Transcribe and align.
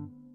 Thank 0.00 0.12
you. 0.24 0.29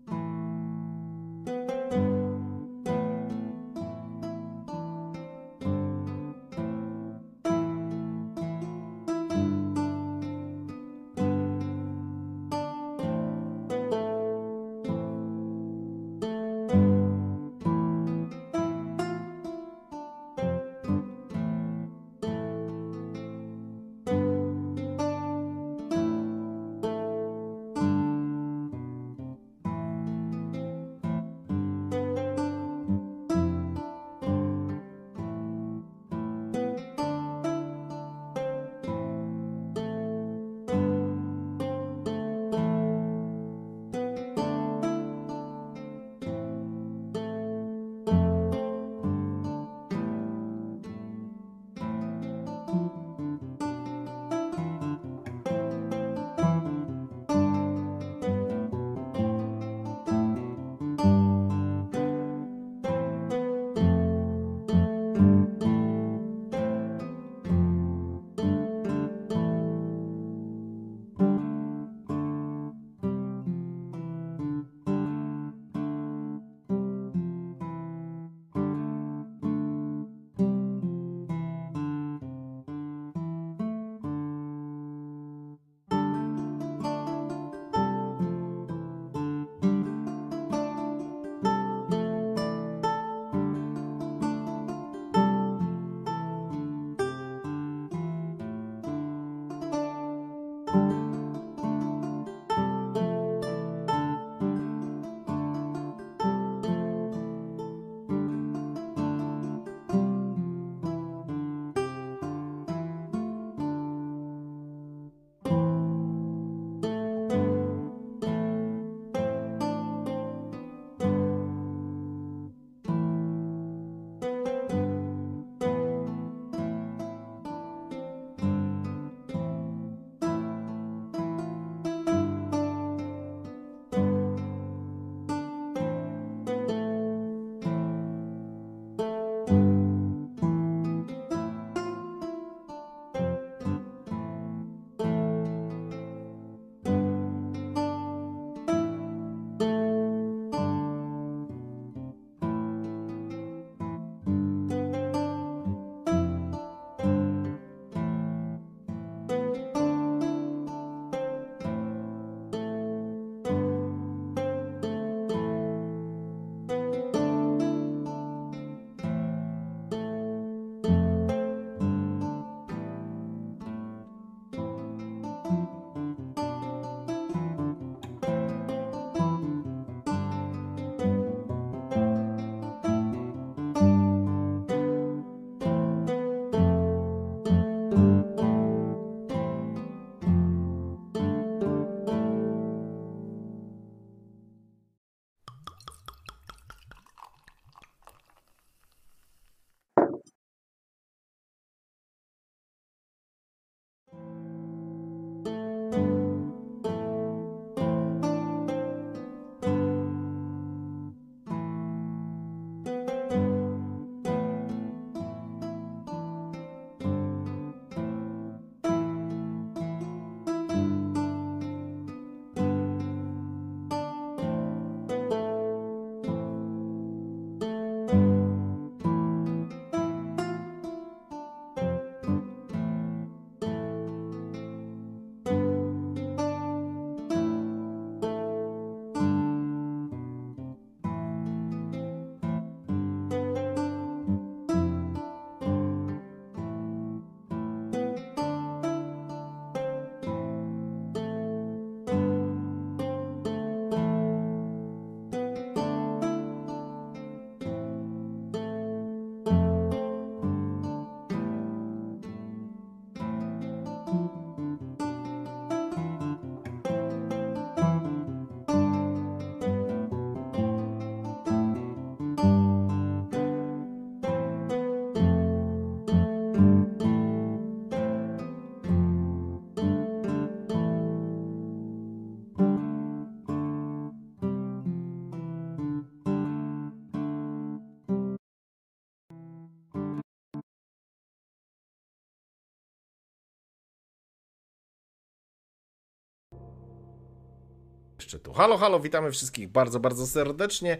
Jeszcze 298.19 298.39
tu. 298.39 298.53
Halo, 298.53 298.77
halo, 298.77 298.99
witamy 298.99 299.31
wszystkich 299.31 299.69
bardzo, 299.69 299.99
bardzo 299.99 300.27
serdecznie. 300.27 300.97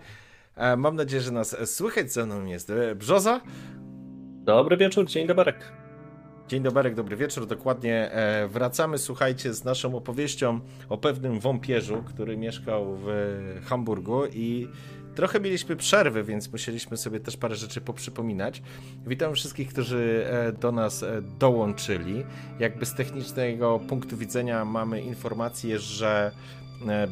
E, 0.56 0.78
mam 0.78 0.96
nadzieję, 0.96 1.22
że 1.22 1.32
nas 1.32 1.56
słychać. 1.66 2.14
Ze 2.14 2.26
mną 2.26 2.46
jest 2.46 2.70
e, 2.70 2.96
Brzoza. 2.96 3.42
Dobry 4.44 4.78
wieczór, 4.78 5.08
dzień 5.08 5.28
dobry. 5.28 5.54
Dzień 6.48 6.64
dobry, 6.64 6.96
dobry 6.96 7.16
wieczór. 7.16 7.48
Dokładnie 7.48 8.12
e, 8.12 8.48
wracamy, 8.48 8.98
słuchajcie, 8.98 9.54
z 9.54 9.64
naszą 9.64 9.96
opowieścią 9.96 10.60
o 10.90 10.98
pewnym 10.98 11.40
wąpierzu, 11.40 12.04
który 12.08 12.38
mieszkał 12.38 12.98
w 13.04 13.08
Hamburgu 13.66 14.26
i 14.26 14.68
trochę 15.16 15.40
mieliśmy 15.40 15.76
przerwy, 15.76 16.24
więc 16.24 16.52
musieliśmy 16.52 16.98
sobie 16.98 17.20
też 17.20 17.38
parę 17.38 17.56
rzeczy 17.56 17.82
poprzypominać. 17.82 18.62
Witam 19.08 19.36
wszystkich, 19.36 19.70
którzy 19.70 20.26
do 20.62 20.72
nas 20.72 21.06
dołączyli. 21.40 22.26
Jakby 22.60 22.86
z 22.86 22.94
technicznego 22.94 23.80
punktu 23.80 24.18
widzenia 24.18 24.66
mamy 24.66 25.02
informację, 25.02 25.80
że 25.80 26.32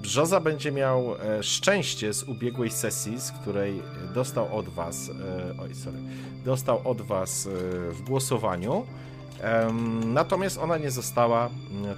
Brzoza 0.01 0.39
będzie 0.39 0.71
miał 0.71 1.15
e, 1.15 1.44
szczęście 1.44 2.13
z 2.13 2.24
ubiegłej 2.24 2.71
sesji, 2.71 3.19
z 3.19 3.31
której 3.31 3.81
dostał 4.13 4.57
od 4.57 4.69
was, 4.69 5.10
e, 5.10 5.62
oj 5.62 5.75
sorry, 5.75 5.98
dostał 6.45 6.81
od 6.83 7.01
was 7.01 7.50
w 7.92 8.01
głosowaniu. 8.01 8.86
Natomiast 10.06 10.57
ona 10.57 10.77
nie 10.77 10.92
została, 10.92 11.50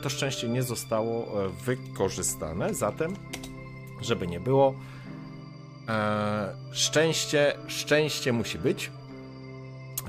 to 0.02 0.10
szczęście 0.10 0.48
nie 0.48 0.64
zostało 0.64 1.28
wykorzystane, 1.66 2.74
zatem, 2.74 3.16
żeby 4.02 4.28
nie 4.28 4.40
było, 4.40 4.74
szczęście, 6.72 7.58
szczęście 7.68 8.34
musi 8.34 8.60
być. 8.60 8.92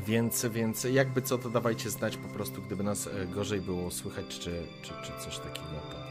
Więc, 0.07 0.47
więc 0.47 0.85
jakby 0.85 1.23
co, 1.23 1.39
to 1.39 1.51
dawajcie 1.51 1.91
znać 1.91 2.17
po 2.17 2.29
prostu, 2.29 2.63
gdyby 2.63 2.85
nas 2.85 3.09
gorzej 3.35 3.61
było 3.61 3.91
słychać, 3.91 4.27
czy, 4.29 4.63
czy, 4.83 4.93
czy 5.03 5.25
coś 5.25 5.39
takiego. 5.39 6.06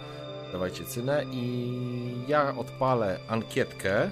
Dawajcie 0.52 0.86
cynę 0.86 1.26
i 1.32 2.26
ja 2.28 2.56
odpalę 2.58 3.20
ankietkę, 3.28 4.12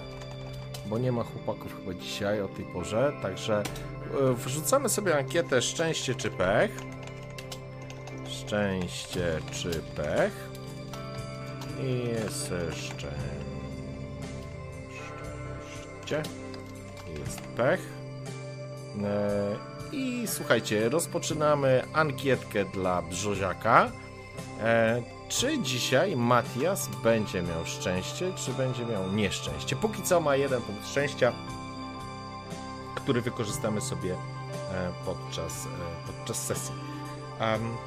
bo 0.85 0.97
nie 0.97 1.11
ma 1.11 1.23
chłopaków 1.23 1.75
chyba 1.75 1.93
dzisiaj 1.93 2.41
o 2.41 2.47
tej 2.47 2.65
porze, 2.65 3.13
także 3.21 3.63
e, 4.21 4.33
wrzucamy 4.33 4.89
sobie 4.89 5.17
ankietę 5.17 5.61
szczęście 5.61 6.15
czy 6.15 6.31
pech. 6.31 6.71
Szczęście 8.27 9.39
czy 9.51 9.69
pech. 9.95 10.49
I 11.83 12.07
jest 12.09 12.53
szczęście. 12.71 13.13
Jest 17.19 17.41
pech. 17.41 17.81
E, 19.03 19.55
I 19.91 20.23
słuchajcie, 20.27 20.89
rozpoczynamy 20.89 21.83
ankietkę 21.93 22.65
dla 22.65 23.01
Brzoziaka. 23.01 23.91
Czy 25.29 25.59
dzisiaj 25.59 26.15
Matias 26.15 26.89
będzie 27.03 27.41
miał 27.41 27.65
szczęście, 27.65 28.33
czy 28.35 28.53
będzie 28.53 28.85
miał 28.85 29.11
nieszczęście. 29.11 29.75
Póki 29.75 30.01
co 30.01 30.21
ma 30.21 30.35
jeden 30.35 30.61
punkt 30.61 30.87
szczęścia, 30.87 31.33
który 32.95 33.21
wykorzystamy 33.21 33.81
sobie 33.81 34.13
e, 34.13 34.17
podczas, 35.05 35.65
e, 35.65 35.69
podczas 36.07 36.45
sesji. 36.45 36.73
Um, 37.41 37.77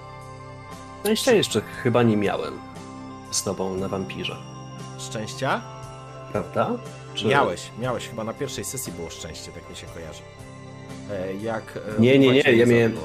Szczęścia 1.03 1.33
jeszcze 1.33 1.61
chyba 1.61 2.03
nie 2.03 2.17
miałem 2.17 2.61
z 3.31 3.43
tobą 3.43 3.77
na 3.77 3.88
wampirze. 3.88 4.37
Szczęścia? 4.99 5.62
Prawda? 6.33 6.71
Czy... 7.15 7.27
Miałeś, 7.27 7.71
miałeś. 7.79 8.09
Chyba 8.09 8.25
na 8.25 8.33
pierwszej 8.33 8.65
sesji 8.65 8.93
było 8.93 9.11
szczęście, 9.11 9.53
tak 9.53 9.71
mi 9.71 9.77
się 9.77 9.87
kojarzy. 9.87 10.23
E, 11.11 11.35
jak... 11.35 11.79
Nie, 11.99 12.19
nie, 12.19 12.33
nie, 12.33 12.41
ja 12.41 12.67
miałem... 12.67 12.97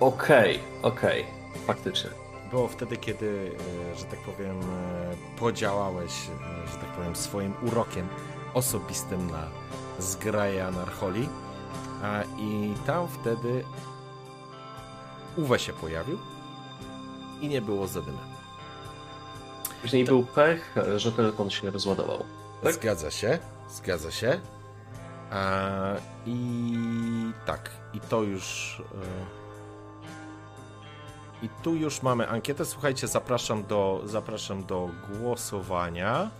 Okej, 0.00 0.60
okay, 0.80 0.92
okej. 0.92 1.22
Okay 1.22 1.37
faktycznie. 1.66 2.10
Było 2.50 2.68
wtedy, 2.68 2.96
kiedy, 2.96 3.52
e, 3.92 3.98
że 3.98 4.04
tak 4.04 4.18
powiem, 4.18 4.60
e, 4.60 5.38
podziałałeś, 5.38 6.12
e, 6.12 6.68
że 6.68 6.76
tak 6.76 6.88
powiem, 6.88 7.16
swoim 7.16 7.54
urokiem 7.62 8.08
osobistym 8.54 9.30
na 9.30 9.48
zgraję 9.98 10.66
Anarcholi. 10.66 11.28
I 12.38 12.74
tam 12.86 13.08
wtedy 13.08 13.64
Uwe 15.36 15.58
się 15.58 15.72
pojawił 15.72 16.18
i 17.40 17.48
nie 17.48 17.62
było 17.62 17.86
zadymy. 17.86 18.18
Później 19.82 20.04
był 20.04 20.26
pech, 20.26 20.74
że 20.96 21.12
telefon 21.12 21.50
się 21.50 21.70
rozładował. 21.70 22.24
Tak? 22.62 22.74
Zgadza 22.74 23.10
się, 23.10 23.38
zgadza 23.70 24.10
się. 24.10 24.40
I 26.26 26.78
tak, 27.46 27.70
i 27.94 28.00
to 28.00 28.22
już 28.22 28.82
i 31.42 31.48
tu 31.62 31.74
już 31.74 32.02
mamy 32.02 32.28
ankietę. 32.28 32.64
Słuchajcie, 32.64 33.08
zapraszam 33.08 33.64
do, 33.64 34.02
zapraszam 34.04 34.64
do 34.64 34.90
głosowania. 35.10 36.30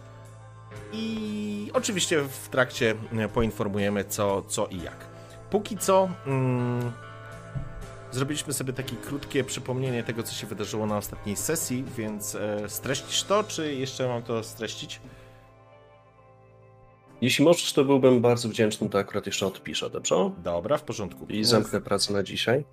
I 0.93 1.71
oczywiście 1.73 2.23
w 2.23 2.49
trakcie 2.49 2.95
e, 3.12 3.29
poinformujemy 3.29 4.05
co, 4.05 4.43
co 4.43 4.67
i 4.67 4.83
jak. 4.83 5.06
Póki 5.50 5.79
co 5.79 6.09
mm, 6.27 6.93
zrobiliśmy 8.11 8.53
sobie 8.53 8.73
takie 8.73 8.97
krótkie 8.97 9.45
przypomnienie 9.45 10.05
tego, 10.05 10.23
co 10.23 10.35
się 10.35 10.47
wydarzyło 10.47 10.87
na 10.87 10.97
ostatniej 10.97 11.37
sesji, 11.37 11.85
więc 11.97 12.35
e, 12.35 12.69
streścisz 12.69 13.23
to, 13.23 13.45
czy 13.45 13.75
jeszcze 13.75 14.09
mam 14.09 14.23
to 14.23 14.43
streścić? 14.43 15.00
Jeśli 17.21 17.45
możesz, 17.45 17.73
to 17.73 17.85
byłbym 17.85 18.21
bardzo 18.21 18.49
wdzięczny, 18.49 18.89
to 18.89 18.99
akurat 18.99 19.27
jeszcze 19.27 19.47
odpiszę, 19.47 19.91
dobrze? 19.91 20.31
Dobra, 20.39 20.79
w 20.79 20.83
porządku. 20.83 21.27
I 21.29 21.45
zamknę 21.45 21.81
pracę 21.81 22.12
na 22.12 22.23
dzisiaj. 22.23 22.65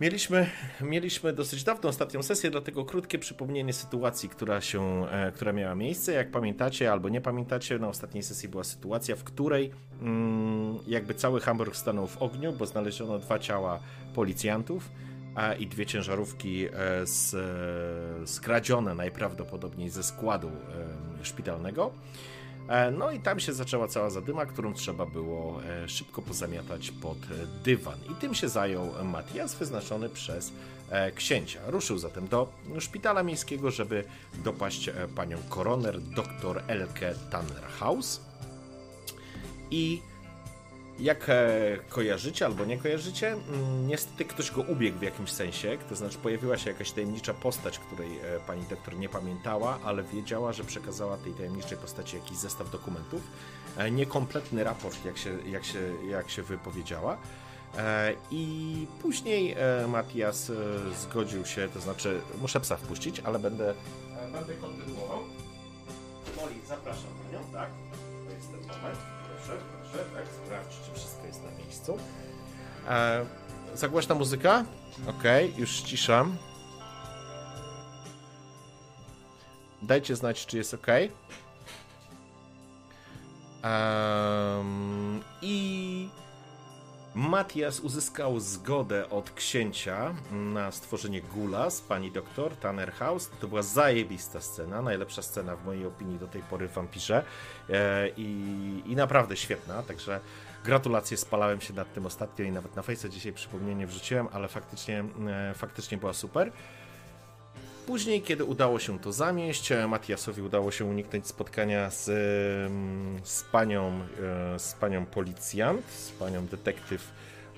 Mieliśmy, 0.00 0.46
mieliśmy 0.80 1.32
dosyć 1.32 1.64
dawno 1.64 1.88
ostatnią 1.88 2.22
sesję, 2.22 2.50
dlatego 2.50 2.84
krótkie 2.84 3.18
przypomnienie 3.18 3.72
sytuacji, 3.72 4.28
która, 4.28 4.60
się, 4.60 5.06
e, 5.10 5.32
która 5.32 5.52
miała 5.52 5.74
miejsce. 5.74 6.12
Jak 6.12 6.30
pamiętacie 6.30 6.92
albo 6.92 7.08
nie 7.08 7.20
pamiętacie, 7.20 7.78
na 7.78 7.88
ostatniej 7.88 8.22
sesji 8.22 8.48
była 8.48 8.64
sytuacja, 8.64 9.16
w 9.16 9.24
której 9.24 9.70
mm, 10.00 10.78
jakby 10.86 11.14
cały 11.14 11.40
Hamburg 11.40 11.76
stanął 11.76 12.06
w 12.06 12.22
ogniu, 12.22 12.52
bo 12.52 12.66
znaleziono 12.66 13.18
dwa 13.18 13.38
ciała 13.38 13.80
policjantów 14.14 14.90
a, 15.34 15.54
i 15.54 15.66
dwie 15.66 15.86
ciężarówki 15.86 16.66
e, 16.66 16.70
z, 17.06 17.34
e, 17.34 18.26
skradzione 18.26 18.94
najprawdopodobniej 18.94 19.90
ze 19.90 20.02
składu 20.02 20.50
szpitalnego. 21.22 21.92
E, 22.68 22.90
no 22.90 23.10
i 23.10 23.20
tam 23.20 23.40
się 23.40 23.52
zaczęła 23.52 23.88
cała 23.88 24.10
zadyma, 24.10 24.46
którą 24.46 24.74
trzeba 24.74 25.06
było 25.06 25.64
e, 25.64 25.88
szybko 25.88 26.22
pozamiatać 26.22 26.90
pod 26.90 27.18
dywan. 27.64 27.98
I 28.12 28.14
tym 28.14 28.34
się 28.34 28.48
zajął 28.48 29.04
Matias, 29.04 29.54
wyznaczony 29.54 30.08
przez 30.08 30.52
e, 30.90 31.12
księcia. 31.12 31.60
Ruszył 31.66 31.98
zatem 31.98 32.28
do 32.28 32.52
szpitala 32.78 33.22
miejskiego, 33.22 33.70
żeby 33.70 34.04
dopaść 34.44 34.90
panią 35.16 35.38
koroner 35.48 36.00
dr 36.00 36.62
Elke 36.66 37.14
Tannerhaus. 37.30 38.20
I 39.70 40.02
jak 40.98 41.28
e, 41.28 41.78
kojarzycie 41.88 42.46
albo 42.46 42.64
nie 42.64 42.78
kojarzycie, 42.78 43.32
mm, 43.32 43.88
niestety 43.88 44.24
ktoś 44.24 44.50
go 44.50 44.62
ubiegł 44.62 44.98
w 44.98 45.02
jakimś 45.02 45.30
sensie, 45.30 45.78
to 45.88 45.96
znaczy 45.96 46.18
pojawiła 46.18 46.58
się 46.58 46.70
jakaś 46.70 46.92
tajemnicza 46.92 47.34
postać, 47.34 47.78
której 47.78 48.18
e, 48.18 48.40
pani 48.46 48.62
doktor 48.62 48.96
nie 48.96 49.08
pamiętała, 49.08 49.78
ale 49.84 50.02
wiedziała, 50.02 50.52
że 50.52 50.64
przekazała 50.64 51.16
tej 51.16 51.32
tajemniczej 51.32 51.78
postaci 51.78 52.16
jakiś 52.16 52.36
zestaw 52.36 52.70
dokumentów. 52.70 53.22
E, 53.76 53.90
niekompletny 53.90 54.64
raport, 54.64 55.04
jak 55.04 55.18
się, 55.18 55.38
jak 55.46 55.64
się, 55.64 55.80
jak 56.08 56.30
się 56.30 56.42
wypowiedziała. 56.42 57.16
I 58.30 58.86
później 59.02 59.56
Matias 59.88 60.52
zgodził 61.00 61.46
się, 61.46 61.68
to 61.74 61.80
znaczy 61.80 62.20
muszę 62.40 62.60
psa 62.60 62.76
wpuścić, 62.76 63.20
ale 63.20 63.38
będę, 63.38 63.74
będę 64.32 64.54
kontynuował. 64.54 65.18
Moli, 66.36 66.54
zapraszam 66.68 67.10
panią, 67.24 67.44
tak? 67.52 67.70
To 68.26 68.34
jest 68.34 68.50
ten 68.50 68.60
moment. 68.60 69.13
Miejscu. 71.88 71.98
E, 72.88 73.26
zagłośna 73.74 74.14
muzyka? 74.14 74.64
Okej, 75.08 75.46
okay, 75.48 75.60
już 75.60 75.70
ściszam. 75.70 76.36
Dajcie 79.82 80.16
znać, 80.16 80.46
czy 80.46 80.56
jest 80.56 80.74
ok. 80.74 80.86
Um, 83.64 85.20
I 85.42 86.08
Matias 87.14 87.80
uzyskał 87.80 88.40
zgodę 88.40 89.10
od 89.10 89.30
księcia 89.30 90.14
na 90.32 90.72
stworzenie 90.72 91.22
gula 91.22 91.70
z 91.70 91.80
pani 91.80 92.12
doktor 92.12 92.56
Tannerhaus. 92.56 93.30
To 93.40 93.48
była 93.48 93.62
zajebista 93.62 94.40
scena, 94.40 94.82
najlepsza 94.82 95.22
scena 95.22 95.56
w 95.56 95.64
mojej 95.64 95.86
opinii 95.86 96.18
do 96.18 96.26
tej 96.26 96.42
pory 96.42 96.68
w 96.68 96.72
Vampirze 96.72 97.24
e, 97.70 98.08
i, 98.16 98.82
i 98.86 98.96
naprawdę 98.96 99.36
świetna, 99.36 99.82
także 99.82 100.20
gratulacje, 100.64 101.16
spalałem 101.16 101.60
się 101.60 101.74
nad 101.74 101.94
tym 101.94 102.06
ostatnio 102.06 102.44
i 102.44 102.52
nawet 102.52 102.76
na 102.76 102.82
Face 102.82 103.10
dzisiaj 103.10 103.32
przypomnienie 103.32 103.86
wrzuciłem, 103.86 104.28
ale 104.32 104.48
faktycznie, 104.48 105.04
e, 105.28 105.54
faktycznie 105.54 105.98
była 105.98 106.12
super. 106.12 106.52
Później, 107.86 108.22
kiedy 108.22 108.44
udało 108.44 108.78
się 108.78 108.98
to 108.98 109.12
zamieść, 109.12 109.72
e, 109.72 109.88
Matiasowi 109.88 110.42
udało 110.42 110.70
się 110.70 110.84
uniknąć 110.84 111.26
spotkania 111.26 111.90
z, 111.90 112.04
z, 113.24 113.42
panią, 113.42 114.00
e, 114.54 114.58
z 114.58 114.72
panią 114.72 115.06
policjant, 115.06 115.90
z 115.90 116.10
panią 116.10 116.46
detektyw 116.46 117.10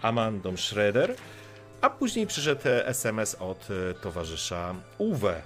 Amandą 0.02 0.56
Schroeder, 0.56 1.14
a 1.80 1.90
później 1.90 2.26
przyszedł 2.26 2.62
SMS 2.84 3.34
od 3.34 3.68
towarzysza 4.02 4.74
Uwe. 4.98 5.42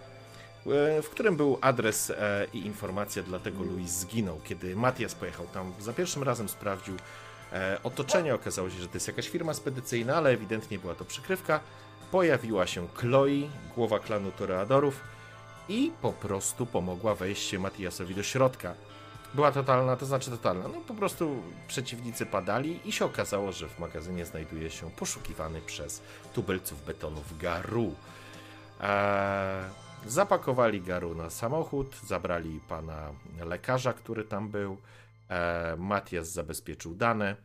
w 1.03 1.09
którym 1.11 1.37
był 1.37 1.59
adres 1.61 2.13
i 2.53 2.67
informacja, 2.67 3.23
dlatego 3.23 3.65
Louis 3.65 3.91
zginął. 3.91 4.41
Kiedy 4.45 4.77
Matias 4.77 5.15
pojechał 5.15 5.47
tam 5.47 5.73
za 5.81 5.93
pierwszym 5.93 6.23
razem, 6.23 6.49
sprawdził 6.49 6.97
e, 7.53 7.79
otoczenie, 7.83 8.35
okazało 8.35 8.71
się, 8.71 8.81
że 8.81 8.89
to 8.89 8.95
jest 8.95 9.09
jakaś 9.09 9.29
firma 9.29 9.55
spedycyjna, 9.55 10.17
ale 10.17 10.31
ewidentnie 10.31 10.79
była 10.79 10.95
to 10.95 11.05
przykrywka. 11.05 11.61
Pojawiła 12.11 12.67
się 12.67 12.89
Chloe, 12.95 13.49
głowa 13.75 13.99
klanu 13.99 14.31
Toreadorów 14.31 15.01
i 15.69 15.93
po 16.03 16.13
prostu 16.13 16.67
pomogła 16.67 17.15
wejść 17.15 17.59
Matiasowi 17.59 18.15
do 18.15 18.23
środka. 18.23 18.75
Była 19.35 19.53
totalna, 19.53 19.97
to 19.97 20.07
znaczy 20.07 20.31
totalna, 20.31 20.69
no 20.69 20.81
po 20.89 20.95
prostu 20.95 21.43
przeciwnicy 21.69 22.27
padali 22.27 22.89
i 22.89 22.93
się 22.93 23.05
okazało, 23.05 23.53
że 23.53 23.69
w 23.69 23.79
magazynie 23.79 24.25
znajduje 24.27 24.71
się 24.71 24.91
poszukiwany 24.91 25.61
przez 25.61 26.03
tubylców 26.35 26.85
betonów 26.85 27.39
Garu. 27.39 27.95
Eee, 28.81 29.65
zapakowali 30.07 30.81
Garu 30.81 31.15
na 31.15 31.31
samochód, 31.31 31.97
zabrali 32.07 32.61
pana 32.69 33.13
lekarza, 33.45 33.93
który 33.93 34.25
tam 34.25 34.49
był, 34.49 34.77
Matias 35.79 36.33
zabezpieczył 36.33 36.95
dane 36.95 37.37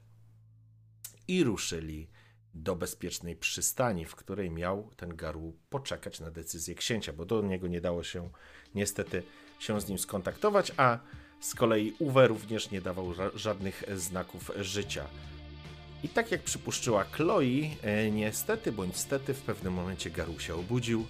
i 1.27 1.43
ruszyli 1.43 2.09
do 2.53 2.75
bezpiecznej 2.75 3.35
przystani, 3.35 4.05
w 4.05 4.15
której 4.15 4.51
miał 4.51 4.91
ten 4.95 5.15
Garu 5.15 5.57
poczekać 5.69 6.19
na 6.19 6.31
decyzję 6.31 6.75
księcia, 6.75 7.13
bo 7.13 7.25
do 7.25 7.41
niego 7.41 7.67
nie 7.67 7.81
dało 7.81 8.03
się 8.03 8.29
niestety 8.75 9.23
się 9.59 9.81
z 9.81 9.89
nim 9.89 9.99
skontaktować, 9.99 10.71
a 10.77 10.99
z 11.39 11.55
kolei 11.55 11.93
Uwe 11.99 12.27
również 12.27 12.71
nie 12.71 12.81
dawał 12.81 13.13
żadnych 13.35 13.83
znaków 13.95 14.51
życia. 14.59 15.07
I 16.03 16.09
tak 16.09 16.31
jak 16.31 16.41
przypuszczyła 16.41 17.03
Chloe, 17.03 17.41
e, 17.81 18.11
niestety 18.11 18.71
bądź 18.71 18.97
stety 18.97 19.33
w 19.33 19.41
pewnym 19.41 19.73
momencie 19.73 20.09
Garu 20.09 20.39
się 20.39 20.55
obudził. 20.55 21.05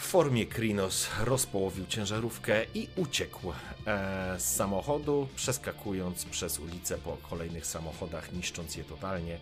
W 0.00 0.06
formie 0.10 0.46
Krinos 0.46 1.08
rozpołowił 1.24 1.86
ciężarówkę 1.86 2.64
i 2.74 2.88
uciekł 2.96 3.52
e, 3.86 4.34
z 4.38 4.54
samochodu, 4.54 5.28
przeskakując 5.36 6.24
przez 6.24 6.58
ulicę 6.58 6.98
po 6.98 7.16
kolejnych 7.16 7.66
samochodach, 7.66 8.32
niszcząc 8.32 8.76
je 8.76 8.84
totalnie. 8.84 9.38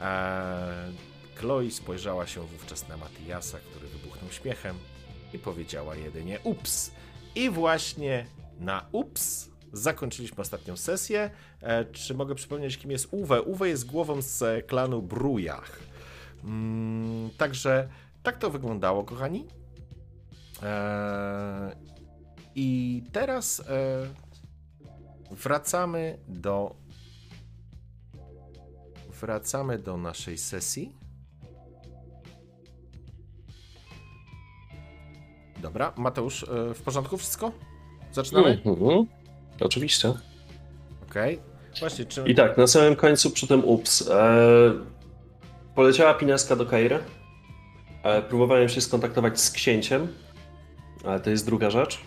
E, 0.00 0.92
Chloe 1.34 1.70
spojrzała 1.70 2.26
się 2.26 2.40
wówczas 2.40 2.88
na 2.88 2.96
Matiasa, 2.96 3.58
który 3.58 3.88
wybuchnął 3.88 4.30
śmiechem 4.30 4.76
i 5.32 5.38
powiedziała 5.38 5.96
jedynie 5.96 6.40
ups. 6.44 6.90
I 7.34 7.50
właśnie 7.50 8.26
na 8.60 8.86
ups 8.92 9.48
zakończyliśmy 9.72 10.38
ostatnią 10.38 10.76
sesję. 10.76 11.30
E, 11.60 11.84
czy 11.84 12.14
mogę 12.14 12.34
przypomnieć, 12.34 12.78
kim 12.78 12.90
jest 12.90 13.08
Uwe? 13.10 13.42
Uwe 13.42 13.68
jest 13.68 13.86
głową 13.86 14.22
z 14.22 14.66
klanu 14.66 15.02
Brujach. 15.02 15.78
Mm, 16.44 17.30
także 17.38 17.88
tak 18.22 18.38
to 18.38 18.50
wyglądało, 18.50 19.04
kochani. 19.04 19.46
E, 20.62 21.76
I 22.54 23.02
teraz 23.12 23.60
e, 23.60 24.06
wracamy 25.30 26.18
do 26.28 26.76
wracamy 29.20 29.78
do 29.78 29.96
naszej 29.96 30.38
sesji. 30.38 30.92
Dobra, 35.62 35.92
Mateusz, 35.96 36.42
e, 36.42 36.74
w 36.74 36.82
porządku 36.82 37.16
wszystko? 37.16 37.52
Zaczynamy? 38.12 38.62
Mm 38.64 38.76
-hmm. 38.76 39.04
Oczywiście. 39.60 40.08
Okej. 41.10 41.34
Okay. 41.34 41.80
Właśnie, 41.80 42.04
czy... 42.04 42.24
I 42.26 42.34
tak, 42.34 42.58
na 42.58 42.66
samym 42.66 42.96
końcu 42.96 43.30
przy 43.30 43.46
tym 43.46 43.64
ups. 43.64 44.10
E, 44.10 44.72
poleciała 45.74 46.14
Pineska 46.14 46.56
do 46.56 46.66
Kairy. 46.66 46.98
E, 48.02 48.22
próbowałem 48.22 48.68
się 48.68 48.80
skontaktować 48.80 49.40
z 49.40 49.50
księciem, 49.50 50.08
ale 51.06 51.20
to 51.20 51.30
jest 51.30 51.46
druga 51.46 51.70
rzecz. 51.70 52.00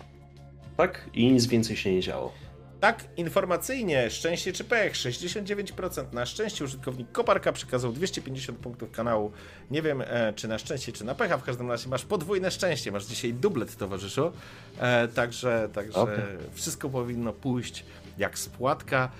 Tak? 0.76 1.10
I 1.14 1.32
nic 1.32 1.46
więcej 1.46 1.76
się 1.76 1.92
nie 1.92 2.00
działo. 2.00 2.32
Tak, 2.80 3.04
informacyjnie, 3.16 4.10
szczęście 4.10 4.52
czy 4.52 4.64
pech, 4.64 4.92
69%. 4.92 6.12
Na 6.12 6.26
szczęście 6.26 6.64
użytkownik 6.64 7.12
Koparka 7.12 7.52
przekazał 7.52 7.92
250 7.92 8.58
punktów 8.58 8.90
kanału. 8.90 9.32
Nie 9.70 9.82
wiem, 9.82 10.02
e, 10.06 10.32
czy 10.32 10.48
na 10.48 10.58
szczęście, 10.58 10.92
czy 10.92 11.04
na 11.04 11.14
pecha, 11.14 11.38
w 11.38 11.42
każdym 11.42 11.70
razie 11.70 11.88
masz 11.88 12.04
podwójne 12.04 12.50
szczęście, 12.50 12.92
masz 12.92 13.04
dzisiaj 13.04 13.34
dublet, 13.34 13.76
towarzyszu. 13.76 14.32
E, 14.78 15.08
także 15.08 15.68
także 15.72 16.00
okay. 16.00 16.38
wszystko 16.52 16.88
powinno 16.88 17.32
pójść 17.32 17.84
jak 18.18 18.38
spłatka, 18.38 19.10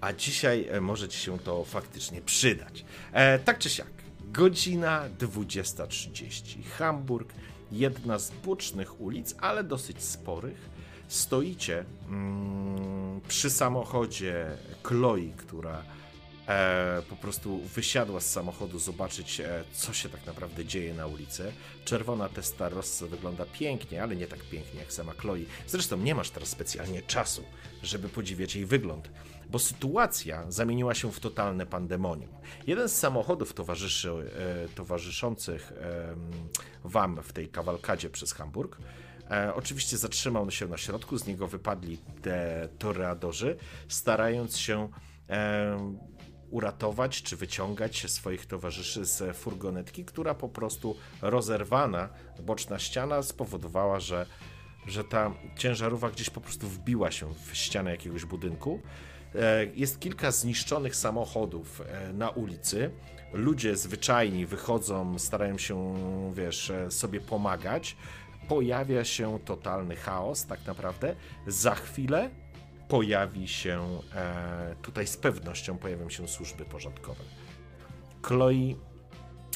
a 0.00 0.12
dzisiaj 0.12 0.68
e, 0.70 0.80
może 0.80 1.08
ci 1.08 1.18
się 1.18 1.38
to 1.38 1.64
faktycznie 1.64 2.20
przydać. 2.20 2.84
E, 3.12 3.38
tak 3.38 3.58
czy 3.58 3.70
siak, 3.70 3.90
godzina 4.32 5.04
20.30. 5.18 6.64
Hamburg, 6.78 7.32
jedna 7.72 8.18
z 8.18 8.30
bocznych 8.30 9.00
ulic, 9.00 9.34
ale 9.40 9.64
dosyć 9.64 10.02
sporych 10.02 10.78
stoicie 11.08 11.84
mm, 12.08 13.20
przy 13.28 13.50
samochodzie 13.50 14.46
Chloe, 14.82 15.32
która 15.36 15.82
e, 16.48 17.02
po 17.08 17.16
prostu 17.16 17.58
wysiadła 17.58 18.20
z 18.20 18.30
samochodu 18.30 18.78
zobaczyć, 18.78 19.40
e, 19.40 19.64
co 19.72 19.92
się 19.92 20.08
tak 20.08 20.26
naprawdę 20.26 20.64
dzieje 20.64 20.94
na 20.94 21.06
ulicy. 21.06 21.52
Czerwona 21.84 22.28
Testarossa 22.28 23.06
wygląda 23.06 23.44
pięknie, 23.44 24.02
ale 24.02 24.16
nie 24.16 24.26
tak 24.26 24.40
pięknie 24.44 24.80
jak 24.80 24.92
sama 24.92 25.12
Chloe. 25.12 25.38
Zresztą 25.66 25.96
nie 25.96 26.14
masz 26.14 26.30
teraz 26.30 26.48
specjalnie 26.48 27.02
czasu, 27.02 27.44
żeby 27.82 28.08
podziwiać 28.08 28.56
jej 28.56 28.66
wygląd, 28.66 29.08
bo 29.50 29.58
sytuacja 29.58 30.50
zamieniła 30.50 30.94
się 30.94 31.12
w 31.12 31.20
totalne 31.20 31.66
pandemonium. 31.66 32.30
Jeden 32.66 32.88
z 32.88 32.96
samochodów 32.96 33.54
towarzyszy, 33.54 34.10
e, 34.10 34.68
towarzyszących 34.68 35.72
wam 36.84 37.22
w 37.22 37.32
tej 37.32 37.48
kawalkadzie 37.48 38.10
przez 38.10 38.32
Hamburg 38.32 38.78
E, 39.30 39.54
oczywiście 39.54 39.96
zatrzymał 39.96 40.50
się 40.50 40.68
na 40.68 40.76
środku, 40.76 41.18
z 41.18 41.26
niego 41.26 41.46
wypadli 41.46 41.98
te 42.22 42.68
toreadorzy, 42.78 43.56
starając 43.88 44.58
się 44.58 44.88
uratować 46.50 47.22
czy 47.22 47.36
wyciągać 47.36 48.10
swoich 48.10 48.46
towarzyszy 48.46 49.04
z 49.04 49.36
furgonetki, 49.36 50.04
która 50.04 50.34
po 50.34 50.48
prostu 50.48 50.96
rozerwana 51.22 52.08
boczna 52.42 52.78
ściana 52.78 53.22
spowodowała, 53.22 54.00
że, 54.00 54.26
że 54.86 55.04
ta 55.04 55.34
ciężarówka 55.56 56.10
gdzieś 56.10 56.30
po 56.30 56.40
prostu 56.40 56.68
wbiła 56.68 57.10
się 57.10 57.34
w 57.34 57.56
ścianę 57.56 57.90
jakiegoś 57.90 58.24
budynku. 58.24 58.82
E, 59.34 59.66
jest 59.74 60.00
kilka 60.00 60.30
zniszczonych 60.30 60.96
samochodów 60.96 61.80
e, 61.80 62.12
na 62.12 62.30
ulicy. 62.30 62.90
Ludzie 63.32 63.76
zwyczajni 63.76 64.46
wychodzą, 64.46 65.18
starają 65.18 65.58
się, 65.58 65.94
wiesz, 66.34 66.70
e, 66.70 66.90
sobie 66.90 67.20
pomagać 67.20 67.96
pojawia 68.48 69.04
się 69.04 69.38
totalny 69.44 69.96
chaos, 69.96 70.46
tak 70.46 70.66
naprawdę. 70.66 71.14
Za 71.46 71.74
chwilę 71.74 72.30
pojawi 72.88 73.48
się, 73.48 74.00
tutaj 74.82 75.06
z 75.06 75.16
pewnością 75.16 75.78
pojawią 75.78 76.10
się 76.10 76.28
służby 76.28 76.64
porządkowe. 76.64 77.24
Chloe 78.22 78.74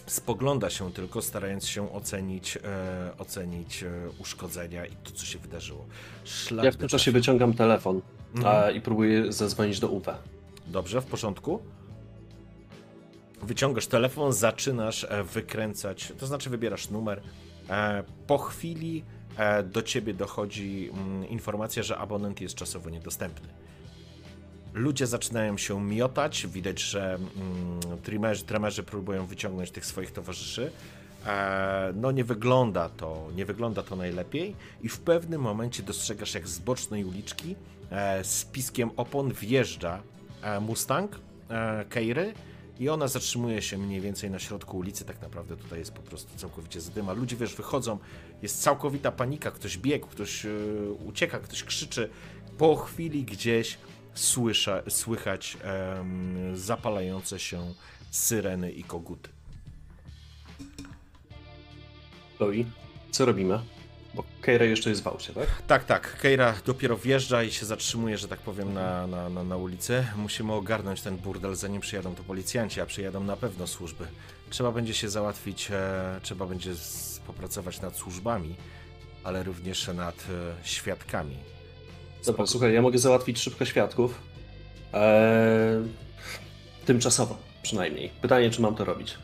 spogląda 0.06 0.70
się 0.70 0.92
tylko, 0.92 1.22
starając 1.22 1.66
się 1.66 1.92
ocenić, 1.92 2.56
e, 2.64 3.18
ocenić 3.18 3.84
uszkodzenia 4.18 4.86
i 4.86 4.96
to, 4.96 5.10
co 5.12 5.26
się 5.26 5.38
wydarzyło. 5.38 5.86
Szlak 6.24 6.64
ja 6.64 6.70
w 6.72 6.76
tym 6.76 6.88
czasie 6.88 7.12
wyciągam 7.12 7.54
telefon 7.54 8.00
mhm. 8.34 8.76
i 8.76 8.80
próbuję 8.80 9.32
zadzwonić 9.32 9.80
do 9.80 9.88
UW. 9.88 10.06
Dobrze, 10.66 11.00
w 11.00 11.06
porządku. 11.06 11.62
Wyciągasz 13.42 13.86
telefon, 13.86 14.32
zaczynasz 14.32 15.04
e, 15.04 15.24
wykręcać, 15.24 16.12
to 16.18 16.26
znaczy 16.26 16.50
wybierasz 16.50 16.90
numer, 16.90 17.22
E, 17.70 18.02
po 18.26 18.38
chwili 18.38 19.04
e, 19.36 19.62
do 19.62 19.82
ciebie 19.82 20.14
dochodzi 20.14 20.90
mm, 20.92 21.28
informacja, 21.28 21.82
że 21.82 21.98
abonent 21.98 22.40
jest 22.40 22.54
czasowo 22.54 22.90
niedostępny. 22.90 23.48
Ludzie 24.74 25.06
zaczynają 25.06 25.58
się 25.58 25.84
miotać, 25.84 26.46
widać, 26.46 26.80
że 26.80 27.14
mm, 27.14 27.98
tremerzy, 28.02 28.44
tremerzy 28.44 28.82
próbują 28.82 29.26
wyciągnąć 29.26 29.70
tych 29.70 29.86
swoich 29.86 30.12
towarzyszy. 30.12 30.70
No 31.94 32.10
nie 32.10 32.24
wygląda 32.24 32.88
to, 32.88 33.28
nie 33.36 33.44
wygląda 33.44 33.82
to 33.82 33.96
najlepiej 33.96 34.56
i 34.82 34.88
w 34.88 35.00
pewnym 35.00 35.40
momencie 35.40 35.82
dostrzegasz, 35.82 36.34
jak 36.34 36.48
z 36.48 36.58
bocznej 36.58 37.04
uliczki 37.04 37.56
z 38.22 38.44
piskiem 38.44 38.90
opon 38.96 39.32
wjeżdża 39.32 40.02
Mustang 40.60 41.20
Keiry 41.88 42.34
i 42.80 42.88
ona 42.88 43.08
zatrzymuje 43.08 43.62
się 43.62 43.78
mniej 43.78 44.00
więcej 44.00 44.30
na 44.30 44.38
środku 44.38 44.78
ulicy, 44.78 45.04
tak 45.04 45.22
naprawdę 45.22 45.56
tutaj 45.56 45.78
jest 45.78 45.92
po 45.92 46.02
prostu 46.02 46.36
całkowicie 46.36 46.80
zadyma. 46.80 47.12
Ludzie, 47.12 47.36
wiesz, 47.36 47.54
wychodzą, 47.54 47.98
jest 48.42 48.62
całkowita 48.62 49.12
panika, 49.12 49.50
ktoś 49.50 49.78
biegł, 49.78 50.06
ktoś 50.06 50.46
ucieka, 51.06 51.38
ktoś 51.38 51.64
krzyczy. 51.64 52.10
Po 52.58 52.76
chwili 52.76 53.24
gdzieś 53.24 53.78
słysza, 54.14 54.82
słychać 54.88 55.56
yy, 56.50 56.56
zapalające 56.56 57.38
się 57.38 57.74
syreny 58.10 58.72
i 58.72 58.84
koguty. 58.84 59.30
Chloe, 62.36 62.64
co 63.10 63.24
robimy? 63.24 63.58
Bo 64.14 64.24
Keira 64.40 64.64
jeszcze 64.64 64.90
jest 64.90 65.02
w 65.02 65.06
aucie, 65.06 65.32
tak? 65.32 65.46
Tak, 65.66 65.84
tak. 65.84 66.20
Keira 66.20 66.54
dopiero 66.66 66.96
wjeżdża 66.96 67.42
i 67.42 67.50
się 67.50 67.66
zatrzymuje, 67.66 68.18
że 68.18 68.28
tak 68.28 68.40
powiem, 68.40 68.74
na, 68.74 69.06
na, 69.06 69.28
na, 69.28 69.44
na 69.44 69.56
ulicy. 69.56 70.06
Musimy 70.16 70.52
ogarnąć 70.52 71.00
ten 71.00 71.16
burdel, 71.16 71.54
zanim 71.54 71.80
przyjadą 71.80 72.14
to 72.14 72.22
policjanci, 72.22 72.80
a 72.80 72.86
przyjadą 72.86 73.24
na 73.24 73.36
pewno 73.36 73.66
służby. 73.66 74.06
Trzeba 74.50 74.72
będzie 74.72 74.94
się 74.94 75.08
załatwić, 75.08 75.70
e, 75.70 76.20
trzeba 76.22 76.46
będzie 76.46 76.74
z, 76.74 77.20
popracować 77.26 77.80
nad 77.80 77.96
służbami 77.96 78.54
ale 79.24 79.42
również 79.42 79.88
nad 79.88 80.14
e, 80.14 80.66
świadkami. 80.66 81.36
Dobra, 82.26 82.46
słuchaj, 82.46 82.74
ja 82.74 82.82
mogę 82.82 82.98
załatwić 82.98 83.38
szybko 83.38 83.64
świadków. 83.64 84.20
Eee, 84.92 85.82
tymczasowo 86.84 87.38
przynajmniej. 87.62 88.10
Pytanie, 88.22 88.50
czy 88.50 88.62
mam 88.62 88.74
to 88.74 88.84
robić. 88.84 89.18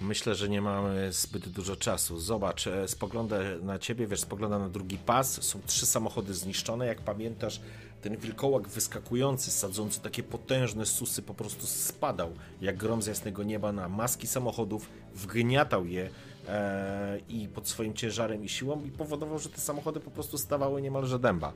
Myślę, 0.00 0.34
że 0.34 0.48
nie 0.48 0.62
mamy 0.62 1.12
zbyt 1.12 1.48
dużo 1.48 1.76
czasu. 1.76 2.18
Zobacz, 2.18 2.66
e, 2.66 2.88
spoglądam 2.88 3.40
na 3.62 3.78
ciebie, 3.78 4.06
wiesz, 4.06 4.20
spoglądam 4.20 4.62
na 4.62 4.68
drugi 4.68 4.98
pas. 4.98 5.42
Są 5.42 5.60
trzy 5.66 5.86
samochody 5.86 6.34
zniszczone. 6.34 6.86
Jak 6.86 7.00
pamiętasz, 7.00 7.60
ten 8.02 8.16
wilkołak 8.16 8.68
wyskakujący, 8.68 9.50
sadzący 9.50 10.00
takie 10.00 10.22
potężne 10.22 10.86
susy, 10.86 11.22
po 11.22 11.34
prostu 11.34 11.66
spadał 11.66 12.30
jak 12.60 12.76
grom 12.76 13.02
z 13.02 13.06
jasnego 13.06 13.42
nieba 13.42 13.72
na 13.72 13.88
maski 13.88 14.26
samochodów, 14.26 14.88
wgniatał 15.14 15.86
je 15.86 16.10
e, 16.48 17.18
i 17.28 17.48
pod 17.48 17.68
swoim 17.68 17.94
ciężarem 17.94 18.44
i 18.44 18.48
siłą 18.48 18.84
i 18.84 18.90
powodował, 18.90 19.38
że 19.38 19.48
te 19.48 19.60
samochody 19.60 20.00
po 20.00 20.10
prostu 20.10 20.38
stawały 20.38 20.82
niemalże 20.82 21.18
dęba. 21.18 21.52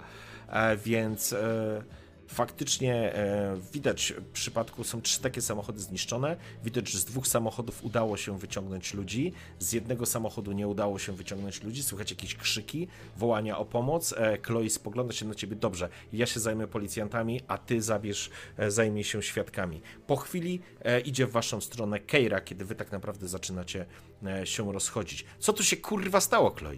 E, 0.48 0.76
więc. 0.76 1.32
E, 1.32 2.03
Faktycznie 2.34 3.14
e, 3.14 3.56
widać 3.72 4.14
w 4.16 4.32
przypadku, 4.32 4.84
są 4.84 5.02
trzy 5.02 5.20
takie 5.20 5.42
samochody 5.42 5.80
zniszczone. 5.80 6.36
Widać, 6.64 6.88
że 6.88 6.98
z 6.98 7.04
dwóch 7.04 7.26
samochodów 7.26 7.84
udało 7.84 8.16
się 8.16 8.38
wyciągnąć 8.38 8.94
ludzi, 8.94 9.32
z 9.58 9.72
jednego 9.72 10.06
samochodu 10.06 10.52
nie 10.52 10.68
udało 10.68 10.98
się 10.98 11.12
wyciągnąć 11.12 11.62
ludzi. 11.62 11.82
Słychać 11.82 12.10
jakieś 12.10 12.34
krzyki, 12.34 12.88
wołania 13.16 13.58
o 13.58 13.64
pomoc. 13.64 14.12
E, 14.12 14.38
Chloe 14.42 14.70
spogląda 14.70 15.12
się 15.12 15.26
na 15.26 15.34
ciebie 15.34 15.56
dobrze. 15.56 15.88
Ja 16.12 16.26
się 16.26 16.40
zajmę 16.40 16.66
policjantami, 16.66 17.40
a 17.48 17.58
ty 17.58 17.82
zabierz, 17.82 18.30
e, 18.56 18.70
zajmij 18.70 19.04
się 19.04 19.22
świadkami. 19.22 19.80
Po 20.06 20.16
chwili 20.16 20.60
idzie 21.04 21.26
w 21.26 21.30
waszą 21.30 21.60
stronę 21.60 22.00
Keira, 22.00 22.40
kiedy 22.40 22.64
wy 22.64 22.74
tak 22.74 22.92
naprawdę 22.92 23.28
zaczynacie 23.28 23.86
się 24.44 24.72
rozchodzić. 24.72 25.24
Co 25.38 25.52
tu 25.52 25.62
się 25.62 25.76
kurwa 25.76 26.20
stało, 26.20 26.50
Chloe? 26.50 26.76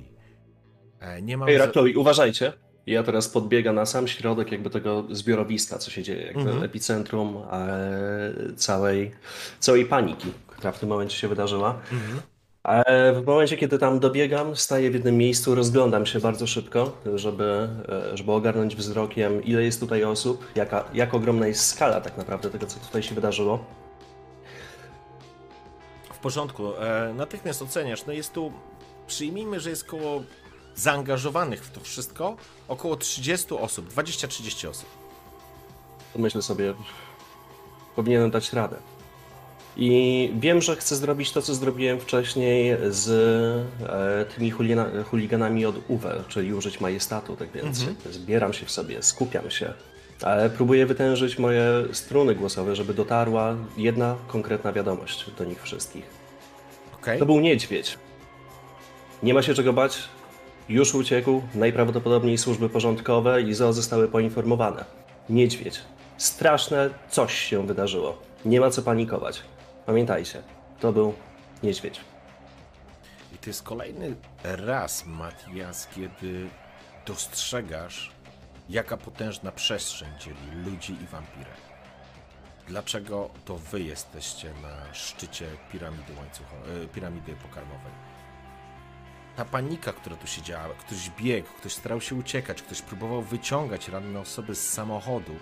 Nie 1.22 1.36
mam. 1.36 1.48
Keira, 1.48 1.66
Chloe, 1.66 1.96
uważajcie. 1.96 2.65
Ja 2.87 3.02
teraz 3.02 3.28
podbiegam 3.28 3.75
na 3.75 3.87
sam 3.87 4.09
środek 4.09 4.52
jakby 4.52 4.71
tego 4.71 5.05
zbiorowiska, 5.11 5.78
co 5.78 5.90
się 5.90 6.02
dzieje, 6.02 6.23
jakby 6.26 6.40
mhm. 6.40 6.62
epicentrum 6.62 7.43
e, 7.52 8.52
całej, 8.57 9.12
całej 9.61 9.87
paniki, 9.87 10.33
która 10.47 10.73
w 10.73 10.78
tym 10.78 10.88
momencie 10.88 11.16
się 11.16 11.28
wydarzyła. 11.28 11.81
Mhm. 11.93 12.21
E, 12.64 13.12
w 13.12 13.26
momencie, 13.26 13.57
kiedy 13.57 13.78
tam 13.78 14.00
dobiegam, 14.00 14.57
staję 14.57 14.90
w 14.90 14.95
jednym 14.95 15.16
miejscu, 15.16 15.55
rozglądam 15.55 16.07
się 16.07 16.21
bardzo 16.21 16.47
szybko, 16.47 16.97
żeby, 17.14 17.69
e, 17.88 18.16
żeby 18.16 18.33
ogarnąć 18.33 18.76
wzrokiem, 18.76 19.45
ile 19.45 19.62
jest 19.62 19.81
tutaj 19.81 20.05
osób, 20.05 20.47
jaka, 20.55 20.85
jak 20.95 21.14
ogromna 21.14 21.47
jest 21.47 21.66
skala 21.66 22.00
tak 22.00 22.16
naprawdę 22.16 22.50
tego, 22.50 22.66
co 22.66 22.81
tutaj 22.81 23.02
się 23.02 23.14
wydarzyło. 23.14 23.64
W 26.12 26.19
porządku. 26.19 26.73
Natychmiast 27.14 27.62
oceniasz. 27.62 28.07
No 28.07 28.12
jest 28.12 28.33
tu, 28.33 28.52
przyjmijmy, 29.07 29.61
że 29.61 29.71
jest 29.71 29.85
koło 29.85 30.23
zaangażowanych 30.76 31.64
w 31.64 31.71
to 31.71 31.80
wszystko 31.80 32.37
około 32.68 32.97
30 32.97 33.54
osób, 33.54 33.95
20-30 33.95 34.68
osób. 34.68 34.88
Myślę 36.16 36.42
sobie, 36.42 36.74
powinienem 37.96 38.31
dać 38.31 38.53
radę. 38.53 38.77
I 39.77 40.33
wiem, 40.38 40.62
że 40.62 40.77
chcę 40.77 40.96
zrobić 40.96 41.33
to, 41.33 41.42
co 41.42 41.55
zrobiłem 41.55 42.00
wcześniej 42.00 42.77
z 42.88 43.09
e, 43.83 44.24
tymi 44.35 44.53
chuliganami 45.11 45.66
od 45.66 45.77
UWE, 45.88 46.24
czyli 46.29 46.55
użyć 46.55 46.81
majestatu, 46.81 47.37
tak 47.37 47.50
więc 47.50 47.81
mhm. 47.81 47.96
zbieram 48.14 48.53
się 48.53 48.66
w 48.66 48.70
sobie, 48.70 49.03
skupiam 49.03 49.50
się, 49.50 49.72
ale 50.22 50.50
próbuję 50.50 50.87
wytężyć 50.87 51.38
moje 51.38 51.64
struny 51.92 52.35
głosowe, 52.35 52.77
żeby 52.77 52.94
dotarła 52.94 53.57
jedna 53.77 54.16
konkretna 54.27 54.72
wiadomość 54.72 55.31
do 55.38 55.44
nich 55.44 55.62
wszystkich. 55.62 56.05
Okay. 57.00 57.18
To 57.18 57.27
był 57.27 57.40
niedźwiedź. 57.40 57.98
Nie 59.22 59.35
ma 59.35 59.42
się 59.42 59.55
czego 59.55 59.72
bać, 59.72 60.09
już 60.68 60.94
uciekł, 60.94 61.42
najprawdopodobniej 61.55 62.38
służby 62.38 62.68
porządkowe 62.68 63.42
i 63.42 63.55
ZOO 63.55 63.72
zostały 63.72 64.09
poinformowane. 64.09 64.85
Niedźwiedź. 65.31 65.81
Straszne 66.16 66.90
coś 67.11 67.35
się 67.35 67.66
wydarzyło. 67.66 68.18
Nie 68.44 68.61
ma 68.61 68.70
co 68.70 68.83
panikować. 68.83 69.42
Pamiętajcie, 69.87 70.42
to 70.81 70.92
był 70.92 71.14
niedźwiedź. 71.62 72.00
I 73.35 73.38
to 73.38 73.50
jest 73.50 73.62
kolejny 73.62 74.14
raz, 74.44 75.07
Matias, 75.07 75.88
kiedy 75.94 76.48
dostrzegasz, 77.07 78.12
jaka 78.68 78.96
potężna 78.96 79.52
przestrzeń 79.52 80.09
dzieli 80.20 80.64
ludzi 80.70 80.92
i 80.92 81.07
wampirę. 81.07 81.50
Dlaczego 82.68 83.31
to 83.44 83.57
wy 83.57 83.81
jesteście 83.81 84.52
na 84.62 84.94
szczycie 84.94 85.46
piramidy, 85.72 86.12
łańcucha, 86.18 86.57
e, 86.85 86.87
piramidy 86.87 87.33
pokarmowej? 87.42 87.92
Ta 89.37 89.44
panika, 89.44 89.92
która 89.92 90.16
tu 90.16 90.27
się 90.27 90.42
działa, 90.42 90.75
ktoś 90.75 91.11
biegł, 91.11 91.49
ktoś 91.49 91.72
starał 91.72 92.01
się 92.01 92.14
uciekać, 92.14 92.62
ktoś 92.62 92.83
próbował 92.83 93.22
wyciągać 93.22 93.88
ranne 93.88 94.20
osoby 94.20 94.55
z 94.55 94.70
samochodu. 94.70 95.37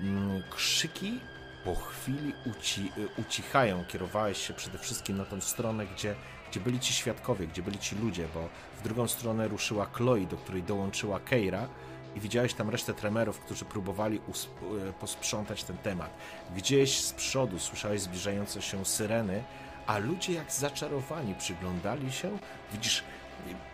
Mm, 0.00 0.42
krzyki 0.50 1.20
po 1.64 1.74
chwili 1.74 2.32
uci 2.46 2.92
ucichają. 3.18 3.84
Kierowałeś 3.84 4.46
się 4.46 4.54
przede 4.54 4.78
wszystkim 4.78 5.16
na 5.16 5.24
tą 5.24 5.40
stronę, 5.40 5.86
gdzie, 5.86 6.14
gdzie 6.50 6.60
byli 6.60 6.80
ci 6.80 6.92
świadkowie, 6.92 7.46
gdzie 7.46 7.62
byli 7.62 7.78
ci 7.78 7.96
ludzie, 7.96 8.28
bo 8.34 8.48
w 8.78 8.82
drugą 8.82 9.08
stronę 9.08 9.48
ruszyła 9.48 9.86
Chloe, 9.92 10.26
do 10.26 10.36
której 10.36 10.62
dołączyła 10.62 11.20
Keira 11.20 11.68
i 12.16 12.20
widziałeś 12.20 12.54
tam 12.54 12.70
resztę 12.70 12.94
tremerów, 12.94 13.40
którzy 13.40 13.64
próbowali 13.64 14.18
e, 14.18 14.92
posprzątać 14.92 15.64
ten 15.64 15.78
temat. 15.78 16.10
Gdzieś 16.56 17.00
z 17.00 17.12
przodu 17.12 17.58
słyszałeś 17.58 18.00
zbliżające 18.00 18.62
się 18.62 18.84
syreny, 18.84 19.44
a 19.86 19.98
ludzie 19.98 20.32
jak 20.32 20.52
zaczarowani 20.52 21.34
przyglądali 21.34 22.12
się. 22.12 22.38
Widzisz 22.72 23.04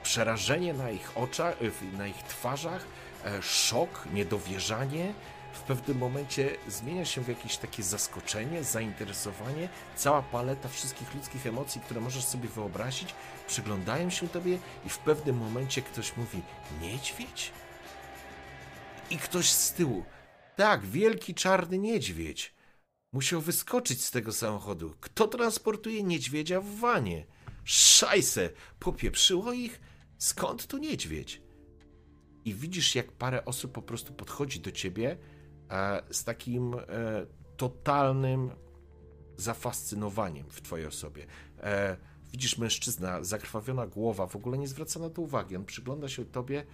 przerażenie 0.02 0.74
na 0.74 0.90
ich 0.90 1.18
oczach, 1.18 1.56
na 1.98 2.06
ich 2.06 2.22
twarzach, 2.22 2.84
e, 3.24 3.42
szok, 3.42 4.06
niedowierzanie. 4.12 5.14
W 5.52 5.60
pewnym 5.60 5.98
momencie 5.98 6.50
zmienia 6.68 7.04
się 7.04 7.20
w 7.20 7.28
jakieś 7.28 7.56
takie 7.56 7.82
zaskoczenie, 7.82 8.64
zainteresowanie, 8.64 9.68
cała 9.96 10.22
paleta 10.22 10.68
wszystkich 10.68 11.14
ludzkich 11.14 11.46
emocji, 11.46 11.80
które 11.80 12.00
możesz 12.00 12.24
sobie 12.24 12.48
wyobrazić, 12.48 13.14
przyglądają 13.46 14.10
się 14.10 14.28
tobie 14.28 14.58
i 14.86 14.88
w 14.88 14.98
pewnym 14.98 15.36
momencie 15.36 15.82
ktoś 15.82 16.16
mówi: 16.16 16.42
Niedźwiedź? 16.80 17.52
I 19.10 19.18
ktoś 19.18 19.50
z 19.50 19.72
tyłu. 19.72 20.04
Tak, 20.56 20.86
wielki 20.86 21.34
czarny 21.34 21.78
niedźwiedź. 21.78 22.51
Musiał 23.12 23.40
wyskoczyć 23.40 24.04
z 24.04 24.10
tego 24.10 24.32
samochodu. 24.32 24.94
Kto 25.00 25.28
transportuje 25.28 26.02
niedźwiedzia 26.02 26.60
w 26.60 26.76
wanie? 26.76 27.26
Szajse! 27.64 28.50
Popieprzyło 28.78 29.52
ich? 29.52 29.80
Skąd 30.18 30.66
tu 30.66 30.78
niedźwiedź? 30.78 31.42
I 32.44 32.54
widzisz, 32.54 32.94
jak 32.94 33.12
parę 33.12 33.44
osób 33.44 33.72
po 33.72 33.82
prostu 33.82 34.12
podchodzi 34.12 34.60
do 34.60 34.72
ciebie 34.72 35.16
e, 35.70 36.02
z 36.10 36.24
takim 36.24 36.74
e, 36.74 36.78
totalnym 37.56 38.50
zafascynowaniem 39.36 40.50
w 40.50 40.62
twojej 40.62 40.86
osobie. 40.86 41.26
E, 41.60 41.96
widzisz 42.32 42.58
mężczyzna, 42.58 43.24
zakrwawiona 43.24 43.86
głowa, 43.86 44.26
w 44.26 44.36
ogóle 44.36 44.58
nie 44.58 44.68
zwraca 44.68 45.00
na 45.00 45.10
to 45.10 45.22
uwagi. 45.22 45.56
On 45.56 45.64
przygląda 45.64 46.08
się 46.08 46.24
tobie, 46.24 46.66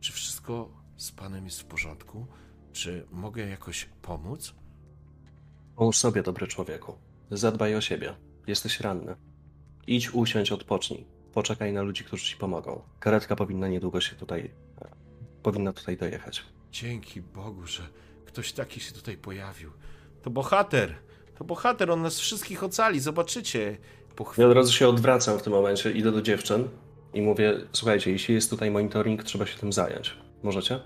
czy 0.00 0.12
wszystko 0.12 0.70
z 0.96 1.12
panem 1.12 1.44
jest 1.44 1.60
w 1.60 1.64
porządku? 1.64 2.26
Czy 2.72 3.06
mogę 3.10 3.48
jakoś 3.48 3.88
pomóc? 4.02 4.54
Pomóż 5.78 5.98
sobie, 5.98 6.22
dobry 6.22 6.46
człowieku. 6.46 6.98
Zadbaj 7.30 7.74
o 7.74 7.80
siebie. 7.80 8.14
Jesteś 8.46 8.80
ranny. 8.80 9.16
Idź, 9.86 10.14
usiądź, 10.14 10.52
odpocznij. 10.52 11.06
Poczekaj 11.32 11.72
na 11.72 11.82
ludzi, 11.82 12.04
którzy 12.04 12.24
ci 12.24 12.36
pomogą. 12.36 12.82
Karetka 13.00 13.36
powinna 13.36 13.68
niedługo 13.68 14.00
się 14.00 14.16
tutaj. 14.16 14.50
powinna 15.42 15.72
tutaj 15.72 15.96
dojechać. 15.96 16.44
Dzięki 16.72 17.20
Bogu, 17.20 17.66
że 17.66 17.82
ktoś 18.26 18.52
taki 18.52 18.80
się 18.80 18.92
tutaj 18.92 19.16
pojawił. 19.16 19.70
To 20.22 20.30
bohater! 20.30 20.94
To 21.34 21.44
bohater, 21.44 21.90
on 21.90 22.02
nas 22.02 22.18
wszystkich 22.18 22.64
ocali, 22.64 23.00
zobaczycie. 23.00 23.78
Po 24.16 24.24
chwili... 24.24 24.42
Ja 24.42 24.48
od 24.48 24.56
razu 24.56 24.72
się 24.72 24.88
odwracam 24.88 25.38
w 25.38 25.42
tym 25.42 25.52
momencie, 25.52 25.92
idę 25.92 26.12
do 26.12 26.22
dziewczyn 26.22 26.68
i 27.14 27.22
mówię: 27.22 27.60
Słuchajcie, 27.72 28.10
jeśli 28.10 28.34
jest 28.34 28.50
tutaj 28.50 28.70
monitoring, 28.70 29.24
trzeba 29.24 29.46
się 29.46 29.58
tym 29.58 29.72
zająć. 29.72 30.16
Możecie? 30.42 30.80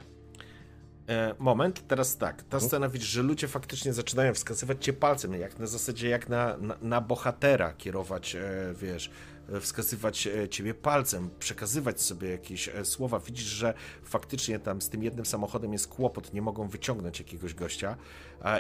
E, 1.13 1.35
moment, 1.39 1.89
teraz 1.89 2.17
tak. 2.17 2.37
Ta 2.37 2.57
mhm. 2.57 2.63
scena 2.63 2.89
widzisz, 2.89 3.09
że 3.09 3.23
ludzie 3.23 3.49
faktycznie 3.49 3.93
zaczynają 3.93 4.35
wskazywać 4.35 4.85
cię 4.85 4.93
palcem, 4.93 5.35
jak 5.35 5.59
na 5.59 5.67
zasadzie 5.67 6.09
jak 6.09 6.29
na, 6.29 6.57
na, 6.57 6.77
na 6.83 7.01
bohatera 7.01 7.73
kierować, 7.73 8.37
e, 8.37 8.41
wiesz, 8.75 9.11
e, 9.53 9.61
wskazywać 9.61 10.29
ciebie 10.51 10.75
palcem, 10.75 11.31
przekazywać 11.39 12.01
sobie 12.01 12.31
jakieś 12.31 12.71
słowa. 12.85 13.19
Widzisz, 13.19 13.45
że 13.45 13.75
faktycznie 14.05 14.59
tam 14.59 14.83
z 14.83 14.89
tym 14.89 15.03
jednym 15.03 15.27
samochodem 15.27 15.73
jest 15.73 15.89
kłopot, 15.89 16.33
nie 16.35 16.43
mogą 16.43 16.69
wyciągnąć 16.69 17.19
jakiegoś 17.19 17.55
gościa 17.55 17.97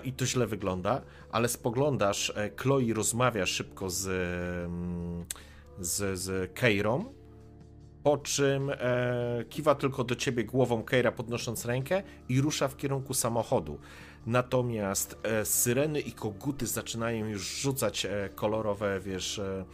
i 0.04 0.12
to 0.12 0.26
źle 0.26 0.46
wygląda, 0.46 1.02
ale 1.32 1.48
spoglądasz, 1.48 2.32
Chloe 2.56 2.94
rozmawia 2.94 3.46
szybko 3.46 3.90
z, 3.90 4.06
mm, 4.66 5.24
z, 5.80 6.18
z 6.18 6.54
Keirą, 6.54 7.12
po 8.02 8.18
czym 8.18 8.70
e, 8.70 9.44
kiwa 9.48 9.74
tylko 9.74 10.04
do 10.04 10.16
ciebie 10.16 10.44
głową 10.44 10.82
Keira 10.82 11.12
podnosząc 11.12 11.64
rękę 11.64 12.02
i 12.28 12.40
rusza 12.40 12.68
w 12.68 12.76
kierunku 12.76 13.14
samochodu. 13.14 13.78
Natomiast 14.26 15.18
e, 15.22 15.44
syreny 15.44 16.00
i 16.00 16.12
koguty 16.12 16.66
zaczynają 16.66 17.26
już 17.26 17.60
rzucać 17.60 18.06
e, 18.06 18.28
kolorowe, 18.34 19.00
wiesz, 19.00 19.38
e, 19.38 19.64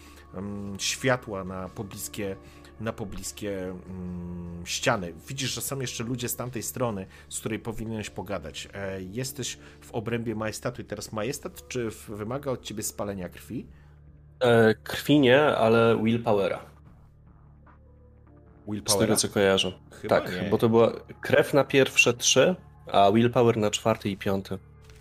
światła 0.79 1.45
na 1.45 1.69
pobliskie 1.69 2.37
na 2.81 2.93
pobliskie 2.93 3.65
mm, 3.65 4.63
ściany. 4.67 5.13
Widzisz, 5.29 5.55
że 5.55 5.61
są 5.61 5.81
jeszcze 5.81 6.05
ludzie 6.05 6.29
z 6.29 6.37
tamtej 6.37 6.63
strony, 6.63 7.07
z 7.29 7.41
której 7.41 7.59
powinieneś 7.59 8.11
pogadać. 8.11 8.69
E, 8.75 9.03
jesteś 9.03 9.59
w 9.81 9.91
obrębie 9.93 10.35
majestatu 10.35 10.83
i 10.83 10.85
teraz 10.85 11.13
majestat, 11.13 11.69
czy 11.69 11.89
wymaga 12.09 12.51
od 12.51 12.63
ciebie 12.63 12.83
spalenia 12.83 13.29
krwi? 13.29 13.67
E, 14.41 14.75
krwi 14.75 15.21
nie, 15.21 15.43
ale 15.43 15.99
willpowera. 16.03 16.61
Z 18.69 18.71
Willpowera? 18.73 19.07
tego 19.07 19.17
co 19.17 19.29
kojarzę. 19.29 19.73
Chyba 20.03 20.21
tak, 20.21 20.43
nie. 20.43 20.51
bo 20.51 20.59
to 20.59 20.69
była 20.69 20.93
krew 21.21 21.55
na 21.55 21.65
pierwsze 21.65 22.15
trzy, 22.15 22.57
a 22.93 23.13
willpower 23.13 23.57
na 23.57 23.71
czwarty 23.71 24.09
i 24.11 24.17
piąty. 24.17 24.59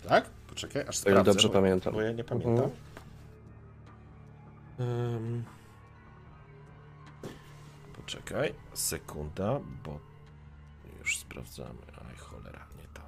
Tak? 0.08 0.24
Poczekaj, 0.48 0.82
aż 0.82 0.86
O 0.86 0.90
ile 0.90 0.94
sprawdzę, 0.96 1.24
dobrze 1.32 1.48
bo, 1.48 1.54
pamiętam. 1.54 1.92
bo 1.94 2.00
ja 2.02 2.12
nie 2.12 2.24
pamiętam. 2.24 2.70
Ym. 4.80 5.44
Poczekaj, 7.96 8.54
sekunda, 8.74 9.60
bo 9.84 9.98
już 10.98 11.18
sprawdzamy. 11.18 11.78
Aj, 12.08 12.16
cholera, 12.16 12.66
nie 12.76 12.88
tam. 12.94 13.04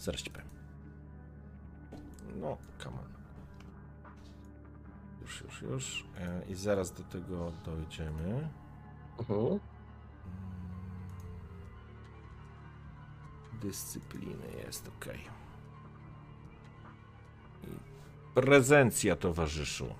Zaraz 0.00 0.20
ci 0.22 0.30
powiem. 0.30 0.48
No, 2.40 2.56
come 2.82 2.96
on. 2.96 3.06
Już, 5.22 5.40
już, 5.40 5.62
już. 5.62 6.04
E, 6.18 6.42
I 6.48 6.54
zaraz 6.54 6.92
do 6.92 7.02
tego 7.02 7.52
dojdziemy. 7.64 8.48
Mhm. 9.18 9.60
Dyscypliny 13.62 14.46
jest 14.66 14.88
ok. 14.88 15.06
I 17.64 17.68
prezencja, 18.34 19.16
towarzyszu. 19.16 19.94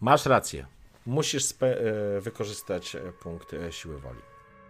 Masz 0.00 0.26
rację. 0.26 0.66
Musisz 1.06 1.44
spe- 1.44 1.76
e, 2.16 2.20
wykorzystać 2.20 2.96
e, 2.96 3.12
punkt 3.12 3.54
e, 3.54 3.72
siły 3.72 4.00
woli. 4.00 4.20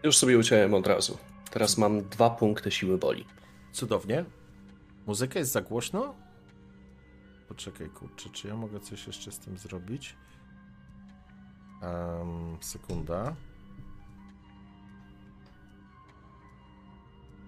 Już 0.03 0.17
sobie 0.17 0.39
uciąłem 0.39 0.75
od 0.75 0.87
razu. 0.87 1.19
Teraz 1.51 1.79
mam 1.79 2.09
dwa 2.09 2.31
punkty 2.31 2.71
siły 2.71 2.99
woli. 2.99 3.25
Cudownie. 3.73 4.25
Muzyka 5.07 5.39
jest 5.39 5.53
za 5.53 5.61
głośno? 5.63 6.15
Poczekaj, 7.49 7.89
kurczę, 7.91 8.31
czy 8.31 8.49
ja 8.49 8.57
mogę 8.57 8.81
coś 8.81 9.07
jeszcze 9.07 9.33
z 9.33 9.39
tym 9.39 9.59
zrobić? 9.59 10.17
Em, 11.83 12.57
sekunda. 12.61 13.37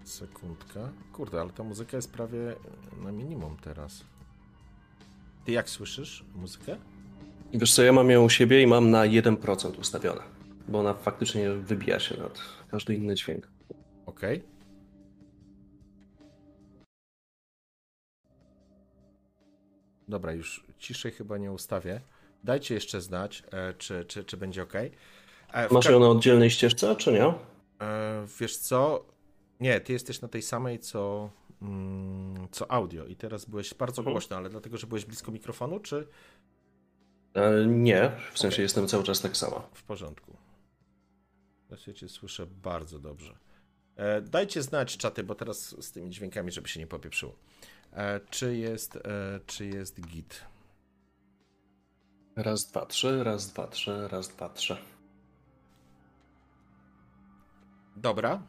Sekundka. 0.05 0.93
Kurde, 1.12 1.40
ale 1.40 1.51
ta 1.51 1.64
muzyka 1.64 1.97
jest 1.97 2.12
prawie 2.12 2.57
na 3.05 3.12
minimum 3.12 3.57
teraz. 3.57 4.05
Ty 5.45 5.53
jak 5.53 5.71
słyszysz 5.71 6.25
muzykę? 6.35 6.77
Wiesz 7.53 7.75
co, 7.75 7.83
ja 7.83 7.93
mam 7.93 8.11
ją 8.11 8.25
u 8.25 8.31
siebie 8.31 8.62
i 8.62 8.66
mam 8.66 8.90
na 8.90 9.03
1% 9.05 9.79
ustawione, 9.79 10.23
bo 10.69 10.81
ona 10.81 10.95
faktycznie 10.95 11.51
wybija 11.51 12.01
się 12.01 12.16
nad 12.16 12.38
każdy 12.71 12.95
inny 12.95 13.14
dźwięk. 13.14 13.49
Okej. 14.07 14.43
Dobra, 20.09 20.33
już 20.33 20.64
ciszej 20.79 21.12
chyba 21.12 21.38
nie 21.38 21.53
ustawię. 21.53 22.01
Dajcie 22.44 22.74
jeszcze 22.74 23.00
znać, 23.00 23.42
e, 23.53 23.74
czy, 23.74 24.05
czy, 24.05 24.24
czy 24.24 24.37
będzie 24.37 24.62
ok. 24.62 24.74
E, 25.53 25.68
w 25.68 25.72
Masz 25.72 25.85
ją 25.87 26.00
na 26.00 26.09
oddzielnej 26.09 26.50
ścieżce, 26.50 26.96
czy 26.96 27.12
nie? 27.12 27.24
e, 27.26 27.35
wiesz 28.40 28.57
co? 28.57 29.05
Nie, 29.61 29.81
ty 29.81 29.92
jesteś 29.92 30.20
na 30.20 30.29
tej 30.29 30.42
samej, 30.42 30.79
co, 30.79 31.31
mm, 31.62 32.48
co 32.50 32.70
audio. 32.72 33.07
I 33.07 33.16
teraz 33.16 33.44
byłeś 33.44 33.74
bardzo 33.74 34.00
Mhm. 34.03 34.14
głośno, 34.14 34.37
ale 34.37 34.50
dlatego, 34.50 34.76
że 34.76 34.87
byłeś 34.87 35.05
blisko 35.05 35.33
mikrofonu, 35.33 35.81
czy 35.81 36.07
nie, 37.66 38.12
w 38.33 38.38
sensie 38.38 38.55
Okej. 38.55 38.62
jestem 38.62 38.88
cały 38.88 39.05
czas 39.05 39.20
tak 39.20 39.37
samo. 39.37 39.68
w 39.74 39.83
porządku? 39.83 40.37
Ja 41.87 41.94
cię 41.94 42.09
słyszę 42.09 42.46
bardzo 42.46 42.98
dobrze. 42.98 43.35
Dajcie 44.22 44.62
znać 44.62 44.96
czaty, 44.96 45.24
bo 45.24 45.35
teraz 45.35 45.85
z 45.85 45.92
tymi 45.92 46.11
dźwiękami, 46.11 46.53
żeby 46.53 46.68
się 46.68 46.81
nie 46.81 46.87
popieprzyło. 46.87 47.37
Czy 48.31 48.57
jest, 48.57 48.98
czy 49.46 49.66
jest 49.66 50.00
git? 50.00 50.44
Raz, 52.42 52.66
dwa, 52.66 52.87
trzy, 52.87 53.24
raz, 53.24 53.53
dwa, 53.53 53.66
trzy, 53.66 54.09
raz, 54.09 54.29
dwa, 54.29 54.48
trzy. 54.48 54.76
Dobra. 57.96 58.42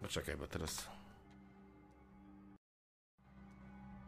Poczekaj, 0.00 0.36
bo 0.36 0.46
teraz. 0.46 0.88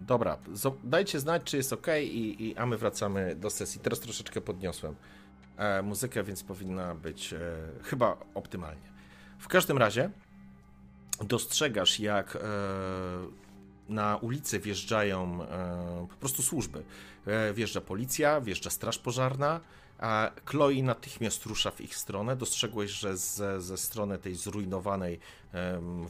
Dobra, 0.00 0.38
dajcie 0.84 1.20
znać, 1.20 1.42
czy 1.44 1.56
jest 1.56 1.72
ok, 1.72 1.86
i, 2.02 2.48
i, 2.48 2.56
a 2.56 2.66
my 2.66 2.76
wracamy 2.76 3.36
do 3.36 3.50
sesji. 3.50 3.80
Teraz 3.80 4.00
troszeczkę 4.00 4.40
podniosłem 4.40 4.96
e, 5.56 5.82
muzykę, 5.82 6.22
więc 6.22 6.42
powinna 6.42 6.94
być 6.94 7.32
e, 7.32 7.38
chyba 7.82 8.16
optymalnie. 8.34 8.92
W 9.38 9.48
każdym 9.48 9.78
razie 9.78 10.10
dostrzegasz, 11.20 12.00
jak 12.00 12.36
e, 12.36 12.40
na 13.88 14.16
ulicę 14.16 14.58
wjeżdżają 14.58 15.42
e, 15.42 16.06
po 16.10 16.16
prostu 16.16 16.42
służby. 16.42 16.82
E, 17.26 17.52
wjeżdża 17.52 17.80
policja, 17.80 18.40
wjeżdża 18.40 18.70
straż 18.70 18.98
pożarna, 18.98 19.60
a 19.98 20.30
Chloe 20.44 20.82
natychmiast 20.82 21.46
rusza 21.46 21.70
w 21.70 21.80
ich 21.80 21.96
stronę. 21.96 22.36
Dostrzegłeś, 22.36 22.90
że 22.90 23.16
ze, 23.16 23.60
ze 23.60 23.78
strony 23.78 24.18
tej 24.18 24.34
zrujnowanej 24.34 25.20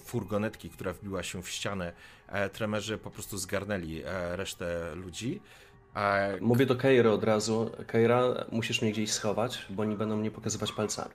furgonetki, 0.05 0.71
która 0.71 0.93
wbiła 0.93 1.23
się 1.23 1.43
w 1.43 1.49
ścianę, 1.49 1.93
e, 2.29 2.51
tremerzy 2.51 2.99
po 2.99 3.11
prostu 3.11 3.39
zgarnęli 3.39 4.03
resztę 4.33 4.95
ludzi. 4.95 5.41
Mówię 6.41 6.67
do 6.67 6.77
Keiry 6.77 7.11
od 7.11 7.25
razu. 7.25 7.71
Keira, 7.87 8.23
musisz 8.53 8.83
mnie 8.83 8.93
gdzieś 8.93 9.13
schować, 9.13 9.67
bo 9.71 9.83
oni 9.83 9.97
będą 9.97 10.17
mnie 10.17 10.31
pokazywać 10.31 10.73
palcami. 10.73 11.15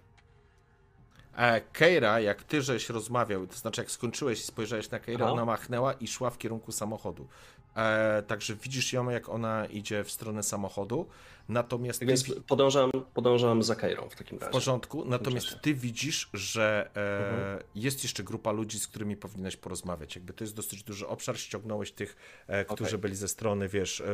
E, 1.37 1.61
Keira, 1.61 2.19
jak 2.19 2.43
ty 2.43 2.61
żeś 2.61 2.89
rozmawiał, 2.89 3.47
to 3.47 3.55
znaczy 3.55 3.81
jak 3.81 3.91
skończyłeś 3.91 4.39
i 4.39 4.43
spojrzałeś 4.43 4.89
na 4.89 4.99
Keirę, 4.99 5.23
Aha. 5.23 5.33
ona 5.33 5.45
machnęła 5.45 5.93
i 5.93 6.07
szła 6.07 6.29
w 6.29 6.37
kierunku 6.37 6.71
samochodu. 6.71 7.27
E, 7.77 8.23
także 8.27 8.55
widzisz 8.55 8.93
ją, 8.93 9.09
jak 9.09 9.29
ona 9.29 9.65
idzie 9.65 10.03
w 10.03 10.11
stronę 10.11 10.43
samochodu. 10.43 11.07
Natomiast 11.49 11.99
Tak 11.99 12.07
ty, 12.09 12.13
więc 12.13 12.45
podążam, 12.47 12.91
podążam 13.13 13.63
za 13.63 13.75
Keirą 13.75 14.09
w 14.09 14.15
takim 14.15 14.37
w 14.37 14.41
razie. 14.41 14.51
porządku, 14.51 15.05
natomiast 15.05 15.61
ty 15.61 15.73
widzisz, 15.73 16.29
że 16.33 16.89
e, 16.95 17.29
Mhm. 17.29 17.63
jest 17.75 18.03
jeszcze 18.03 18.23
grupa 18.23 18.51
ludzi, 18.51 18.79
z 18.79 18.87
którymi 18.87 19.17
powinieneś 19.17 19.55
porozmawiać. 19.57 20.15
Jakby 20.15 20.33
to 20.33 20.43
jest 20.43 20.55
dosyć 20.55 20.83
duży 20.83 21.07
obszar, 21.07 21.37
ściągnąłeś 21.39 21.91
tych, 21.91 22.15
e, 22.47 22.65
którzy 22.65 22.89
Okej. 22.89 22.99
byli 22.99 23.15
ze 23.15 23.27
strony, 23.27 23.67
wiesz, 23.67 24.01
e, 24.01 24.05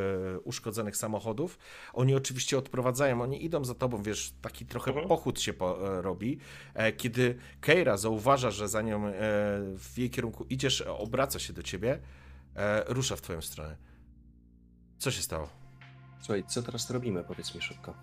uszkodzonych 0.44 0.98
samochodów. 0.98 1.58
Oni 1.94 2.16
oczywiście 2.16 2.58
odprowadzają, 2.58 3.22
oni 3.22 3.46
idą 3.46 3.66
za 3.66 3.76
tobą, 3.76 4.04
wiesz, 4.04 4.34
taki 4.42 4.66
trochę 4.66 4.90
Mhm. 4.92 5.08
pochód 5.08 5.42
się 5.42 5.54
po, 5.54 5.98
e, 5.98 6.02
robi. 6.02 6.38
E, 6.74 6.92
kiedy 6.92 7.36
Keira 7.62 7.98
zauważa, 7.98 8.52
że 8.52 8.68
za 8.68 8.82
nią 8.82 9.12
w 9.78 9.94
jej 9.98 10.10
kierunku 10.10 10.46
idziesz, 10.50 10.82
obraca 10.82 11.40
się 11.40 11.54
do 11.54 11.64
ciebie, 11.64 12.00
e, 12.56 12.84
rusza 12.88 13.16
w 13.16 13.22
twoją 13.22 13.42
stronę. 13.42 13.78
Co 14.98 15.12
się 15.12 15.22
stało? 15.22 15.50
Słuchaj, 16.20 16.44
co 16.48 16.64
teraz 16.64 16.90
robimy? 16.90 17.24
Powiedz 17.24 17.56
mi 17.56 17.62
szybko. 17.62 17.94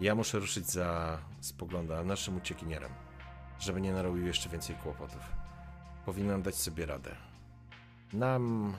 Ja 0.00 0.14
muszę 0.14 0.38
ruszyć 0.38 0.70
za 0.70 1.18
spogląda 1.40 2.04
naszym 2.04 2.36
uciekinierem, 2.36 2.92
żeby 3.58 3.80
nie 3.80 3.92
narobił 3.92 4.26
jeszcze 4.26 4.48
więcej 4.48 4.76
kłopotów. 4.76 5.22
Powinienem 6.06 6.42
dać 6.42 6.54
sobie 6.54 6.86
radę. 6.86 7.16
Nam 8.12 8.74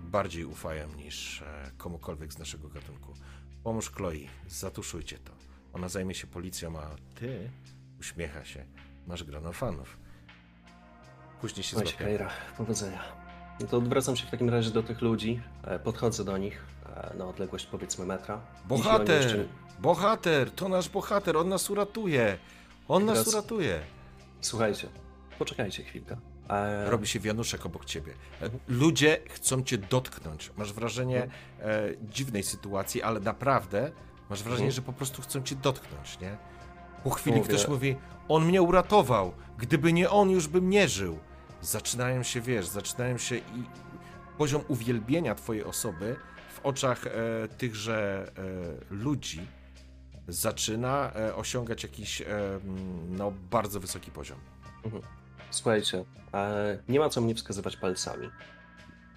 bardziej 0.00 0.44
ufają 0.44 0.88
niż 0.88 1.42
e, 1.42 1.70
komukolwiek 1.76 2.32
z 2.32 2.38
naszego 2.38 2.68
gatunku. 2.68 3.14
Pomóż 3.62 3.90
Chloe, 3.90 4.28
zatuszujcie 4.48 5.18
to. 5.18 5.32
Ona 5.72 5.88
zajmie 5.88 6.14
się 6.14 6.26
policją, 6.26 6.78
a 6.80 6.96
ty 7.14 7.50
uśmiecha 8.00 8.44
się. 8.44 8.66
Masz 9.06 9.24
grono 9.24 9.52
fanów. 9.52 9.98
Później 11.40 11.64
się. 11.64 11.76
Keira, 11.98 12.30
powodzenia. 12.56 13.23
No 13.60 13.66
to 13.66 13.76
odwracam 13.76 14.16
się 14.16 14.26
w 14.26 14.30
takim 14.30 14.48
razie 14.50 14.70
do 14.70 14.82
tych 14.82 15.00
ludzi, 15.02 15.40
e, 15.64 15.78
podchodzę 15.78 16.24
do 16.24 16.38
nich 16.38 16.64
e, 16.96 17.14
na 17.16 17.24
odległość 17.26 17.66
powiedzmy 17.66 18.06
metra. 18.06 18.40
Bohater! 18.68 19.22
jeszcze- 19.22 19.44
Bohater! 19.78 20.50
To 20.50 20.68
nasz 20.68 20.88
bohater! 20.88 21.36
On 21.36 21.48
nas 21.48 21.70
uratuje! 21.70 22.38
On 22.88 23.04
nas 23.04 23.18
Teraz- 23.18 23.28
uratuje! 23.34 23.80
Słuchajcie, 24.40 24.88
poczekajcie 25.38 25.82
chwilkę. 25.84 26.16
E, 26.50 26.90
Robi 26.90 27.06
się 27.06 27.20
wianuszek 27.20 27.66
obok 27.66 27.84
ciebie. 27.84 28.12
Ludzie 28.68 29.18
chcą 29.30 29.62
cię 29.62 29.78
dotknąć. 29.78 30.50
Masz 30.56 30.72
wrażenie 30.72 31.28
e, 31.60 31.88
dziwnej 32.10 32.42
sytuacji, 32.42 33.02
ale 33.02 33.20
naprawdę 33.20 33.90
masz 34.30 34.42
wrażenie, 34.42 34.66
Mhm. 34.66 34.72
że 34.72 34.82
po 34.82 34.92
prostu 34.92 35.22
chcą 35.22 35.42
cię 35.42 35.56
dotknąć, 35.56 36.20
nie? 36.20 36.36
Po 37.04 37.10
chwili 37.10 37.36
Mówię- 37.36 37.48
ktoś 37.48 37.68
mówi, 37.68 37.96
on 38.28 38.44
mnie 38.44 38.62
uratował. 38.62 39.32
Gdyby 39.58 39.92
nie 39.92 40.10
on, 40.10 40.30
już 40.30 40.48
bym 40.48 40.70
nie 40.70 40.88
żył. 40.88 41.18
Zaczynają 41.64 42.22
się, 42.22 42.40
wiesz, 42.40 42.66
zaczynają 42.66 43.18
się 43.18 43.36
i 43.36 43.64
poziom 44.38 44.62
uwielbienia 44.68 45.34
twojej 45.34 45.64
osoby 45.64 46.16
w 46.54 46.66
oczach 46.66 47.06
e, 47.06 47.10
tychże 47.48 48.32
e, 48.90 48.94
ludzi 48.94 49.46
zaczyna 50.28 51.12
e, 51.14 51.34
osiągać 51.34 51.82
jakiś 51.82 52.20
e, 52.20 52.26
no, 53.08 53.32
bardzo 53.50 53.80
wysoki 53.80 54.10
poziom. 54.10 54.38
Słuchajcie, 55.50 56.04
e, 56.34 56.78
nie 56.88 56.98
ma 56.98 57.08
co 57.08 57.20
mnie 57.20 57.34
wskazywać 57.34 57.76
palcami. 57.76 58.30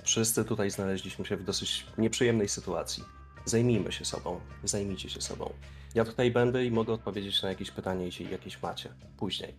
Wszyscy 0.04 0.46
tutaj 0.46 0.72
znaleźliśmy 0.72 1.26
się 1.26 1.38
w 1.38 1.44
dosyć 1.44 1.86
nieprzyjemnej 1.98 2.50
sytuacji. 2.50 3.04
Zajmijmy 3.46 3.92
się 3.92 4.06
sobą, 4.06 4.40
zajmijcie 4.64 5.10
się 5.10 5.22
sobą. 5.22 5.54
Ja 5.96 6.06
tutaj 6.06 6.32
będę 6.32 6.66
i 6.66 6.72
mogę 6.72 6.94
odpowiedzieć 6.94 7.42
na 7.44 7.50
jakieś 7.50 7.72
pytanie, 7.72 8.06
jeśli 8.06 8.32
jakieś 8.32 8.62
macie. 8.62 8.94
Później. 9.18 9.56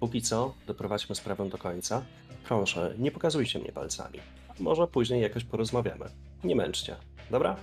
Póki 0.00 0.22
co, 0.22 0.54
doprowadźmy 0.66 1.14
sprawę 1.14 1.48
do 1.48 1.58
końca. 1.58 2.02
Proszę, 2.48 2.94
nie 2.98 3.10
pokazujcie 3.10 3.58
mnie 3.58 3.72
palcami. 3.72 4.18
Może 4.60 4.86
później 4.86 5.22
jakoś 5.22 5.44
porozmawiamy. 5.44 6.10
Nie 6.44 6.56
męczcie, 6.56 6.96
dobra? 7.30 7.56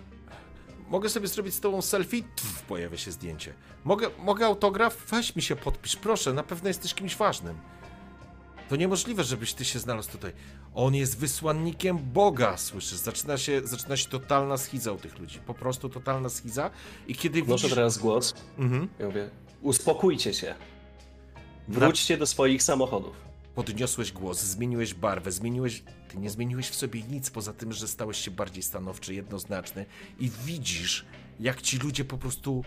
Mogę 0.90 1.10
sobie 1.10 1.28
zrobić 1.28 1.54
z 1.54 1.60
tobą 1.60 1.82
selfie? 1.82 2.24
Tf, 2.36 2.62
pojawia 2.62 2.98
się 2.98 3.12
zdjęcie. 3.12 3.54
Mogę, 3.84 4.10
mogę 4.20 4.46
autograf? 4.46 4.98
Weź 5.10 5.36
mi 5.36 5.42
się 5.42 5.56
podpisz, 5.56 5.96
proszę, 5.96 6.34
na 6.34 6.44
pewno 6.44 6.68
jesteś 6.68 6.94
kimś 6.94 7.16
ważnym. 7.16 7.58
To 8.70 8.76
niemożliwe, 8.76 9.24
żebyś 9.24 9.54
ty 9.54 9.66
się 9.66 9.80
znalazł 9.80 10.12
tutaj. 10.12 10.32
On 10.76 10.96
jest 10.96 11.18
wysłannikiem 11.20 11.98
Boga, 11.98 12.58
słyszysz? 12.58 12.98
Zaczyna 12.98 13.38
się, 13.38 13.62
zaczyna 13.64 13.98
się 13.98 14.10
totalna 14.10 14.58
schiza 14.58 14.92
u 14.92 14.98
tych 14.98 15.20
ludzi. 15.20 15.40
Po 15.40 15.54
prostu 15.54 15.90
totalna 15.90 16.30
schiza. 16.30 16.70
I 17.08 17.16
kiedy 17.16 17.44
Wnoszę 17.44 17.62
widzisz... 17.64 17.76
teraz 17.76 17.98
głos. 17.98 18.34
Mhm. 18.58 18.90
Ja 19.00 19.06
mówię, 19.06 19.30
uspokójcie 19.62 20.34
się. 20.34 20.56
Wróćcie 21.68 22.18
do 22.18 22.26
swoich 22.28 22.64
samochodów. 22.64 23.26
Podniosłeś 23.56 24.12
głos, 24.12 24.42
zmieniłeś 24.42 24.94
barwę, 24.94 25.32
zmieniłeś. 25.32 25.84
Ty 26.08 26.18
nie 26.18 26.30
zmieniłeś 26.30 26.70
w 26.70 26.76
sobie 26.76 27.04
nic 27.04 27.30
poza 27.30 27.54
tym, 27.54 27.74
że 27.74 27.88
stałeś 27.88 28.18
się 28.18 28.32
bardziej 28.32 28.64
stanowczy, 28.64 29.14
jednoznaczny 29.14 29.86
i 30.20 30.30
widzisz, 30.46 31.06
jak 31.40 31.62
ci 31.62 31.78
ludzie 31.78 32.06
po 32.06 32.18
prostu 32.18 32.64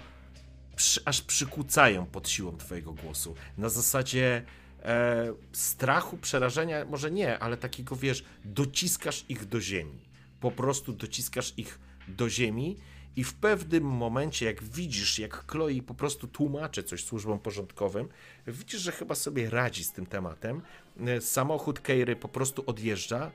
przy, 0.77 1.01
aż 1.05 1.23
przykucają 1.23 2.07
pod 2.07 2.29
siłą 2.29 2.57
twojego 2.57 2.93
głosu. 2.93 3.35
Na 3.59 3.69
zasadzie 3.69 4.43
e, 4.83 5.33
strachu, 5.53 6.17
przerażenia, 6.19 6.85
może 6.85 7.11
nie, 7.11 7.39
ale 7.39 7.57
takiego 7.57 7.97
wiesz, 7.97 8.25
dociskasz 8.45 9.25
ich 9.29 9.45
do 9.45 9.61
ziemi. 9.61 10.09
Po 10.41 10.51
prostu 10.51 10.93
dociskasz 10.93 11.55
ich 11.57 11.79
do 12.09 12.31
ziemi. 12.31 12.77
I 13.19 13.25
w 13.25 13.35
pewnym 13.35 13.85
momencie, 13.85 14.47
jak 14.47 14.63
widzisz, 14.63 15.19
jak 15.19 15.51
Chloe 15.51 15.83
po 15.87 15.95
prostu 15.95 16.29
tłumaczy 16.29 16.83
coś 16.83 17.05
służbom 17.05 17.39
porządkowym, 17.39 18.09
widzisz, 18.47 18.81
że 18.81 18.93
chyba 18.93 19.15
sobie 19.15 19.51
radzi 19.51 19.85
z 19.85 19.93
tym 19.93 20.07
tematem. 20.07 20.63
E, 21.07 21.21
Samochód 21.21 21.81
Keiry 21.81 22.17
po 22.17 22.29
prostu 22.29 22.63
odjeżdża. 22.67 23.31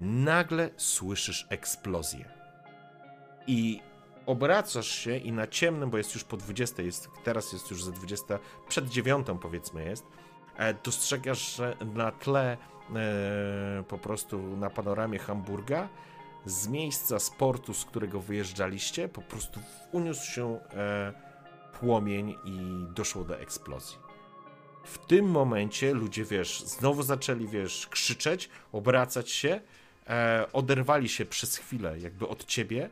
Nagle 0.00 0.70
słyszysz 0.76 1.46
eksplozję. 1.50 2.24
I 3.46 3.80
obracasz 4.26 4.88
się 4.88 5.16
i 5.16 5.32
na 5.32 5.46
ciemnym, 5.46 5.90
bo 5.90 5.98
jest 5.98 6.14
już 6.14 6.24
po 6.24 6.36
20, 6.36 6.82
jest, 6.82 7.08
teraz 7.24 7.52
jest 7.52 7.70
już 7.70 7.84
za 7.84 7.92
20, 7.92 8.38
przed 8.68 8.88
9 8.88 9.26
powiedzmy 9.42 9.84
jest, 9.84 10.04
e, 10.56 10.74
dostrzegasz, 10.74 11.56
że 11.56 11.76
na 11.94 12.12
tle 12.12 12.56
e, 12.94 13.84
po 13.88 13.98
prostu 13.98 14.56
na 14.56 14.70
panoramie 14.70 15.18
Hamburga 15.18 15.88
z 16.46 16.68
miejsca 16.68 17.18
sportu, 17.18 17.74
z 17.74 17.84
którego 17.84 18.20
wyjeżdżaliście, 18.20 19.08
po 19.08 19.22
prostu 19.22 19.60
uniósł 19.92 20.32
się 20.32 20.60
e, 20.74 21.12
płomień 21.80 22.34
i 22.44 22.84
doszło 22.94 23.24
do 23.24 23.40
eksplozji. 23.40 23.98
W 24.84 24.98
tym 25.06 25.30
momencie 25.30 25.94
ludzie, 25.94 26.24
wiesz, 26.24 26.60
znowu 26.60 27.02
zaczęli, 27.02 27.48
wiesz, 27.48 27.86
krzyczeć, 27.86 28.48
obracać 28.72 29.30
się, 29.30 29.60
e, 30.06 30.46
oderwali 30.52 31.08
się 31.08 31.24
przez 31.26 31.56
chwilę 31.56 31.98
jakby 31.98 32.28
od 32.28 32.44
ciebie. 32.44 32.90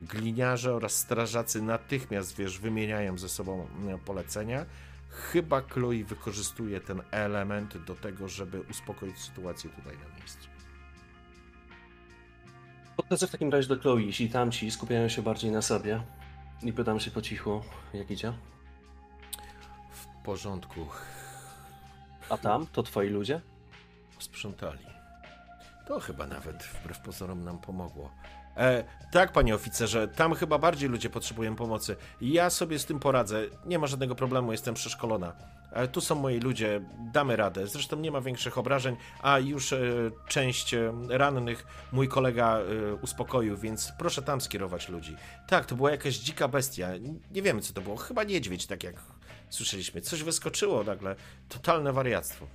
Gliniarze 0.00 0.74
oraz 0.74 0.96
strażacy 0.96 1.62
natychmiast, 1.62 2.36
wiesz, 2.36 2.58
wymieniają 2.58 3.18
ze 3.18 3.28
sobą 3.28 3.66
e, 3.88 3.98
polecenia. 3.98 4.66
Chyba 5.08 5.60
Chloe 5.60 6.04
wykorzystuje 6.04 6.80
ten 6.80 7.02
element 7.10 7.78
do 7.78 7.94
tego, 7.94 8.28
żeby 8.28 8.60
uspokoić 8.60 9.18
sytuację 9.18 9.70
tutaj 9.70 9.98
na 9.98 10.18
miejscu. 10.18 10.53
Podchodzę 12.96 13.26
w 13.26 13.30
takim 13.30 13.50
razie 13.52 13.68
do 13.68 13.78
Chloe, 13.80 13.98
jeśli 14.02 14.30
tamci 14.30 14.70
skupiają 14.70 15.08
się 15.08 15.22
bardziej 15.22 15.50
na 15.50 15.62
sobie. 15.62 16.00
I 16.62 16.72
pytam 16.72 17.00
się 17.00 17.10
po 17.10 17.22
cichu, 17.22 17.62
jak 17.94 18.10
idzie. 18.10 18.32
W 19.90 20.06
porządku, 20.24 20.86
A 22.28 22.38
tam, 22.38 22.66
to 22.66 22.82
twoi 22.82 23.08
ludzie? 23.08 23.40
sprzątali. 24.18 24.86
To 25.86 26.00
chyba 26.00 26.26
nawet 26.26 26.62
wbrew 26.62 26.98
pozorom 27.00 27.44
nam 27.44 27.58
pomogło. 27.58 28.10
E, 28.56 28.84
tak, 29.12 29.32
panie 29.32 29.54
oficerze, 29.54 30.08
tam 30.08 30.34
chyba 30.34 30.58
bardziej 30.58 30.88
ludzie 30.88 31.10
potrzebują 31.10 31.56
pomocy. 31.56 31.96
Ja 32.20 32.50
sobie 32.50 32.78
z 32.78 32.86
tym 32.86 33.00
poradzę. 33.00 33.42
Nie 33.66 33.78
ma 33.78 33.86
żadnego 33.86 34.14
problemu, 34.14 34.52
jestem 34.52 34.74
przeszkolona. 34.74 35.32
Tu 35.92 36.00
są 36.00 36.14
moi 36.14 36.40
ludzie, 36.40 36.80
damy 37.12 37.36
radę. 37.36 37.66
Zresztą 37.66 37.96
nie 37.96 38.10
ma 38.10 38.20
większych 38.20 38.58
obrażeń, 38.58 38.96
a 39.22 39.38
już 39.38 39.72
e, 39.72 39.78
część 40.28 40.74
e, 40.74 40.92
rannych 41.08 41.66
mój 41.92 42.08
kolega 42.08 42.58
e, 42.58 42.94
uspokoił, 42.94 43.56
więc 43.56 43.92
proszę 43.98 44.22
tam 44.22 44.40
skierować 44.40 44.88
ludzi. 44.88 45.16
Tak, 45.48 45.66
to 45.66 45.74
była 45.74 45.90
jakaś 45.90 46.16
dzika 46.16 46.48
bestia. 46.48 46.88
Nie 47.30 47.42
wiemy, 47.42 47.60
co 47.60 47.72
to 47.72 47.80
było. 47.80 47.96
Chyba 47.96 48.24
niedźwiedź, 48.24 48.66
tak 48.66 48.84
jak 48.84 48.96
słyszeliśmy. 49.50 50.00
Coś 50.00 50.22
wyskoczyło 50.22 50.84
nagle. 50.84 51.16
Totalne 51.48 51.92
wariactwo. 51.92 52.46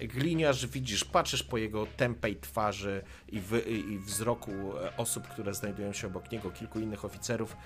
Gliniarz 0.00 0.66
widzisz, 0.66 1.04
patrzysz 1.04 1.42
po 1.42 1.58
jego 1.58 1.86
tępej 1.86 2.36
twarzy 2.36 3.02
i, 3.28 3.40
wy, 3.40 3.60
i 3.60 3.98
wzroku 3.98 4.52
osób, 4.96 5.28
które 5.28 5.54
znajdują 5.54 5.92
się 5.92 6.06
obok 6.06 6.32
niego, 6.32 6.50
kilku 6.50 6.80
innych 6.80 7.04
oficerów. 7.04 7.56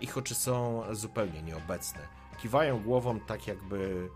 Ich 0.00 0.18
oczy 0.18 0.34
są 0.34 0.82
zupełnie 0.92 1.42
nieobecne. 1.42 2.19
Kiwają 2.42 2.82
głową 2.82 3.20
tak 3.20 3.46
jakby 3.46 4.08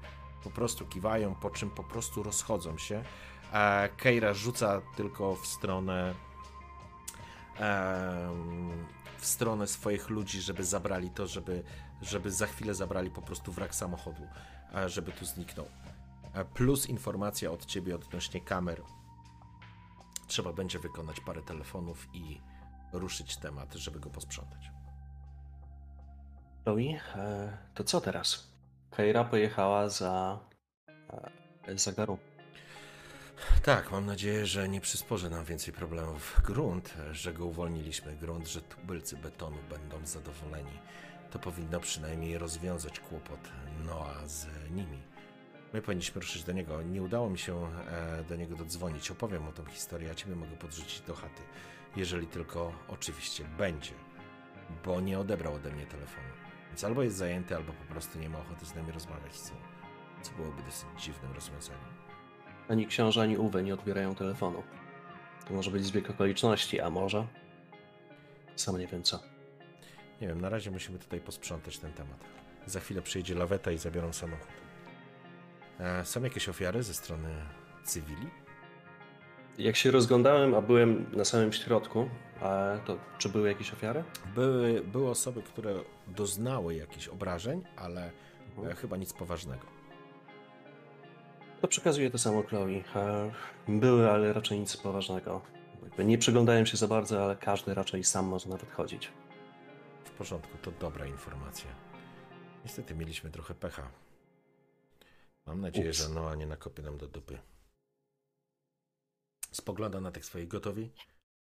po 0.45 0.51
prostu 0.51 0.87
kiwają, 0.87 1.35
po 1.35 1.51
czym 1.51 1.71
po 1.71 1.85
prostu 1.85 2.23
rozchodzą 2.23 2.79
się. 2.79 3.05
E, 3.53 3.89
Keira 3.97 4.35
rzuca 4.35 4.81
tylko 4.97 5.37
w 5.37 5.47
stronę 5.47 6.15
w 9.19 9.27
stronę 9.27 9.67
swoich 9.67 10.11
ludzi, 10.11 10.41
żeby 10.41 10.65
zabrali 10.65 11.11
to, 11.11 11.27
żeby, 11.27 11.63
żeby 12.03 12.31
za 12.31 12.47
chwilę 12.47 12.75
zabrali 12.75 13.11
po 13.11 13.23
prostu 13.23 13.53
wrak 13.53 13.75
samochodu, 13.75 14.23
e, 14.75 14.89
żeby 14.89 15.13
tu 15.13 15.25
zniknął. 15.25 15.67
E, 16.35 16.45
Plus 16.45 16.87
informacja 16.87 17.51
od 17.51 17.67
ciebie 17.67 17.95
odnośnie 17.95 18.41
kamer. 18.41 18.83
Trzeba 20.27 20.53
będzie 20.53 20.79
wykonać 20.79 21.21
parę 21.21 21.43
telefonów 21.43 22.09
i 22.13 22.41
ruszyć 22.93 23.37
temat, 23.37 23.75
żeby 23.75 24.01
go 24.01 24.11
posprzątać. 24.11 24.71
Chloe, 26.65 27.01
e, 27.17 27.59
to 27.75 27.85
co 27.85 28.01
teraz? 28.01 28.49
Keira 28.91 29.25
pojechała 29.25 29.89
za... 29.89 30.39
E, 31.69 31.79
za 31.79 31.93
Garu. 31.93 32.19
Tak, 33.63 33.93
mam 33.93 34.07
nadzieję, 34.07 34.47
że 34.47 34.69
nie 34.69 34.81
przysporzy 34.81 35.31
nam 35.31 35.45
więcej 35.45 35.75
problemów. 35.75 36.41
Grunt, 36.45 36.95
że 37.13 37.33
go 37.33 37.47
uwolniliśmy, 37.47 38.17
grunt, 38.17 38.49
że 38.49 38.61
tubylcy 38.61 39.17
betonu 39.17 39.57
będą 39.71 40.07
zadowoleni. 40.07 40.79
To 41.31 41.39
powinno 41.39 41.81
przynajmniej 41.81 42.39
rozwiązać 42.39 43.01
kłopot 43.01 43.51
Noa 43.87 44.27
z 44.27 44.47
nimi. 44.71 45.03
My 45.73 45.83
powinniśmy 45.83 46.21
ruszyć 46.21 46.45
do 46.45 46.53
niego. 46.53 46.83
Nie 46.83 47.03
udało 47.03 47.31
mi 47.31 47.39
się 47.39 47.69
e, 47.91 48.25
do 48.29 48.37
niego 48.37 48.57
dodzwonić. 48.57 49.11
Opowiem 49.11 49.49
o 49.49 49.53
tą 49.53 49.65
historię, 49.65 50.11
a 50.11 50.15
ciebie 50.15 50.37
mogę 50.37 50.57
podrzucić 50.57 51.01
do 51.01 51.15
chaty. 51.15 51.43
Jeżeli 51.97 52.27
tylko 52.27 52.73
oczywiście 52.89 53.45
będzie, 53.59 53.95
bo 54.85 55.01
nie 55.01 55.19
odebrał 55.19 55.55
ode 55.55 55.71
mnie 55.71 55.87
telefonu. 55.87 56.44
Więc 56.75 56.85
albo 56.85 57.03
jest 57.03 57.17
zajęty, 57.17 57.57
albo 57.57 57.73
po 57.73 57.85
prostu 57.93 58.19
nie 58.19 58.29
ma 58.29 58.39
ochoty 58.39 58.67
z 58.67 58.75
nami 58.75 58.93
rozmawiać, 58.93 59.33
co, 59.33 59.55
co 60.23 60.33
byłoby 60.33 60.63
dosyć 60.63 60.89
dziwnym 60.99 61.33
rozwiązaniem. 61.33 61.85
Ani 62.69 62.87
książę, 62.87 63.23
ani 63.23 63.39
Uwe 63.39 63.63
nie 63.63 63.75
odbierają 63.75 64.15
telefonu. 64.15 64.63
To 65.49 65.55
może 65.55 65.71
być 65.71 65.85
zbieg 65.85 66.11
okoliczności, 66.11 66.81
a 66.81 66.91
może... 66.91 67.27
Sam 68.57 68.79
nie 68.79 68.87
wiem 68.87 69.03
co. 69.03 69.21
Nie 70.21 70.29
wiem, 70.29 70.41
na 70.41 70.49
razie 70.49 70.71
musimy 70.71 70.99
tutaj 70.99 71.21
posprzątać 71.21 71.79
ten 71.79 71.93
temat. 71.93 72.25
Za 72.67 72.81
chwilę 72.81 73.03
przyjedzie 73.03 73.35
laweta 73.35 73.71
i 73.71 73.79
zabiorą 73.79 74.13
samochód. 74.13 74.49
E, 75.81 76.05
są 76.05 76.23
jakieś 76.23 76.49
ofiary 76.49 76.83
ze 76.83 76.95
strony 76.95 77.29
cywili? 77.85 78.27
Jak 79.59 79.77
się 79.77 79.91
rozglądałem, 79.91 80.55
a 80.55 80.61
byłem 80.61 81.07
na 81.13 81.25
samym 81.25 81.53
środku, 81.53 82.09
a 82.45 82.79
to 82.87 82.99
czy 83.19 83.29
były 83.29 83.49
jakieś 83.49 83.73
ofiary? 83.73 84.05
Były, 84.35 84.81
były 84.81 85.11
osoby, 85.11 85.43
które 85.43 85.75
doznały 86.07 86.75
jakichś 86.75 87.09
obrażeń, 87.09 87.65
ale 87.77 88.11
e, 88.65 88.75
chyba 88.75 88.97
nic 88.97 89.13
poważnego. 89.13 89.67
To 91.61 91.69
przekazuję 91.69 92.11
to 92.11 92.19
samo 92.19 92.43
Chloe. 92.43 92.69
E, 92.97 93.33
Były, 93.69 94.11
ale 94.11 94.33
raczej 94.33 94.61
nic 94.61 94.77
poważnego. 94.77 95.41
Nie 95.99 96.19
przyglądałem 96.19 96.67
się 96.67 96.77
za 96.77 96.89
bardzo, 96.89 97.25
ale 97.25 97.37
każdy 97.37 97.75
raczej 97.75 98.05
sam 98.05 98.27
może 98.27 98.49
nawet 98.49 98.73
chodzić. 98.73 99.13
W 100.05 100.11
porządku, 100.11 100.59
to 100.63 100.71
dobra 100.71 101.07
informacja. 101.07 101.71
Niestety 102.65 102.95
mieliśmy 102.95 103.31
trochę 103.31 103.55
pecha. 103.55 103.91
Mam 105.47 105.61
nadzieję, 105.61 105.89
Ups. 105.89 105.99
że 105.99 106.09
Noa 106.09 106.35
nie 106.35 106.47
nakopie 106.47 106.83
nam 106.83 106.99
do 106.99 107.09
dupy. 107.09 107.39
Spogląda 109.53 110.01
na 110.01 110.13
tych 110.13 110.25
swoich 110.25 110.49
gotowi. 110.49 110.91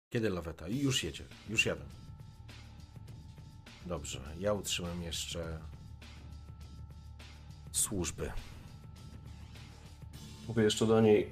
Kiedy 0.10 0.30
laweta? 0.30 0.68
I 0.68 0.80
już 0.80 1.04
jedzie. 1.04 1.24
Już 1.50 1.66
jadę. 1.66 1.86
Dobrze, 3.86 4.22
ja 4.40 4.54
utrzymam 4.54 5.02
jeszcze 5.02 5.60
służby. 7.72 8.32
Mówię 10.48 10.64
jeszcze 10.64 10.88
do 10.88 11.02
niej, 11.02 11.30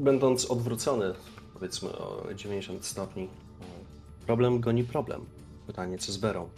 będąc 0.00 0.44
odwrócony, 0.44 1.14
powiedzmy 1.52 1.88
o 1.88 2.34
90 2.34 2.84
stopni. 2.84 3.28
Problem 4.26 4.60
goni 4.60 4.84
problem. 4.84 5.26
Pytanie, 5.66 5.98
co 5.98 6.12
z 6.12 6.16
Berą? 6.16 6.50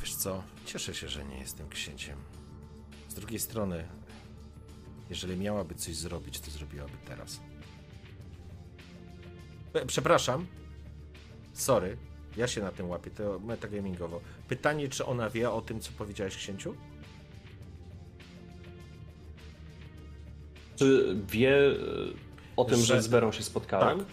Wiesz 0.00 0.14
co, 0.14 0.42
cieszę 0.66 0.94
się, 0.94 1.08
że 1.08 1.24
nie 1.24 1.38
jestem 1.38 1.68
księciem. 1.68 2.18
Z 3.08 3.14
drugiej 3.14 3.40
strony, 3.40 3.88
jeżeli 5.10 5.36
miałaby 5.36 5.74
coś 5.74 5.94
zrobić, 5.96 6.40
to 6.40 6.50
zrobiłaby 6.50 6.92
teraz. 7.08 7.40
E, 9.74 9.86
Przepraszam. 9.86 10.46
Sorry, 11.52 11.96
ja 12.36 12.46
się 12.46 12.60
na 12.62 12.70
tym 12.70 12.88
łapię, 12.90 13.10
to 13.10 13.38
metagamingowo. 13.38 14.20
Pytanie, 14.48 14.88
czy 14.88 15.06
ona 15.06 15.30
wie 15.30 15.50
o 15.50 15.60
tym, 15.60 15.80
co 15.80 15.92
powiedziałeś 15.98 16.36
księciu? 16.36 16.74
Czy 20.76 21.16
wie 21.28 21.50
e, 21.58 21.74
o 22.56 22.64
tym, 22.64 22.78
że, 22.78 22.84
Że- 22.84 23.02
z 23.02 23.08
Berą 23.08 23.32
się 23.32 23.42
spotkałem? 23.42 23.98
Tak. 23.98 24.06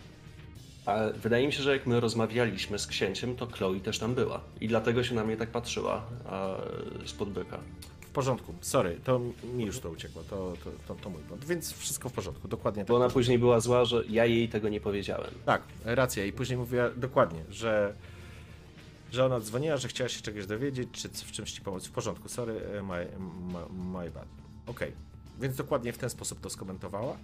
Ale 0.85 1.13
wydaje 1.13 1.47
mi 1.47 1.53
się, 1.53 1.63
że 1.63 1.71
jak 1.71 1.87
my 1.87 1.99
rozmawialiśmy 1.99 2.79
z 2.79 2.87
księciem, 2.87 3.35
to 3.35 3.45
Chloe 3.47 3.79
też 3.79 3.99
tam 3.99 4.15
była. 4.15 4.41
I 4.61 4.67
dlatego 4.67 5.03
się 5.03 5.15
na 5.15 5.23
mnie 5.23 5.37
tak 5.37 5.49
patrzyła 5.49 6.05
a, 6.25 6.55
spod 7.05 7.29
byka. 7.29 7.59
W 8.11 8.13
porządku, 8.13 8.53
sorry, 8.61 8.99
to 9.03 9.21
mi 9.53 9.65
już 9.65 9.79
to 9.79 9.89
uciekło, 9.89 10.23
to, 10.23 10.53
to, 10.63 10.71
to, 10.87 10.95
to 10.95 11.09
mój 11.09 11.23
błąd. 11.23 11.45
Więc 11.45 11.73
wszystko 11.73 12.09
w 12.09 12.13
porządku, 12.13 12.47
dokładnie 12.47 12.81
tak. 12.83 12.87
Bo 12.87 12.95
ona 12.95 13.09
później 13.09 13.39
była 13.39 13.59
zła, 13.59 13.85
że 13.85 14.03
ja 14.09 14.25
jej 14.25 14.49
tego 14.49 14.69
nie 14.69 14.81
powiedziałem. 14.81 15.31
Tak, 15.45 15.61
racja. 15.85 16.25
I 16.25 16.31
później 16.33 16.57
mówiła 16.57 16.89
dokładnie, 16.89 17.43
że, 17.49 17.93
że 19.11 19.25
ona 19.25 19.39
dzwoniła, 19.39 19.77
że 19.77 19.87
chciała 19.87 20.09
się 20.09 20.21
czegoś 20.21 20.45
dowiedzieć, 20.45 20.89
czy 20.91 21.09
w 21.09 21.31
czymś 21.31 21.51
ci 21.51 21.61
pomóc. 21.61 21.87
W 21.87 21.91
porządku, 21.91 22.29
sorry, 22.29 22.61
e, 22.79 22.83
my, 22.83 23.07
my, 23.53 23.59
my 23.99 24.11
bad. 24.11 24.27
Okej, 24.67 24.91
więc 25.41 25.55
dokładnie 25.55 25.93
w 25.93 25.97
ten 25.97 26.09
sposób 26.09 26.41
to 26.41 26.49
skomentowała. 26.49 27.17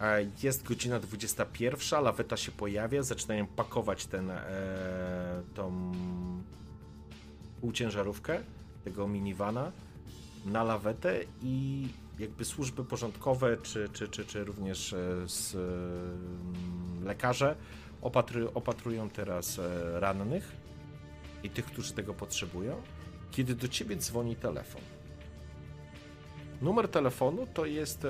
E, 0.00 0.26
Jest 0.42 0.62
godzina 0.62 1.00
21, 1.00 2.04
laweta 2.04 2.36
się 2.36 2.52
pojawia, 2.52 3.02
zaczynają 3.02 3.46
pakować 3.46 4.06
ten, 4.06 4.30
e, 4.30 5.42
tą 5.54 5.92
półciężarówkę, 7.60 8.40
tego 8.84 9.08
minivana 9.08 9.72
na 10.46 10.64
lawetę 10.64 11.20
i 11.42 11.88
jakby 12.18 12.44
służby 12.44 12.84
porządkowe, 12.84 13.56
czy, 13.62 13.88
czy, 13.92 14.08
czy, 14.08 14.24
czy 14.24 14.44
również 14.44 14.92
e, 14.92 15.28
z, 15.28 15.54
e, 15.54 15.58
lekarze 17.04 17.56
opatru, 18.02 18.50
opatrują 18.54 19.10
teraz 19.10 19.58
e, 19.58 20.00
rannych 20.00 20.52
i 21.42 21.50
tych, 21.50 21.64
którzy 21.64 21.92
tego 21.92 22.14
potrzebują, 22.14 22.82
kiedy 23.30 23.54
do 23.54 23.68
ciebie 23.68 23.96
dzwoni 23.96 24.36
telefon. 24.36 24.82
Numer 26.62 26.88
telefonu 26.88 27.46
to 27.54 27.66
jest 27.66 28.06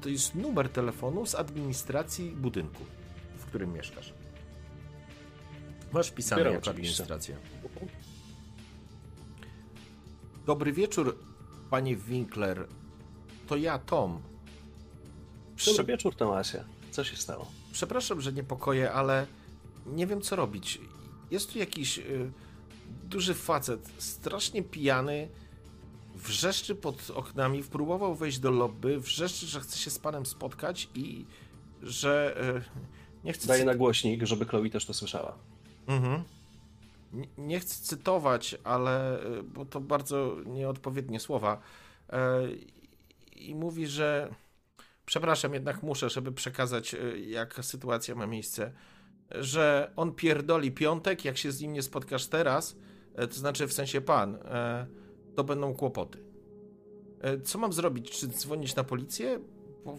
to 0.00 0.08
jest 0.08 0.34
numer 0.34 0.68
telefonu 0.68 1.26
z 1.26 1.34
administracji 1.34 2.30
budynku, 2.30 2.84
w 3.36 3.46
którym 3.46 3.72
mieszkasz. 3.72 4.12
Masz 5.92 6.08
wpisane 6.08 6.40
Zbieram 6.40 6.54
jako 6.54 6.70
administracja. 6.70 7.36
Dobry 10.46 10.72
wieczór, 10.72 11.18
panie 11.70 11.96
Winkler. 11.96 12.66
To 13.48 13.56
ja, 13.56 13.78
Tom. 13.78 14.20
Prze- 15.56 15.70
Dobry 15.70 15.84
wieczór, 15.84 16.14
Tomasie. 16.14 16.64
Co 16.90 17.04
się 17.04 17.16
stało? 17.16 17.46
Przepraszam, 17.72 18.20
że 18.20 18.32
niepokoję, 18.32 18.92
ale 18.92 19.26
nie 19.86 20.06
wiem 20.06 20.20
co 20.20 20.36
robić. 20.36 20.80
Jest 21.30 21.52
tu 21.52 21.58
jakiś 21.58 21.98
y, 21.98 22.30
duży 23.04 23.34
facet, 23.34 23.88
strasznie 23.98 24.62
pijany, 24.62 25.28
wrzeszczy 26.14 26.74
pod 26.74 27.10
oknami, 27.10 27.62
próbował 27.62 28.14
wejść 28.14 28.38
do 28.38 28.50
lobby, 28.50 29.00
wrzeszczy, 29.00 29.46
że 29.46 29.60
chce 29.60 29.78
się 29.78 29.90
z 29.90 29.98
panem 29.98 30.26
spotkać 30.26 30.88
i 30.94 31.24
że 31.82 32.36
y, 32.56 33.24
nie 33.24 33.32
chce... 33.32 33.48
Daję 33.48 33.64
na 33.64 33.74
głośnik, 33.74 34.22
żeby 34.26 34.44
Chloe 34.44 34.70
też 34.70 34.86
to 34.86 34.94
słyszała. 34.94 35.38
Mhm. 35.86 36.22
Nie, 37.38 37.60
chcę 37.60 37.84
cytować, 37.84 38.56
ale 38.64 39.24
y, 39.38 39.42
bo 39.42 39.64
to 39.64 39.80
bardzo 39.80 40.36
nieodpowiednie 40.46 41.20
słowa. 41.20 41.60
E, 42.10 42.48
I 43.36 43.54
mówi, 43.54 43.86
że 43.86 44.34
przepraszam, 45.06 45.54
jednak 45.54 45.82
muszę, 45.82 46.10
żeby 46.10 46.32
przekazać, 46.32 46.94
y, 46.94 47.20
jak 47.20 47.64
sytuacja 47.64 48.14
ma 48.14 48.26
miejsce, 48.26 48.72
że 49.30 49.92
on 49.96 50.14
pierdoli 50.14 50.72
piątek, 50.72 51.24
jak 51.24 51.38
się 51.38 51.52
z 51.52 51.60
nim 51.60 51.72
nie 51.72 51.82
spotkasz 51.82 52.26
teraz, 52.26 52.76
to 53.14 53.34
znaczy 53.34 53.66
w 53.66 53.72
sensie 53.72 54.00
pan, 54.00 54.38
to 55.34 55.44
będą 55.44 55.74
kłopoty. 55.74 56.18
Co 57.44 57.58
mam 57.58 57.72
zrobić? 57.72 58.10
Czy 58.10 58.28
dzwonić 58.28 58.76
na 58.76 58.84
policję? 58.84 59.40
Bo 59.84 59.98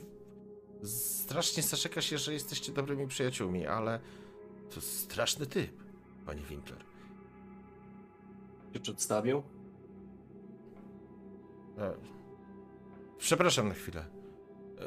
strasznie 0.83 1.63
zaszeka 1.63 2.01
się, 2.01 2.17
że 2.17 2.33
jesteście 2.33 2.71
dobrymi 2.71 3.07
przyjaciółmi, 3.07 3.67
ale 3.67 3.99
to 4.75 4.81
straszny 4.81 5.45
typ, 5.45 5.71
panie 6.25 6.41
Winkler. 6.41 6.90
Się 8.73 8.79
przedstawił? 8.79 9.43
E, 11.77 11.93
Przepraszam 13.17 13.67
na 13.67 13.73
chwilę. 13.73 14.05
E, 14.79 14.85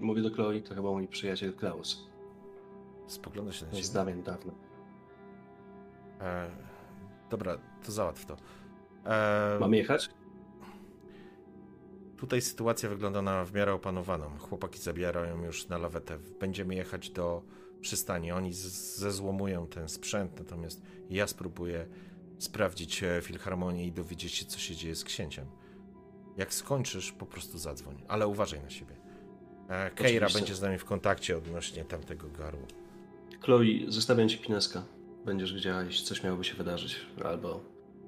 Mówię 0.00 0.22
do 0.22 0.30
Chloe, 0.30 0.60
to 0.60 0.74
chyba 0.74 0.90
mój 0.90 1.08
przyjaciel 1.08 1.54
Klaus. 1.54 2.06
Spogląda 3.06 3.52
się 3.52 3.66
na 3.66 3.72
Z 3.72 3.74
ciebie. 3.76 3.88
dawien 3.94 4.22
dawno. 4.22 4.52
E, 6.20 6.50
dobra, 7.30 7.58
to 7.84 7.92
załatw 7.92 8.26
to. 8.26 8.36
E, 9.06 9.58
Mam 9.60 9.74
jechać? 9.74 10.10
Tutaj 12.16 12.40
sytuacja 12.40 12.88
wygląda 12.88 13.22
na 13.22 13.44
w 13.44 13.52
miarę 13.52 13.74
opanowaną. 13.74 14.30
Chłopaki 14.38 14.78
zabierają 14.78 15.42
już 15.44 15.68
na 15.68 15.78
lawetę. 15.78 16.18
Będziemy 16.40 16.74
jechać 16.74 17.10
do 17.10 17.42
przystani. 17.80 18.32
Oni 18.32 18.52
zezłomują 18.52 19.66
ten 19.66 19.88
sprzęt, 19.88 20.38
natomiast 20.38 20.82
ja 21.10 21.26
spróbuję 21.26 21.86
sprawdzić 22.38 23.02
e, 23.02 23.20
filharmonię 23.22 23.86
i 23.86 23.92
dowiedzieć 23.92 24.32
się, 24.32 24.46
co 24.46 24.58
się 24.58 24.76
dzieje 24.76 24.94
z 24.94 25.04
księciem. 25.04 25.46
Jak 26.36 26.54
skończysz, 26.54 27.12
po 27.12 27.26
prostu 27.26 27.58
zadzwoń, 27.58 28.02
ale 28.08 28.26
uważaj 28.26 28.60
na 28.62 28.70
siebie. 28.70 28.96
E, 29.68 29.90
Keira 29.90 30.26
Oczywiście. 30.26 30.38
będzie 30.38 30.54
z 30.54 30.60
nami 30.62 30.78
w 30.78 30.84
kontakcie 30.84 31.36
odnośnie 31.38 31.84
tamtego 31.84 32.28
garu. 32.28 32.58
Chloe, 33.40 33.64
zostawiam 33.88 34.28
ci 34.28 34.38
pineska. 34.38 34.84
Będziesz 35.24 35.54
wiedziała, 35.54 35.82
jeśli 35.82 36.06
coś 36.06 36.22
miałoby 36.24 36.44
się 36.44 36.54
wydarzyć. 36.54 36.96
Albo 37.24 37.60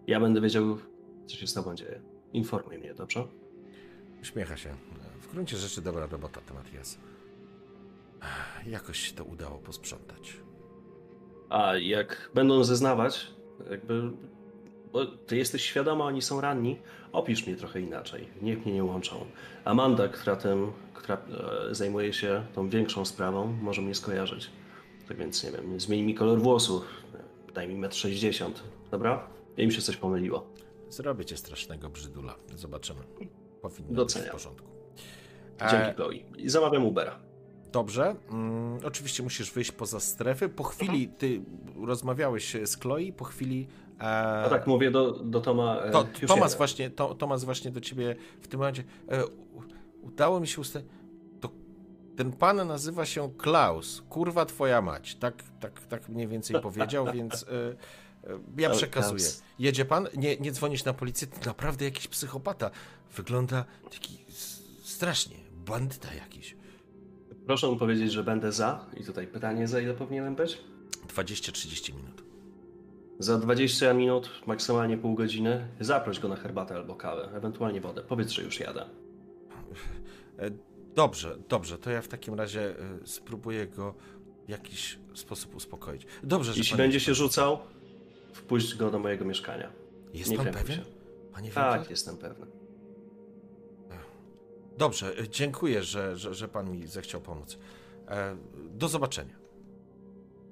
ja 0.07 0.21
będę 0.21 0.41
wiedział, 0.41 0.79
co 1.27 1.37
się 1.37 1.47
z 1.47 1.55
tobą 1.55 1.75
dzieje. 1.75 2.01
Informuj 2.33 2.79
mnie, 2.79 2.95
dobrze? 2.95 3.27
Uśmiecha 4.23 4.57
się. 4.57 4.75
W 5.21 5.31
gruncie 5.31 5.57
rzeczy 5.57 5.83
dobra 5.83 6.07
robota, 6.07 6.41
Matias. 6.55 6.99
Jakoś 8.67 8.99
się 8.99 9.15
to 9.15 9.25
udało 9.25 9.59
posprzątać. 9.59 10.37
A 11.49 11.77
jak 11.77 12.31
będą 12.35 12.65
zeznawać, 12.65 13.27
jakby. 13.71 14.11
Bo 14.93 15.07
ty 15.07 15.37
jesteś 15.37 15.63
świadoma, 15.63 16.05
oni 16.05 16.23
są 16.23 16.41
ranni, 16.41 16.79
opisz 17.13 17.47
mnie 17.47 17.57
trochę 17.57 17.81
inaczej. 17.81 18.29
Niech 18.43 18.65
mnie 18.65 18.75
nie 18.75 18.85
łączą. 18.85 19.25
Amanda, 19.65 20.09
która, 20.09 20.37
tym, 20.37 20.73
która 20.95 21.19
e, 21.71 21.75
zajmuje 21.75 22.13
się 22.13 22.47
tą 22.55 22.69
większą 22.69 23.05
sprawą, 23.05 23.47
może 23.47 23.83
mnie 23.83 23.95
skojarzyć. 23.95 24.51
Tak 25.09 25.17
więc 25.17 25.45
nie 25.45 25.51
wiem, 25.53 25.81
zmień 25.81 26.03
mi 26.03 26.15
kolor 26.15 26.39
włosów, 26.39 26.85
daj 27.55 27.69
mi 27.69 27.81
1,60 27.89 28.45
m, 28.47 28.53
dobra? 28.91 29.29
Ja 29.57 29.65
im 29.65 29.71
się 29.71 29.83
coś 29.83 29.97
pomyliło. 29.97 30.47
Zrobię 30.89 31.25
cię 31.25 31.37
strasznego 31.37 31.89
brzydula. 31.89 32.35
Zobaczymy. 32.57 33.01
Powinno 33.63 33.93
Doceniam. 33.95 34.25
być 34.25 34.31
w 34.31 34.33
porządku. 34.33 34.69
Dzięki, 35.61 35.77
E, 35.77 35.95
Chloe. 35.95 36.13
I 36.15 36.49
zamawiam 36.49 36.85
Ubera. 36.85 37.19
Dobrze. 37.73 38.17
Mm, 38.31 38.79
oczywiście 38.85 39.23
musisz 39.23 39.53
wyjść 39.53 39.73
poza 39.73 40.01
strefy. 40.01 40.49
Po 40.49 40.65
chwili 40.65 41.09
ty 41.09 41.41
rozmawiałeś 41.87 42.57
z 42.65 42.77
Chloe, 42.77 43.13
po 43.17 43.25
chwili. 43.25 43.69
E, 44.01 44.05
A 44.45 44.49
tak 44.51 44.67
mówię 44.67 44.91
do, 44.91 45.13
do 45.13 45.41
Toma. 45.41 45.81
e, 45.83 45.91
to, 45.91 46.07
jadę. 46.29 46.57
właśnie, 46.57 46.91
to, 46.91 47.15
Tomasz 47.15 47.45
właśnie 47.45 47.71
do 47.71 47.81
ciebie 47.81 48.17
w 48.41 48.49
tym 48.49 48.61
momencie. 48.61 48.85
E, 49.09 49.23
udało 50.03 50.41
mi 50.41 50.47
się 50.49 50.61
ustalić. 50.61 50.89
Ten 52.17 52.33
pan 52.33 52.69
nazywa 52.69 53.07
się 53.07 53.31
Klaus. 53.39 54.03
Kurwa 54.09 54.45
twoja 54.47 54.83
mać. 54.83 55.15
Tak, 55.15 55.43
tak, 55.61 55.87
tak 55.87 56.09
mniej 56.09 56.29
więcej 56.29 56.61
powiedział, 56.63 57.07
więc. 57.13 57.43
E, 57.43 57.47
e, 58.31 58.39
ja 58.59 58.71
przekazuję. 58.71 59.25
Jedzie 59.59 59.85
pan? 59.85 60.09
Nie, 60.17 60.37
nie 60.37 60.53
dzwonisz 60.53 60.85
na 60.85 60.93
policję? 60.93 61.27
To 61.27 61.47
naprawdę 61.47 61.85
jakiś 61.85 62.09
psychopata. 62.09 62.71
Wygląda 63.17 63.65
taki 63.91 64.25
strasznie. 64.83 65.37
Bandyta 65.53 66.15
jakiś. 66.15 66.58
Proszę 67.49 67.67
mu 67.69 67.77
powiedzieć, 67.77 68.13
że 68.13 68.25
będę 68.25 68.53
za. 68.53 68.87
I 68.97 69.05
tutaj 69.05 69.27
pytanie, 69.27 69.69
za 69.69 69.81
ile 69.81 69.95
powinienem 69.95 70.35
być? 70.35 70.59
20-30 71.15 71.95
minut. 71.95 72.23
Za 73.19 73.39
20 73.39 73.95
minut, 73.95 74.31
maksymalnie 74.47 74.99
pół 74.99 75.15
godziny, 75.15 75.69
zaproś 75.81 76.21
go 76.21 76.29
na 76.29 76.37
herbatę 76.37 76.75
albo 76.75 76.95
kawę, 76.95 77.29
ewentualnie 77.35 77.81
wodę. 77.81 78.03
Powiedz, 78.03 78.31
że 78.31 78.43
już 78.43 78.61
jadę. 78.61 78.85
E, 80.39 80.51
Dobrze, 80.95 81.37
dobrze. 81.49 81.79
To 81.79 81.91
ja 81.91 82.03
w 82.03 82.09
takim 82.09 82.35
razie 82.35 82.71
e, 82.71 82.75
spróbuję 83.05 83.67
go 83.67 83.95
w 84.47 84.51
jakiś 84.51 84.99
sposób 85.15 85.55
uspokoić. 85.55 86.07
Dobrze, 86.23 86.53
że 86.53 86.59
Jeśli 86.59 86.77
będzie 86.77 86.97
jest 86.97 87.07
się 87.07 87.15
rzucał, 87.15 87.59
wpuść 88.33 88.75
go 88.75 88.91
do 88.91 88.99
mojego 88.99 89.25
mieszkania. 89.25 89.73
Jest 90.15 90.31
nie 90.31 90.37
pan 90.37 90.53
pewien? 90.53 90.77
się. 90.77 90.85
Panie 91.33 91.51
Tak, 91.51 91.91
jestem 91.91 92.17
pewny. 92.17 92.47
Dobrze, 94.79 95.19
e, 95.19 95.29
dziękuję, 95.29 95.83
że, 95.83 96.17
że, 96.17 96.35
że 96.35 96.49
pan 96.49 96.71
mi 96.71 96.87
zechciał 96.87 97.21
pomóc. 97.21 97.59
E, 98.09 98.37
do 98.71 98.89
zobaczenia. 98.89 99.35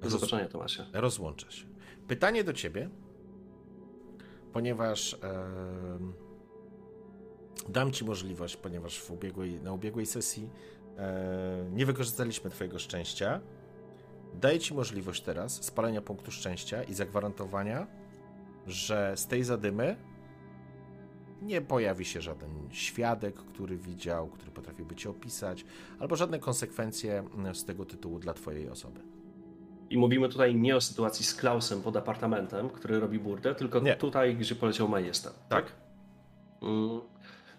Do 0.01 0.09
zobaczenia, 0.09 0.47
Tomasie. 0.47 0.85
Rozłączę 0.93 1.51
się. 1.51 1.65
Pytanie 2.07 2.43
do 2.43 2.53
ciebie, 2.53 2.89
ponieważ 4.53 5.13
e, 5.13 5.17
dam 7.69 7.91
ci 7.91 8.05
możliwość, 8.05 8.55
ponieważ 8.55 8.99
w 8.99 9.11
ubiegłej, 9.11 9.61
na 9.61 9.73
ubiegłej 9.73 10.05
sesji 10.05 10.49
e, 10.97 11.69
nie 11.73 11.85
wykorzystaliśmy 11.85 12.49
twojego 12.49 12.79
szczęścia. 12.79 13.41
Daję 14.33 14.59
ci 14.59 14.73
możliwość 14.73 15.21
teraz 15.21 15.63
spalenia 15.63 16.01
punktu 16.01 16.31
szczęścia 16.31 16.83
i 16.83 16.93
zagwarantowania, 16.93 17.87
że 18.67 19.13
z 19.17 19.27
tej 19.27 19.43
zadymy 19.43 19.95
nie 21.41 21.61
pojawi 21.61 22.05
się 22.05 22.21
żaden 22.21 22.49
świadek, 22.71 23.35
który 23.35 23.77
widział, 23.77 24.27
który 24.27 24.51
potrafiłby 24.51 24.95
cię 24.95 25.09
opisać, 25.09 25.65
albo 25.99 26.15
żadne 26.15 26.39
konsekwencje 26.39 27.23
z 27.53 27.65
tego 27.65 27.85
tytułu 27.85 28.19
dla 28.19 28.33
twojej 28.33 28.69
osoby. 28.69 28.99
I 29.89 29.97
mówimy 29.97 30.29
tutaj 30.29 30.55
nie 30.55 30.75
o 30.75 30.81
sytuacji 30.81 31.25
z 31.25 31.35
Klausem 31.35 31.81
pod 31.81 31.97
apartamentem, 31.97 32.69
który 32.69 32.99
robi 32.99 33.19
burdę, 33.19 33.55
tylko 33.55 33.79
Nie. 33.79 33.95
tutaj, 33.95 34.35
gdzie 34.35 34.55
poleciał 34.55 34.87
majestat. 34.89 35.47
Tak. 35.47 35.75
Mm. 36.61 37.01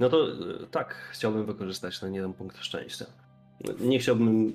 No 0.01 0.09
to 0.09 0.33
e, 0.33 0.67
tak, 0.71 0.95
chciałbym 1.13 1.47
wykorzystać 1.47 2.01
ten 2.01 2.15
jeden 2.15 2.33
punkt 2.33 2.59
szczęścia. 2.59 3.07
Nie 3.81 3.99
chciałbym 3.99 4.49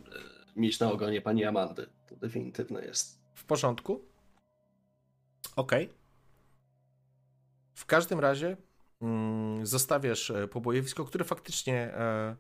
e, 0.55 0.59
mieć 0.59 0.79
na 0.79 0.91
ogonie 0.91 1.21
pani 1.21 1.45
Amandy. 1.45 1.87
To 2.09 2.15
definitywne 2.15 2.85
jest. 2.85 3.21
W 3.33 3.45
porządku? 3.45 4.01
Okej. 5.55 5.89
W 7.73 7.85
każdym 7.85 8.19
razie 8.19 8.47
mm, 8.47 8.57
zostawiasz 9.63 10.31
e, 10.31 10.47
pobojowisko, 10.47 11.05
które 11.05 11.25
faktycznie 11.25 11.75
e, 11.93 12.35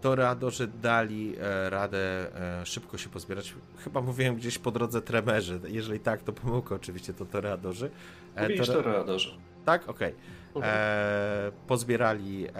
toreadorzy 0.00 0.66
dali 0.82 1.34
e, 1.40 1.70
radę 1.70 2.26
szybko 2.64 2.98
się 2.98 3.08
pozbierać. 3.08 3.54
Chyba 3.84 4.00
mówiłem 4.00 4.36
gdzieś 4.36 4.58
po 4.58 4.70
drodze 4.70 5.02
tremerzy. 5.02 5.60
Jeżeli 5.68 6.00
tak, 6.00 6.22
to 6.22 6.32
pomyłka 6.32 6.74
oczywiście 6.74 7.14
to 7.14 7.24
toreadorzy. 7.24 7.90
E, 8.34 8.42
Mówiliś 8.42 8.68
tore- 8.68 8.72
to 8.72 8.82
radarze. 8.82 9.30
Tak? 9.64 9.88
Okej. 9.88 10.14
E, 10.62 11.52
pozbierali 11.66 12.46
e, 12.46 12.50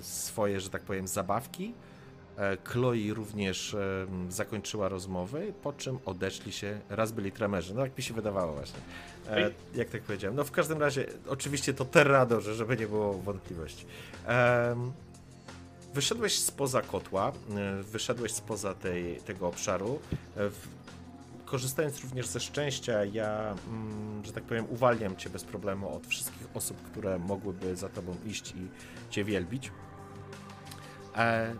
swoje, 0.00 0.60
że 0.60 0.70
tak 0.70 0.82
powiem, 0.82 1.08
zabawki. 1.08 1.74
Chloe 2.64 3.14
również 3.14 3.76
zakończyła 4.28 4.88
rozmowy, 4.88 5.52
po 5.62 5.72
czym 5.72 5.98
odeszli 6.04 6.52
się, 6.52 6.80
raz 6.88 7.12
byli 7.12 7.32
tremerzy, 7.32 7.74
no 7.74 7.82
jak 7.82 7.96
mi 7.96 8.02
się 8.04 8.14
wydawało 8.14 8.52
właśnie. 8.52 8.78
E, 9.30 9.50
jak 9.74 9.88
tak 9.88 10.02
powiedziałem. 10.02 10.36
No 10.36 10.44
w 10.44 10.50
każdym 10.50 10.78
razie, 10.78 11.06
oczywiście 11.28 11.74
to 11.74 11.84
terrador, 11.84 12.42
żeby 12.42 12.76
nie 12.76 12.86
było 12.86 13.14
wątpliwości. 13.14 13.86
Em, 14.26 14.92
wyszedłeś 15.94 16.38
spoza 16.38 16.82
kotła, 16.82 17.32
e, 17.56 17.82
wyszedłeś 17.82 18.32
spoza 18.32 18.74
tej, 18.74 19.16
tego 19.16 19.48
obszaru. 19.48 20.00
E, 20.36 20.50
korzystając 21.44 22.00
również 22.00 22.26
ze 22.26 22.40
szczęścia, 22.40 23.04
ja, 23.04 23.54
mm, 23.68 24.24
że 24.24 24.32
tak 24.32 24.44
powiem, 24.44 24.66
uwalniam 24.70 25.16
cię 25.16 25.30
bez 25.30 25.44
problemu 25.44 25.96
od 25.96 26.06
wszystkich 26.06 26.46
osób, 26.54 26.82
które 26.82 27.18
mogłyby 27.18 27.76
za 27.76 27.88
tobą 27.88 28.16
iść 28.26 28.50
i 28.50 28.68
cię 29.10 29.24
wielbić. 29.24 29.72
E, 31.16 31.54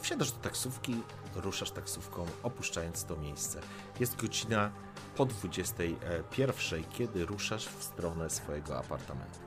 wsiadasz 0.00 0.32
do 0.32 0.38
taksówki, 0.38 0.96
ruszasz 1.34 1.70
taksówką, 1.70 2.26
opuszczając 2.42 3.04
to 3.04 3.16
miejsce. 3.16 3.60
Jest 4.00 4.16
godzina 4.16 4.70
po 5.16 5.26
21, 5.26 6.84
kiedy 6.84 7.26
ruszasz 7.26 7.66
w 7.66 7.82
stronę 7.82 8.30
swojego 8.30 8.78
apartamentu. 8.78 9.38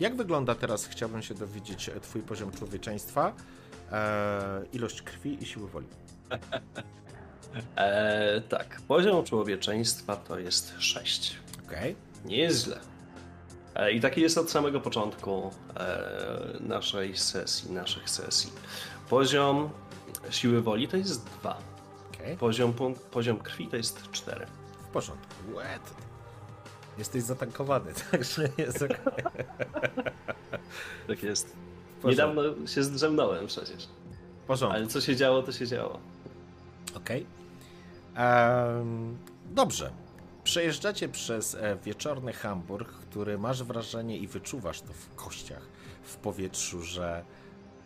Jak 0.00 0.16
wygląda 0.16 0.54
teraz, 0.54 0.86
chciałbym 0.86 1.22
się 1.22 1.34
dowiedzieć, 1.34 1.88
e, 1.88 2.00
twój 2.00 2.22
poziom 2.22 2.52
człowieczeństwa, 2.52 3.32
e, 3.92 4.62
ilość 4.72 5.02
krwi 5.02 5.42
i 5.42 5.46
siły 5.46 5.68
woli. 5.68 5.86
E, 7.76 8.40
tak, 8.40 8.80
poziom 8.88 9.24
człowieczeństwa 9.24 10.16
to 10.16 10.38
jest 10.38 10.74
6. 10.78 11.36
Okej. 11.66 11.96
Nie 12.24 12.36
jest 12.36 12.64
źle. 12.64 12.80
E, 13.74 13.92
I 13.92 14.00
taki 14.00 14.20
jest 14.20 14.38
od 14.38 14.50
samego 14.50 14.80
początku 14.80 15.50
e, 15.76 16.56
naszej 16.60 17.16
sesji, 17.16 17.72
naszych 17.72 18.10
sesji. 18.10 18.52
Poziom 19.10 19.70
siły 20.30 20.62
woli 20.62 20.88
to 20.88 20.96
jest 20.96 21.24
2. 21.24 21.71
okej. 22.22 22.36
Poziom, 22.36 22.74
poziom 23.10 23.38
krwi 23.38 23.66
to 23.66 23.76
jest 23.76 24.10
4. 24.10 24.46
W 24.82 24.92
porządku. 24.92 25.34
Łet. 25.54 25.94
Jesteś 26.98 27.22
zatankowany, 27.22 27.92
także 28.10 28.48
jest 28.58 28.82
okej. 28.82 29.44
Tak 31.06 31.22
jest. 31.22 31.56
Niedawno 32.04 32.42
się 32.66 32.82
zdrzemnąłem 32.82 33.46
przecież. 33.46 33.88
W 34.42 34.46
porządku. 34.46 34.76
Ale 34.76 34.86
co 34.86 35.00
się 35.00 35.16
działo, 35.16 35.42
to 35.42 35.52
się 35.52 35.66
działo. 35.66 36.00
Okej. 36.94 37.26
Em, 38.14 39.18
dobrze. 39.50 39.90
Przejeżdżacie 40.44 41.08
przez 41.08 41.54
e, 41.54 41.76
wieczorny 41.84 42.32
Hamburg, 42.32 42.92
który 42.92 43.38
masz 43.38 43.62
wrażenie 43.62 44.18
i 44.18 44.26
wyczuwasz 44.26 44.80
to 44.80 44.92
w 44.92 45.14
kościach, 45.14 45.62
w 46.02 46.16
powietrzu, 46.16 46.82
że 46.82 47.24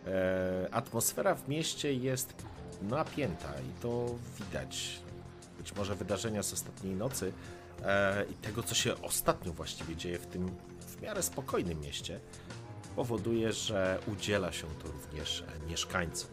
e, 0.07 0.67
atmosfera 0.71 1.35
w 1.35 1.47
mieście 1.47 1.93
jest 1.93 2.33
napięta 2.81 3.49
i 3.59 3.81
to 3.81 4.05
widać. 4.39 4.99
Być 5.57 5.75
może 5.75 5.95
wydarzenia 5.95 6.43
z 6.43 6.53
ostatniej 6.53 6.95
nocy 6.95 7.33
e, 7.83 8.25
i 8.25 8.33
tego, 8.33 8.63
co 8.63 8.75
się 8.75 9.01
ostatnio 9.01 9.53
właściwie 9.53 9.95
dzieje 9.95 10.19
w 10.19 10.25
tym 10.25 10.51
w 10.79 11.01
miarę 11.01 11.23
spokojnym 11.23 11.81
mieście, 11.81 12.19
powoduje, 12.95 13.53
że 13.53 13.99
udziela 14.07 14.51
się 14.51 14.67
to 14.83 14.91
również 14.91 15.41
e, 15.41 15.69
mieszkańcom. 15.69 16.29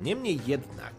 Niemniej 0.00 0.40
jednak, 0.46 0.94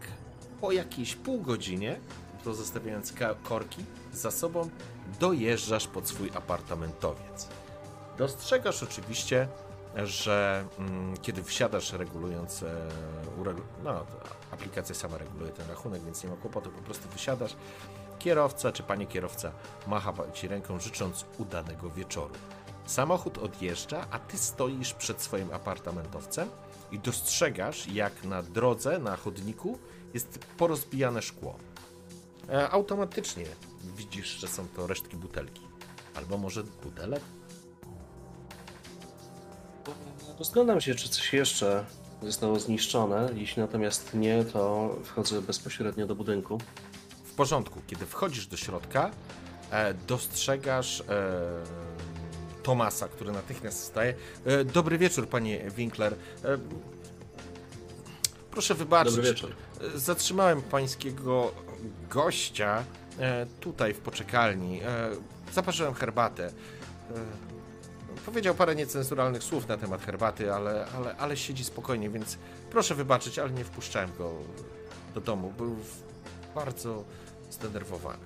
po 0.60 0.72
jakiejś 0.72 1.14
pół 1.14 1.40
godzinie, 1.40 2.00
to 2.44 2.54
zostawiając 2.54 3.14
korki 3.42 3.84
za 4.12 4.30
sobą, 4.30 4.70
dojeżdżasz 5.20 5.86
pod 5.86 6.08
swój 6.08 6.30
apartamentowiec. 6.34 7.48
Dostrzegasz 8.18 8.82
oczywiście, 8.82 9.48
że 10.04 10.64
mm, 10.78 11.16
kiedy 11.16 11.42
wsiadasz 11.42 11.92
regulując, 11.92 12.62
e, 12.62 12.88
no, 13.84 14.06
aplikacja 14.50 14.94
sama 14.94 15.18
reguluje 15.18 15.52
ten 15.52 15.68
rachunek, 15.68 16.02
więc 16.02 16.24
nie 16.24 16.30
ma 16.30 16.36
kłopotu, 16.36 16.70
po 16.70 16.82
prostu 16.82 17.08
wysiadasz. 17.08 17.56
Kierowca 18.18 18.72
czy 18.72 18.82
panie 18.82 19.06
kierowca 19.06 19.52
macha 19.86 20.12
ci 20.32 20.48
ręką, 20.48 20.80
życząc 20.80 21.24
udanego 21.38 21.90
wieczoru. 21.90 22.34
Samochód 22.86 23.38
odjeżdża, 23.38 24.06
a 24.10 24.18
ty 24.18 24.38
stoisz 24.38 24.94
przed 24.94 25.22
swoim 25.22 25.52
apartamentowcem 25.52 26.48
i 26.92 26.98
dostrzegasz, 26.98 27.88
jak 27.88 28.24
na 28.24 28.42
drodze, 28.42 28.98
na 28.98 29.16
chodniku 29.16 29.78
jest 30.14 30.38
porozbijane 30.38 31.22
szkło. 31.22 31.56
E, 32.48 32.70
automatycznie 32.70 33.44
widzisz, 33.96 34.28
że 34.28 34.48
są 34.48 34.68
to 34.76 34.86
resztki 34.86 35.16
butelki. 35.16 35.62
Albo 36.14 36.38
może 36.38 36.64
butelek? 36.64 37.22
Rozglądam 40.38 40.80
się, 40.80 40.94
czy 40.94 41.08
coś 41.08 41.32
jeszcze 41.32 41.84
zostało 42.22 42.60
zniszczone. 42.60 43.28
Jeśli 43.34 43.62
natomiast 43.62 44.14
nie, 44.14 44.44
to 44.44 44.94
wchodzę 45.04 45.42
bezpośrednio 45.42 46.06
do 46.06 46.14
budynku. 46.14 46.58
W 47.24 47.34
porządku, 47.34 47.80
kiedy 47.86 48.06
wchodzisz 48.06 48.46
do 48.46 48.56
środka, 48.56 49.10
e, 49.70 49.94
dostrzegasz 49.94 51.00
e, 51.00 51.04
Tomasa, 52.62 53.08
który 53.08 53.32
natychmiast 53.32 53.82
wstaje. 53.82 54.14
E, 54.44 54.64
dobry 54.64 54.98
wieczór, 54.98 55.28
panie 55.28 55.70
Winkler. 55.70 56.12
E, 56.44 56.58
proszę 58.50 58.74
wybaczyć. 58.74 59.14
Dobry 59.16 59.30
wieczór. 59.30 59.50
E, 59.94 59.98
Zatrzymałem 59.98 60.62
pańskiego 60.62 61.52
gościa 62.10 62.84
e, 63.18 63.46
tutaj 63.60 63.94
w 63.94 63.98
poczekalni. 63.98 64.80
E, 64.82 65.10
zaparzyłem 65.52 65.94
herbatę. 65.94 66.50
Powiedział 68.26 68.54
parę 68.54 68.74
niecenzuralnych 68.74 69.42
słów 69.42 69.68
na 69.68 69.76
temat 69.76 70.02
herbaty, 70.02 70.52
ale, 70.54 70.86
ale, 70.96 71.16
ale 71.16 71.36
siedzi 71.36 71.64
spokojnie, 71.64 72.10
więc 72.10 72.38
proszę 72.70 72.94
wybaczyć, 72.94 73.38
ale 73.38 73.50
nie 73.50 73.64
wpuszczałem 73.64 74.10
go 74.18 74.32
do 75.14 75.20
domu. 75.20 75.52
Był 75.58 75.76
bardzo 76.54 77.04
zdenerwowany. 77.50 78.24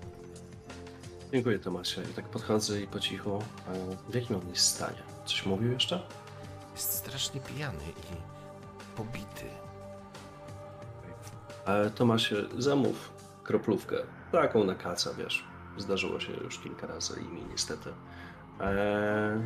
Dziękuję, 1.33 1.59
Tomasie. 1.59 2.03
I 2.11 2.15
tak 2.15 2.29
podchodzę 2.29 2.81
i 2.81 2.87
po 2.87 3.01
cichu. 3.01 3.43
e, 3.69 3.97
W 4.11 4.15
jakim 4.15 4.37
on 4.37 4.49
jest 4.49 4.67
stanie? 4.67 5.03
Coś 5.25 5.47
mówił 5.47 5.73
jeszcze? 5.73 6.03
Jest 6.75 6.93
strasznie 6.93 7.41
pijany 7.41 7.85
i 8.13 8.17
pobity. 8.97 9.47
E, 11.67 11.91
Tomasie, 11.91 12.37
zamów 12.59 13.11
kroplówkę. 13.45 13.97
Taką 14.33 14.65
na 14.65 14.75
kaca, 14.75 15.15
wiesz. 15.15 15.45
Zdarzyło 15.79 16.21
się 16.21 16.33
już 16.33 16.59
kilka 16.59 16.87
razy 16.87 17.21
i 17.21 17.25
mi 17.25 17.43
niestety. 17.51 17.91
E, 18.61 19.41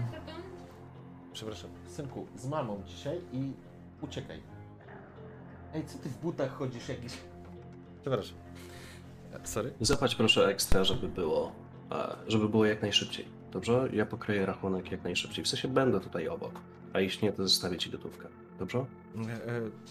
Przepraszam, 1.33 1.71
synku, 1.87 2.27
z 2.37 2.47
mamą 2.47 2.83
dzisiaj 2.87 3.21
i 3.33 3.53
uciekaj. 4.01 4.41
Ej, 5.75 5.87
co 5.87 5.99
ty 5.99 6.09
w 6.09 6.19
butach 6.19 6.53
chodzisz 6.57 6.89
jakiś... 6.89 7.13
Przepraszam. 8.03 8.37
E, 9.33 9.47
Sorry? 9.47 9.73
zapłać 9.81 10.15
proszę 10.15 10.47
ekstra, 10.49 10.85
żeby 10.85 11.09
było, 11.09 11.53
e, 11.93 12.17
żeby 12.27 12.49
było 12.49 12.67
jak 12.67 12.83
najszybciej. 12.83 13.27
Dobrze? 13.53 13.89
Ja 13.93 14.07
pokryję 14.07 14.47
rachunek 14.47 14.93
jak 14.93 15.05
najszybciej. 15.05 15.45
W 15.45 15.49
sensie 15.49 15.69
będę 15.69 16.01
tutaj 16.01 16.29
obok. 16.29 16.53
a 16.93 17.01
jeśli 17.01 17.27
nie, 17.27 17.33
to 17.33 17.43
zostawię 17.49 17.79
ci 17.79 17.91
gotówkę. 17.91 18.29
Dobrze? 18.59 18.79
E, 18.79 18.85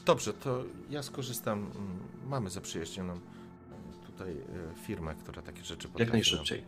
dobrze, 0.06 0.34
to 0.34 0.64
ja 0.90 1.04
skorzystam. 1.04 1.60
Mm, 1.60 2.00
mamy 2.28 2.50
zaprzyjaźnioną 2.50 3.20
tutaj 4.06 4.36
firmę, 4.84 5.16
która 5.16 5.42
takie 5.42 5.64
rzeczy 5.64 5.88
potrafi. 5.88 6.04
Jak 6.04 6.14
najszybciej. 6.14 6.64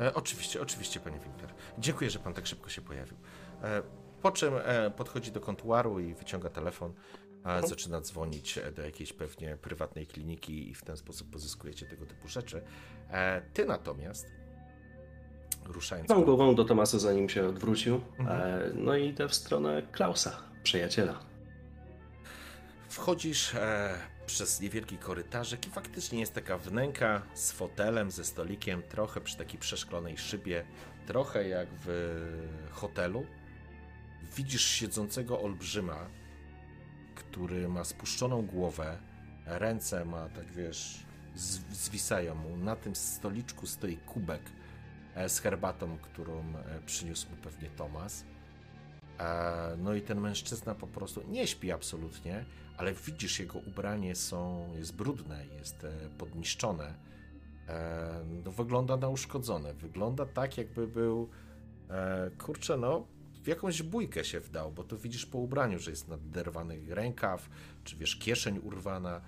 E, 0.00 0.14
oczywiście, 0.14 0.62
oczywiście, 0.62 1.00
panie 1.00 1.18
Winkler. 1.18 1.54
Dziękuję, 1.78 2.10
że 2.10 2.18
pan 2.18 2.34
tak 2.34 2.46
szybko 2.46 2.70
się 2.70 2.82
pojawił. 2.82 3.16
E, 3.62 3.82
po 4.22 4.30
czym 4.30 4.54
e, 4.56 4.90
podchodzi 4.90 5.32
do 5.32 5.40
kontuaru 5.40 6.00
i 6.00 6.14
wyciąga 6.14 6.50
telefon, 6.50 6.94
a 7.44 7.66
zaczyna 7.66 8.00
dzwonić 8.00 8.58
do 8.76 8.82
jakiejś 8.82 9.12
pewnie 9.12 9.56
prywatnej 9.56 10.06
kliniki 10.06 10.70
i 10.70 10.74
w 10.74 10.84
ten 10.84 10.96
sposób 10.96 11.30
pozyskujecie 11.30 11.86
tego 11.86 12.06
typu 12.06 12.28
rzeczy. 12.28 12.62
E, 13.10 13.42
ty 13.54 13.66
natomiast 13.66 14.26
ruszając... 15.64 16.08
Mam 16.08 16.24
głową 16.24 16.54
do 16.54 16.64
Tomasa, 16.64 16.98
zanim 16.98 17.28
się 17.28 17.48
odwrócił. 17.48 18.00
Mhm. 18.18 18.40
E, 18.40 18.70
no 18.74 18.96
i 18.96 19.08
idę 19.08 19.28
w 19.28 19.34
stronę 19.34 19.82
Klausa, 19.92 20.36
przyjaciela. 20.62 21.20
Wchodzisz 22.88 23.54
e, 23.54 23.98
przez 24.28 24.60
niewielki 24.60 24.98
korytarzek 24.98 25.66
i 25.66 25.70
faktycznie 25.70 26.20
jest 26.20 26.34
taka 26.34 26.58
wnęka 26.58 27.22
z 27.34 27.52
fotelem, 27.52 28.10
ze 28.10 28.24
stolikiem, 28.24 28.82
trochę 28.82 29.20
przy 29.20 29.36
takiej 29.36 29.60
przeszklonej 29.60 30.18
szybie, 30.18 30.64
trochę 31.06 31.48
jak 31.48 31.68
w 31.72 31.88
hotelu. 32.70 33.26
Widzisz 34.36 34.64
siedzącego 34.64 35.40
olbrzyma, 35.40 36.06
który 37.14 37.68
ma 37.68 37.84
spuszczoną 37.84 38.46
głowę, 38.46 38.98
ręce 39.46 40.04
ma, 40.04 40.28
tak 40.28 40.52
wiesz, 40.52 40.98
zwisają 41.72 42.34
mu. 42.34 42.56
Na 42.56 42.76
tym 42.76 42.96
stoliczku 42.96 43.66
stoi 43.66 43.96
kubek 43.96 44.42
e, 45.14 45.28
z 45.28 45.40
herbatą, 45.40 45.98
którą 45.98 46.38
e, 46.40 46.80
przyniósł 46.86 47.30
mu 47.30 47.36
pewnie 47.36 47.70
Tomas. 47.70 48.24
E, 49.18 49.76
no 49.78 49.94
i 49.94 50.02
ten 50.02 50.20
mężczyzna 50.20 50.74
po 50.74 50.86
prostu 50.86 51.22
nie 51.28 51.46
śpi 51.46 51.72
absolutnie, 51.72 52.44
ale 52.78 52.92
widzisz, 52.94 53.38
jego 53.38 53.58
ubranie 53.58 54.14
są, 54.14 54.72
jest 54.76 54.96
brudne, 54.96 55.46
jest 55.58 55.84
e, 55.84 55.92
podniszczone. 56.18 56.94
E, 57.68 58.24
no, 58.44 58.52
wygląda 58.52 58.96
na 58.96 59.08
uszkodzone. 59.08 59.74
Wygląda 59.74 60.26
tak, 60.26 60.58
jakby 60.58 60.86
był, 60.86 61.28
e, 61.90 62.30
kurczę, 62.38 62.76
no, 62.76 63.06
w 63.42 63.46
jakąś 63.46 63.82
bójkę 63.82 64.24
się 64.24 64.40
wdał, 64.40 64.72
bo 64.72 64.84
to 64.84 64.96
widzisz 64.96 65.26
po 65.26 65.38
ubraniu, 65.38 65.78
że 65.78 65.90
jest 65.90 66.08
naderwany 66.08 66.94
rękaw, 66.94 67.50
czy 67.84 67.96
wiesz, 67.96 68.16
kieszeń 68.16 68.58
urwana, 68.58 69.20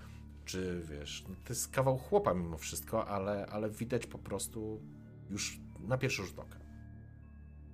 czy 0.45 0.81
wiesz, 0.89 1.25
no, 1.29 1.35
to 1.45 1.53
jest 1.53 1.71
kawał 1.71 1.97
chłopa 1.97 2.33
mimo 2.33 2.57
wszystko, 2.57 3.07
ale, 3.07 3.45
ale 3.45 3.69
widać 3.69 4.07
po 4.07 4.17
prostu 4.17 4.81
już 5.29 5.59
na 5.79 5.97
pierwszy 5.97 6.23
rzut 6.23 6.39
oka. 6.39 6.57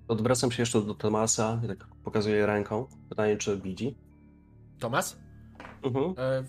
Odwracam 0.07 0.51
się 0.51 0.61
jeszcze 0.61 0.81
do 0.81 0.95
Tomasa 0.95 1.61
i 1.65 1.67
tak 1.67 1.87
pokazuję 2.03 2.45
ręką. 2.45 2.87
Pytanie, 3.09 3.37
czy 3.37 3.57
widzi? 3.61 3.95
Tomas? 4.79 5.26
Mhm. 5.83 6.15
E, 6.17 6.43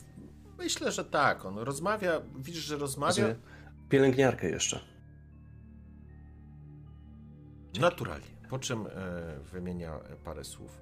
myślę, 0.58 0.92
że 0.92 1.04
tak. 1.04 1.44
On 1.44 1.58
rozmawia, 1.58 2.22
widzisz, 2.36 2.64
że 2.64 2.76
rozmawia. 2.76 3.24
Pielęgniarkę 3.88 4.48
jeszcze. 4.50 4.80
Naturalnie. 7.80 8.26
Po 8.50 8.58
czym 8.58 8.86
e, 8.86 8.90
wymienia 9.52 10.00
parę 10.24 10.44
słów. 10.44 10.78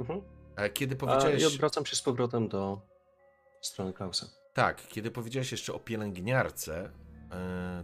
Mhm. 0.00 0.20
E, 0.56 0.70
kiedy 0.70 0.96
powiedziałeś... 0.96 1.42
A, 1.42 1.44
I 1.44 1.46
odwracam 1.46 1.86
się 1.86 1.96
z 1.96 2.02
powrotem 2.02 2.48
do 2.48 2.80
strony 3.60 3.92
Klausa. 3.92 4.26
Tak, 4.54 4.86
kiedy 4.88 5.10
powiedziałeś 5.10 5.52
jeszcze 5.52 5.74
o 5.74 5.78
pielęgniarce, 5.78 6.90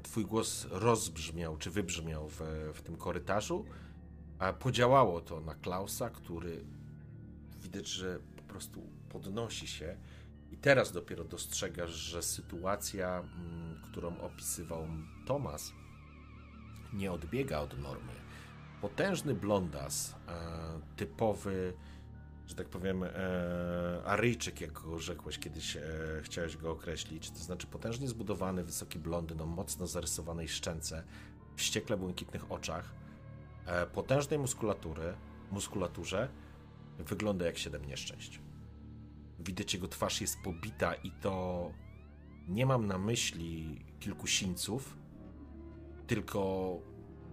twój 0.03 0.24
głos 0.24 0.66
rozbrzmiał, 0.70 1.57
czy 1.57 1.70
wybrzmiał 1.70 2.28
w, 2.28 2.40
w 2.74 2.82
tym 2.82 2.97
korytarzu, 2.97 3.64
a 4.38 4.53
podziałało 4.53 5.20
to 5.20 5.40
na 5.40 5.55
Klausa, 5.55 6.11
który 6.11 6.64
widać, 7.57 7.86
że 7.86 8.18
po 8.36 8.42
prostu 8.42 8.82
podnosi 9.15 9.67
się 9.67 9.97
i 10.51 10.57
teraz 10.57 10.93
dopiero 10.93 11.25
dostrzegasz, 11.25 11.91
że 11.91 12.23
sytuacja, 12.23 13.19
mm, 13.19 13.83
którą 13.83 14.19
opisywał 14.19 14.87
Tomas, 15.27 15.73
nie 16.93 17.12
odbiega 17.12 17.59
od 17.59 17.79
normy. 17.79 18.12
Potężny 18.81 19.35
blondas, 19.35 20.15
e, 20.29 20.97
typowy, 20.97 21.75
że 22.47 22.55
tak 22.55 22.69
powiem, 22.69 23.03
e, 23.03 23.09
Aryjczyk, 24.05 24.61
jak 24.61 24.73
go 24.73 24.99
rzekłeś 24.99 25.39
kiedyś, 25.39 25.77
e, 25.77 25.83
chciałeś 26.23 26.57
go 26.57 26.71
określić, 26.71 27.31
to 27.31 27.39
znaczy 27.39 27.67
potężnie 27.67 28.09
zbudowany, 28.09 28.65
wysoki 28.65 28.99
blondyn 28.99 29.41
o 29.41 29.47
mocno 29.47 29.87
zarysowanej 29.87 30.49
szczęce, 30.49 31.05
wściekle 31.57 31.97
błękitnych 31.97 32.53
oczach, 32.53 32.95
potężnej 33.93 34.39
muskulatury, 34.39 35.15
muskulaturze, 35.51 36.29
wygląda 36.99 37.47
jak 37.47 37.59
siedem 37.59 37.85
nieszczęść. 37.85 38.41
Widać 39.45 39.74
jego 39.74 39.88
twarz 39.88 40.20
jest 40.20 40.36
pobita 40.45 40.95
i 40.95 41.11
to 41.11 41.70
nie 42.49 42.66
mam 42.66 42.86
na 42.86 42.99
myśli 42.99 43.84
kilku 44.01 44.26
sińców, 44.26 44.97
tylko 46.07 46.78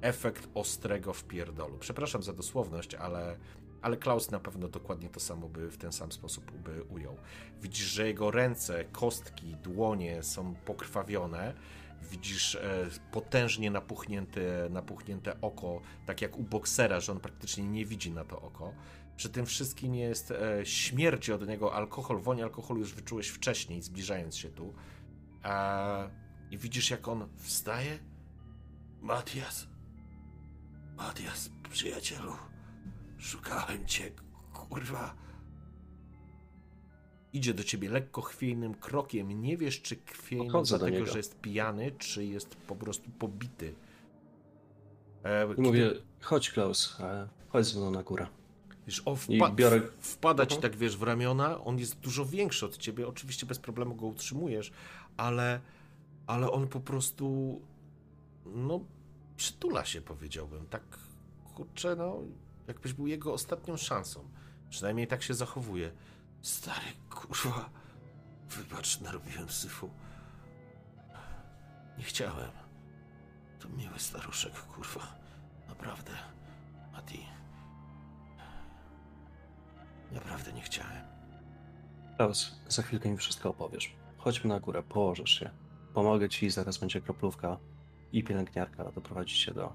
efekt 0.01 0.49
ostrego 0.53 1.13
wpierdolu. 1.13 1.77
Przepraszam 1.77 2.23
za 2.23 2.33
dosłowność, 2.33 2.95
ale, 2.95 3.37
ale 3.81 3.97
Klaus 3.97 4.31
na 4.31 4.39
pewno 4.39 4.67
dokładnie 4.67 5.09
to 5.09 5.19
samo 5.19 5.49
by 5.49 5.69
w 5.69 5.77
ten 5.77 5.91
sam 5.91 6.11
sposób 6.11 6.51
by 6.51 6.83
ujął. 6.83 7.17
Widzisz, 7.61 7.85
że 7.85 8.07
jego 8.07 8.31
ręce, 8.31 8.85
kostki, 8.85 9.55
dłonie 9.55 10.23
są 10.23 10.55
pokrwawione. 10.55 11.53
Widzisz 12.11 12.55
e, 12.55 12.89
potężnie 13.11 13.71
napuchnięte, 13.71 14.41
napuchnięte 14.69 15.41
oko, 15.41 15.81
tak 16.05 16.21
jak 16.21 16.37
u 16.37 16.43
boksera, 16.43 16.99
że 16.99 17.11
on 17.11 17.19
praktycznie 17.19 17.63
nie 17.63 17.85
widzi 17.85 18.11
na 18.11 18.25
to 18.25 18.41
oko. 18.41 18.73
Przy 19.21 19.29
tym 19.29 19.45
wszystkim 19.45 19.95
jest 19.95 20.31
e, 20.31 20.65
śmierć 20.65 21.29
od 21.29 21.47
niego 21.47 21.73
alkohol, 21.73 22.19
woń 22.19 22.41
alkoholu 22.41 22.79
już 22.79 22.93
wyczułeś 22.93 23.27
wcześniej, 23.27 23.81
zbliżając 23.81 24.37
się 24.37 24.49
tu. 24.49 24.73
E, 25.43 26.09
I 26.51 26.57
widzisz, 26.57 26.89
jak 26.89 27.07
on 27.07 27.27
wstaje. 27.37 27.99
Matias. 29.01 29.67
Matias, 30.97 31.49
przyjacielu. 31.69 32.33
Szukałem 33.17 33.85
cię, 33.85 34.11
kurwa. 34.53 35.15
Idzie 37.33 37.53
do 37.53 37.63
ciebie 37.63 37.89
lekko 37.89 38.21
chwiejnym 38.21 38.75
krokiem. 38.75 39.41
Nie 39.41 39.57
wiesz, 39.57 39.81
czy 39.81 39.95
chwiejnym 40.05 40.63
dlatego, 40.63 41.05
że 41.05 41.17
jest 41.17 41.41
pijany, 41.41 41.91
czy 41.91 42.25
jest 42.25 42.55
po 42.55 42.75
prostu 42.75 43.11
pobity. 43.11 43.75
E, 45.23 45.47
kiedy... 45.47 45.61
Mówię, 45.61 45.91
chodź 46.21 46.49
Klaus, 46.49 46.97
chodź 47.49 47.65
ze 47.65 47.79
mną 47.79 47.91
na 47.91 48.03
górę. 48.03 48.27
Wiesz, 48.91 49.01
on 49.05 49.15
wpa 49.15 49.49
biorę... 49.49 49.81
wpada 49.99 50.45
ci 50.45 50.57
tak, 50.57 50.75
wiesz, 50.75 50.97
w 50.97 51.03
ramiona, 51.03 51.63
on 51.63 51.79
jest 51.79 51.99
dużo 51.99 52.25
większy 52.25 52.65
od 52.65 52.77
ciebie, 52.77 53.07
oczywiście 53.07 53.45
bez 53.45 53.59
problemu 53.59 53.95
go 53.95 54.05
utrzymujesz, 54.05 54.71
ale, 55.17 55.61
ale 56.27 56.51
on 56.51 56.67
po 56.67 56.79
prostu, 56.79 57.61
no, 58.45 58.79
przytula 59.37 59.85
się, 59.85 60.01
powiedziałbym, 60.01 60.67
tak, 60.67 60.83
kurczę, 61.55 61.95
no, 61.95 62.19
jakbyś 62.67 62.93
był 62.93 63.07
jego 63.07 63.33
ostatnią 63.33 63.77
szansą. 63.77 64.29
Przynajmniej 64.69 65.07
tak 65.07 65.23
się 65.23 65.33
zachowuje. 65.33 65.91
Stary, 66.41 66.87
kurwa, 67.09 67.69
wybacz, 68.49 68.99
narobiłem 69.01 69.49
syfu. 69.49 69.89
Nie 71.97 72.03
chciałem. 72.03 72.51
To 73.59 73.69
miły 73.69 73.99
staruszek, 73.99 74.53
kurwa. 74.53 75.15
Naprawdę. 75.67 76.11
Mati, 76.91 77.25
Naprawdę 80.13 80.53
nie 80.53 80.61
chciałem. 80.61 81.01
Klaus, 82.17 82.55
za 82.67 82.81
chwilkę 82.81 83.09
mi 83.09 83.17
wszystko 83.17 83.49
opowiesz. 83.49 83.95
Chodźmy 84.17 84.49
na 84.49 84.59
górę, 84.59 84.83
położysz 84.83 85.39
się. 85.39 85.49
Pomogę 85.93 86.29
ci, 86.29 86.49
zaraz 86.49 86.77
będzie 86.77 87.01
kroplówka 87.01 87.57
i 88.13 88.23
pielęgniarka 88.23 88.91
doprowadzić 88.91 89.37
się 89.37 89.53
do 89.53 89.73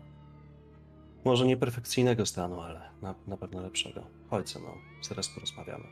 może 1.27 1.47
nie 1.47 1.57
perfekcyjnego 1.57 2.27
stanu, 2.27 2.61
ale 2.61 2.91
na, 3.03 3.15
na 3.27 3.37
pewno 3.37 3.61
lepszego. 3.61 4.03
Chodź 4.31 4.49
ze 4.49 4.59
mną, 4.59 4.69
zaraz 5.03 5.29
porozmawiamy. 5.29 5.85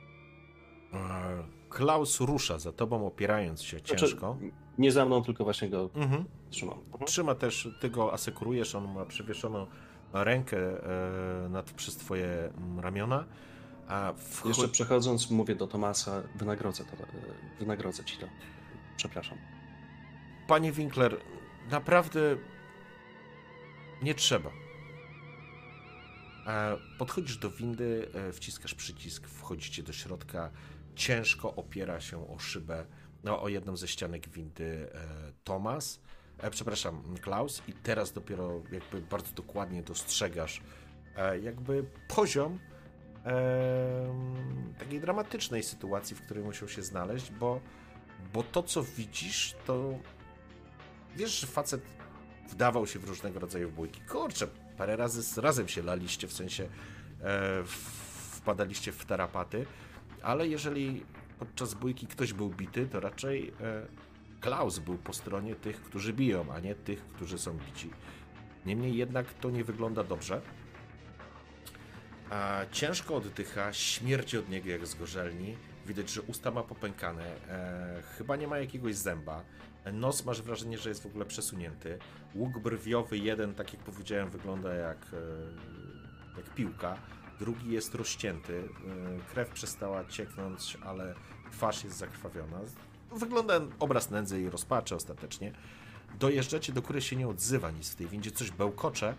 Klaus 1.69 2.21
rusza 2.21 2.59
za 2.59 2.73
tobą, 2.73 3.07
opierając 3.07 3.63
się 3.63 3.79
znaczy, 3.79 3.97
ciężko. 3.97 4.37
Nie 4.79 4.93
za 4.93 5.05
mną, 5.05 5.23
tylko 5.23 5.45
właśnie 5.45 5.69
go 5.69 5.91
mhm. 5.95 6.25
trzymam. 6.51 6.79
Mhm. 6.79 7.07
Trzyma 7.07 7.35
też, 7.35 7.69
ty 7.81 7.91
go 7.91 8.13
asekurujesz, 8.13 8.75
on 8.75 8.95
ma 8.95 9.05
przewieszoną 9.05 9.67
rękę 10.13 10.59
e, 10.59 11.49
nad, 11.49 11.71
przez 11.71 11.97
twoje 11.97 12.27
mm, 12.27 12.81
ramiona. 12.81 13.25
A 13.89 14.13
Jeszcze 14.45 14.69
przechodząc, 14.69 15.31
mówię 15.31 15.55
do 15.55 15.67
Tomasa, 15.67 16.23
wynagrodzę, 16.35 16.85
to, 16.85 16.91
wynagrodzę 17.59 18.05
ci 18.05 18.17
to. 18.17 18.27
Przepraszam. 18.97 19.39
Panie 20.47 20.73
Winkler, 20.73 21.17
naprawdę 21.71 22.21
nie 24.03 24.15
trzeba. 24.15 24.51
Podchodzisz 26.99 27.37
do 27.37 27.51
windy, 27.51 28.09
e, 28.15 28.33
wciskasz 28.33 28.75
przycisk, 28.75 29.27
wchodzicie 29.27 29.83
do 29.83 29.93
środka. 29.93 30.51
Ciężko 30.95 31.55
opiera 31.55 32.01
się 32.01 32.29
o 32.29 32.39
szybę, 32.39 32.87
no, 33.25 33.43
o 33.43 33.49
jedną 33.49 33.77
ze 33.77 33.89
ścianek 33.89 34.29
windy 34.29 34.91
e, 34.95 35.33
Tomas. 35.45 36.01
E, 36.39 36.51
przepraszam, 36.51 37.15
Klaus, 37.21 37.63
i 37.69 37.73
teraz 37.73 38.13
dopiero 38.13 38.63
jakby 38.73 39.01
bardzo 39.01 39.35
dokładnie 39.35 39.83
dostrzegasz 39.83 40.61
jakby 41.43 41.85
poziom 42.09 42.59
takiej 44.79 45.01
dramatycznej 45.01 45.63
sytuacji, 45.63 46.17
w 46.17 46.23
której 46.23 46.45
musiał 46.45 46.69
się 46.69 46.83
znaleźć, 46.83 47.31
bo, 47.31 47.61
bo 48.33 48.43
to, 48.43 48.63
co 48.63 48.83
widzisz, 48.83 49.55
to 49.67 49.99
wiesz, 51.17 51.41
że 51.41 51.47
facet 51.47 51.83
wdawał 52.49 52.87
się 52.87 52.99
w 52.99 53.09
różnego 53.09 53.41
rodzaju 53.41 53.71
bójki. 53.71 54.01
Kurczę, 54.01 54.47
parę 54.77 54.97
razy 54.97 55.41
razem 55.41 55.69
się 55.69 55.83
laliście, 55.83 56.29
w 56.29 56.33
sensie 56.33 56.69
e, 57.23 57.63
wpadaliście 58.31 58.93
w 58.93 59.05
tarapaty, 59.05 59.67
ale 60.23 60.49
jeżeli 60.49 61.05
podczas 61.39 61.75
bójki 61.75 62.07
ktoś 62.07 62.33
był 62.33 62.51
bity, 62.51 62.87
to 62.87 63.01
raczej 63.01 63.53
e, 63.61 63.87
Klaus 64.41 64.79
był 64.79 64.99
po 64.99 65.13
stronie 65.13 65.55
tych, 65.55 65.83
którzy 65.83 66.13
biją, 66.13 66.53
a 66.53 66.61
nie 66.61 66.75
tych, 66.75 67.05
którzy 67.07 67.39
są 67.39 67.59
bici. 67.67 67.91
Niemniej 68.67 68.97
jednak 68.97 69.35
to 69.35 69.51
nie 69.51 69.65
wygląda 69.65 70.05
dobrze. 70.05 70.41
Ciężko 72.73 73.17
oddycha, 73.17 73.73
śmierci 73.73 74.39
od 74.39 74.49
niego 74.49 74.71
jak 74.71 74.87
z 74.87 74.95
gorzelni. 74.95 75.57
Widać, 75.87 76.11
że 76.11 76.23
usta 76.23 76.51
ma 76.51 76.63
popękane, 76.63 77.25
e, 77.49 78.03
chyba 78.19 78.37
nie 78.37 78.49
ma 78.49 78.59
jakiegoś 78.59 78.95
zęba. 78.95 79.43
Nos 79.93 80.25
masz 80.25 80.43
wrażenie, 80.43 80.79
że 80.79 80.89
jest 80.89 81.03
w 81.03 81.07
ogóle 81.07 81.25
przesunięty. 81.25 81.99
Łuk 82.35 82.59
brwiowy 82.59 83.19
jeden, 83.19 83.55
tak 83.55 83.73
jak 83.73 83.83
powiedziałem, 83.83 84.31
wygląda 84.31 84.75
jak, 84.75 84.99
e, 85.13 86.37
jak 86.37 86.55
piłka. 86.55 86.97
Drugi 87.39 87.71
jest 87.71 87.95
rozcięty. 87.95 88.63
E, 88.63 89.33
krew 89.33 89.51
przestała 89.51 90.05
cieknąć, 90.05 90.79
ale 90.85 91.15
twarz 91.53 91.85
jest 91.85 91.97
zakrwawiona. 91.97 92.61
Wygląda 93.13 93.61
obraz 93.79 94.11
nędzy 94.11 94.41
i 94.41 94.51
rozpaczy 94.51 94.95
ostatecznie. 94.95 95.53
Dojeżdżacie 96.19 96.73
do 96.73 96.83
góry 96.83 97.03
się 97.03 97.17
nie 97.17 97.29
odzywa 97.29 97.71
nic 97.71 97.91
w 97.91 97.97
tej 97.97 98.07
windzie, 98.07 98.31
coś 98.31 98.51
bełkocze, 98.51 99.15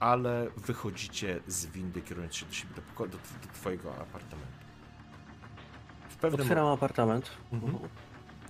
ale 0.00 0.50
wychodzicie 0.56 1.40
z 1.46 1.66
windy, 1.66 2.02
kierując 2.02 2.34
się 2.36 2.46
do 2.46 2.52
siebie, 2.52 2.74
do, 2.74 3.06
do, 3.06 3.12
do 3.12 3.52
twojego 3.54 3.90
apartamentu. 3.96 4.52
W 6.08 6.16
pewnym 6.16 6.40
Otwieram 6.40 6.66
apartament 6.66 7.30
Mhm. 7.52 7.78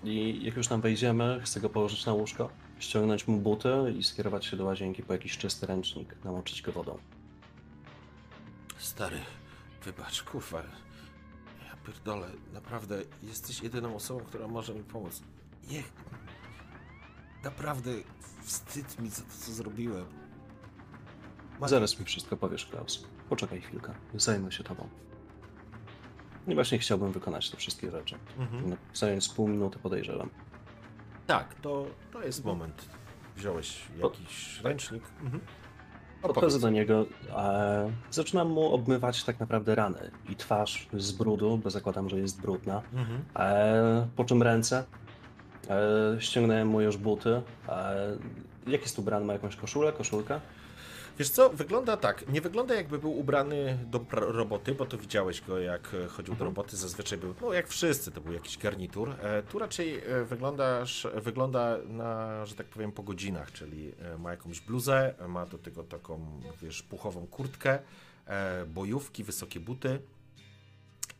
i 0.04 0.44
jak 0.44 0.56
już 0.56 0.68
tam 0.68 0.80
wejdziemy, 0.80 1.40
chcę 1.44 1.60
go 1.60 1.68
położyć 1.70 2.06
na 2.06 2.12
łóżko, 2.12 2.50
ściągnąć 2.78 3.28
mu 3.28 3.36
buty 3.36 3.94
i 3.98 4.04
skierować 4.04 4.46
się 4.46 4.56
do 4.56 4.64
łazienki 4.64 5.02
po 5.02 5.12
jakiś 5.12 5.38
czysty 5.38 5.66
ręcznik, 5.66 6.24
namoczyć 6.24 6.62
go 6.62 6.72
wodą. 6.72 6.98
Stary, 8.78 9.18
wybacz, 9.84 10.22
kurwa. 10.22 10.62
Ja 11.68 11.76
pierdolę, 11.86 12.30
naprawdę 12.52 13.02
jesteś 13.22 13.62
jedyną 13.62 13.96
osobą, 13.96 14.20
która 14.24 14.48
może 14.48 14.74
mi 14.74 14.82
pomóc. 14.84 15.22
Nie. 15.70 15.82
Naprawdę 17.44 17.90
wstyd 18.42 18.98
mi 18.98 19.10
za 19.10 19.22
to, 19.22 19.28
co 19.40 19.52
zrobiłem. 19.52 20.06
Zaraz 21.68 22.00
mi 22.00 22.04
wszystko 22.06 22.36
powiesz, 22.36 22.66
Klaus. 22.66 23.04
Poczekaj 23.28 23.60
chwilkę, 23.60 23.92
zajmę 24.14 24.52
się 24.52 24.64
tobą. 24.64 24.88
I 26.48 26.54
właśnie 26.54 26.78
chciałbym 26.78 27.12
wykonać 27.12 27.50
te 27.50 27.56
wszystkie 27.56 27.90
rzeczy. 27.90 28.16
Mhm. 28.38 28.70
No, 28.70 28.76
Zająć 28.94 29.28
pół 29.28 29.48
minuty 29.48 29.78
podejrzewam. 29.78 30.30
Tak, 31.26 31.54
to, 31.54 31.86
to 32.12 32.22
jest 32.22 32.44
moment. 32.44 32.88
Wziąłeś 33.36 33.82
jakiś 34.02 34.60
ręcznik. 34.60 35.02
Mhm. 35.22 35.40
Podchodzę 36.22 36.60
do 36.60 36.70
niego, 36.70 37.06
zaczynam 38.10 38.50
mu 38.50 38.74
obmywać 38.74 39.24
tak 39.24 39.40
naprawdę 39.40 39.74
rany 39.74 40.10
i 40.28 40.36
twarz 40.36 40.88
z 40.92 41.12
brudu, 41.12 41.58
bo 41.58 41.70
zakładam, 41.70 42.08
że 42.08 42.18
jest 42.18 42.40
brudna. 42.40 42.82
Mhm. 42.92 43.24
E, 43.36 44.08
po 44.16 44.24
czym 44.24 44.42
ręce. 44.42 44.84
E, 45.70 46.20
ściągnąłem 46.20 46.68
mu 46.68 46.80
już 46.80 46.96
buty. 46.96 47.42
E, 47.68 48.16
jak 48.66 48.82
jest 48.82 48.98
ubrany? 48.98 49.26
Ma 49.26 49.32
jakąś 49.32 49.56
koszulę, 49.56 49.92
koszulkę? 49.92 50.40
Wiesz 51.18 51.30
co, 51.30 51.50
wygląda 51.50 51.96
tak. 51.96 52.28
Nie 52.28 52.40
wygląda 52.40 52.74
jakby 52.74 52.98
był 52.98 53.18
ubrany 53.18 53.78
do 53.90 54.04
roboty, 54.10 54.74
bo 54.74 54.86
to 54.86 54.98
widziałeś 54.98 55.40
go 55.40 55.58
jak 55.58 55.94
e, 55.94 56.06
chodził 56.06 56.34
do 56.34 56.44
Mhm. 56.44 56.48
roboty. 56.48 56.76
Zazwyczaj 56.76 57.18
był, 57.18 57.34
no 57.40 57.52
jak 57.52 57.68
wszyscy, 57.68 58.10
to 58.10 58.20
był 58.20 58.32
jakiś 58.32 58.58
garnitur. 58.58 59.10
E, 59.20 59.42
tu 59.42 59.58
raczej 59.58 59.98
e, 59.98 60.24
wyglądasz, 60.24 61.06
wygląda 61.14 61.78
na, 61.88 62.46
że 62.46 62.54
tak 62.54 62.66
powiem, 62.66 62.92
po 62.92 63.02
godzinach, 63.02 63.52
czyli 63.52 63.92
ma 64.18 64.30
jakąś 64.30 64.60
bluzę, 64.60 65.14
ma 65.28 65.46
do 65.46 65.58
tego 65.58 65.82
taką, 65.84 66.40
wiesz, 66.62 66.82
puchową 66.82 67.26
kurtkę, 67.26 67.78
bojówki, 68.66 69.24
wysokie 69.24 69.60
buty. 69.60 69.98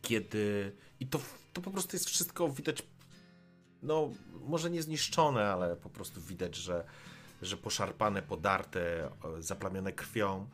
Kiedy... 0.01 0.71
I 0.99 1.07
to, 1.07 1.19
to 1.53 1.61
po 1.61 1.71
prostu 1.71 1.95
jest 1.95 2.09
wszystko 2.09 2.49
widać, 2.49 2.83
no 3.83 4.09
może 4.41 4.69
nie 4.69 4.83
zniszczone, 4.83 5.45
ale 5.51 5.75
po 5.75 5.89
prostu 5.89 6.21
widać, 6.21 6.55
że 6.55 6.85
że 7.45 7.57
poszarpane, 7.57 8.21
podarte, 8.21 9.09
zaplamione 9.39 9.93
krwią. 9.93 10.49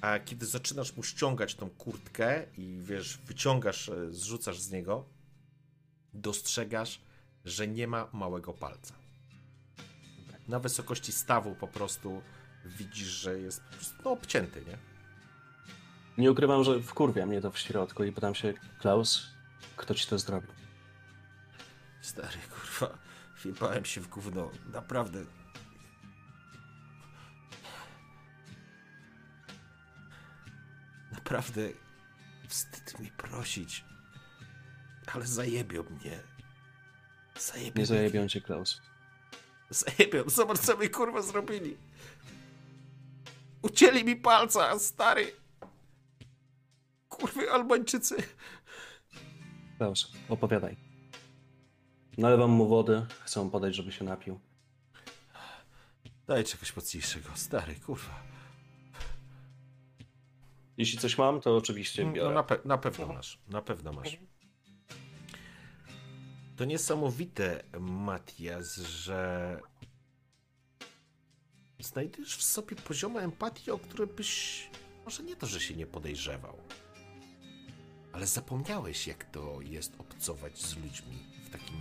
A 0.00 0.18
kiedy 0.18 0.46
zaczynasz 0.46 0.96
mu 0.96 1.02
ściągać 1.02 1.54
tą 1.54 1.70
kurtkę 1.70 2.46
i 2.56 2.78
wiesz, 2.82 3.18
wyciągasz, 3.18 3.88
e, 3.88 4.12
zrzucasz 4.12 4.60
z 4.60 4.70
niego, 4.70 5.04
dostrzegasz, 6.14 7.00
że 7.44 7.68
nie 7.68 7.86
ma 7.86 8.08
małego 8.12 8.52
palca. 8.52 8.94
Na 10.48 10.58
wysokości 10.58 11.12
stawu 11.12 11.54
po 11.54 11.68
prostu 11.68 12.22
widzisz, 12.64 13.08
że 13.08 13.38
jest 13.38 13.60
po 13.60 13.76
prostu, 13.76 13.94
no, 14.04 14.10
obcięty, 14.10 14.64
nie? 14.66 14.78
Nie 16.18 16.32
ukrywam, 16.32 16.64
że 16.64 16.82
wkurwia 16.82 17.26
mnie 17.26 17.40
to 17.40 17.50
w 17.50 17.58
środku 17.58 18.04
i 18.04 18.12
pytam 18.12 18.34
się, 18.34 18.54
Klaus, 18.80 19.26
kto 19.76 19.94
ci 19.94 20.06
to 20.06 20.18
zrobił? 20.18 20.50
Stary, 22.00 22.38
kurwa, 22.50 22.98
wjebałem 23.44 23.84
się 23.84 24.00
w 24.00 24.08
gówno, 24.08 24.50
naprawdę. 24.72 25.24
Naprawdę 31.26 31.68
wstyd 32.48 32.98
mi 33.00 33.10
prosić, 33.10 33.84
ale 35.14 35.26
zajebią 35.26 35.82
mnie. 35.82 36.20
Zajebią 37.40 37.80
Nie 37.80 37.86
zajebią 37.86 38.28
cię, 38.28 38.40
Klaus. 38.40 38.80
Zajebią, 39.70 40.22
zobacz 40.26 40.58
co 40.58 40.76
mi 40.76 40.90
kurwa 40.90 41.22
zrobili. 41.22 41.76
Ucięli 43.62 44.04
mi 44.04 44.16
palca, 44.16 44.78
stary. 44.78 45.32
Kurwy 47.08 47.50
Albańczycy. 47.50 48.16
Klaus, 49.78 50.12
opowiadaj. 50.28 50.76
Nalewam 52.18 52.50
mu 52.50 52.68
wody, 52.68 53.06
chcę 53.24 53.50
podać, 53.50 53.74
żeby 53.74 53.92
się 53.92 54.04
napił. 54.04 54.40
Daj 56.26 56.44
czegoś 56.44 56.76
mocniejszego, 56.76 57.30
stary, 57.34 57.74
kurwa. 57.74 58.25
Jeśli 60.78 60.98
coś 60.98 61.18
mam, 61.18 61.40
to 61.40 61.56
oczywiście 61.56 62.04
No 62.04 62.12
biorę. 62.12 62.34
na, 62.34 62.42
pe- 62.42 62.66
na 62.66 62.78
pewno 62.78 63.06
masz, 63.06 63.38
na 63.48 63.62
pewno 63.62 63.92
masz. 63.92 64.16
To 66.56 66.64
niesamowite, 66.64 67.62
Matias, 67.80 68.76
że 68.76 69.60
znajdujesz 71.78 72.36
w 72.36 72.42
sobie 72.42 72.76
poziomy 72.76 73.20
empatii, 73.20 73.70
o 73.70 73.78
które 73.78 74.06
byś 74.06 74.70
może 75.04 75.22
nie 75.22 75.36
to, 75.36 75.46
że 75.46 75.60
się 75.60 75.74
nie 75.76 75.86
podejrzewał, 75.86 76.58
ale 78.12 78.26
zapomniałeś, 78.26 79.06
jak 79.06 79.24
to 79.24 79.60
jest 79.60 79.92
obcować 79.98 80.58
z 80.58 80.76
ludźmi 80.76 81.18
w 81.44 81.50
takim 81.50 81.80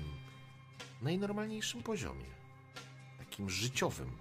najnormalniejszym 1.01 1.83
poziomie, 1.83 2.25
takim 3.17 3.49
życiowym. 3.49 4.17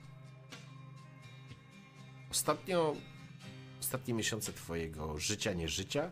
Ostatnio 2.31 2.97
ostatnie 3.85 4.15
miesiące 4.15 4.53
twojego 4.53 5.19
życia, 5.19 5.53
nie 5.53 5.69
życia, 5.69 6.11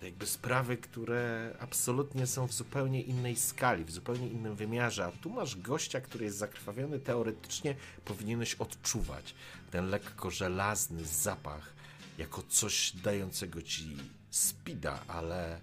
to 0.00 0.06
jakby 0.06 0.26
sprawy, 0.26 0.76
które 0.76 1.56
absolutnie 1.60 2.26
są 2.26 2.46
w 2.46 2.52
zupełnie 2.52 3.02
innej 3.02 3.36
skali, 3.36 3.84
w 3.84 3.90
zupełnie 3.90 4.28
innym 4.28 4.56
wymiarze, 4.56 5.04
a 5.04 5.12
tu 5.12 5.30
masz 5.30 5.56
gościa, 5.56 6.00
który 6.00 6.24
jest 6.24 6.38
zakrwawiony, 6.38 6.98
teoretycznie 7.00 7.74
powinieneś 8.04 8.54
odczuwać 8.54 9.34
ten 9.70 9.88
lekko 9.88 10.30
żelazny 10.30 11.04
zapach 11.04 11.74
jako 12.18 12.42
coś 12.42 12.92
dającego 12.92 13.62
ci 13.62 13.96
spida, 14.30 15.02
ale, 15.08 15.60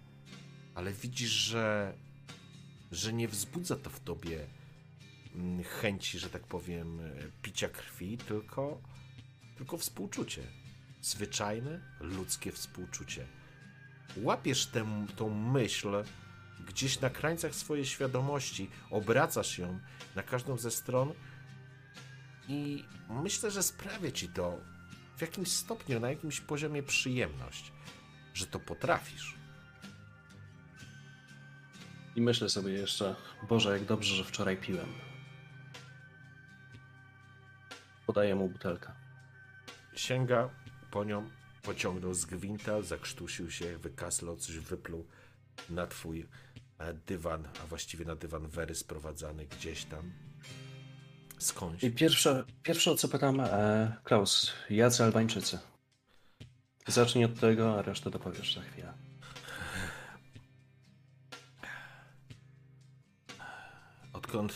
ale 0.76 0.94
widzisz, 0.94 1.32
że, 1.32 1.94
że 2.92 3.14
nie 3.14 3.28
wzbudza 3.28 3.76
to 3.76 3.90
w 3.90 4.00
tobie 4.00 4.48
mm, 5.36 5.64
chęci, 5.64 6.20
że 6.20 6.30
tak 6.30 6.44
powiem, 6.44 7.00
picia 7.42 7.70
krwi, 7.70 8.18
tylko 8.18 8.82
tylko 9.56 9.78
współczucie. 9.78 10.42
Zwyczajne, 11.02 11.80
ludzkie 12.00 12.52
współczucie. 12.52 13.28
Łapiesz 14.18 14.66
tę, 14.66 15.06
tą 15.16 15.30
myśl 15.30 15.88
gdzieś 16.68 17.00
na 17.00 17.10
krańcach 17.10 17.56
swojej 17.56 17.86
świadomości, 17.86 18.70
obracasz 18.90 19.58
ją 19.58 19.80
na 20.16 20.24
każdą 20.24 20.58
ze 20.58 20.72
stron 20.72 21.14
i 22.48 22.86
myślę, 23.10 23.52
że 23.52 23.64
sprawia 23.64 24.12
ci 24.12 24.30
to 24.30 24.60
w 25.18 25.22
jakimś 25.22 25.52
stopniu, 25.52 26.00
na 26.00 26.10
jakimś 26.10 26.42
poziomie 26.42 26.84
przyjemność, 26.84 27.72
że 28.34 28.48
to 28.48 28.60
potrafisz. 28.60 29.36
I 32.16 32.22
myślę 32.22 32.50
sobie 32.50 32.72
jeszcze, 32.72 33.16
Boże, 33.50 33.78
jak 33.78 33.86
dobrze, 33.86 34.16
że 34.16 34.24
wczoraj 34.24 34.58
piłem. 34.58 34.94
Podaję 38.06 38.36
mu 38.36 38.50
butelkę. 38.50 39.03
Sięga 39.96 40.50
po 40.92 41.04
nią, 41.04 41.30
pociągnął 41.64 42.14
z 42.14 42.26
gwinta, 42.26 42.82
zakrztusił 42.82 43.52
się, 43.52 43.78
wykaslał, 43.78 44.38
coś 44.38 44.58
wypluł 44.58 45.08
na 45.70 45.88
twój 45.88 46.28
e, 46.80 46.94
dywan, 46.94 47.48
a 47.64 47.68
właściwie 47.68 48.06
na 48.06 48.16
dywan 48.16 48.48
Wery 48.48 48.76
sprowadzany 48.76 49.46
gdzieś 49.46 49.86
tam. 49.86 50.12
Skądś. 51.40 51.84
I 51.84 51.92
pierwsze, 51.92 52.44
pierwsze 52.64 52.92
o 52.92 52.96
co 52.96 53.08
pytam, 53.08 53.40
e, 53.40 53.96
Klaus, 54.04 54.52
jacy 54.70 55.04
Albańczycy? 55.04 55.60
Zacznij 56.88 57.26
od 57.26 57.40
tego, 57.40 57.80
a 57.80 57.82
resztę 57.82 58.10
dopowiesz 58.10 58.56
za 58.56 58.62
chwilę. 58.62 58.94
Odkąd. 64.14 64.54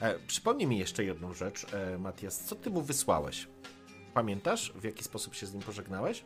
E, 0.00 0.18
przypomnij 0.18 0.66
mi 0.66 0.78
jeszcze 0.78 1.04
jedną 1.04 1.34
rzecz, 1.34 1.66
e, 1.72 1.98
Matias. 1.98 2.44
Co 2.44 2.56
ty 2.56 2.70
mu 2.70 2.82
wysłałeś? 2.82 3.46
Pamiętasz, 4.18 4.72
w 4.74 4.84
jaki 4.84 5.04
sposób 5.04 5.34
się 5.34 5.46
z 5.46 5.54
nim 5.54 5.62
pożegnałeś? 5.62 6.24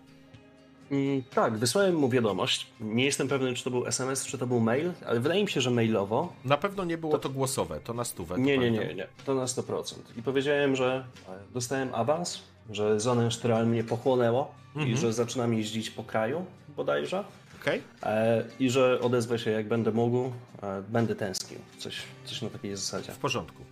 Mm, 0.90 1.22
tak, 1.22 1.56
wysłałem 1.58 1.94
mu 1.94 2.08
wiadomość. 2.08 2.66
Nie 2.80 3.04
jestem 3.04 3.28
pewny, 3.28 3.54
czy 3.54 3.64
to 3.64 3.70
był 3.70 3.86
SMS, 3.86 4.26
czy 4.26 4.38
to 4.38 4.46
był 4.46 4.60
mail, 4.60 4.92
ale 5.06 5.20
wydaje 5.20 5.42
mi 5.42 5.50
się, 5.50 5.60
że 5.60 5.70
mailowo. 5.70 6.32
Na 6.44 6.56
pewno 6.56 6.84
nie 6.84 6.98
było 6.98 7.12
to, 7.12 7.18
to 7.18 7.28
głosowe, 7.28 7.80
to 7.80 7.94
na 7.94 8.04
stówę. 8.04 8.38
Nie, 8.38 8.58
nie, 8.58 8.70
nie, 8.70 8.94
nie, 8.94 9.06
to 9.24 9.34
na 9.34 9.44
100%. 9.44 9.94
I 10.16 10.22
powiedziałem, 10.22 10.76
że 10.76 11.04
e, 11.28 11.52
dostałem 11.54 11.94
awans, 11.94 12.42
że 12.70 13.00
zonę 13.00 13.30
sztral 13.30 13.66
mnie 13.66 13.84
pochłonęło 13.84 14.54
mhm. 14.76 14.92
i 14.92 14.96
że 14.96 15.12
zaczynam 15.12 15.54
jeździć 15.54 15.90
po 15.90 16.04
kraju 16.04 16.44
bodajże. 16.76 17.24
Okay. 17.60 17.80
E, 18.02 18.44
I 18.60 18.70
że 18.70 19.00
odezwę 19.00 19.38
się 19.38 19.50
jak 19.50 19.68
będę 19.68 19.92
mógł, 19.92 20.32
e, 20.62 20.82
będę 20.88 21.14
tęsknił. 21.14 21.60
Coś, 21.78 22.02
coś 22.24 22.42
na 22.42 22.50
takiej 22.50 22.76
zasadzie. 22.76 23.12
W 23.12 23.18
porządku. 23.18 23.64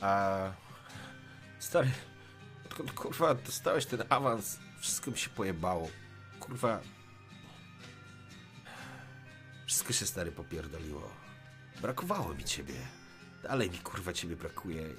A... 0.00 0.50
Stary, 1.58 1.88
odkąd 1.88 2.13
kurwa 2.82 3.34
dostałeś 3.34 3.86
ten 3.86 4.02
awans, 4.08 4.58
wszystko 4.80 5.10
mi 5.10 5.18
się 5.18 5.30
pojebało. 5.30 5.90
Kurwa. 6.40 6.80
Wszystko 9.66 9.92
się 9.92 10.06
stary 10.06 10.32
popierdoliło. 10.32 11.10
Brakowało 11.82 12.34
mi 12.34 12.44
ciebie. 12.44 12.74
Dalej 13.42 13.70
mi 13.70 13.78
kurwa 13.78 14.12
ciebie 14.12 14.36
brakuje. 14.36 14.94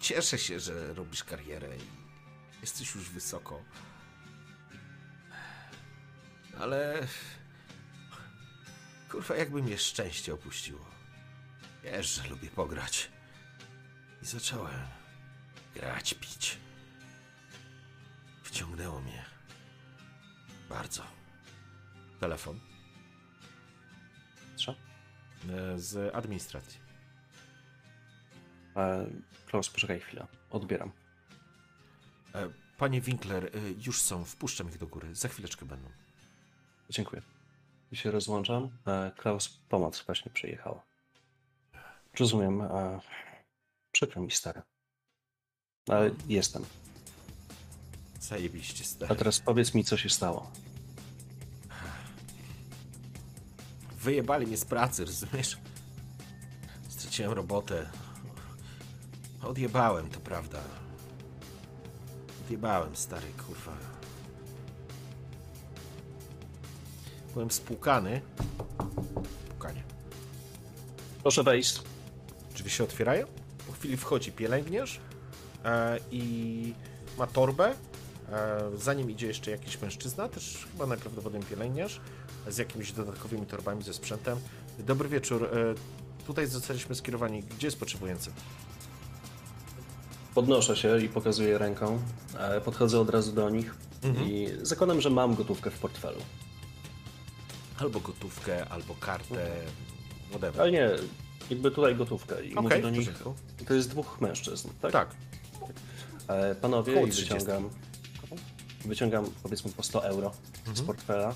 Cieszę 0.00 0.38
się, 0.38 0.60
że 0.60 0.94
robisz 0.94 1.24
karierę 1.24 1.76
i 1.76 1.80
jesteś 2.60 2.94
już 2.94 3.10
wysoko. 3.10 3.62
Ale... 6.60 7.06
Kurwa, 9.10 9.36
jakby 9.36 9.62
mnie 9.62 9.78
szczęście 9.78 10.34
opuściło. 10.34 10.86
Wiesz, 11.84 12.06
że 12.06 12.28
lubię 12.28 12.50
pograć. 12.50 13.10
I 14.22 14.26
zacząłem 14.26 14.80
grać, 15.74 16.14
pić. 16.14 16.58
Wciągnęło 18.56 19.00
mnie. 19.00 19.24
Bardzo. 20.68 21.02
Telefon. 22.20 22.60
Co? 24.56 24.72
E, 24.72 25.78
z 25.78 26.14
administracji. 26.14 26.80
E, 28.76 29.06
Klaus, 29.46 29.70
poczekaj 29.70 30.00
chwilę. 30.00 30.26
Odbieram. 30.50 30.92
E, 32.34 32.50
panie 32.78 33.00
Winkler, 33.00 33.44
e, 33.44 33.50
już 33.86 34.02
są. 34.02 34.24
Wpuszczam 34.24 34.68
ich 34.68 34.78
do 34.78 34.86
góry. 34.86 35.14
Za 35.14 35.28
chwileczkę 35.28 35.66
będą. 35.66 35.88
Dziękuję. 36.90 37.22
I 37.92 37.96
się 37.96 38.10
rozłączam. 38.10 38.70
E, 38.86 39.12
Klaus, 39.16 39.48
pomoc 39.68 40.04
właśnie 40.06 40.32
przyjechała. 40.32 40.82
Rozumiem. 42.20 42.62
E, 42.62 43.00
przykro 43.92 44.22
mi, 44.22 44.30
stary. 44.30 44.62
Ale 45.88 46.10
jestem. 46.28 46.64
Zajebiście, 48.28 48.84
stary. 48.84 49.12
A 49.12 49.14
teraz 49.14 49.40
powiedz 49.40 49.74
mi, 49.74 49.84
co 49.84 49.96
się 49.96 50.10
stało. 50.10 50.50
Wyjebali 54.00 54.46
mnie 54.46 54.56
z 54.56 54.64
pracy, 54.64 55.04
rozumiesz? 55.04 55.58
Straciłem 56.88 57.32
robotę. 57.32 57.90
Odjebałem, 59.42 60.10
to 60.10 60.20
prawda. 60.20 60.58
Odjebałem, 62.44 62.96
stary, 62.96 63.26
kurwa. 63.46 63.76
Byłem 67.32 67.50
spłukany. 67.50 68.20
Pukanie. 69.48 69.82
Proszę 71.22 71.42
wejść. 71.42 71.82
Drzwi 72.54 72.70
się 72.70 72.84
otwierają. 72.84 73.26
Po 73.66 73.72
chwili 73.72 73.96
wchodzi 73.96 74.32
pielęgniarz 74.32 75.00
e, 75.64 75.98
i 76.10 76.74
ma 77.18 77.26
torbę. 77.26 77.74
E, 78.32 78.60
za 78.78 78.94
nim 78.94 79.10
idzie 79.10 79.26
jeszcze 79.26 79.50
jakiś 79.50 79.82
mężczyzna, 79.82 80.28
też 80.28 80.66
chyba 80.72 80.86
najprawdopodobniej 80.86 81.50
pielęgniarz, 81.50 82.00
z 82.48 82.58
jakimiś 82.58 82.92
dodatkowymi 82.92 83.46
torbami 83.46 83.82
ze 83.82 83.92
sprzętem. 83.92 84.38
Dobry 84.78 85.08
wieczór. 85.08 85.44
E, 85.44 85.74
tutaj 86.26 86.46
zostaliśmy 86.46 86.94
skierowani. 86.94 87.42
Gdzie 87.42 87.66
jest 87.66 87.78
potrzebujący? 87.78 88.30
Podnoszę 90.34 90.76
się 90.76 91.00
i 91.00 91.08
pokazuję 91.08 91.58
ręką. 91.58 91.98
E, 92.38 92.60
podchodzę 92.60 93.00
od 93.00 93.10
razu 93.10 93.32
do 93.32 93.50
nich 93.50 93.74
mhm. 94.02 94.28
i 94.28 94.48
zakładam, 94.62 95.00
że 95.00 95.10
mam 95.10 95.34
gotówkę 95.34 95.70
w 95.70 95.78
portfelu. 95.78 96.20
Albo 97.78 98.00
gotówkę, 98.00 98.68
albo 98.68 98.94
kartę, 98.94 99.50
whatever. 100.30 100.62
Ale 100.62 100.72
nie, 100.72 100.90
jakby 101.50 101.70
tutaj 101.70 101.96
gotówkę 101.96 102.44
i 102.44 102.52
okay, 102.52 102.62
mówię 102.62 102.82
do 102.82 102.90
nich, 102.90 103.10
to 103.66 103.74
jest 103.74 103.90
dwóch 103.90 104.20
mężczyzn, 104.20 104.68
tak? 104.82 104.92
Tak. 104.92 105.08
Panowie, 106.60 107.02
i 107.02 107.06
wyciągam, 107.06 107.70
wyciągam 108.86 109.30
powiedzmy 109.42 109.72
po 109.72 109.82
100 109.82 110.04
euro 110.04 110.32
mhm. 110.58 110.76
z 110.76 110.82
portfela, 110.82 111.34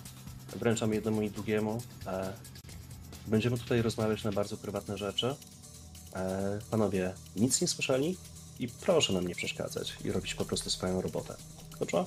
wręczam 0.56 0.92
jednemu 0.92 1.22
i 1.22 1.30
drugiemu. 1.30 1.82
E, 2.06 2.32
będziemy 3.26 3.58
tutaj 3.58 3.82
rozmawiać 3.82 4.24
na 4.24 4.32
bardzo 4.32 4.56
prywatne 4.56 4.98
rzeczy. 4.98 5.34
E, 6.14 6.58
panowie, 6.70 7.14
nic 7.36 7.60
nie 7.60 7.68
słyszeli 7.68 8.16
i 8.58 8.68
proszę 8.68 9.12
nam 9.12 9.28
nie 9.28 9.34
przeszkadzać 9.34 9.96
i 10.04 10.12
robić 10.12 10.34
po 10.34 10.44
prostu 10.44 10.70
swoją 10.70 11.00
robotę. 11.00 11.36
Dobrze? 11.80 12.04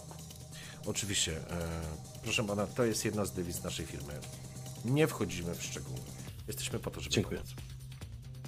Oczywiście. 0.85 1.37
E, 1.37 1.69
proszę 2.23 2.43
pana, 2.43 2.67
to 2.67 2.85
jest 2.85 3.05
jedna 3.05 3.25
z 3.25 3.31
dewiz 3.31 3.63
naszej 3.63 3.85
firmy. 3.85 4.13
Nie 4.85 5.07
wchodzimy 5.07 5.55
w 5.55 5.63
szczegóły. 5.63 5.99
Jesteśmy 6.47 6.79
po 6.79 6.91
to, 6.91 7.01
żeby 7.01 7.15
Dziękuję. 7.15 7.39
pomóc. 7.39 7.72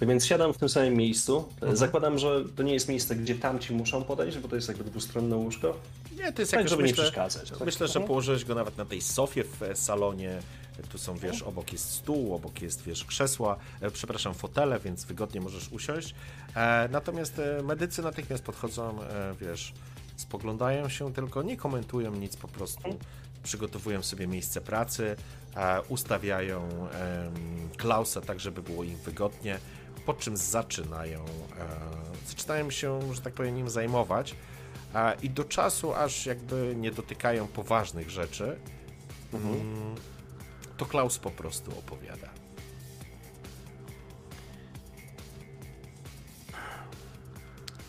Więc 0.01 0.25
siadam 0.25 0.53
w 0.53 0.57
tym 0.57 0.69
samym 0.69 0.93
miejscu. 0.93 1.45
Mhm. 1.53 1.77
Zakładam, 1.77 2.19
że 2.19 2.45
to 2.55 2.63
nie 2.63 2.73
jest 2.73 2.89
miejsce, 2.89 3.15
gdzie 3.15 3.35
tamci 3.35 3.73
muszą 3.73 4.03
podejść, 4.03 4.37
bo 4.37 4.47
to 4.47 4.55
jest 4.55 4.67
jakby 4.67 4.83
dwustronne 4.83 5.35
łóżko. 5.35 5.77
Nie, 6.17 6.33
to 6.33 6.41
jest 6.41 6.51
tak, 6.51 6.59
jakoś, 6.59 6.69
żeby 6.69 6.81
myślę, 6.81 6.97
nie 6.97 7.03
przeszkadzać. 7.03 7.49
Tak? 7.49 7.59
Myślę, 7.65 7.87
że 7.87 7.99
położyłeś 8.01 8.45
go 8.45 8.55
nawet 8.55 8.77
na 8.77 8.85
tej 8.85 9.01
sofie 9.01 9.43
w 9.43 9.63
e, 9.63 9.75
salonie. 9.75 10.39
Tu 10.89 10.97
są, 10.97 11.17
wiesz, 11.17 11.41
obok 11.41 11.71
jest 11.71 11.91
stół, 11.91 12.35
obok 12.35 12.61
jest, 12.61 12.83
wiesz, 12.83 13.05
krzesła, 13.05 13.57
e, 13.81 13.91
przepraszam, 13.91 14.33
fotele, 14.33 14.79
więc 14.79 15.05
wygodnie 15.05 15.41
możesz 15.41 15.71
usiąść. 15.71 16.15
E, 16.55 16.89
natomiast 16.91 17.41
medycy 17.63 18.01
natychmiast 18.01 18.43
podchodzą, 18.43 18.99
wiesz, 19.41 19.73
spoglądają 20.15 20.89
się, 20.89 21.13
tylko 21.13 21.43
nie 21.43 21.57
komentują 21.57 22.15
nic, 22.15 22.37
po 22.37 22.47
prostu 22.47 22.99
przygotowują 23.43 24.03
sobie 24.03 24.27
miejsce 24.27 24.61
pracy, 24.61 25.15
ustawiają 25.89 26.69
Klausa 27.77 28.21
tak, 28.21 28.39
żeby 28.39 28.61
było 28.61 28.83
im 28.83 28.97
wygodnie 28.97 29.59
po 30.05 30.13
czym 30.13 30.37
zaczynają, 30.37 31.25
e, 31.25 32.27
zaczynają 32.27 32.71
się, 32.71 33.13
że 33.13 33.21
tak 33.21 33.33
powiem, 33.33 33.55
nim 33.55 33.69
zajmować 33.69 34.35
i 35.21 35.29
do 35.29 35.43
czasu, 35.43 35.93
aż 35.93 36.25
jakby 36.25 36.73
nie 36.75 36.91
dotykają 36.91 37.47
poważnych 37.47 38.09
rzeczy, 38.09 38.59
mhm. 39.33 39.55
Mm, 39.55 39.95
to 40.77 40.85
Klaus 40.85 41.19
po 41.19 41.31
prostu 41.31 41.79
opowiada. 41.79 42.29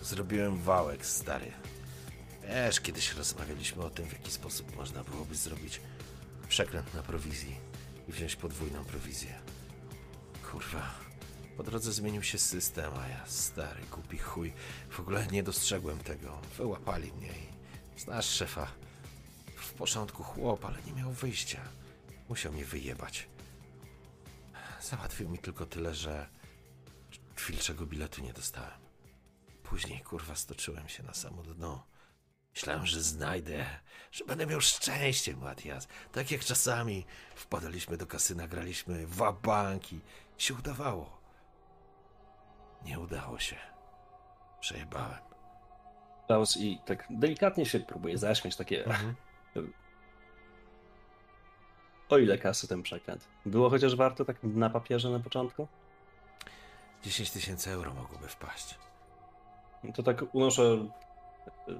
Zrobiłem 0.02 0.56
wałek, 0.56 1.06
stary. 1.06 1.52
Wiesz, 2.48 2.80
kiedyś 2.80 3.14
rozmawialiśmy 3.14 3.82
o 3.82 3.90
tym, 3.90 4.06
w 4.06 4.12
jaki 4.12 4.30
sposób 4.30 4.76
można 4.76 5.04
byłoby 5.04 5.34
zrobić 5.34 5.80
przekręt 6.48 6.94
na 6.94 7.02
prowizji 7.02 7.56
i 8.08 8.12
wziąć 8.12 8.36
podwójną 8.36 8.84
prowizję. 8.84 9.34
Kurwa. 10.50 11.05
Po 11.56 11.62
drodze 11.62 11.92
zmienił 11.92 12.22
się 12.22 12.38
system, 12.38 12.92
a 12.94 13.08
ja 13.08 13.26
stary, 13.26 13.82
głupi 13.90 14.18
chuj. 14.18 14.52
W 14.90 15.00
ogóle 15.00 15.26
nie 15.26 15.42
dostrzegłem 15.42 15.98
tego. 15.98 16.40
Wyłapali 16.56 17.12
mnie 17.12 17.32
i 17.96 18.00
znasz 18.00 18.26
szefa. 18.26 18.72
W 19.56 19.72
początku 19.72 20.22
chłop, 20.22 20.64
ale 20.64 20.82
nie 20.82 20.92
miał 20.92 21.12
wyjścia. 21.12 21.60
Musiał 22.28 22.52
mnie 22.52 22.64
wyjebać. 22.64 23.28
Załatwił 24.82 25.28
mi 25.28 25.38
tylko 25.38 25.66
tyle, 25.66 25.94
że 25.94 26.28
chwilczego 27.36 27.86
biletu 27.86 28.22
nie 28.22 28.32
dostałem. 28.32 28.80
Później, 29.62 30.00
kurwa, 30.00 30.34
stoczyłem 30.34 30.88
się 30.88 31.02
na 31.02 31.14
samo 31.14 31.42
dno. 31.42 31.86
Myślałem, 32.54 32.86
że 32.86 33.02
znajdę, 33.02 33.66
że 34.12 34.24
będę 34.24 34.46
miał 34.46 34.60
szczęście, 34.60 35.36
Matias. 35.36 35.88
Tak 36.12 36.30
jak 36.30 36.44
czasami 36.44 37.06
wpadaliśmy 37.34 37.96
do 37.96 38.06
kasyna, 38.06 38.48
graliśmy 38.48 39.06
w 39.06 39.32
banki. 39.42 40.00
Się 40.38 40.54
udawało. 40.54 41.15
Nie 42.86 43.00
udało 43.00 43.38
się. 43.38 43.56
Przejebałem. 44.60 45.18
Klaus 46.26 46.56
i 46.56 46.78
tak 46.86 47.06
delikatnie 47.10 47.66
się 47.66 47.80
próbuje 47.80 48.18
zaśmiać, 48.18 48.56
takie... 48.56 48.84
Mhm. 48.84 49.14
O 52.08 52.18
ile 52.18 52.38
kasy 52.38 52.68
ten 52.68 52.82
przekręt? 52.82 53.28
Było 53.46 53.70
chociaż 53.70 53.96
warto 53.96 54.24
tak 54.24 54.36
na 54.42 54.70
papierze 54.70 55.10
na 55.10 55.20
początku? 55.20 55.68
10 57.02 57.30
tysięcy 57.30 57.70
euro 57.70 57.94
mogłoby 57.94 58.28
wpaść. 58.28 58.78
To 59.94 60.02
tak 60.02 60.34
unoszę 60.34 60.62
e, 60.62 61.72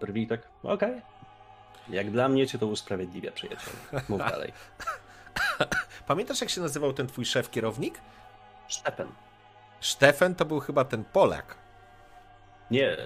brwi, 0.00 0.26
tak, 0.26 0.48
okej. 0.62 1.02
Jak 1.88 2.10
dla 2.10 2.28
mnie 2.28 2.46
cię 2.46 2.58
to 2.58 2.66
usprawiedliwia, 2.66 3.32
przyjacielu. 3.32 3.76
Mów 4.08 4.18
dalej. 4.30 4.52
Pamiętasz, 6.06 6.40
jak 6.40 6.50
się 6.50 6.60
nazywał 6.60 6.92
ten 6.92 7.06
twój 7.06 7.24
szef 7.24 7.50
kierownik? 7.50 8.00
Stefan. 8.68 9.08
Stefan 9.80 10.34
to 10.34 10.44
był 10.44 10.60
chyba 10.60 10.84
ten 10.84 11.04
Polak. 11.04 11.56
Nie, 12.70 12.96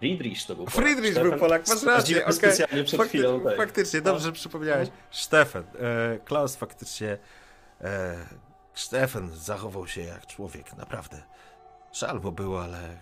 Friedrich 0.00 0.46
to 0.46 0.54
był 0.56 0.64
Polak. 0.64 0.80
Friedrich 0.84 1.14
był 1.14 1.32
Stefan- 1.32 1.38
Polak, 1.38 1.68
masz 1.68 1.82
rację. 1.82 2.22
Okej. 2.22 2.34
specjalnie 2.34 2.84
przed 2.84 3.00
Fakty- 3.00 3.08
chwilą. 3.08 3.40
Tak. 3.40 3.56
Faktycznie, 3.56 4.00
dobrze, 4.00 4.24
że 4.24 4.32
przypomniałeś. 4.32 4.88
Stefan. 5.10 5.64
E, 5.78 6.18
Klaus 6.24 6.56
faktycznie. 6.56 7.18
E, 7.80 8.16
Stefan 8.74 9.30
zachował 9.36 9.86
się 9.86 10.00
jak 10.02 10.26
człowiek, 10.26 10.76
naprawdę. 10.76 11.22
Żal 11.92 12.20
mu 12.20 12.32
było, 12.32 12.62
ale 12.62 12.98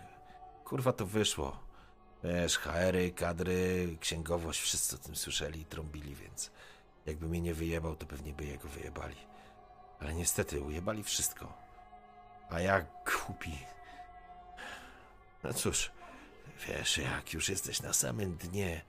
kurwa 0.65 0.93
to 0.93 1.07
wyszło. 1.07 1.59
Wiesz, 2.25 2.59
HR-y, 2.59 3.11
kadry, 3.11 3.89
księgowość, 4.01 4.61
wszyscy 4.61 4.97
o 4.97 4.99
tym 4.99 5.17
słyszeli 5.17 5.61
i 5.61 5.65
trąbili, 5.65 6.15
więc 6.15 6.51
jakby 7.07 7.27
mnie 7.29 7.41
nie 7.41 7.55
wyjebał, 7.55 7.97
to 7.97 8.07
pewnie 8.07 8.33
by 8.33 8.45
jego 8.45 8.69
wyjebali. 8.69 9.17
Ale 10.01 10.15
niestety, 10.15 10.61
ujebali 10.61 11.03
wszystko. 11.03 11.66
A 12.51 12.61
ja 12.61 12.85
głupi. 13.05 13.59
No 15.45 15.53
cóż, 15.53 15.91
wiesz, 16.69 16.99
jak 16.99 17.33
już 17.33 17.49
jesteś 17.49 17.83
na 17.83 17.93
samym 17.93 18.37
dnie, 18.37 18.83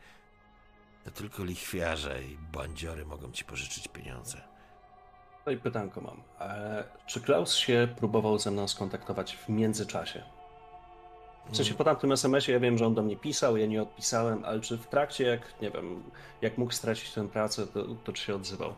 to 1.05 1.12
tylko 1.12 1.43
lichwiarze 1.43 2.24
i 2.24 2.38
bandziory 2.38 3.05
mogą 3.05 3.32
ci 3.32 3.45
pożyczyć 3.45 3.88
pieniądze. 3.88 4.41
No 5.45 5.51
i 5.51 5.58
pytanko 5.58 6.01
mam. 6.01 6.24
E, 6.39 6.84
czy 7.05 7.22
Klaus 7.22 7.55
się 7.55 7.88
próbował 7.97 8.39
ze 8.39 8.51
mną 8.51 8.68
skontaktować 8.68 9.38
w 9.38 9.49
międzyczasie? 9.49 10.24
W 11.51 11.58
sensie 11.58 11.74
po 11.74 11.84
tamtym 11.84 12.12
SMS-ie 12.12 12.53
ja 12.53 12.60
wiem, 12.60 12.78
że 12.78 12.86
on 12.86 12.93
do 12.93 13.03
mnie 13.03 13.16
pisał, 13.16 13.58
ja 13.58 13.66
nie 13.66 13.82
odpisałem, 13.82 14.45
ale 14.45 14.60
czy 14.60 14.78
w 14.78 14.88
trakcie, 14.88 15.24
jak 15.24 15.62
nie 15.62 15.72
wiem, 15.72 16.03
jak 16.41 16.58
mógł 16.58 16.72
stracić 16.72 17.12
tę 17.12 17.28
pracę, 17.28 17.68
to, 17.68 17.86
to 18.03 18.14
czy 18.14 18.24
się 18.24 18.36
odzywał? 18.36 18.74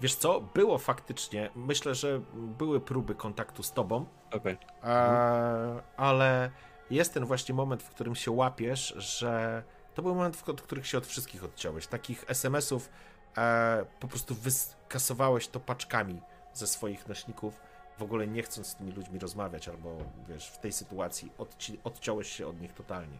Wiesz 0.00 0.14
co, 0.14 0.40
było 0.40 0.78
faktycznie, 0.78 1.50
myślę, 1.54 1.94
że 1.94 2.20
były 2.34 2.80
próby 2.80 3.14
kontaktu 3.14 3.62
z 3.62 3.72
tobą, 3.72 4.06
Okej. 4.32 4.58
e, 4.84 5.82
ale 5.96 6.50
jest 6.90 7.14
ten 7.14 7.24
właśnie 7.24 7.54
moment, 7.54 7.82
w 7.82 7.88
którym 7.90 8.14
się 8.14 8.30
łapiesz, 8.30 8.94
że 8.96 9.62
to 9.94 10.02
był 10.02 10.14
moment, 10.14 10.36
w- 10.36 10.48
od 10.48 10.62
których 10.62 10.86
się 10.86 10.98
od 10.98 11.06
wszystkich 11.06 11.44
odciąłeś. 11.44 11.86
Takich 11.86 12.24
SMS-ów 12.28 12.90
e, 13.38 13.84
po 14.00 14.08
prostu 14.08 14.34
wyskasowałeś 14.34 15.48
to 15.48 15.60
paczkami 15.60 16.20
ze 16.54 16.66
swoich 16.66 17.08
nośników, 17.08 17.60
w 17.98 18.02
ogóle 18.02 18.26
nie 18.26 18.42
chcąc 18.42 18.66
z 18.66 18.74
tymi 18.76 18.92
ludźmi 18.92 19.18
rozmawiać, 19.18 19.68
albo 19.68 19.96
wiesz, 20.28 20.48
w 20.50 20.58
tej 20.58 20.72
sytuacji 20.72 21.32
odci- 21.38 21.76
odciąłeś 21.84 22.32
się 22.32 22.46
od 22.46 22.60
nich 22.60 22.72
totalnie. 22.72 23.18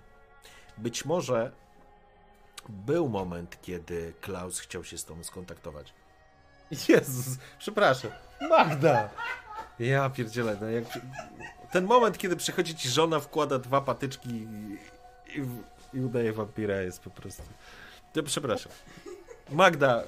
Być 0.78 1.04
może 1.04 1.52
był 2.68 3.08
moment, 3.08 3.58
kiedy 3.62 4.14
Klaus 4.20 4.58
chciał 4.60 4.84
się 4.84 4.98
z 4.98 5.04
tobą 5.04 5.24
skontaktować. 5.24 5.94
Jezus, 6.88 7.38
przepraszam. 7.58 8.10
Magda! 8.40 9.08
Ja 9.78 10.10
pierdzielę, 10.10 10.56
no 10.60 10.70
jak... 10.70 10.84
Ten 11.72 11.84
moment, 11.84 12.18
kiedy 12.18 12.36
przychodzi 12.36 12.74
ci 12.74 12.88
żona, 12.88 13.20
wkłada 13.20 13.58
dwa 13.58 13.80
patyczki 13.80 14.28
i, 14.28 14.78
i, 15.40 15.44
i 15.98 16.00
udaje 16.00 16.32
wampira 16.32 16.76
jest 16.76 17.02
po 17.02 17.10
prostu... 17.10 17.42
To 18.12 18.22
przepraszam. 18.22 18.72
Magda, 19.50 20.02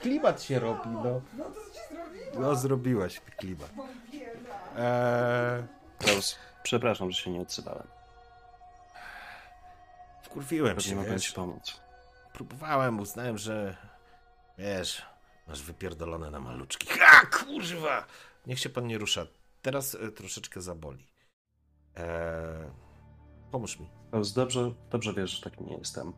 klimat 0.00 0.42
się 0.42 0.58
robi, 0.58 0.88
no. 0.90 1.20
No 1.38 1.44
to 1.44 1.50
co 1.50 1.60
ci 1.60 1.94
zrobiła? 1.94 2.40
No, 2.40 2.54
zrobiłaś 2.54 3.20
klimat. 3.36 3.70
Eee, 4.78 5.62
Klaus, 5.98 6.38
przepraszam, 6.62 7.10
że 7.10 7.22
się 7.22 7.30
nie 7.30 7.40
odzywałem. 7.40 7.86
wkurwiłem 10.34 10.76
Pewnie 10.76 10.90
się, 10.90 10.96
mogłem 10.96 11.18
ci 11.18 11.32
pomóc. 11.32 11.80
Próbowałem, 12.32 13.00
uznałem, 13.00 13.38
że 13.38 13.76
wiesz, 14.58 15.02
masz 15.48 15.62
wypierdolone 15.62 16.30
na 16.30 16.40
maluczki. 16.40 16.88
Ha, 16.98 17.26
kurwa! 17.26 18.06
Niech 18.46 18.58
się 18.58 18.68
pan 18.68 18.86
nie 18.86 18.98
rusza. 18.98 19.26
Teraz 19.62 19.94
e, 19.94 20.12
troszeczkę 20.12 20.60
zaboli. 20.60 21.06
Eee, 21.96 22.70
pomóż 23.50 23.80
mi. 23.80 23.88
Klaus, 24.10 24.32
dobrze, 24.32 24.74
dobrze 24.90 25.14
wiesz, 25.14 25.30
że 25.30 25.50
taki 25.50 25.64
nie 25.64 25.76
jestem. 25.76 26.12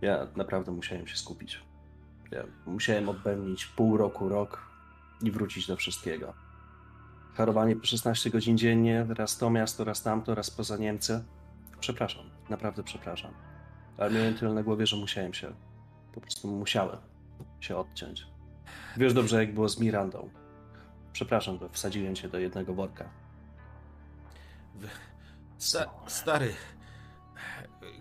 Ja 0.00 0.26
naprawdę 0.36 0.72
musiałem 0.72 1.06
się 1.06 1.16
skupić. 1.16 1.60
Ja 2.30 2.44
musiałem 2.66 3.08
odbębnić 3.08 3.66
pół 3.66 3.96
roku, 3.96 4.28
rok 4.28 4.66
i 5.22 5.30
wrócić 5.30 5.66
do 5.66 5.76
wszystkiego. 5.76 6.34
Harowanie 7.34 7.76
po 7.76 7.86
16 7.86 8.30
godzin 8.30 8.58
dziennie, 8.58 9.06
raz 9.08 9.38
to 9.38 9.50
miasto, 9.50 9.84
raz 9.84 10.02
tamto, 10.02 10.34
raz 10.34 10.50
poza 10.50 10.76
Niemcy. 10.76 11.24
Przepraszam, 11.80 12.30
naprawdę 12.50 12.82
przepraszam. 12.82 13.34
Ale 13.98 14.10
miałem 14.10 14.34
tyle 14.34 14.52
na 14.54 14.62
głowie, 14.62 14.86
że 14.86 14.96
musiałem 14.96 15.34
się, 15.34 15.54
po 16.14 16.20
prostu 16.20 16.48
musiałem 16.48 16.98
się 17.60 17.76
odciąć. 17.76 18.26
Wiesz 18.96 19.14
dobrze, 19.14 19.36
jak 19.36 19.54
było 19.54 19.68
z 19.68 19.80
Mirandą. 19.80 20.30
Przepraszam, 21.12 21.58
że 21.58 21.68
wsadziłem 21.68 22.14
cię 22.14 22.28
do 22.28 22.38
jednego 22.38 22.74
worka. 22.74 23.08
Sta 25.58 25.90
stary, 26.06 26.54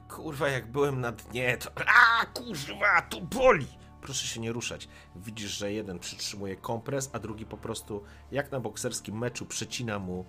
kurwa, 0.10 0.50
jak 0.50 0.72
byłem 0.72 1.02
na 1.02 1.12
dnie, 1.12 1.58
to. 1.58 1.72
A, 1.86 2.26
kurwa, 2.26 3.02
to 3.10 3.22
boli! 3.22 3.68
Proszę 4.02 4.28
się 4.28 4.40
nie 4.40 4.52
ruszać. 4.52 4.88
Widzisz, 5.16 5.52
że 5.52 5.72
jeden 5.72 6.00
przytrzymuje 6.00 6.56
kompres, 6.56 7.10
a 7.14 7.20
drugi 7.20 7.46
po 7.46 7.58
prostu, 7.58 8.04
jak 8.32 8.52
na 8.52 8.60
bokserskim 8.60 9.18
meczu, 9.18 9.46
przecina 9.46 10.00
mu 10.00 10.26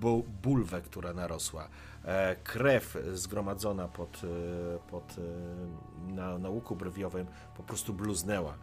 bu 0.00 0.22
bulwę, 0.42 0.80
która 0.80 1.12
narosła. 1.12 1.68
E, 2.04 2.36
krew 2.36 2.98
zgromadzona 3.12 3.88
pod, 3.88 4.22
e, 4.24 4.78
pod 4.90 5.16
e, 5.18 6.12
na, 6.12 6.38
na 6.38 6.48
łuku 6.48 6.76
brwiowym 6.76 7.26
po 7.56 7.62
prostu 7.62 7.94
bluznęła. 7.94 8.58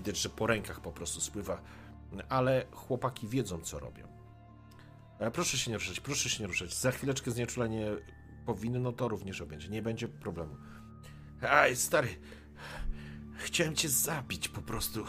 Widać, 0.00 0.18
że 0.18 0.28
po 0.28 0.46
rękach 0.46 0.80
po 0.80 0.92
prostu 0.92 1.20
spływa, 1.20 1.62
ale 2.28 2.66
chłopaki 2.72 3.28
wiedzą, 3.28 3.60
co 3.60 3.78
robią. 3.78 4.08
E, 5.18 5.30
Proszę 5.30 5.58
się 5.58 5.70
nie 5.70 5.78
ruszać, 5.78 6.00
proszę 6.00 6.28
się 6.30 6.42
nie 6.42 6.46
ruszać. 6.46 6.74
Za 6.74 6.90
chwileczkę 6.90 7.30
znieczulenie 7.30 7.86
powinno 8.46 8.92
to 8.92 9.08
również 9.08 9.40
objąć. 9.40 9.68
Nie 9.68 9.82
będzie 9.82 10.08
problemu. 10.08 10.56
Aj, 11.42 11.76
stary. 11.76 12.08
Chciałem 13.38 13.76
cię 13.76 13.88
zabić 13.88 14.48
po 14.48 14.62
prostu, 14.62 15.04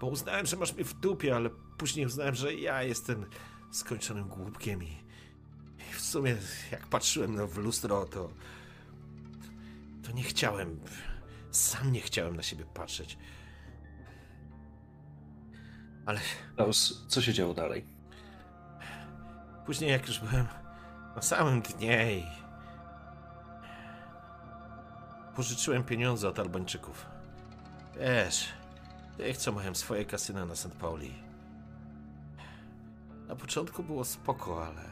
bo 0.00 0.06
uznałem, 0.06 0.46
że 0.46 0.56
masz 0.56 0.74
mnie 0.74 0.84
w 0.84 0.94
dupie, 0.94 1.36
ale 1.36 1.50
później 1.78 2.06
uznałem, 2.06 2.34
że 2.34 2.54
ja 2.54 2.82
jestem 2.82 3.26
skończonym 3.72 4.28
głupkiem 4.28 4.82
i, 4.82 4.96
i 5.90 5.94
w 5.94 6.00
sumie 6.00 6.36
jak 6.72 6.86
patrzyłem 6.86 7.34
no, 7.34 7.46
w 7.46 7.58
lustro, 7.58 8.04
to 8.04 8.30
to 10.06 10.12
nie 10.12 10.22
chciałem, 10.22 10.80
sam 11.50 11.92
nie 11.92 12.00
chciałem 12.00 12.36
na 12.36 12.42
siebie 12.42 12.64
patrzeć. 12.74 13.18
Ale 16.06 16.20
Klaus, 16.56 17.06
co 17.08 17.22
się 17.22 17.32
działo 17.32 17.54
dalej? 17.54 17.84
Później, 19.66 19.90
jak 19.90 20.06
już 20.08 20.20
byłem 20.20 20.46
na 21.16 21.22
samym 21.22 21.62
dnie 21.62 22.14
i 22.18 22.24
pożyczyłem 25.36 25.84
pieniądze 25.84 26.28
od 26.28 26.38
Albańczyków. 26.38 27.06
Wiesz, 27.96 28.48
tych, 29.16 29.36
co 29.36 29.52
mają 29.52 29.74
swoje 29.74 30.04
kasyna 30.04 30.46
na 30.46 30.54
St. 30.54 30.76
Pauli. 30.80 31.14
Na 33.28 33.36
początku 33.36 33.82
było 33.82 34.04
spoko, 34.04 34.66
ale... 34.66 34.82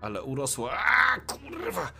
Ale 0.00 0.22
urosło... 0.22 0.70
A 0.72 1.20
kurwa! 1.20 1.92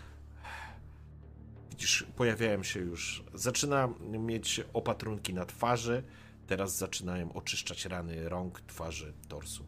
Widzisz, 1.70 2.06
pojawiają 2.16 2.62
się 2.62 2.80
już... 2.80 3.24
Zaczyna 3.34 3.88
mieć 4.00 4.60
opatrunki 4.72 5.34
na 5.34 5.44
twarzy, 5.44 6.02
teraz 6.50 6.76
zaczynają 6.76 7.32
oczyszczać 7.32 7.84
rany 7.84 8.28
rąk, 8.28 8.60
twarzy, 8.60 9.14
torsu. 9.28 9.66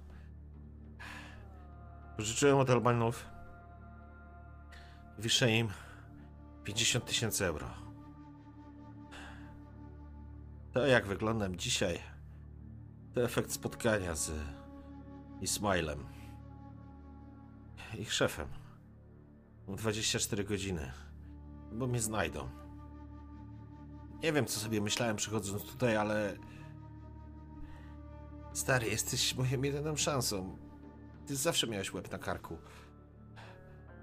Pożyczyłem 2.16 2.58
od 2.58 2.70
Albanów. 2.70 3.26
Wiszę 5.18 5.50
im 5.50 5.68
50 6.64 7.04
tysięcy 7.04 7.46
euro. 7.46 7.70
To 10.72 10.86
jak 10.86 11.06
wyglądam 11.06 11.56
dzisiaj, 11.56 11.98
to 13.14 13.22
efekt 13.22 13.52
spotkania 13.52 14.14
z 14.14 14.32
Ismailem. 15.40 16.06
Ich 17.98 18.12
szefem. 18.12 18.48
Mam 19.68 19.76
24 19.76 20.44
godziny, 20.44 20.92
bo 21.72 21.86
mnie 21.86 22.00
znajdą. 22.00 22.48
Nie 24.22 24.32
wiem, 24.32 24.46
co 24.46 24.60
sobie 24.60 24.80
myślałem 24.80 25.16
przychodząc 25.16 25.62
tutaj, 25.62 25.96
ale... 25.96 26.36
Stary, 28.52 28.88
jesteś 28.88 29.34
moją 29.34 29.62
jedyną 29.62 29.96
szansą. 29.96 30.56
Ty 31.26 31.36
zawsze 31.36 31.66
miałeś 31.66 31.92
łeb 31.92 32.12
na 32.12 32.18
karku. 32.18 32.58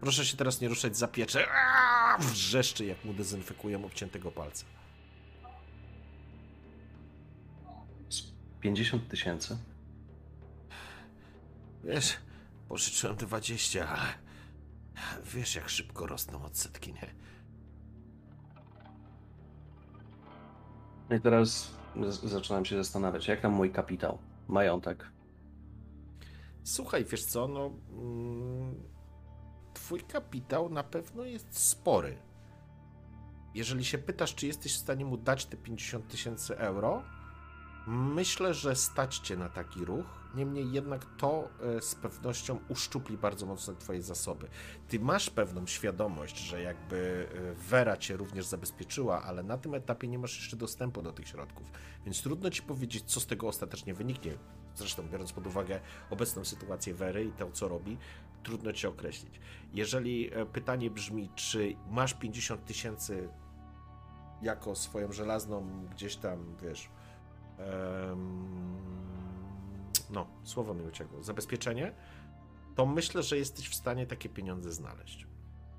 Proszę 0.01 0.25
się 0.25 0.37
teraz 0.37 0.61
nie 0.61 0.67
ruszać, 0.67 0.97
zapieczę. 0.97 1.47
Aaaa! 1.51 1.99
wrzeszczy, 2.17 2.85
jak 2.85 3.05
mu 3.05 3.13
dezynfekują 3.13 3.85
obciętego 3.85 4.31
palca. 4.31 4.65
Z 8.09 8.21
50 8.61 9.07
tysięcy. 9.07 9.57
Wiesz, 11.83 12.17
pożyczyłem 12.69 13.15
20, 13.15 13.89
ale 13.89 14.13
wiesz, 15.25 15.55
jak 15.55 15.69
szybko 15.69 16.07
rosną 16.07 16.43
odsetki, 16.43 16.93
nie? 16.93 17.15
No 21.09 21.15
i 21.15 21.21
teraz 21.21 21.71
zaczynam 22.23 22.65
się 22.65 22.77
zastanawiać, 22.77 23.27
jak 23.27 23.41
tam 23.41 23.51
mój 23.51 23.71
kapitał, 23.71 24.17
majątek. 24.49 25.11
Słuchaj, 26.63 27.05
wiesz 27.05 27.25
co, 27.25 27.47
no. 27.47 27.71
Mm, 27.91 28.83
twój 29.73 30.01
kapitał 30.01 30.69
na 30.69 30.83
pewno 30.83 31.23
jest 31.23 31.59
spory. 31.59 32.17
Jeżeli 33.55 33.85
się 33.85 33.97
pytasz, 33.97 34.35
czy 34.35 34.47
jesteś 34.47 34.73
w 34.73 34.79
stanie 34.79 35.05
mu 35.05 35.17
dać 35.17 35.45
te 35.45 35.57
50 35.57 36.07
tysięcy 36.07 36.57
euro, 36.57 37.03
myślę, 37.89 38.53
że 38.53 38.75
stać 38.75 39.17
cię 39.17 39.37
na 39.37 39.49
taki 39.49 39.85
ruch. 39.85 40.05
Niemniej 40.35 40.71
jednak 40.71 41.05
to 41.17 41.49
e, 41.77 41.81
z 41.81 41.95
pewnością 41.95 42.59
uszczupli 42.67 43.17
bardzo 43.17 43.45
mocno 43.45 43.73
twoje 43.73 44.01
zasoby. 44.01 44.47
Ty 44.87 44.99
masz 44.99 45.29
pewną 45.29 45.67
świadomość, 45.67 46.37
że 46.37 46.61
jakby 46.61 47.27
e, 47.33 47.53
Vera 47.53 47.97
cię 47.97 48.17
również 48.17 48.45
zabezpieczyła, 48.45 49.23
ale 49.23 49.43
na 49.43 49.57
tym 49.57 49.73
etapie 49.73 50.07
nie 50.07 50.19
masz 50.19 50.35
jeszcze 50.37 50.57
dostępu 50.57 51.01
do 51.01 51.11
tych 51.11 51.27
środków. 51.27 51.71
Więc 52.05 52.21
trudno 52.21 52.49
ci 52.49 52.61
powiedzieć, 52.61 53.03
co 53.05 53.19
z 53.19 53.25
tego 53.25 53.47
ostatecznie 53.47 53.93
wyniknie. 53.93 54.37
Zresztą, 54.75 55.03
biorąc 55.11 55.33
pod 55.33 55.47
uwagę 55.47 55.79
obecną 56.09 56.45
sytuację 56.45 56.93
Wery 56.93 57.25
i 57.25 57.31
to, 57.31 57.51
co 57.51 57.67
robi, 57.67 57.97
trudno 58.43 58.73
ci 58.73 58.87
określić. 58.87 59.39
Jeżeli 59.73 60.33
e, 60.33 60.45
pytanie 60.45 60.91
brzmi, 60.91 61.29
czy 61.35 61.75
masz 61.89 62.13
50 62.13 62.65
tysięcy 62.65 63.29
jako 64.41 64.75
swoją 64.75 65.11
żelazną 65.11 65.85
gdzieś 65.91 66.15
tam, 66.15 66.55
wiesz, 66.61 66.89
no, 70.09 70.27
słowo 70.43 70.73
mi 70.73 70.85
uciekło, 70.85 71.23
zabezpieczenie, 71.23 71.93
to 72.75 72.85
myślę, 72.85 73.23
że 73.23 73.37
jesteś 73.37 73.69
w 73.69 73.75
stanie 73.75 74.07
takie 74.07 74.29
pieniądze 74.29 74.71
znaleźć. 74.71 75.27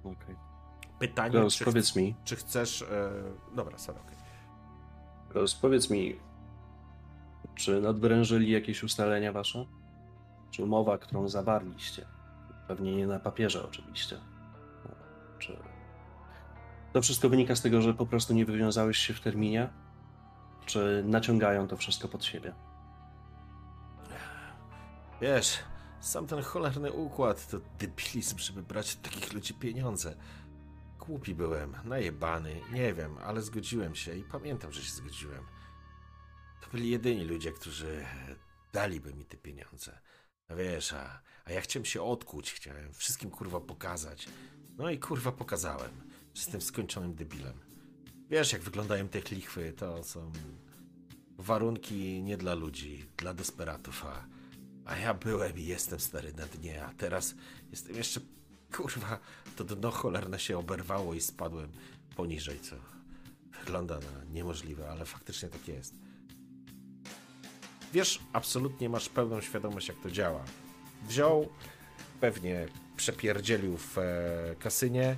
Okej. 0.04 0.36
Pytanie, 0.98 1.30
Klaus, 1.30 1.54
czy, 1.54 1.64
powiedz 1.64 1.96
mi, 1.96 2.14
czy 2.24 2.36
chcesz... 2.36 2.82
E... 2.82 3.10
Dobra, 3.56 3.78
sorry, 3.78 4.00
okej. 4.00 4.16
Klaus, 5.28 5.54
powiedz 5.54 5.90
mi, 5.90 6.16
czy 7.54 7.80
nadwyrężyli 7.80 8.50
jakieś 8.50 8.82
ustalenia 8.82 9.32
wasze? 9.32 9.66
Czy 10.50 10.64
umowa, 10.64 10.98
którą 10.98 11.28
zawarliście? 11.28 12.06
Pewnie 12.68 12.96
nie 12.96 13.06
na 13.06 13.20
papierze 13.20 13.64
oczywiście. 13.64 14.16
Czy 15.38 15.56
to 16.92 17.02
wszystko 17.02 17.28
wynika 17.28 17.56
z 17.56 17.62
tego, 17.62 17.82
że 17.82 17.94
po 17.94 18.06
prostu 18.06 18.34
nie 18.34 18.44
wywiązałeś 18.44 18.98
się 18.98 19.14
w 19.14 19.20
terminie? 19.20 19.68
Czy 20.70 21.02
naciągają 21.06 21.68
to 21.68 21.76
wszystko 21.76 22.08
pod 22.08 22.24
siebie? 22.24 22.54
Wiesz, 25.20 25.58
sam 26.00 26.26
ten 26.26 26.42
cholerny 26.42 26.92
układ 26.92 27.48
to 27.48 27.58
debilizm, 27.78 28.38
żeby 28.38 28.62
brać 28.62 28.94
od 28.94 29.02
takich 29.02 29.32
ludzi 29.32 29.54
pieniądze. 29.54 30.16
Głupi 30.98 31.34
byłem, 31.34 31.76
najebany, 31.84 32.60
nie 32.72 32.94
wiem, 32.94 33.18
ale 33.18 33.42
zgodziłem 33.42 33.94
się 33.94 34.14
i 34.14 34.22
pamiętam, 34.22 34.72
że 34.72 34.82
się 34.82 34.92
zgodziłem. 34.92 35.46
To 36.62 36.70
byli 36.70 36.90
jedyni 36.90 37.24
ludzie, 37.24 37.52
którzy 37.52 38.06
daliby 38.72 39.14
mi 39.14 39.24
te 39.24 39.36
pieniądze. 39.36 40.00
A 40.48 40.54
wiesz, 40.54 40.92
a, 40.92 41.22
a 41.44 41.52
ja 41.52 41.60
chciałem 41.60 41.84
się 41.84 42.02
odkuć, 42.02 42.52
chciałem 42.52 42.92
wszystkim 42.92 43.30
kurwa 43.30 43.60
pokazać. 43.60 44.28
No 44.76 44.90
i 44.90 44.98
kurwa 44.98 45.32
pokazałem, 45.32 46.10
jestem 46.34 46.60
skończonym 46.60 47.14
debilem. 47.14 47.69
Wiesz, 48.30 48.52
jak 48.52 48.62
wyglądają 48.62 49.08
te 49.08 49.20
lichwy, 49.30 49.72
to 49.72 50.04
są 50.04 50.32
warunki 51.38 52.22
nie 52.22 52.36
dla 52.36 52.54
ludzi, 52.54 53.06
dla 53.16 53.34
desperatów, 53.34 54.04
a, 54.04 54.24
a 54.84 54.96
ja 54.96 55.14
byłem 55.14 55.58
i 55.58 55.64
jestem 55.64 56.00
stary 56.00 56.32
na 56.32 56.46
dnie, 56.46 56.84
a 56.84 56.92
teraz 56.92 57.34
jestem 57.70 57.96
jeszcze, 57.96 58.20
kurwa, 58.72 59.18
to 59.56 59.64
dno 59.64 59.90
cholerne 59.90 60.38
się 60.38 60.58
oberwało 60.58 61.14
i 61.14 61.20
spadłem 61.20 61.72
poniżej, 62.16 62.60
co 62.60 62.76
wygląda 63.60 63.98
na 63.98 64.24
niemożliwe, 64.32 64.90
ale 64.90 65.04
faktycznie 65.04 65.48
tak 65.48 65.68
jest. 65.68 65.94
Wiesz, 67.92 68.20
absolutnie 68.32 68.88
masz 68.88 69.08
pełną 69.08 69.40
świadomość, 69.40 69.88
jak 69.88 70.00
to 70.02 70.10
działa. 70.10 70.44
Wziął, 71.08 71.48
pewnie 72.20 72.68
przepierdzielił 72.96 73.76
w 73.76 73.98
e, 73.98 74.56
kasynie, 74.58 75.16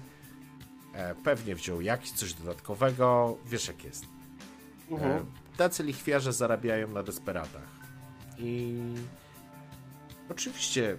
pewnie 1.24 1.55
wziął 1.55 1.80
jakiś 1.80 2.12
coś 2.12 2.34
dodatkowego, 2.34 3.38
wiesz 3.47 3.68
jak 3.68 3.84
jest. 3.84 4.05
E, 4.99 5.24
tacy 5.57 5.82
lichwiarze 5.82 6.32
zarabiają 6.32 6.88
na 6.88 7.03
desperatach. 7.03 7.68
I 8.38 8.78
oczywiście 10.30 10.97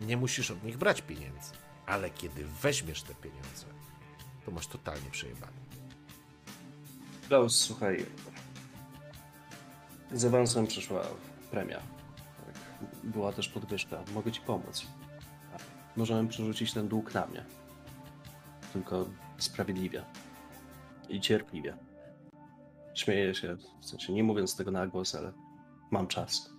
nie 0.00 0.16
musisz 0.16 0.50
od 0.50 0.64
nich 0.64 0.76
brać 0.76 1.02
pieniędzy, 1.02 1.52
ale 1.86 2.10
kiedy 2.10 2.44
weźmiesz 2.62 3.02
te 3.02 3.14
pieniądze, 3.14 3.66
to 4.44 4.50
masz 4.50 4.66
totalnie 4.66 5.10
przejebane. 5.10 5.62
Klaus, 7.28 7.58
słuchaj. 7.58 8.06
Z 10.12 10.24
awansem 10.24 10.66
przyszła 10.66 11.02
premia. 11.50 11.78
Tak. 11.78 12.84
Była 13.04 13.32
też 13.32 13.48
podwyżka. 13.48 14.02
Mogę 14.14 14.32
ci 14.32 14.40
pomóc. 14.40 14.86
Możemy 15.96 16.28
przerzucić 16.28 16.72
ten 16.72 16.88
dług 16.88 17.14
na 17.14 17.26
mnie. 17.26 17.44
Tylko 18.72 19.06
sprawiedliwie. 19.38 20.04
I 21.08 21.20
cierpliwie. 21.20 21.76
Śmieję 22.94 23.34
się, 23.34 23.56
w 23.80 23.86
sensie 23.86 24.12
nie 24.12 24.24
mówiąc 24.24 24.56
tego 24.56 24.70
na 24.70 24.86
głos, 24.86 25.14
ale 25.14 25.32
mam 25.90 26.06
czas. 26.06 26.50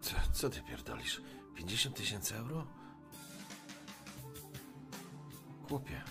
Co, 0.00 0.14
co 0.32 0.50
ty 0.50 0.62
pierdolisz? 0.62 1.22
50 1.54 1.96
tysięcy 1.96 2.36
euro? 2.36 2.66
Chłopie, 5.68 6.02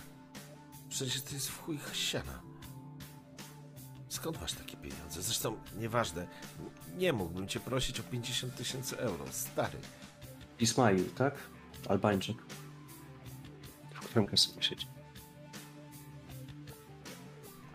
przecież 0.88 1.22
to 1.22 1.34
jest 1.34 1.48
w 1.48 1.62
chuj 1.62 1.78
siana. 1.92 2.42
Skąd 4.08 4.40
masz 4.40 4.52
takie 4.52 4.76
pieniądze? 4.76 5.22
Zresztą 5.22 5.56
nieważne, 5.78 6.26
nie 6.96 7.12
mógłbym 7.12 7.48
cię 7.48 7.60
prosić 7.60 8.00
o 8.00 8.02
50 8.02 8.56
tysięcy 8.56 8.98
euro, 8.98 9.24
stary. 9.30 9.78
Ismail, 10.58 11.10
tak? 11.10 11.34
Albańczyk. 11.88 12.36
Którym 14.10 14.26
kasynie 14.26 14.62
siedzi. 14.62 14.86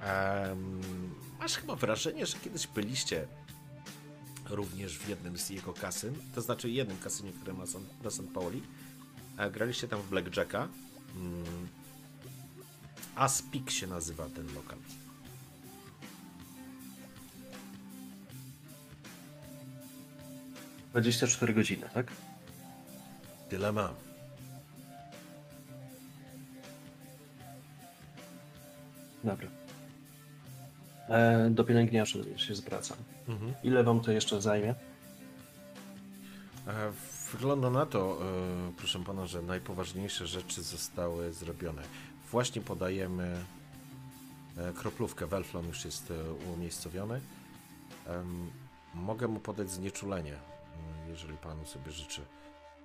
Em, 0.02 0.82
masz 1.40 1.56
chyba 1.58 1.76
wrażenie, 1.76 2.26
że 2.26 2.38
kiedyś 2.38 2.68
byliście 2.68 3.28
również 4.50 4.98
w 4.98 5.10
jednym 5.10 5.38
z 5.38 5.50
jego 5.50 5.74
kasyn, 5.74 6.16
to 6.36 6.42
znaczy 6.42 6.70
jednym 6.70 6.98
kasynie, 6.98 7.32
które 7.32 7.54
ma 7.54 7.66
San, 7.66 7.82
na 8.04 8.10
St. 8.10 8.24
Pauli. 8.34 8.62
E, 9.38 9.52
Graliście 9.52 9.88
tam 9.88 10.02
w 10.02 10.10
Blackjacka. 10.10 10.68
Mm. 11.16 11.68
Aspik 13.16 13.72
się 13.72 13.88
nazywa 13.88 14.30
ten 14.30 14.54
lokal.- 14.56 14.78
24 20.92 21.54
godziny, 21.54 21.90
tak? 21.94 22.12
Tyle 23.50 23.72
mam. 23.72 24.05
Dobra. 29.26 29.48
E, 31.10 31.50
do 31.50 31.64
pielęgniarzy 31.64 32.24
się 32.38 32.56
zwracam. 32.56 32.98
Ile 33.64 33.84
wam 33.84 34.00
to 34.02 34.12
jeszcze 34.12 34.42
zajmie? 34.42 34.76
E, 36.68 36.92
Wygląda 37.32 37.70
na 37.70 37.86
to, 37.86 38.18
e, 38.22 38.72
proszę 38.78 39.04
pana, 39.04 39.26
że 39.26 39.42
najpoważniejsze 39.42 40.28
rzeczy 40.28 40.64
zostały 40.64 41.34
zrobione. 41.34 41.82
Właśnie 42.32 42.62
podajemy 42.62 43.38
e, 44.58 44.74
kroplówkę. 44.74 45.28
Welflon 45.28 45.68
już 45.68 45.86
jest 45.86 46.14
umiejscowiony. 46.56 47.22
Mogę 48.94 49.28
mu 49.28 49.40
podać 49.40 49.70
znieczulenie, 49.72 50.34
jeżeli 51.08 51.38
panu 51.38 51.66
sobie 51.66 51.92
życzy. 51.92 52.22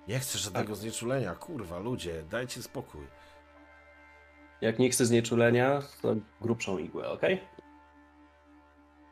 Nie 0.07 0.19
chcę 0.19 0.37
żadnego 0.37 0.75
znieczulenia, 0.75 1.35
kurwa, 1.35 1.79
ludzie, 1.79 2.23
dajcie 2.31 2.63
spokój. 2.63 3.01
Jak 4.61 4.79
nie 4.79 4.89
chcę 4.89 5.05
znieczulenia, 5.05 5.81
to 6.01 6.15
grubszą 6.41 6.77
igłę, 6.77 7.09
ok? 7.09 7.21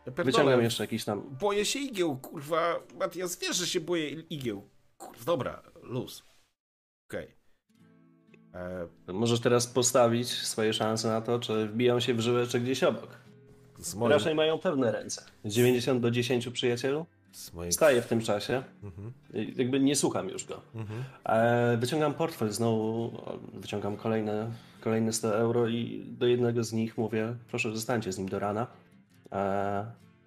Wyciągam 0.05 0.61
jeszcze 0.61 0.83
jakiś 0.83 1.05
tam. 1.05 1.21
Boję 1.39 1.65
się 1.65 1.79
igieł, 1.79 2.17
kurwa. 2.17 2.79
Matias, 2.99 3.39
wiesz, 3.39 3.57
że 3.57 3.67
się 3.67 3.79
boję 3.79 4.09
igieł. 4.09 4.69
Kurwa, 4.97 5.25
dobra, 5.25 5.61
luz. 5.83 6.23
Okej. 7.09 7.27
E, 8.53 9.13
Możesz 9.13 9.39
teraz 9.39 9.67
postawić 9.67 10.29
swoje 10.29 10.73
szanse 10.73 11.07
na 11.07 11.21
to, 11.21 11.39
czy 11.39 11.67
wbiją 11.67 11.99
się 11.99 12.13
w 12.13 12.19
żyłę, 12.19 12.47
czy 12.47 12.59
gdzieś 12.59 12.83
obok. 12.83 13.17
Moim, 13.95 14.11
Raczej 14.11 14.35
mają 14.35 14.59
pewne 14.59 14.91
ręce. 14.91 15.25
90 15.45 16.01
do 16.01 16.11
10 16.11 16.47
przyjacielu? 16.49 17.05
Mojej... 17.53 17.71
Staję 17.71 18.01
w 18.01 18.07
tym 18.07 18.21
czasie. 18.21 18.63
Mhm. 18.83 19.13
Jakby 19.55 19.79
nie 19.79 19.95
słucham 19.95 20.29
już 20.29 20.45
go. 20.45 20.61
Mhm. 20.75 21.03
E, 21.25 21.77
wyciągam 21.77 22.13
portfel 22.13 22.51
znowu, 22.51 23.11
wyciągam 23.53 23.97
kolejne, 23.97 24.51
kolejne 24.79 25.13
100 25.13 25.37
euro 25.37 25.67
i 25.67 26.05
do 26.07 26.27
jednego 26.27 26.63
z 26.63 26.73
nich 26.73 26.97
mówię, 26.97 27.35
proszę 27.47 27.71
zostańcie 27.71 28.11
z 28.11 28.17
nim 28.17 28.29
do 28.29 28.39
rana. 28.39 28.67
E, 29.31 29.35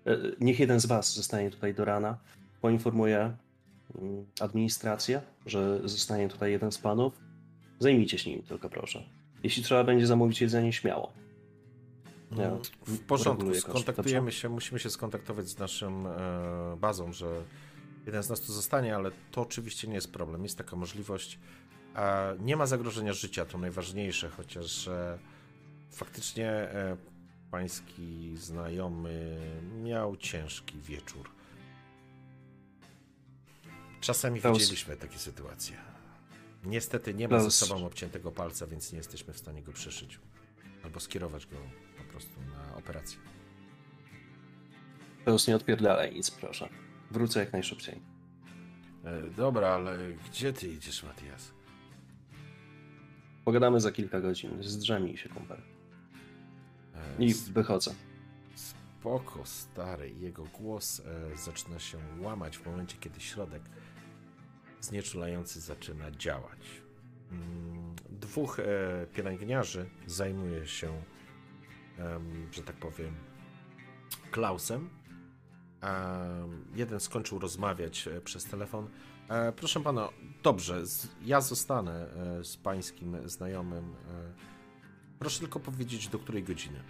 e, 0.07 0.19
niech 0.41 0.61
jeden 0.61 0.81
z 0.81 0.87
was 0.87 1.15
zostanie 1.15 1.51
tutaj 1.51 1.75
do 1.75 1.85
rana. 1.85 2.19
Poinformuję 2.61 3.37
mm, 3.99 4.27
administrację, 4.41 5.23
że 5.47 5.89
zostanie 5.89 6.29
tutaj 6.29 6.53
jeden 6.53 6.73
z 6.73 6.79
panów. 6.79 7.13
Zajmijcie 7.79 8.19
się 8.19 8.31
nim 8.31 8.43
tylko 8.43 8.69
proszę. 8.69 9.03
Jeśli 9.43 9.63
trzeba 9.63 9.85
będzie 9.85 10.07
zamówić 10.07 10.41
jedzenie, 10.41 10.73
śmiało. 10.73 11.13
Ja 12.37 12.47
Mm, 12.47 12.63
W 12.87 13.01
porządku, 13.01 13.55
skontaktujemy 13.55 14.33
się, 14.33 14.49
musimy 14.49 14.81
się 14.81 14.91
skontaktować 14.91 15.49
z 15.49 15.59
naszą 15.59 16.09
e, 16.09 16.77
bazą, 16.77 17.13
że 17.13 17.27
jeden 18.07 18.23
z 18.23 18.29
nas 18.29 18.41
tu 18.41 18.53
zostanie, 18.53 18.97
ale 18.97 19.11
to 19.31 19.41
oczywiście 19.41 19.89
nie 19.89 19.95
jest 19.95 20.13
problem, 20.13 20.43
jest 20.43 20.59
taka 20.59 20.77
możliwość. 20.77 21.39
Nie 22.41 22.57
ma 22.57 22.67
zagrożenia 22.67 23.13
życia, 23.13 23.45
to 23.45 23.59
najważniejsze, 23.59 24.29
chociaż 24.29 24.89
e, 24.89 25.19
faktycznie 25.91 26.51
e, 26.51 26.97
pański 27.51 28.37
znajomy 28.37 29.39
miał 29.83 30.17
ciężki 30.17 30.81
wieczór. 30.81 31.31
Czasami 34.01 34.41
Klaus. 34.41 34.59
widzieliśmy 34.59 34.97
takie 34.97 35.19
sytuacje. 35.19 35.77
Niestety 36.65 37.15
nie 37.15 37.29
ma 37.29 37.37
ze 37.39 37.41
Klaus. 37.41 37.55
sobą 37.55 37.87
obciętego 37.87 38.33
palca, 38.33 38.67
więc 38.67 38.93
nie 38.93 38.99
jesteśmy 38.99 39.33
w 39.35 39.39
stanie 39.39 39.63
go 39.63 39.73
przeszyć. 39.73 40.19
Albo 40.85 41.01
skierować 41.01 41.47
go 41.47 41.57
po 41.99 42.05
prostu 42.13 42.41
na 42.41 42.77
operację. 42.77 43.19
Pełz 45.25 45.49
nie 45.49 45.57
odpierdalaj 45.57 46.15
nic, 46.15 46.31
proszę. 46.31 46.69
Wrócę 47.11 47.41
jak 47.41 47.53
najszybciej. 47.53 48.03
E, 49.05 49.31
dobra, 49.31 49.69
ale 49.69 49.99
gdzie 50.13 50.53
ty 50.53 50.69
idziesz, 50.69 51.03
Matias? 51.03 51.53
Pogadamy 53.45 53.81
za 53.81 53.93
kilka 53.93 54.21
godzin. 54.21 54.63
Zdrzemnij 54.63 55.17
się, 55.17 55.29
kumpel. 55.29 55.61
E, 56.95 57.25
I 57.25 57.31
s- 57.31 57.49
wychodzę. 57.49 57.95
Spoko, 58.55 59.47
stary. 59.47 60.11
Jego 60.11 60.45
głos 60.45 61.01
e, 61.01 61.37
zaczyna 61.37 61.79
się 61.79 61.99
łamać 62.21 62.59
w 62.59 62.67
momencie, 62.67 62.97
kiedy 63.01 63.21
środek 63.21 63.63
znieczulający 64.81 65.61
zaczyna 65.61 66.11
działać. 66.11 66.83
Mm, 67.33 67.95
Dwóch 68.11 68.59
e, 68.61 68.65
pielęgniarzy 69.13 69.89
zajmuje 70.07 70.67
się, 70.67 71.03
em, 71.99 72.49
że 72.53 72.63
tak 72.63 72.77
powiem, 72.77 73.15
Klausem. 74.31 74.89
Em, 75.81 76.65
jeden 76.75 77.01
skończył 77.01 77.39
rozmawiać 77.39 78.09
e, 78.09 78.21
przez 78.21 78.45
telefon. 78.45 78.89
E, 79.29 79.53
proszę 79.53 79.81
pana, 79.81 80.09
dobrze, 80.43 80.83
ja 81.25 81.41
zostanę 81.41 82.07
e, 82.41 82.45
z 82.45 82.57
pańskim 82.57 83.29
znajomym. 83.29 83.85
E, 83.85 84.33
proszę 85.19 85.41
tylko 85.41 85.61
powiedzieć, 85.61 86.09
do 86.09 86.19
której 86.19 86.43
godziny. 86.45 86.81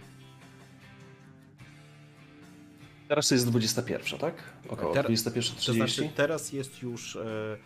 Teraz 3.07 3.31
jest 3.31 3.49
21, 3.49 4.19
tak? 4.19 4.35
Około 4.69 4.93
Ter- 4.93 5.05
21.30. 5.05 5.65
To 5.65 5.73
znaczy, 5.73 6.09
teraz 6.15 6.53
jest 6.53 6.81
już, 6.81 7.15
e, 7.15 7.57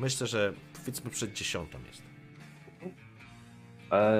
myślę, 0.00 0.26
że 0.26 0.52
powiedzmy 0.72 1.10
przed 1.10 1.32
dziesiątą 1.32 1.78
jest. 1.86 2.02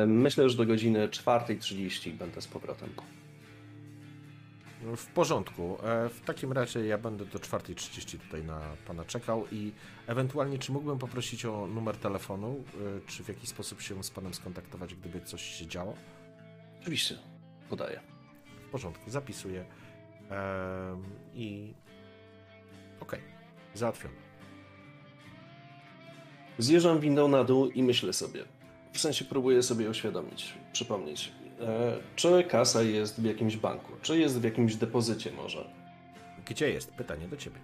Myślę, 0.06 0.48
że 0.48 0.56
do 0.56 0.66
godziny 0.66 1.08
4.30 1.08 2.12
będę 2.12 2.42
z 2.42 2.46
powrotem. 2.46 2.88
W 4.96 5.06
porządku. 5.06 5.78
E, 5.82 6.08
w 6.08 6.20
takim 6.20 6.52
razie 6.52 6.86
ja 6.86 6.98
będę 6.98 7.24
do 7.24 7.38
4.30 7.38 8.18
tutaj 8.18 8.44
na 8.44 8.60
pana 8.86 9.04
czekał 9.04 9.46
i 9.52 9.72
ewentualnie, 10.06 10.58
czy 10.58 10.72
mógłbym 10.72 10.98
poprosić 10.98 11.44
o 11.44 11.66
numer 11.66 11.96
telefonu, 11.96 12.64
e, 12.74 13.10
czy 13.10 13.24
w 13.24 13.28
jakiś 13.28 13.48
sposób 13.48 13.80
się 13.80 14.04
z 14.04 14.10
panem 14.10 14.34
skontaktować, 14.34 14.94
gdyby 14.94 15.20
coś 15.20 15.42
się 15.42 15.66
działo? 15.66 15.94
Oczywiście, 16.80 17.18
podaję. 17.68 18.00
W 18.68 18.70
porządku, 18.70 19.10
zapisuję. 19.10 19.64
Em, 20.30 21.04
I 21.34 21.74
okej, 23.00 23.20
załatwione. 23.74 24.14
Zjeżdżam 26.58 27.00
windą 27.00 27.28
na 27.28 27.44
dół 27.44 27.70
i 27.70 27.82
myślę 27.82 28.12
sobie. 28.12 28.44
W 28.92 28.98
sensie 28.98 29.24
próbuję 29.24 29.62
sobie 29.62 29.90
uświadomić, 29.90 30.54
przypomnieć. 30.72 31.32
E, 31.60 31.98
czy 32.16 32.44
kasa 32.44 32.82
jest 32.82 33.20
w 33.20 33.24
jakimś 33.24 33.56
banku? 33.56 33.92
Czy 34.02 34.18
jest 34.18 34.40
w 34.40 34.44
jakimś 34.44 34.74
depozycie 34.74 35.32
może? 35.32 35.70
Gdzie 36.46 36.70
jest? 36.70 36.92
Pytanie 36.92 37.28
do 37.28 37.36
ciebie. 37.36 37.56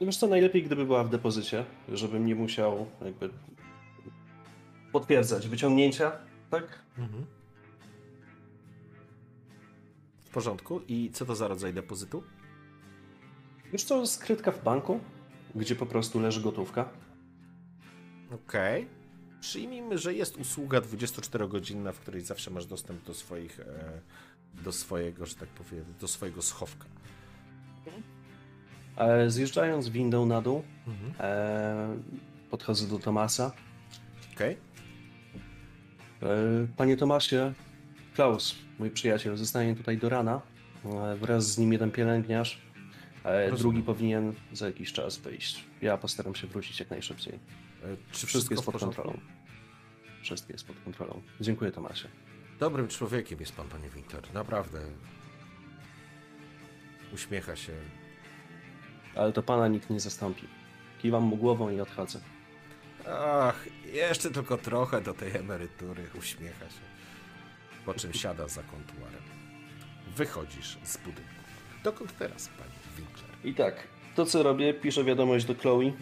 No 0.00 0.06
Wiesz 0.06 0.16
co, 0.16 0.26
najlepiej 0.26 0.62
gdyby 0.62 0.84
była 0.84 1.04
w 1.04 1.08
depozycie, 1.10 1.64
żebym 1.88 2.26
nie 2.26 2.34
musiał 2.34 2.86
jakby 3.04 3.30
potwierdzać 4.92 5.48
wyciągnięcia, 5.48 6.12
tak? 6.50 6.78
Mhm. 6.98 7.26
W 10.24 10.30
porządku. 10.30 10.80
I 10.88 11.10
co 11.12 11.26
to 11.26 11.34
za 11.34 11.48
rodzaj 11.48 11.74
depozytu? 11.74 12.22
Wiesz 13.72 13.84
co, 13.84 14.06
skrytka 14.06 14.52
w 14.52 14.64
banku, 14.64 15.00
gdzie 15.54 15.76
po 15.76 15.86
prostu 15.86 16.20
leży 16.20 16.40
gotówka. 16.40 16.88
Okej. 18.34 18.88
Przyjmijmy, 19.48 19.98
że 19.98 20.14
jest 20.14 20.36
usługa 20.36 20.80
24-godzinna, 20.80 21.92
w 21.92 22.00
której 22.00 22.20
zawsze 22.20 22.50
masz 22.50 22.66
dostęp 22.66 23.04
do 23.04 23.14
swoich, 23.14 23.60
e, 23.60 23.64
do 24.64 24.72
swojego, 24.72 25.26
że 25.26 25.34
tak 25.34 25.48
powiem, 25.48 25.84
do 26.00 26.08
swojego 26.08 26.42
schowka. 26.42 26.84
E, 28.96 29.30
zjeżdżając 29.30 29.88
windą 29.88 30.26
na 30.26 30.40
dół, 30.42 30.62
Mhm. 30.86 31.12
e, 31.20 31.96
podchodzę 32.50 32.86
do 32.88 32.98
Tomasa. 32.98 33.52
Okej. 34.34 34.56
E, 36.22 36.26
Panie 36.76 36.96
Tomasie, 36.96 37.52
Klaus, 38.14 38.54
mój 38.78 38.90
przyjaciel, 38.90 39.36
zostanie 39.36 39.76
tutaj 39.76 39.98
do 39.98 40.08
rana. 40.08 40.40
Wraz 41.20 41.52
z 41.52 41.58
nim 41.58 41.72
jeden 41.72 41.90
pielęgniarz. 41.90 42.62
Rozumiem. 43.24 43.56
Drugi 43.58 43.82
powinien 43.82 44.32
za 44.52 44.66
jakiś 44.66 44.92
czas 44.92 45.18
wyjść. 45.18 45.64
Ja 45.82 45.96
postaram 45.96 46.34
się 46.34 46.46
wrócić 46.46 46.80
jak 46.80 46.90
najszybciej. 46.90 47.38
E, 47.84 47.96
Czy 48.12 48.26
Wszystko 48.26 48.54
jest 48.54 48.62
w 48.62 48.66
pod 48.66 48.80
kontrolą. 48.80 49.20
Wszystko 50.22 50.52
jest 50.52 50.66
pod 50.66 50.76
kontrolą. 50.84 51.22
Dziękuję, 51.40 51.72
Tomasie. 51.72 52.08
Dobrym 52.60 52.88
człowiekiem 52.88 53.40
jest 53.40 53.52
pan, 53.52 53.68
panie 53.68 53.90
Winter. 53.90 54.34
Naprawdę. 54.34 54.80
Uśmiecha 57.14 57.56
się. 57.56 57.72
Ale 59.14 59.32
to 59.32 59.42
pana 59.42 59.68
nikt 59.68 59.90
nie 59.90 60.00
zastąpi. 60.00 60.46
Kiwam 61.02 61.22
mu 61.22 61.36
głową 61.36 61.70
i 61.70 61.80
odchodzę. 61.80 62.20
Ach, 63.08 63.66
jeszcze 63.92 64.30
tylko 64.30 64.58
trochę 64.58 65.00
do 65.00 65.14
tej 65.14 65.36
emerytury. 65.36 66.06
Uśmiecha 66.18 66.70
się. 66.70 66.80
Po 67.86 67.94
czym 67.94 68.12
siada 68.14 68.48
za 68.48 68.62
kontuarem. 68.62 69.22
Wychodzisz 70.16 70.78
z 70.84 70.96
budynku. 70.96 71.30
Dokąd 71.84 72.18
teraz, 72.18 72.48
panie 72.48 72.70
Winkler? 72.96 73.30
I 73.44 73.54
tak, 73.54 73.88
to 74.14 74.26
co 74.26 74.42
robię, 74.42 74.74
piszę 74.74 75.04
wiadomość 75.04 75.44
do 75.44 75.54
Chloe, 75.54 75.92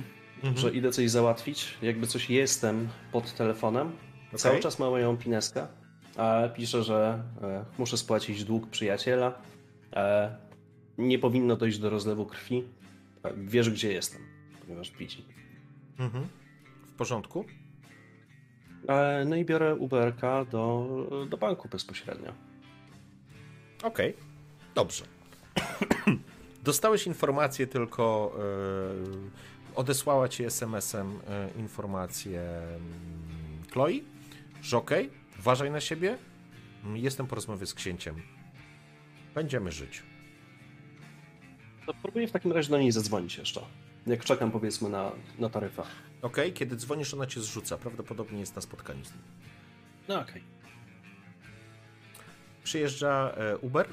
Mhm. 0.42 0.56
że 0.56 0.70
idę 0.70 0.90
coś 0.90 1.10
załatwić. 1.10 1.74
Jakby 1.82 2.06
coś 2.06 2.30
jestem 2.30 2.88
pod 3.12 3.34
telefonem. 3.34 3.92
Okej. 4.28 4.38
Cały 4.38 4.60
czas 4.60 4.78
ma 4.78 4.90
moją 4.90 5.16
pineskę. 5.16 5.66
A 6.16 6.48
piszę, 6.48 6.82
że 6.82 7.22
e, 7.42 7.64
muszę 7.78 7.96
spłacić 7.96 8.44
dług 8.44 8.70
przyjaciela. 8.70 9.42
E, 9.92 10.36
nie 10.98 11.18
powinno 11.18 11.56
dojść 11.56 11.78
do 11.78 11.90
rozlewu 11.90 12.26
krwi. 12.26 12.64
E, 13.24 13.32
wiesz, 13.36 13.70
gdzie 13.70 13.92
jestem, 13.92 14.22
ponieważ 14.60 14.90
widzi. 14.90 15.24
Mhm. 15.98 16.28
W 16.86 16.92
porządku? 16.92 17.44
No 19.26 19.36
i 19.36 19.44
biorę 19.44 19.74
Uberka 19.74 20.44
do, 20.44 20.86
do 21.28 21.36
banku 21.36 21.68
bezpośrednio. 21.68 22.32
Okej, 23.82 24.14
dobrze. 24.74 25.04
Dostałeś 26.64 27.06
informację 27.06 27.66
tylko, 27.66 28.36
odesłała 29.74 30.28
ci 30.28 30.44
SMS-em 30.44 31.20
e, 31.28 31.50
informację 31.58 32.40
mm, 32.40 32.82
Chloe, 33.72 34.00
że 34.62 34.76
okej, 34.76 35.10
uważaj 35.38 35.70
na 35.70 35.80
siebie, 35.80 36.18
Mm, 36.84 36.96
jestem 36.96 37.26
po 37.26 37.34
rozmowie 37.34 37.66
z 37.66 37.74
księciem. 37.74 38.22
Będziemy 39.34 39.72
żyć. 39.72 40.02
To 41.86 41.94
próbuję 42.02 42.28
w 42.28 42.32
takim 42.32 42.52
razie 42.52 42.70
do 42.70 42.78
niej 42.78 42.92
zadzwonić 42.92 43.36
jeszcze. 43.36 43.60
Jak 44.06 44.24
czekam 44.24 44.50
powiedzmy 44.50 44.88
na, 44.88 45.12
na 45.38 45.48
taryfę. 45.48 45.82
Okej, 46.22 46.52
kiedy 46.52 46.76
dzwonisz, 46.76 47.14
ona 47.14 47.26
cię 47.26 47.40
zrzuca. 47.40 47.78
Prawdopodobnie 47.78 48.40
jest 48.40 48.56
na 48.56 48.62
spotkaniu 48.62 49.04
z 49.04 49.10
nim. 49.10 49.22
No 50.08 50.20
okej. 50.20 50.42
Przyjeżdża 52.64 53.34
e, 53.36 53.58
Uber, 53.58 53.88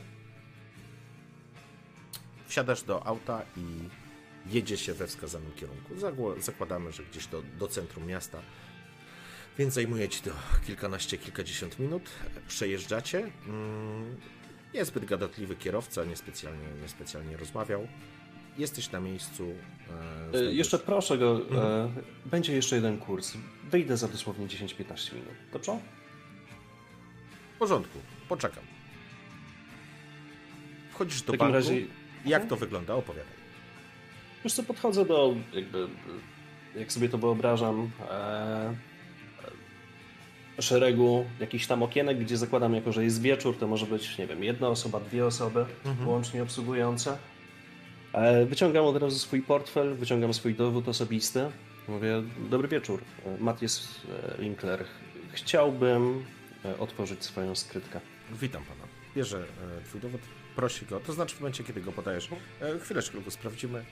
wsiadasz 2.47 2.83
do 2.83 3.07
auta 3.07 3.41
i 3.57 3.89
jedzie 4.49 4.77
się 4.77 4.93
we 4.93 5.07
wskazanym 5.07 5.51
kierunku. 5.55 5.93
Zakładamy, 6.41 6.91
że 6.91 7.03
gdzieś 7.03 7.27
do, 7.27 7.41
do 7.59 7.67
centrum 7.67 8.05
miasta, 8.05 8.41
więc 9.57 9.73
zajmuje 9.73 10.09
ci 10.09 10.21
to 10.21 10.31
kilkanaście, 10.67 11.17
kilkadziesiąt 11.17 11.79
minut. 11.79 12.03
Przejeżdżacie. 12.47 13.31
Mm, 13.47 14.15
Niezbyt 14.73 15.05
gadatliwy 15.05 15.55
kierowca, 15.55 16.05
niespecjalnie, 16.05 16.65
niespecjalnie 16.81 17.37
rozmawiał. 17.37 17.87
jesteś 18.57 18.91
na 18.91 18.99
miejscu. 18.99 19.43
E, 19.89 20.31
znajdujesz- 20.31 20.53
Jeszcze 20.53 20.79
proszę 20.79 21.17
go, 21.17 21.37
e, 21.37 21.41
Mhm. 21.41 22.05
będzie 22.25 22.53
jeszcze 22.55 22.75
jeden 22.75 22.97
kurs. 22.97 23.33
Wyjdę 23.71 23.97
za 23.97 24.07
dosłownie 24.07 24.47
10-15 24.47 25.13
minut. 25.13 25.29
Dobrze? 25.53 25.79
W 27.55 27.57
porządku, 27.59 27.99
poczekam. 28.29 28.63
Wchodzisz 30.91 31.21
W 31.21 31.25
do 31.25 31.31
takim 31.33 31.39
banku. 31.39 31.53
razie 31.53 31.81
Jak 32.25 32.47
to 32.47 32.55
wygląda? 32.55 32.93
Opowiadaj. 32.95 33.38
Już 34.43 34.53
co 34.53 34.63
podchodzę 34.63 35.05
do, 35.05 35.35
jakby, 35.53 35.87
jak 36.75 36.91
sobie 36.91 37.09
to 37.09 37.17
wyobrażam, 37.17 37.91
e, 38.09 38.75
e, 40.57 40.61
szeregu 40.61 41.25
jakichś 41.39 41.67
tam 41.67 41.83
okienek, 41.83 42.19
gdzie 42.19 42.37
zakładam, 42.37 42.73
jako 42.73 42.91
że 42.91 43.03
jest 43.03 43.21
wieczór, 43.21 43.57
to 43.57 43.67
może 43.67 43.85
być, 43.85 44.17
nie 44.17 44.27
wiem, 44.27 44.43
jedna 44.43 44.67
osoba, 44.67 44.99
dwie 44.99 45.25
osoby 45.25 45.65
Mhm. 45.85 46.07
łącznie 46.09 46.43
obsługujące. 46.43 47.17
E, 48.13 48.45
wyciągam 48.45 48.85
od 48.85 48.97
razu 48.97 49.19
swój 49.19 49.41
portfel, 49.41 49.95
wyciągam 49.95 50.33
swój 50.33 50.55
dowód 50.55 50.87
osobisty. 50.87 51.51
Mówię, 51.87 52.23
dobry 52.49 52.67
wieczór, 52.67 53.01
e, 53.25 53.43
Matthias 53.43 54.01
e, 54.37 54.41
Winkler. 54.41 54.83
Chciałbym 55.31 56.25
otworzyć 56.79 57.23
swoją 57.23 57.55
skrytkę. 57.55 57.99
Witam 58.41 58.63
pana. 58.63 58.83
Bierze 59.15 59.45
twój 59.85 60.01
dowód, 60.01 60.21
prosi 60.55 60.85
go, 60.85 60.99
to 60.99 61.13
znaczy 61.13 61.35
w 61.35 61.39
momencie, 61.39 61.63
kiedy 61.63 61.81
go 61.81 61.91
podajesz. 61.91 62.29
Chwileczkę 62.81 63.13
tylko 63.15 63.31
sprawdzimy. 63.31 63.85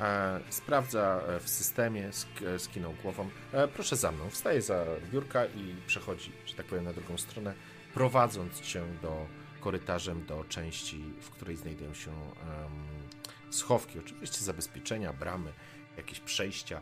E, 0.00 0.40
sprawdza 0.50 1.22
e, 1.28 1.40
w 1.40 1.48
systemie, 1.48 2.12
sk, 2.12 2.42
e, 2.42 2.58
skinął 2.58 2.92
głową. 3.02 3.30
Proszę 3.74 3.96
za 3.96 4.12
mną. 4.12 4.30
Wstaje 4.30 4.62
za 4.62 4.84
biurka 5.12 5.46
i 5.46 5.74
przechodzi, 5.86 6.32
że 6.46 6.54
tak 6.54 6.66
powiem, 6.66 6.84
na 6.84 6.92
drugą 6.92 7.18
stronę, 7.18 7.54
prowadząc 7.94 8.60
cię 8.60 8.84
do 9.02 9.26
korytarzem 9.60 10.26
do 10.26 10.44
części, 10.44 11.04
w 11.20 11.30
której 11.30 11.56
znajdują 11.56 11.94
się 11.94 12.10
em, 12.10 13.50
schowki. 13.50 13.98
Oczywiście 13.98 14.38
zabezpieczenia, 14.44 15.12
bramy, 15.12 15.52
jakieś 15.96 16.20
przejścia. 16.20 16.80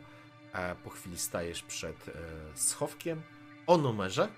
E, 0.53 0.75
po 0.75 0.91
chwili 0.91 1.19
stajesz 1.19 1.63
przed 1.63 2.09
e, 2.09 2.13
schowkiem 2.55 3.23
o 3.67 3.77
numerze. 3.77 4.29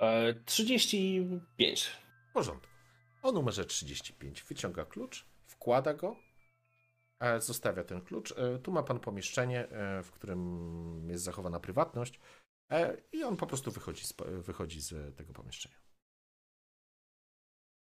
E, 0.00 0.34
35. 0.44 1.90
W 2.30 2.32
porządku. 2.32 2.72
O 3.22 3.32
numerze 3.32 3.64
35 3.64 4.42
wyciąga 4.42 4.84
klucz, 4.84 5.26
wkłada 5.46 5.94
go, 5.94 6.16
zostawia 7.38 7.84
ten 7.84 8.00
klucz. 8.00 8.32
E, 8.32 8.58
Tu 8.58 8.72
ma 8.72 8.82
pan 8.82 9.00
pomieszczenie, 9.00 9.68
e, 9.68 10.02
w 10.02 10.10
którym 10.10 11.10
jest 11.10 11.24
zachowana 11.24 11.60
prywatność 11.60 12.20
e, 12.70 12.96
i 13.12 13.22
on 13.24 13.36
po 13.36 13.46
prostu 13.46 13.70
wychodzi 13.70 14.04
z, 14.06 14.14
wychodzi 14.28 14.80
z 14.80 15.16
tego 15.16 15.32
pomieszczenia. 15.32 15.76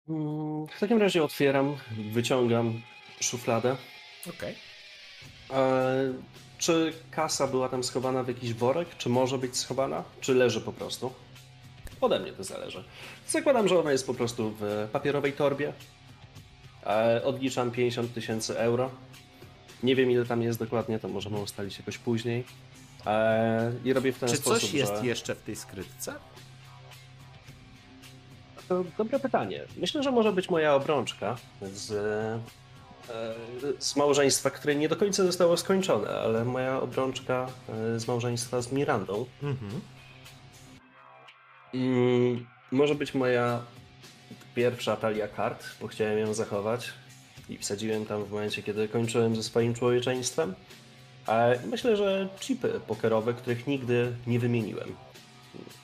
Mm, 0.08 0.66
W 0.66 0.80
takim 0.80 0.98
razie 0.98 1.24
otwieram, 1.24 1.76
wyciągam 2.12 2.82
szufladę. 3.20 3.76
Okej. 4.36 4.54
E, 5.50 6.12
czy 6.58 6.92
kasa 7.10 7.46
była 7.46 7.68
tam 7.68 7.84
schowana 7.84 8.22
w 8.22 8.28
jakiś 8.28 8.54
worek? 8.54 8.96
Czy 8.96 9.08
może 9.08 9.38
być 9.38 9.56
schowana? 9.56 10.04
Czy 10.20 10.34
leży 10.34 10.60
po 10.60 10.72
prostu? 10.72 11.12
Ode 12.00 12.20
mnie 12.20 12.32
to 12.32 12.44
zależy. 12.44 12.84
Zakładam, 13.28 13.68
że 13.68 13.78
ona 13.80 13.92
jest 13.92 14.06
po 14.06 14.14
prostu 14.14 14.54
w 14.60 14.88
papierowej 14.92 15.32
torbie. 15.32 15.72
Odliczam 17.24 17.70
50 17.70 18.14
tysięcy 18.14 18.58
euro. 18.58 18.90
Nie 19.82 19.96
wiem 19.96 20.10
ile 20.10 20.26
tam 20.26 20.42
jest 20.42 20.58
dokładnie, 20.58 20.98
to 20.98 21.08
możemy 21.08 21.38
ustalić 21.38 21.78
jakoś 21.78 21.98
później. 21.98 22.44
E, 23.06 23.72
I 23.84 23.92
robię 23.92 24.12
w 24.12 24.18
ten 24.18 24.28
Czy 24.28 24.36
sposób, 24.36 24.60
coś 24.60 24.72
jest 24.72 24.92
że... 25.00 25.06
jeszcze 25.06 25.34
w 25.34 25.42
tej 25.42 25.56
skrytce? 25.56 26.14
To 28.68 28.84
dobre 28.98 29.18
pytanie. 29.18 29.64
Myślę, 29.76 30.02
że 30.02 30.12
może 30.12 30.32
być 30.32 30.50
moja 30.50 30.74
obrączka 30.74 31.36
z, 31.62 31.90
e, 31.90 33.74
z 33.78 33.96
małżeństwa, 33.96 34.50
które 34.50 34.74
nie 34.74 34.88
do 34.88 34.96
końca 34.96 35.24
zostało 35.24 35.56
skończone, 35.56 36.08
ale 36.08 36.44
moja 36.44 36.80
obrączka 36.80 37.46
e, 37.68 38.00
z 38.00 38.08
małżeństwa 38.08 38.62
z 38.62 38.72
Mirandą. 38.72 39.26
Mhm. 39.42 39.80
Może 42.70 42.94
być 42.94 43.14
moja 43.14 43.62
pierwsza 44.60 44.96
talia 44.96 45.28
kart, 45.28 45.64
bo 45.80 45.88
chciałem 45.88 46.18
ją 46.18 46.34
zachować 46.34 46.90
i 47.48 47.58
wsadziłem 47.58 48.06
tam 48.06 48.24
w 48.24 48.30
momencie, 48.30 48.62
kiedy 48.62 48.88
kończyłem 48.88 49.36
ze 49.36 49.42
swoim 49.42 49.74
człowieczeństwem. 49.74 50.54
A 51.26 51.46
myślę, 51.66 51.96
że 51.96 52.28
chipy 52.40 52.80
pokerowe, 52.86 53.34
których 53.34 53.66
nigdy 53.66 54.12
nie 54.26 54.38
wymieniłem. 54.38 54.96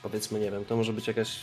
Powiedzmy, 0.03 0.39
nie 0.39 0.51
wiem, 0.51 0.65
to 0.65 0.75
może 0.75 0.93
być 0.93 1.07
jakaś 1.07 1.35
y, 1.35 1.39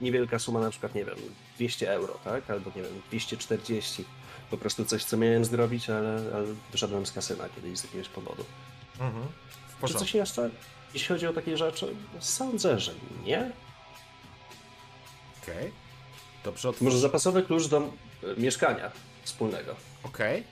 niewielka 0.00 0.38
suma, 0.38 0.60
na 0.60 0.70
przykład, 0.70 0.94
nie 0.94 1.04
wiem, 1.04 1.16
200 1.56 1.92
euro, 1.92 2.18
tak? 2.24 2.50
Albo, 2.50 2.70
nie 2.76 2.82
wiem, 2.82 3.02
240. 3.08 4.04
Po 4.50 4.58
prostu 4.58 4.84
coś, 4.84 5.04
co 5.04 5.16
miałem 5.16 5.44
zrobić, 5.44 5.90
ale, 5.90 6.20
ale 6.34 6.46
wyszedłem 6.72 7.06
z 7.06 7.12
kasyna 7.12 7.48
kiedyś 7.48 7.78
z 7.78 7.84
jakiegoś 7.84 8.08
powodu. 8.08 8.44
Mhm. 9.00 9.26
Czy 9.86 9.94
coś 9.94 10.14
jeszcze, 10.14 10.50
jeśli 10.94 11.08
chodzi 11.08 11.26
o 11.26 11.32
takie 11.32 11.56
rzeczy? 11.56 11.94
Sądzę, 12.20 12.80
że 12.80 12.92
nie. 13.24 13.50
Okej. 15.42 15.87
Dobrze, 16.48 16.68
otwórz. 16.68 16.84
Może 16.84 16.98
zapasowy 16.98 17.42
klucz 17.42 17.66
do 17.66 17.78
e, 17.78 18.40
mieszkania 18.40 18.90
wspólnego. 19.22 19.76
Okej. 20.02 20.44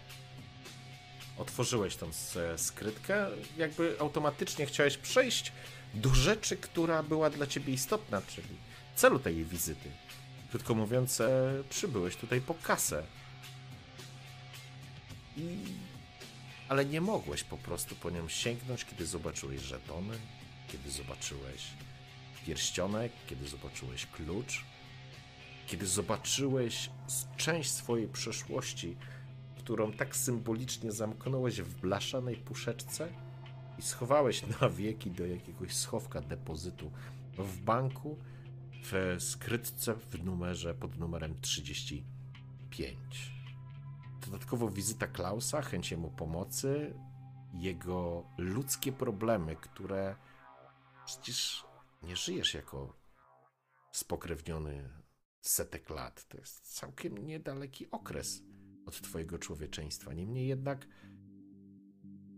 Otworzyłeś 1.38 1.96
tą 1.96 2.10
skrytkę, 2.56 3.26
jakby 3.56 3.96
automatycznie 4.00 4.66
chciałeś 4.66 4.96
przejść 4.96 5.52
do 5.94 6.14
rzeczy, 6.14 6.56
która 6.56 7.02
była 7.02 7.30
dla 7.30 7.46
ciebie 7.46 7.72
istotna, 7.72 8.22
czyli 8.28 8.48
celu 8.94 9.18
tej 9.18 9.44
wizyty. 9.44 9.90
Krótko 10.50 10.74
mówiąc, 10.74 11.20
e, 11.20 11.52
przybyłeś 11.70 12.16
tutaj 12.16 12.40
po 12.40 12.54
kasę. 12.54 13.02
I... 15.36 15.58
Ale 16.68 16.84
nie 16.84 17.00
mogłeś 17.00 17.44
po 17.44 17.56
prostu 17.58 17.94
po 17.94 18.10
nią 18.10 18.28
sięgnąć, 18.28 18.84
kiedy 18.84 19.06
zobaczyłeś 19.06 19.60
żetony, 19.60 20.18
kiedy 20.72 20.90
zobaczyłeś 20.90 21.62
pierścionek, 22.46 23.12
kiedy 23.26 23.48
zobaczyłeś 23.48 24.06
klucz, 24.06 24.64
kiedy 25.66 25.86
zobaczyłeś 25.86 26.90
część 27.36 27.70
swojej 27.70 28.08
przeszłości, 28.08 28.96
którą 29.58 29.92
tak 29.92 30.16
symbolicznie 30.16 30.92
zamknąłeś 30.92 31.60
w 31.60 31.80
blaszanej 31.80 32.36
puszeczce 32.36 33.08
i 33.78 33.82
schowałeś 33.82 34.60
na 34.60 34.68
wieki 34.68 35.10
do 35.10 35.26
jakiegoś 35.26 35.74
schowka 35.74 36.20
depozytu 36.20 36.90
w 37.38 37.60
banku 37.60 38.16
w 38.82 39.16
skrytce 39.18 39.94
w 39.94 40.24
numerze 40.24 40.74
pod 40.74 40.98
numerem 40.98 41.40
35. 41.40 42.96
Dodatkowo 44.26 44.68
wizyta 44.68 45.06
Klausa, 45.06 45.62
chęć 45.62 45.92
mu 45.92 46.10
pomocy, 46.10 46.94
jego 47.54 48.24
ludzkie 48.38 48.92
problemy, 48.92 49.56
które 49.56 50.16
przecież 51.06 51.64
nie 52.02 52.16
żyjesz 52.16 52.54
jako 52.54 52.92
spokrewniony 53.92 54.88
setek 55.48 55.90
lat. 55.90 56.28
To 56.28 56.38
jest 56.38 56.60
całkiem 56.60 57.26
niedaleki 57.26 57.90
okres 57.90 58.42
od 58.86 59.00
Twojego 59.00 59.38
człowieczeństwa. 59.38 60.12
Niemniej 60.12 60.48
jednak 60.48 60.86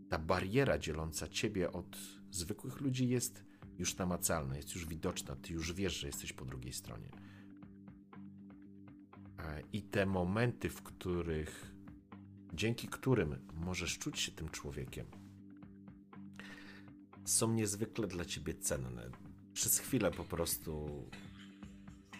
ta 0.08 0.18
bariera 0.18 0.78
dzieląca 0.78 1.28
Ciebie 1.28 1.72
od 1.72 1.98
zwykłych 2.30 2.80
ludzi 2.80 3.08
jest 3.08 3.44
już 3.78 3.96
namacalna, 3.96 4.56
jest 4.56 4.74
już 4.74 4.86
widoczna. 4.86 5.36
Ty 5.36 5.52
już 5.52 5.72
wiesz, 5.72 6.00
że 6.00 6.06
jesteś 6.06 6.32
po 6.32 6.44
drugiej 6.44 6.72
stronie. 6.72 7.10
I 9.72 9.82
te 9.82 10.06
momenty, 10.06 10.68
w 10.68 10.82
których, 10.82 11.74
dzięki 12.54 12.88
którym 12.88 13.48
możesz 13.54 13.98
czuć 13.98 14.20
się 14.20 14.32
tym 14.32 14.48
człowiekiem, 14.48 15.06
są 17.24 17.52
niezwykle 17.52 18.06
dla 18.06 18.24
Ciebie 18.24 18.54
cenne. 18.54 19.10
Przez 19.52 19.78
chwilę 19.78 20.10
po 20.10 20.24
prostu 20.24 20.88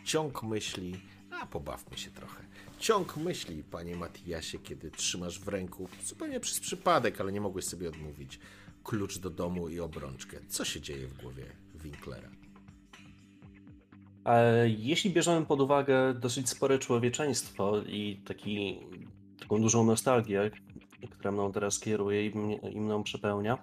ciąg 0.08 0.42
myśli, 0.42 1.00
a 1.30 1.46
pobawmy 1.46 1.98
się 1.98 2.10
trochę. 2.10 2.44
Ciąg 2.78 3.16
myśli, 3.16 3.64
panie 3.64 3.96
Matiasie, 3.96 4.58
kiedy 4.58 4.90
trzymasz 4.90 5.40
w 5.40 5.48
ręku, 5.48 5.88
zupełnie 6.04 6.40
przez 6.40 6.60
przypadek, 6.60 7.20
ale 7.20 7.32
nie 7.32 7.40
mogłeś 7.40 7.64
sobie 7.64 7.88
odmówić, 7.88 8.40
klucz 8.84 9.18
do 9.18 9.30
domu 9.30 9.68
i 9.68 9.80
obrączkę. 9.80 10.36
Co 10.48 10.64
się 10.64 10.80
dzieje 10.80 11.06
w 11.06 11.22
głowie 11.22 11.44
Winklera? 11.74 12.30
E, 14.24 14.68
Jeśli 14.68 15.10
bierzemy 15.10 15.46
pod 15.46 15.60
uwagę 15.60 16.14
dosyć 16.14 16.48
spore 16.48 16.78
człowieczeństwo 16.78 17.82
i 17.86 18.20
taki, 18.24 18.78
taką 19.40 19.62
dużą 19.62 19.84
nostalgię, 19.84 20.50
która 21.10 21.32
mną 21.32 21.52
teraz 21.52 21.80
kieruje 21.80 22.26
i, 22.26 22.38
mnie, 22.38 22.56
i 22.56 22.80
mną 22.80 23.02
przepełnia, 23.02 23.58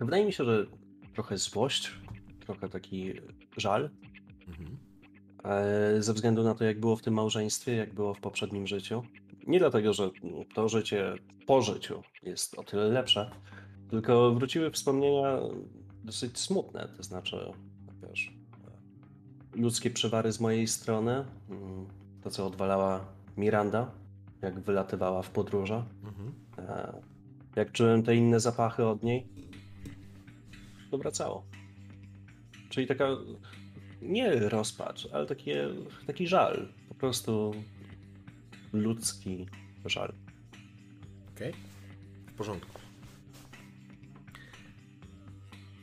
wydaje 0.00 0.24
mi 0.24 0.32
się, 0.32 0.44
że 0.44 0.66
trochę 1.14 1.38
złość, 1.38 1.92
trochę 2.40 2.68
taki 2.68 3.12
żal, 3.56 3.90
ze 5.98 6.14
względu 6.14 6.42
na 6.42 6.54
to, 6.54 6.64
jak 6.64 6.80
było 6.80 6.96
w 6.96 7.02
tym 7.02 7.14
małżeństwie, 7.14 7.76
jak 7.76 7.94
było 7.94 8.14
w 8.14 8.20
poprzednim 8.20 8.66
życiu. 8.66 9.02
Nie 9.46 9.58
dlatego, 9.58 9.92
że 9.92 10.10
to 10.54 10.68
życie 10.68 11.14
po 11.46 11.62
życiu 11.62 12.02
jest 12.22 12.58
o 12.58 12.64
tyle 12.64 12.88
lepsze, 12.88 13.30
tylko 13.90 14.34
wróciły 14.34 14.70
wspomnienia 14.70 15.38
dosyć 16.04 16.38
smutne, 16.38 16.88
to 16.96 17.02
znaczy, 17.02 17.36
wiesz, 18.08 18.32
ludzkie 19.54 19.90
przywary 19.90 20.32
z 20.32 20.40
mojej 20.40 20.66
strony, 20.66 21.24
mm, 21.50 21.86
to 22.22 22.30
co 22.30 22.46
odwalała 22.46 23.04
Miranda, 23.36 23.90
jak 24.42 24.60
wylatywała 24.60 25.22
w 25.22 25.30
podróże. 25.30 25.84
Mhm. 26.04 26.32
E, 26.58 27.02
Jak 27.56 27.72
czułem 27.72 28.02
te 28.02 28.16
inne 28.16 28.40
zapachy 28.40 28.86
od 28.86 29.02
niej, 29.02 29.26
to 30.90 30.98
wracało. 30.98 31.44
Czyli 32.68 32.86
taka 32.86 33.06
nie 34.02 34.48
rozpacz, 34.48 35.08
ale 35.12 35.26
takie, 35.26 35.68
taki 36.06 36.26
żal. 36.28 36.68
Po 36.88 36.94
prostu 36.94 37.54
ludzki 38.72 39.46
żal. 39.84 40.12
Okej, 41.36 41.54
w 42.26 42.32
porządku. 42.32 42.78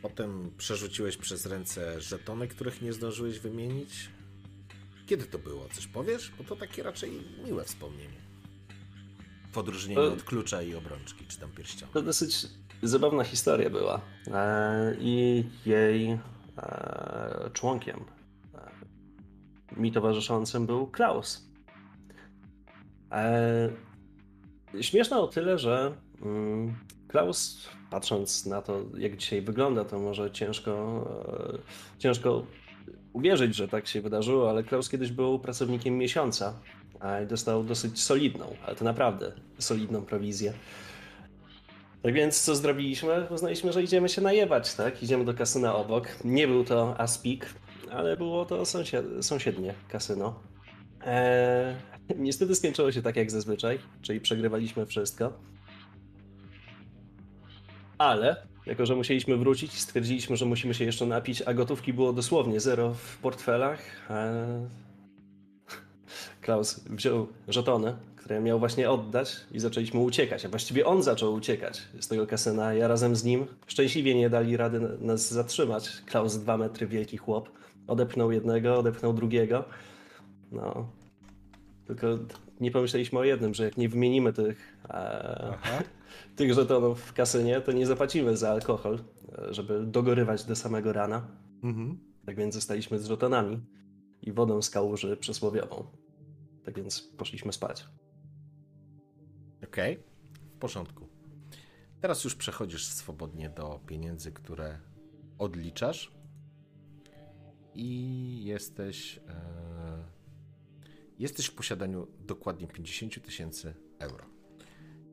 Potem 0.02 0.52
przerzuciłeś 0.58 1.18
przez 1.18 1.46
ręce 1.46 2.02
żetony, 2.02 2.48
których 2.48 2.82
nie 2.82 2.94
zdążyłeś 2.94 3.40
wymienić. 3.40 4.10
Kiedy 5.08 5.26
to 5.26 5.40
było? 5.40 5.70
Coś 5.74 5.88
powiesz? 5.88 6.32
Bo 6.38 6.44
to 6.44 6.56
takie 6.56 6.84
raczej 6.84 7.12
miłe 7.46 7.64
wspomnienie. 7.64 8.26
W 9.52 9.58
odróżnieniu 9.58 10.02
E- 10.02 10.12
od 10.12 10.24
klucza 10.24 10.62
i 10.62 10.76
obrączki, 10.76 11.26
czy 11.28 11.40
tam 11.40 11.52
pierścianu. 11.52 11.92
To 11.94 12.02
dosyć 12.02 12.48
zabawna 12.84 13.24
historia 13.24 13.70
była. 13.70 14.02
E, 14.28 14.96
I 15.00 15.44
jej 15.66 16.20
członkiem 17.54 18.06
e, 18.56 19.80
mi 19.80 19.92
towarzyszącym 19.92 20.66
był 20.66 20.88
Klaus. 20.88 21.50
E, 23.12 23.70
śmieszne 24.82 25.18
o 25.18 25.28
tyle, 25.28 25.60
że 25.60 25.92
mm, 26.22 26.76
Klaus, 27.08 27.70
patrząc 27.90 28.46
na 28.46 28.62
to, 28.62 28.82
jak 28.98 29.18
dzisiaj 29.18 29.42
wygląda, 29.42 29.86
to 29.86 30.00
może 30.00 30.32
ciężko, 30.32 31.06
e, 31.54 32.00
ciężko 32.00 32.46
uwierzyć, 33.14 33.56
że 33.56 33.68
tak 33.68 33.88
się 33.88 34.02
wydarzyło, 34.02 34.50
ale 34.50 34.64
Klaus 34.64 34.90
kiedyś 34.90 35.12
był 35.12 35.40
pracownikiem 35.40 35.98
miesiąca 35.98 36.54
i 37.24 37.28
dostał 37.28 37.64
dosyć 37.64 38.04
solidną, 38.04 38.56
ale 38.66 38.76
to 38.76 38.86
naprawdę 38.86 39.32
solidną 39.60 40.02
prowizję. 40.02 40.54
Tak 42.06 42.14
więc 42.14 42.42
co 42.42 42.56
zrobiliśmy? 42.56 43.28
Uznaliśmy, 43.30 43.74
że 43.74 43.84
idziemy 43.84 44.10
się 44.10 44.22
najebać, 44.22 44.74
tak? 44.74 45.04
Idziemy 45.04 45.26
do 45.26 45.34
kasyna 45.34 45.76
obok. 45.76 46.08
Nie 46.24 46.48
był 46.48 46.64
to 46.64 47.00
Aspik, 47.00 47.46
ale 47.92 48.18
było 48.18 48.46
to 48.46 48.62
sąsied- 48.62 49.22
sąsiednie 49.22 49.74
kasyno. 49.90 50.40
Eee, 51.06 51.76
niestety 52.18 52.56
skończyło 52.56 52.92
się 52.92 53.02
tak 53.02 53.16
jak 53.16 53.32
zazwyczaj, 53.32 53.80
czyli 54.02 54.20
przegrywaliśmy 54.22 54.86
wszystko. 54.86 55.34
Ale, 57.98 58.36
jako 58.66 58.86
że 58.86 58.96
musieliśmy 58.96 59.38
wrócić, 59.38 59.80
stwierdziliśmy, 59.80 60.38
że 60.38 60.46
musimy 60.46 60.74
się 60.74 60.86
jeszcze 60.86 61.06
napić, 61.06 61.42
a 61.42 61.54
gotówki 61.54 61.94
było 61.94 62.14
dosłownie 62.14 62.60
zero 62.60 62.94
w 62.94 63.18
portfelach. 63.18 63.80
Eee, 64.10 64.68
Klaus 66.42 66.80
wziął 66.90 67.28
żetony, 67.48 67.96
które 68.26 68.42
miał 68.42 68.60
właśnie 68.60 68.92
oddać 68.92 69.46
i 69.52 69.60
zaczęliśmy 69.60 70.00
uciekać. 70.00 70.46
A 70.46 70.50
właściwie 70.50 70.86
on 70.86 71.04
zaczął 71.04 71.34
uciekać 71.34 71.88
z 72.00 72.08
tego 72.08 72.28
kasyna, 72.28 72.74
ja 72.74 72.88
razem 72.88 73.16
z 73.16 73.24
nim. 73.24 73.46
Szczęśliwie 73.68 74.16
nie 74.16 74.30
dali 74.30 74.58
rady 74.58 74.80
na- 74.80 74.98
nas 75.00 75.34
zatrzymać. 75.34 76.02
Klaus 76.06 76.36
dwa 76.38 76.58
metry 76.58 76.88
wielki 76.88 77.18
chłop. 77.18 77.50
Odepchnął 77.88 78.32
jednego, 78.32 78.78
odepchnął 78.80 79.14
drugiego. 79.14 79.66
No. 80.52 80.90
Tylko 81.88 82.08
nie 82.60 82.72
pomyśleliśmy 82.72 83.20
o 83.20 83.24
jednym, 83.24 83.54
że 83.54 83.64
jak 83.64 83.78
nie 83.78 83.90
wymienimy 83.90 84.34
tych, 84.34 84.78
e, 84.90 85.54
tych 86.38 86.54
żetonów 86.54 87.02
w 87.02 87.14
kasynie, 87.14 87.62
to 87.62 87.72
nie 87.72 87.86
zapłacimy 87.86 88.38
za 88.38 88.50
alkohol, 88.50 89.00
żeby 89.50 89.86
dogorywać 89.86 90.44
do 90.44 90.56
samego 90.56 90.94
rana. 90.94 91.28
Mhm. 91.64 92.00
Tak 92.26 92.36
więc 92.36 92.56
zostaliśmy 92.56 93.00
z 93.00 93.06
żetonami 93.06 93.60
i 94.22 94.32
wodą 94.32 94.62
z 94.62 94.70
kałuży 94.70 95.18
przysłowiową. 95.18 95.86
Tak 96.64 96.76
więc 96.76 97.02
poszliśmy 97.02 97.54
spać. 97.54 97.86
Okej, 99.64 100.00
w 100.56 100.60
porządku. 100.60 101.08
Teraz 102.02 102.24
już 102.24 102.36
przechodzisz 102.36 102.86
swobodnie 102.86 103.50
do 103.50 103.80
pieniędzy, 103.88 104.32
które 104.32 104.80
odliczasz 105.38 106.12
i 107.76 108.42
jesteś, 108.46 109.18
e, 109.18 110.04
jesteś 111.20 111.46
w 111.46 111.56
posiadaniu 111.56 112.08
dokładnie 112.20 112.68
50 112.68 113.24
tysięcy 113.24 113.74
euro. 114.00 114.26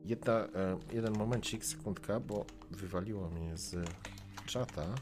Jedna, 0.05 0.33
e, 0.33 0.79
jeden 0.93 1.17
momencik, 1.17 1.65
sekundka, 1.65 2.19
bo 2.19 2.45
wywaliło 2.71 3.29
mnie 3.29 3.57
z 3.57 3.89
czata. 4.45 4.95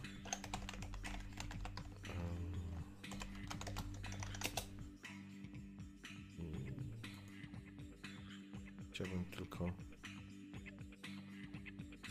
Chciałbym 9.01 9.25
tylko 9.25 9.71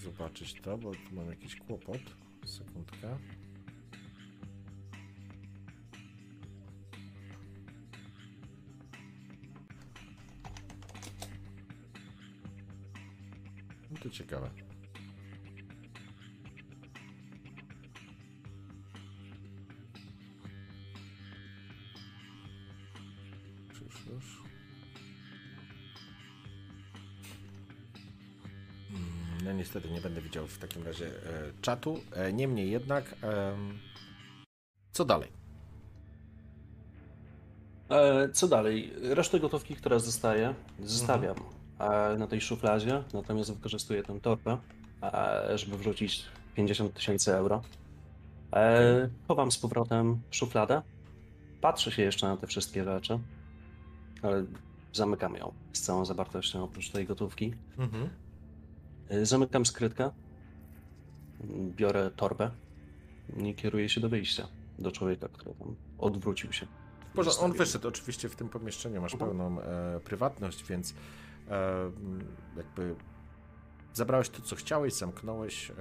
zobaczyć 0.02 0.54
to, 0.54 0.78
bo 0.78 0.92
tu 0.92 1.14
mam 1.14 1.26
jakiś 1.26 1.56
kłopot. 1.56 2.00
Sekundka. 2.44 3.18
No 13.90 13.98
to 14.02 14.10
ciekawe. 14.10 14.50
Niestety 29.74 29.94
nie 29.94 30.00
będę 30.00 30.20
widział 30.20 30.46
w 30.46 30.58
takim 30.58 30.82
razie 30.82 31.06
e, 31.06 31.10
czatu. 31.62 32.00
E, 32.12 32.32
niemniej 32.32 32.70
jednak, 32.70 33.14
em, 33.22 33.78
co 34.92 35.04
dalej? 35.04 35.28
E, 37.90 38.28
co 38.32 38.48
dalej? 38.48 38.92
Resztę 39.02 39.40
gotówki, 39.40 39.76
która 39.76 39.98
zostaje, 39.98 40.54
zostawiam 40.82 41.36
e, 41.78 42.16
na 42.18 42.26
tej 42.26 42.40
szufladzie, 42.40 43.02
natomiast 43.12 43.54
wykorzystuję 43.54 44.02
tę 44.02 44.20
torbę, 44.20 44.58
e, 45.02 45.58
żeby 45.58 45.78
wrzucić 45.78 46.24
50 46.56 46.94
tysięcy 46.94 47.34
euro. 47.34 47.62
E, 48.52 49.08
chowam 49.28 49.52
z 49.52 49.58
powrotem 49.58 50.20
szufladę, 50.30 50.82
patrzę 51.60 51.92
się 51.92 52.02
jeszcze 52.02 52.28
na 52.28 52.36
te 52.36 52.46
wszystkie 52.46 52.84
rzeczy, 52.84 53.18
ale 54.22 54.44
zamykam 54.92 55.36
ją 55.36 55.52
z 55.72 55.80
całą 55.80 56.04
zawartością 56.04 56.64
oprócz 56.64 56.90
tej 56.90 57.06
gotówki. 57.06 57.54
Mhm. 57.78 58.29
E, 59.10 59.26
Zamykam 59.26 59.66
skrytkę, 59.66 60.10
biorę 61.76 62.10
torbę 62.16 62.50
i 63.36 63.54
kieruję 63.54 63.88
się 63.88 64.00
do 64.00 64.08
wyjścia, 64.08 64.48
do 64.78 64.92
człowieka, 64.92 65.28
który 65.28 65.54
tam 65.54 65.74
odwrócił 65.98 66.52
się. 66.52 66.66
Boże, 67.14 67.30
on 67.40 67.52
wyszedł 67.52 67.88
oczywiście 67.88 68.28
w 68.28 68.36
tym 68.36 68.48
pomieszczeniu, 68.48 69.00
masz 69.00 69.12
Mhm. 69.12 69.30
pełną 69.30 69.60
e, 69.60 70.00
prywatność, 70.00 70.64
więc 70.64 70.94
e, 71.48 71.90
jakby 72.56 72.94
zabrałeś 73.92 74.28
to, 74.28 74.42
co 74.42 74.56
chciałeś, 74.56 74.92
zamknąłeś 74.94 75.70
e, 75.70 75.74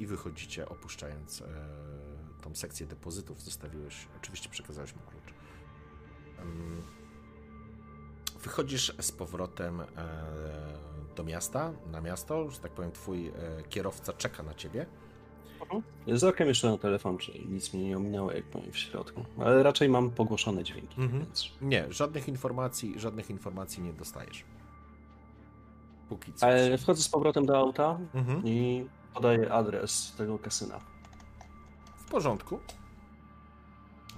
i 0.00 0.06
wychodzicie, 0.06 0.68
opuszczając 0.68 1.42
e, 1.42 1.44
tą 2.42 2.54
sekcję 2.54 2.86
depozytów. 2.86 3.42
Zostawiłeś, 3.42 4.08
oczywiście 4.16 4.48
przekazałeś 4.48 4.94
mu 4.94 5.00
klucz. 5.00 5.34
Wychodzisz 8.50 8.92
z 9.00 9.12
powrotem 9.12 9.80
e, 9.80 9.86
do 11.16 11.24
miasta, 11.24 11.72
na 11.92 12.00
miasto, 12.00 12.50
że 12.50 12.58
tak 12.58 12.72
powiem, 12.72 12.92
twój 12.92 13.28
e, 13.28 13.32
kierowca 13.68 14.12
czeka 14.12 14.42
na 14.42 14.54
ciebie. 14.54 14.86
Z 16.06 16.24
okiem 16.24 16.48
jeszcze 16.48 16.70
na 16.70 16.78
telefon, 16.78 17.18
czyli 17.18 17.48
nic 17.48 17.74
mnie 17.74 17.84
nie 17.88 17.96
ominęło, 17.96 18.32
jak 18.32 18.44
powiem 18.44 18.72
w 18.72 18.78
środku. 18.78 19.24
Ale 19.40 19.62
raczej 19.62 19.88
mam 19.88 20.10
pogłoszone 20.10 20.64
dźwięki, 20.64 21.00
Mhm. 21.00 21.24
więc... 21.24 21.50
Nie, 21.60 21.92
żadnych 21.92 22.28
informacji, 22.28 22.94
żadnych 23.00 23.30
informacji 23.30 23.82
nie 23.82 23.92
dostajesz. 23.92 24.44
Póki 26.08 26.32
co. 26.32 26.46
Ale 26.46 26.78
wchodzę 26.78 27.02
z 27.02 27.08
powrotem 27.08 27.46
do 27.46 27.58
auta 27.58 27.98
Mhm. 28.14 28.42
i 28.44 28.86
podaję 29.14 29.52
adres 29.52 30.14
tego 30.18 30.38
kasyna. 30.38 30.80
W 31.96 32.10
porządku. 32.10 32.58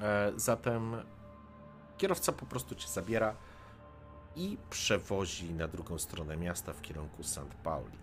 E, 0.03 0.33
zatem 0.37 0.97
kierowca 1.99 2.33
po 2.33 2.47
prostu 2.47 2.75
cię 2.75 2.89
zabiera 2.89 3.35
i 4.37 4.59
przewozi 4.71 5.55
na 5.55 5.69
drugą 5.69 5.99
stronę 5.99 6.37
miasta 6.37 6.73
w 6.73 6.83
kierunku 6.83 7.23
St. 7.23 7.55
Pauli. 7.63 7.99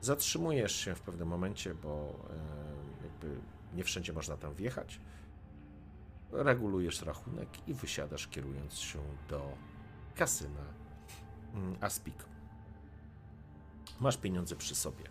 Zatrzymujesz 0.00 0.76
się 0.76 0.94
w 0.94 1.00
pewnym 1.00 1.28
momencie, 1.28 1.74
bo 1.74 2.18
jakby 3.02 3.40
nie 3.74 3.84
wszędzie 3.84 4.12
można 4.12 4.36
tam 4.36 4.54
wjechać. 4.54 5.00
Regulujesz 6.32 7.02
rachunek 7.02 7.68
i 7.68 7.74
wysiadasz, 7.74 8.28
kierując 8.28 8.74
się 8.74 8.98
do 9.28 9.52
kasyna 10.14 10.64
mm, 11.54 11.76
Aspik. 11.80 12.24
Masz 14.00 14.16
pieniądze 14.16 14.56
przy 14.56 14.74
sobie. 14.74 15.04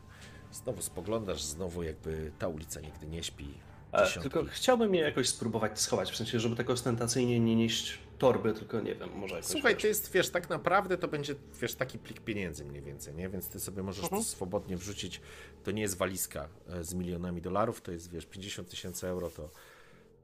Znowu 0.52 0.82
spoglądasz, 0.82 1.44
znowu 1.44 1.84
jakby 1.84 2.32
ta 2.40 2.48
ulica 2.48 2.82
nigdy 2.82 3.08
nie 3.08 3.24
śpi. 3.24 3.53
E, 3.94 4.06
Dziesiątki. 4.06 4.30
tylko 4.30 4.50
chciałbym 4.52 4.96
je 4.96 5.02
jakoś 5.02 5.30
spróbować 5.30 5.80
schować, 5.80 6.12
w 6.12 6.16
sensie, 6.18 6.40
żeby 6.40 6.56
tak 6.56 6.70
ostentacyjnie 6.70 7.40
nie 7.40 7.56
nieść 7.56 8.00
torby, 8.18 8.54
tylko 8.54 8.80
nie 8.82 8.96
wiem, 8.96 9.10
może 9.16 9.36
jakoś... 9.36 9.52
Słuchaj, 9.52 9.74
wiesz. 9.74 9.82
to 9.82 9.88
jest, 9.88 10.12
wiesz, 10.12 10.30
tak 10.30 10.50
naprawdę 10.50 10.98
to 10.98 11.08
będzie, 11.08 11.36
wiesz, 11.62 11.76
taki 11.76 12.00
plik 12.00 12.20
pieniędzy 12.22 12.66
mniej 12.66 12.82
więcej, 12.82 13.14
nie? 13.16 13.30
Więc 13.30 13.48
ty 13.50 13.60
sobie 13.60 13.84
możesz 13.84 14.04
Mhm. 14.04 14.22
to 14.22 14.28
swobodnie 14.28 14.78
wrzucić. 14.78 15.22
To 15.64 15.72
nie 15.72 15.82
jest 15.82 15.98
walizka 15.98 16.48
e, 16.70 16.84
z 16.84 16.94
milionami 16.94 17.42
dolarów, 17.42 17.82
to 17.82 17.92
jest, 17.92 18.12
wiesz, 18.12 18.26
50 18.26 18.70
tysięcy 18.70 19.08
euro, 19.08 19.30
to 19.30 19.50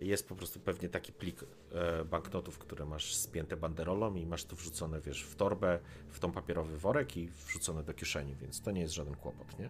jest 0.01 0.27
po 0.29 0.35
prostu 0.35 0.59
pewnie 0.59 0.89
taki 0.89 1.13
plik 1.13 1.39
e, 1.71 2.05
banknotów, 2.05 2.57
które 2.57 2.85
masz 2.85 3.15
spięte 3.15 3.57
banderolą 3.57 4.15
i 4.15 4.25
masz 4.25 4.43
to 4.43 4.55
wrzucone, 4.55 5.01
wiesz, 5.01 5.23
w 5.23 5.35
torbę, 5.35 5.79
w 6.11 6.19
tą 6.19 6.31
papierowy 6.31 6.77
worek 6.77 7.17
i 7.17 7.29
wrzucone 7.47 7.83
do 7.83 7.93
kieszeni, 7.93 8.35
więc 8.35 8.61
to 8.61 8.71
nie 8.71 8.81
jest 8.81 8.93
żaden 8.93 9.15
kłopot, 9.15 9.59
nie? 9.59 9.69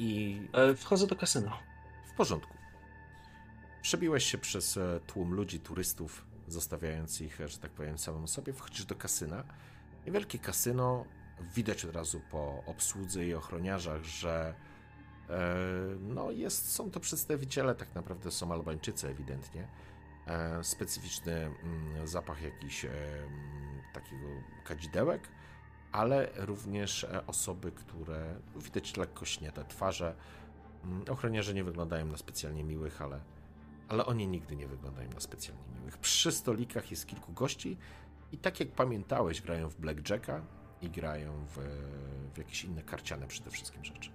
I 0.00 0.40
E, 0.52 0.74
Wchodzę 0.74 1.06
do 1.06 1.16
kasyna. 1.16 1.58
w 2.06 2.12
porządku. 2.12 2.54
Przebiłeś 3.82 4.24
się 4.24 4.38
przez 4.38 4.76
e, 4.76 5.00
tłum 5.06 5.34
ludzi, 5.34 5.60
turystów, 5.60 6.26
zostawiając 6.48 7.20
ich, 7.20 7.40
że 7.46 7.58
tak 7.58 7.70
powiem, 7.70 7.98
samemu 7.98 8.26
sobie. 8.26 8.52
Wchodzisz 8.52 8.84
do 8.84 8.94
kasyna. 8.94 9.44
Niewielkie 10.06 10.38
kasyno. 10.38 11.04
Widać 11.54 11.84
od 11.84 11.94
razu 11.94 12.20
po 12.30 12.62
obsłudze 12.66 13.26
i 13.26 13.34
ochroniarzach, 13.34 14.04
że 14.04 14.54
e, 15.30 15.54
no 16.00 16.30
jest, 16.30 16.72
są 16.72 16.90
to 16.90 17.00
przedstawiciele, 17.00 17.74
tak 17.74 17.94
naprawdę 17.94 18.30
są 18.30 18.52
Albańczycy 18.52 19.08
ewidentnie. 19.08 19.68
Specyficzny 20.62 21.32
mm, 21.32 22.06
zapach 22.08 22.42
jakiś 22.42 22.84
mm, 22.84 22.94
takiego 23.92 24.26
kadzidełek, 24.64 25.28
ale 25.92 26.28
również 26.36 27.04
e, 27.04 27.26
osoby, 27.26 27.72
które 27.72 28.34
widać 28.56 28.96
lekko 28.96 29.24
śniete 29.24 29.64
twarze. 29.64 30.14
Mm, 30.84 31.04
Ochroniarze 31.10 31.54
nie 31.54 31.64
wyglądają 31.64 32.06
na 32.06 32.16
specjalnie 32.16 32.64
miłych, 32.64 33.02
ale, 33.02 33.20
ale 33.88 34.06
oni 34.06 34.26
nigdy 34.26 34.56
nie 34.56 34.66
wyglądają 34.66 35.10
na 35.10 35.20
specjalnie 35.20 35.64
miłych. 35.78 35.98
Przy 35.98 36.32
stolikach 36.32 36.90
jest 36.90 37.06
kilku 37.06 37.32
gości 37.32 37.76
i 38.32 38.38
tak 38.38 38.60
jak 38.60 38.68
pamiętałeś, 38.68 39.40
grają 39.42 39.68
w 39.68 39.76
blackjacka 39.76 40.40
i 40.82 40.90
grają 40.90 41.32
w, 41.46 41.58
w 42.34 42.38
jakieś 42.38 42.64
inne 42.64 42.82
karciane 42.82 43.26
przede 43.26 43.50
wszystkim 43.50 43.84
rzeczy. 43.84 44.10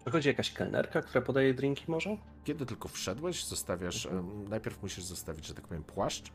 Przychodzi 0.00 0.28
jakaś 0.28 0.52
kelnerka, 0.52 1.02
która 1.02 1.20
podaje 1.24 1.54
drinki 1.54 1.84
może? 1.88 2.16
Kiedy 2.44 2.66
tylko 2.66 2.88
wszedłeś, 2.88 3.44
zostawiasz. 3.44 4.06
em, 4.06 4.48
Najpierw 4.48 4.82
musisz 4.82 5.04
zostawić, 5.04 5.46
że 5.46 5.54
tak 5.54 5.66
powiem, 5.68 5.84
płaszcz. 5.84 6.32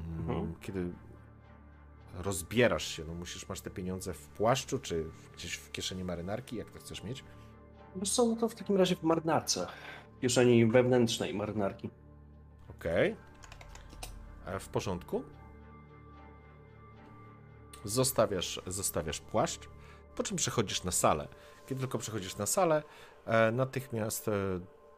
Mm, 0.00 0.20
Mhm. 0.30 0.54
Kiedy 0.60 0.92
rozbierasz 2.14 2.86
się, 2.86 3.04
no 3.04 3.14
musisz, 3.14 3.48
masz 3.48 3.60
te 3.60 3.70
pieniądze 3.70 4.14
w 4.14 4.28
płaszczu, 4.28 4.78
czy 4.78 5.04
gdzieś 5.34 5.54
w 5.54 5.72
kieszeni 5.72 6.04
marynarki, 6.04 6.56
jak 6.56 6.70
to 6.70 6.78
chcesz 6.78 7.02
mieć. 7.02 7.24
Wiesz 7.96 8.10
co, 8.12 8.26
no 8.26 8.36
to 8.36 8.48
w 8.48 8.54
takim 8.54 8.76
razie 8.76 8.96
w 8.96 9.02
marynarce. 9.02 9.66
W 10.16 10.20
kieszeni 10.20 10.66
wewnętrznej 10.66 11.34
marynarki. 11.34 11.90
Okej. 12.70 13.16
E, 14.46 14.58
W 14.60 14.68
porządku. 14.68 15.22
Zostawiasz, 17.84 18.60
zostawiasz 18.66 19.20
płaszcz, 19.20 19.68
po 20.16 20.22
czym 20.22 20.36
przechodzisz 20.36 20.84
na 20.84 20.90
salę. 20.92 21.28
Kiedy 21.66 21.80
tylko 21.80 21.98
przechodzisz 21.98 22.36
na 22.36 22.46
salę, 22.46 22.82
e, 23.26 23.52
natychmiast 23.52 24.28
e, 24.28 24.32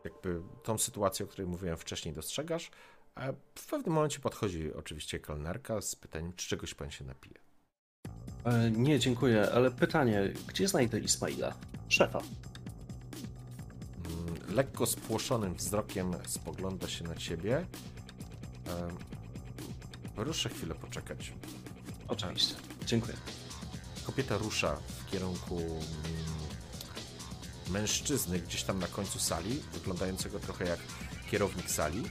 jakby 0.04 0.42
tą 0.62 0.78
sytuację, 0.78 1.24
o 1.24 1.28
której 1.28 1.46
mówiłem 1.46 1.76
wcześniej, 1.76 2.14
dostrzegasz. 2.14 2.70
E, 3.20 3.32
W 3.54 3.66
pewnym 3.66 3.94
momencie 3.94 4.18
podchodzi 4.20 4.74
oczywiście 4.74 5.18
kelnerka 5.20 5.80
z 5.80 5.96
pytaniem, 5.96 6.32
czy 6.32 6.48
czegoś 6.48 6.74
pan 6.74 6.90
się 6.90 7.04
napije. 7.04 7.34
E, 8.44 8.70
nie, 8.70 8.98
dziękuję, 8.98 9.50
ale 9.54 9.70
pytanie, 9.70 10.32
gdzie 10.48 10.68
znajdę 10.68 10.98
Ismaila? 11.00 11.54
Szefa. 11.88 12.18
Mm, 14.06 14.54
Lekko 14.56 14.86
spłoszonym 14.86 15.54
wzrokiem 15.54 16.12
spogląda 16.26 16.88
się 16.88 17.04
na 17.04 17.14
ciebie. 17.16 17.56
E, 18.66 18.88
Proszę 20.16 20.48
chwilę 20.48 20.74
poczekać. 20.74 21.32
Oczywiście. 22.08 22.54
Dziękuję. 22.86 23.16
Kobieta 24.06 24.38
rusza 24.38 24.76
w 24.76 25.10
kierunku 25.10 25.58
mm, 25.58 25.80
mężczyzny 27.70 28.38
gdzieś 28.40 28.62
tam 28.62 28.78
na 28.78 28.86
końcu 28.86 29.18
sali, 29.18 29.60
wyglądającego 29.72 30.40
trochę 30.40 30.64
jak 30.64 30.78
kierownik 31.30 31.70
sali. 31.70 32.02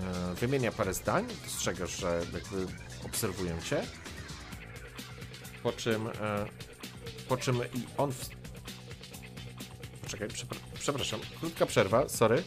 E, 0.00 0.34
Wymienia 0.34 0.72
parę 0.72 0.94
zdań, 0.94 1.26
dostrzegasz, 1.44 1.96
że 2.00 2.20
jakby 2.32 2.66
obserwują 3.04 3.60
cię. 3.62 3.82
Po 5.62 5.72
czym, 5.72 6.06
e, 6.06 6.46
po 7.28 7.36
czym 7.36 7.56
i 7.74 7.86
on. 7.96 8.12
W... 8.12 8.28
Poczekaj, 10.02 10.28
przepra- 10.28 10.56
przepraszam, 10.78 11.20
krótka 11.40 11.66
przerwa, 11.66 12.08
sorry, 12.08 12.42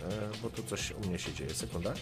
e, 0.00 0.30
bo 0.42 0.50
tu 0.50 0.62
coś 0.62 0.90
u 0.90 1.08
mnie 1.08 1.18
się 1.18 1.32
dzieje. 1.32 1.54
Sekunda. 1.54 1.94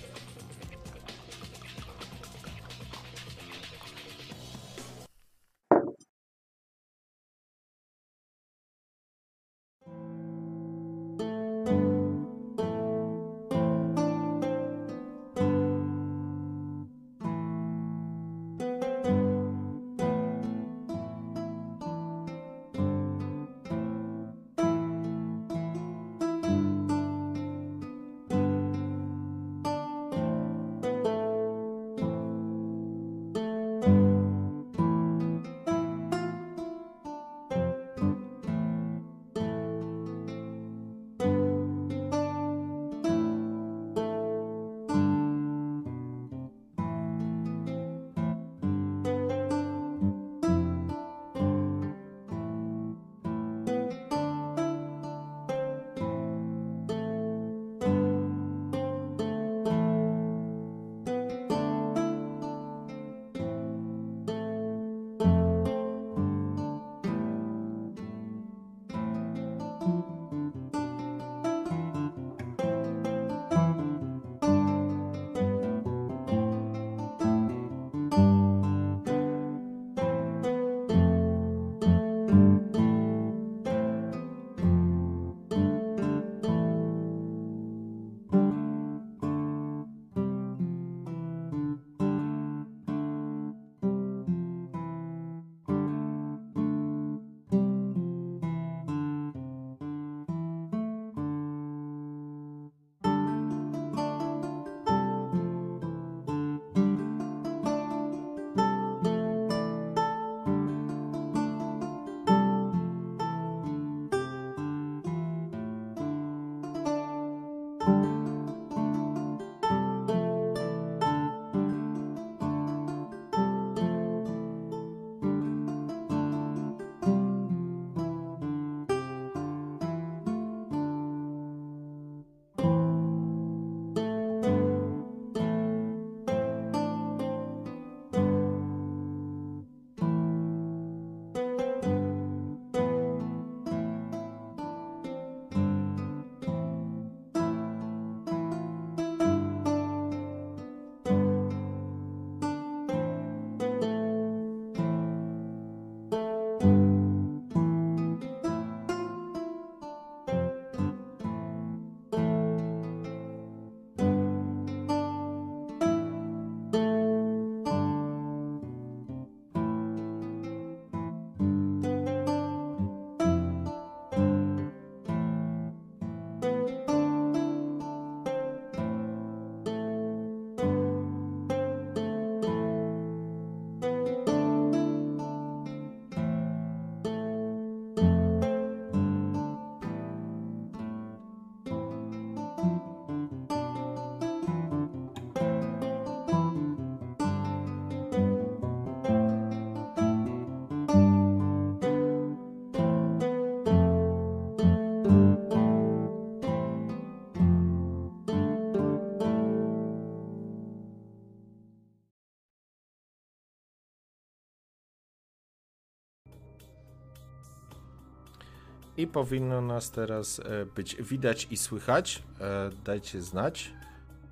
I 219.00 219.06
powinno 219.06 219.60
nas 219.60 219.90
teraz 219.90 220.40
e, 220.40 220.66
być 220.66 220.96
widać 220.96 221.46
i 221.50 221.56
słychać. 221.56 222.22
E, 222.40 222.70
dajcie 222.84 223.22
znać, 223.22 223.72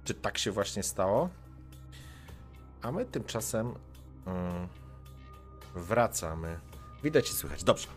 czy 0.04 0.14
tak 0.14 0.38
się 0.38 0.50
właśnie 0.52 0.82
stało. 0.82 1.28
A 2.82 2.92
my 2.92 3.04
tymczasem 3.04 3.74
mm, 4.26 4.68
wracamy. 5.74 6.58
Widać 7.02 7.30
i 7.30 7.32
słychać. 7.32 7.64
Dobrze. 7.64 7.88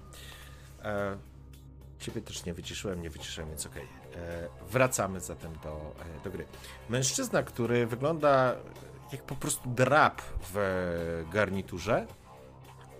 E, 0.84 1.18
ciebie 1.99 2.22
też 2.22 2.45
nie 2.45 2.53
wyciszyłem, 2.53 3.02
nie 3.02 3.10
wyciszyłem, 3.10 3.49
więc 3.49 3.65
okej. 3.65 3.88
E, 4.15 4.48
Wracamy 4.69 5.19
zatem 5.19 5.53
do, 5.64 5.95
do 6.23 6.31
gry. 6.31 6.45
Mężczyzna, 6.89 7.43
który 7.43 7.88
wygląda 7.88 8.56
jak 9.11 9.23
po 9.23 9.35
prostu 9.35 9.69
drap 9.69 10.22
w 10.53 11.26
garniturze, 11.31 12.07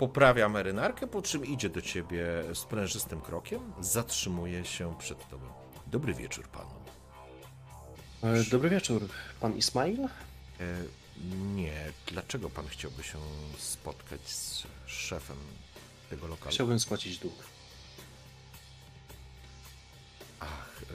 poprawia 0.02 0.50
marynarkę, 0.50 1.08
po 1.08 1.22
czym 1.22 1.46
idzie 1.46 1.70
do 1.70 1.82
ciebie 1.82 2.26
sprężystym 2.54 3.22
krokiem, 3.22 3.74
zatrzymuje 3.82 4.66
się 4.66 4.96
przed 5.00 5.30
tobą. 5.30 5.46
Dobry 5.88 6.14
wieczór 6.14 6.48
panu. 6.48 6.72
E, 8.24 8.44
Dobry 8.44 8.70
wieczór, 8.70 9.08
pan 9.40 9.58
Ismail? 9.58 10.04
E, 10.04 10.10
nie, 11.56 11.92
dlaczego 12.08 12.50
pan 12.50 12.68
chciałby 12.68 13.04
się 13.04 13.18
spotkać 13.58 14.30
z 14.30 14.64
szefem 14.86 15.38
tego 16.10 16.28
lokalu? 16.28 16.52
Chciałbym 16.52 16.80
spłacić 16.80 17.18
dług. 17.18 17.44
Ach, 20.40 20.82
e, 20.84 20.94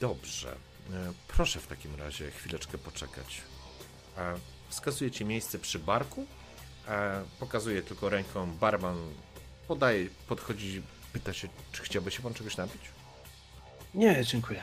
dobrze. 0.00 0.56
E, 0.92 1.12
proszę 1.28 1.60
w 1.60 1.66
takim 1.66 1.94
razie 1.94 2.30
chwileczkę 2.30 2.78
poczekać. 2.78 3.42
E, 4.18 4.34
wskazuje 4.68 5.10
ci 5.10 5.24
miejsce 5.24 5.58
przy 5.58 5.78
barku. 5.78 6.26
E, 6.88 7.24
pokazuje 7.40 7.82
tylko 7.82 8.08
ręką. 8.08 8.50
Barman 8.52 8.96
podaje, 9.68 10.08
podchodzi, 10.28 10.82
pyta 11.12 11.32
się, 11.32 11.48
czy 11.72 11.82
chciałby 11.82 12.10
się 12.10 12.22
pan 12.22 12.34
czegoś 12.34 12.56
napić? 12.56 12.82
Nie, 13.94 14.24
dziękuję. 14.24 14.62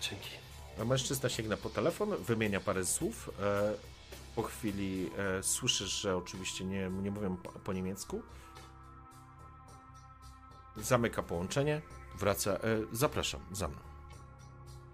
Dzięki. 0.00 0.30
A 0.80 0.84
Mężczyzna 0.84 1.28
sięga 1.28 1.56
po 1.56 1.70
telefon, 1.70 2.16
wymienia 2.16 2.60
parę 2.60 2.84
słów. 2.84 3.30
E, 3.42 3.72
po 4.36 4.42
chwili 4.42 5.10
e, 5.38 5.42
słyszysz, 5.42 6.00
że 6.00 6.16
oczywiście 6.16 6.64
nie, 6.64 6.90
nie 7.02 7.10
mówią 7.10 7.36
po, 7.36 7.50
po 7.52 7.72
niemiecku. 7.72 8.22
Zamyka 10.76 11.22
połączenie, 11.22 11.82
wraca. 12.18 12.50
E, 12.52 12.58
zapraszam, 12.92 13.40
za 13.52 13.68
mną. 13.68 13.78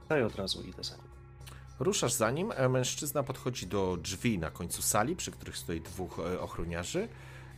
Daj 0.08 0.22
od 0.22 0.36
razu 0.36 0.62
idę 0.62 0.84
za 0.84 0.96
nim. 0.96 1.15
Ruszasz 1.78 2.12
za 2.12 2.30
nim, 2.30 2.52
e, 2.56 2.68
mężczyzna 2.68 3.22
podchodzi 3.22 3.66
do 3.66 3.96
drzwi 3.96 4.38
na 4.38 4.50
końcu 4.50 4.82
sali, 4.82 5.16
przy 5.16 5.30
których 5.30 5.56
stoi 5.56 5.80
dwóch 5.80 6.18
e, 6.18 6.40
ochroniarzy. 6.40 7.08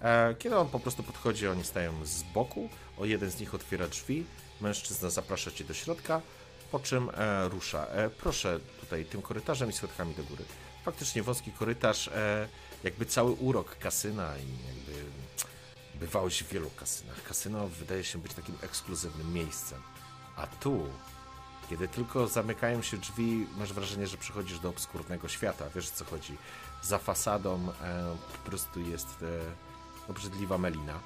E, 0.01 0.35
Kiedy 0.35 0.57
on 0.57 0.69
po 0.69 0.81
prostu 0.81 1.03
podchodzi, 1.03 1.49
oni 1.49 1.65
stają 1.65 2.07
z 2.07 2.23
boku, 2.23 2.69
o 2.99 3.05
jeden 3.05 3.31
z 3.31 3.41
nich 3.41 3.55
otwiera 3.55 3.89
drzwi, 3.89 4.25
mężczyzna 4.61 5.11
zaprasza 5.11 5.51
cię 5.51 5.65
do 5.65 5.75
środka, 5.75 6.21
po 6.71 6.79
czym 6.79 7.11
rusza. 7.51 7.87
Proszę 8.19 8.61
tutaj 8.81 9.05
tym 9.05 9.23
korytarzem 9.23 9.71
i 9.71 9.73
schodkami 9.73 10.15
do 10.15 10.25
góry. 10.25 10.45
Faktycznie 10.85 11.23
wąski 11.23 11.53
korytarz, 11.53 12.11
jakby 12.85 13.07
cały 13.07 13.31
urok 13.33 13.79
kasyna 13.79 14.35
i 14.39 14.67
jakby 14.67 15.05
bywałeś 15.95 16.43
w 16.43 16.49
wielu 16.49 16.71
kasynach. 16.71 17.23
Kasyno 17.23 17.69
wydaje 17.69 18.05
się 18.05 18.19
być 18.19 18.35
takim 18.35 18.55
ekskluzywnym 18.63 19.33
miejscem. 19.33 19.83
A 20.37 20.47
tu 20.47 20.87
kiedy 21.71 21.89
tylko 21.89 22.29
zamykają 22.29 22.83
się 22.83 22.97
drzwi, 22.97 23.47
masz 23.59 23.73
wrażenie, 23.73 24.07
że 24.07 24.17
przychodzisz 24.17 24.59
do 24.59 24.69
obskurnego 24.69 25.29
świata. 25.29 25.65
Wiesz 25.75 25.91
co 25.91 26.05
chodzi. 26.05 26.37
Za 26.83 26.99
fasadą 26.99 27.73
e, 27.83 28.17
po 28.33 28.51
prostu 28.51 28.81
jest 28.81 29.09
e, 29.23 30.11
obrzydliwa 30.11 30.59
melina, 30.59 31.01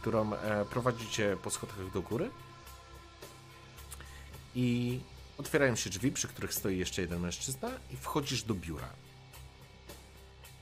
którą 0.00 0.32
e, 0.34 0.64
prowadzicie 0.64 1.36
po 1.42 1.50
schodach 1.50 1.92
do 1.92 2.02
góry. 2.02 2.30
I 4.54 5.00
otwierają 5.38 5.76
się 5.76 5.90
drzwi, 5.90 6.12
przy 6.12 6.28
których 6.28 6.54
stoi 6.54 6.78
jeszcze 6.78 7.02
jeden 7.02 7.20
mężczyzna, 7.20 7.70
i 7.90 7.96
wchodzisz 7.96 8.42
do 8.42 8.54
biura. 8.54 8.88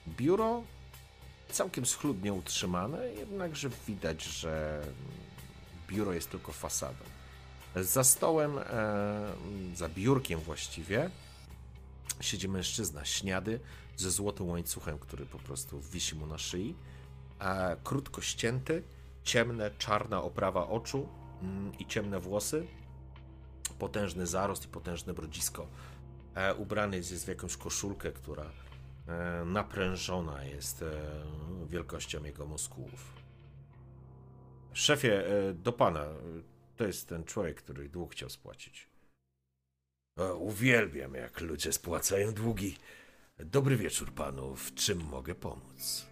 Biuro 0.09 0.62
całkiem 1.50 1.86
schludnie 1.86 2.32
utrzymane, 2.32 3.09
jednakże 3.09 3.70
widać, 3.86 4.22
że 4.22 4.82
biuro 5.88 6.12
jest 6.12 6.30
tylko 6.30 6.52
fasadą. 6.52 7.04
Za 7.76 8.04
stołem, 8.04 8.58
e, 8.58 8.64
za 9.74 9.88
biurkiem 9.88 10.40
właściwie, 10.40 11.10
siedzi 12.20 12.48
mężczyzna 12.48 13.04
śniady 13.04 13.60
ze 13.96 14.10
złotym 14.10 14.48
łańcuchem, 14.48 14.98
który 14.98 15.26
po 15.26 15.38
prostu 15.38 15.80
wisi 15.80 16.14
mu 16.14 16.26
na 16.26 16.38
szyi. 16.38 16.74
Krótko 17.84 18.20
ścięty, 18.20 18.82
ciemne, 19.24 19.70
czarna 19.78 20.22
oprawa 20.22 20.68
oczu 20.68 21.08
mm, 21.42 21.78
i 21.78 21.86
ciemne 21.86 22.20
włosy. 22.20 22.66
Potężny 23.78 24.26
zarost 24.26 24.64
i 24.64 24.68
potężne 24.68 25.14
brodzisko. 25.14 25.66
E, 26.34 26.54
ubrany 26.54 26.96
jest 26.96 27.24
w 27.24 27.28
jakąś 27.28 27.56
koszulkę, 27.56 28.12
która 28.12 28.44
e, 29.08 29.44
naprężona 29.44 30.44
jest 30.44 30.84
wielkością 31.68 32.24
jego 32.24 32.46
muskułów. 32.46 33.12
Szefie, 34.72 35.24
do 35.54 35.72
pana. 35.72 36.04
To 36.82 36.86
jest 36.86 37.09
ten 37.09 37.24
człowiek, 37.24 37.62
który 37.62 37.88
dług 37.88 38.12
chciał 38.12 38.30
spłacić. 38.30 38.88
O, 40.18 40.34
uwielbiam, 40.34 41.14
jak 41.14 41.40
ludzie 41.40 41.72
spłacają 41.72 42.34
długi. 42.34 42.76
Dobry 43.38 43.76
wieczór 43.76 44.12
panu. 44.12 44.56
W 44.56 44.74
czym 44.74 45.04
mogę 45.04 45.34
pomóc? 45.34 46.06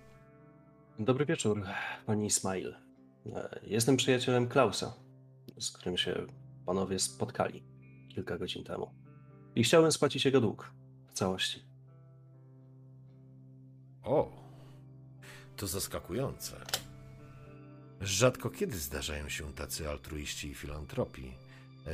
Dobry 0.99 1.27
wieczór, 1.27 1.63
pani 2.07 2.27
Ismail. 2.27 2.75
Jestem 3.63 3.97
przyjacielem 3.97 4.49
Klausa, 4.49 4.95
z 5.59 5.73
którym 5.73 5.97
się 5.97 6.27
panowie 6.67 6.99
spotkali 6.99 7.63
kilka 8.15 8.39
godzin 8.39 8.65
temu. 8.65 8.95
I 9.55 9.65
chciałem 9.65 9.93
spłacić 9.93 10.25
jego 10.25 10.41
dług 10.41 10.73
w 11.09 11.13
całości. 11.13 11.63
O, 14.03 14.33
to 15.57 15.67
zaskakujące. 15.67 16.57
Rzadko 18.01 18.51
kiedy 18.51 18.79
zdarzają 18.79 19.29
się 19.29 19.53
tacy 19.53 19.89
altruiści 19.89 20.49
i 20.49 20.55
filantropii. 20.55 21.35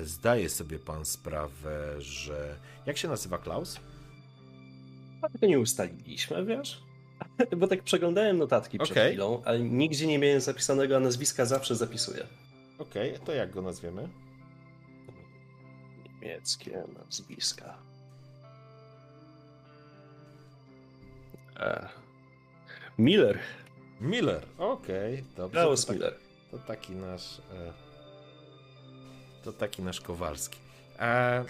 Zdaje 0.02 0.48
sobie 0.48 0.78
pan 0.78 1.04
sprawę, 1.04 2.02
że. 2.02 2.56
Jak 2.86 2.98
się 2.98 3.08
nazywa 3.08 3.38
Klaus? 3.38 3.80
A 5.22 5.28
tego 5.28 5.46
nie 5.46 5.60
ustaliliśmy, 5.60 6.44
wiesz? 6.44 6.82
Bo 7.58 7.66
tak 7.66 7.82
przeglądałem 7.82 8.38
notatki 8.38 8.78
przed 8.78 8.98
chwilą, 8.98 9.42
ale 9.44 9.60
nigdzie 9.60 10.06
nie 10.06 10.18
miałem 10.18 10.40
zapisanego, 10.40 10.96
a 10.96 11.00
nazwiska 11.00 11.44
zawsze 11.44 11.76
zapisuję. 11.76 12.26
Okej, 12.78 13.18
to 13.24 13.32
jak 13.32 13.50
go 13.50 13.62
nazwiemy? 13.62 14.08
Niemieckie 16.04 16.84
nazwiska. 16.98 17.78
E. 21.56 21.88
Miller. 22.98 23.38
Miller. 24.00 24.46
Okej, 24.58 25.24
dobrze. 25.36 25.60
Klaus 25.60 25.80
to, 25.80 25.86
tak, 25.86 25.96
Miller. 25.96 26.14
to 26.50 26.58
taki 26.58 26.92
nasz. 26.92 27.38
E, 27.38 27.72
to 29.44 29.52
taki 29.52 29.82
nasz 29.82 30.00
Kowalski. 30.00 30.58
E, 30.98 31.44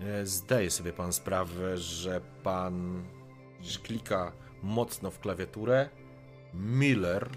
e, 0.00 0.26
zdaje 0.26 0.70
sobie 0.70 0.92
pan 0.92 1.12
sprawę, 1.12 1.78
że 1.78 2.20
pan 2.42 3.04
że 3.62 3.78
klika 3.78 4.32
mocno 4.62 5.10
w 5.10 5.18
klawiaturę. 5.18 5.88
Miller 6.54 7.28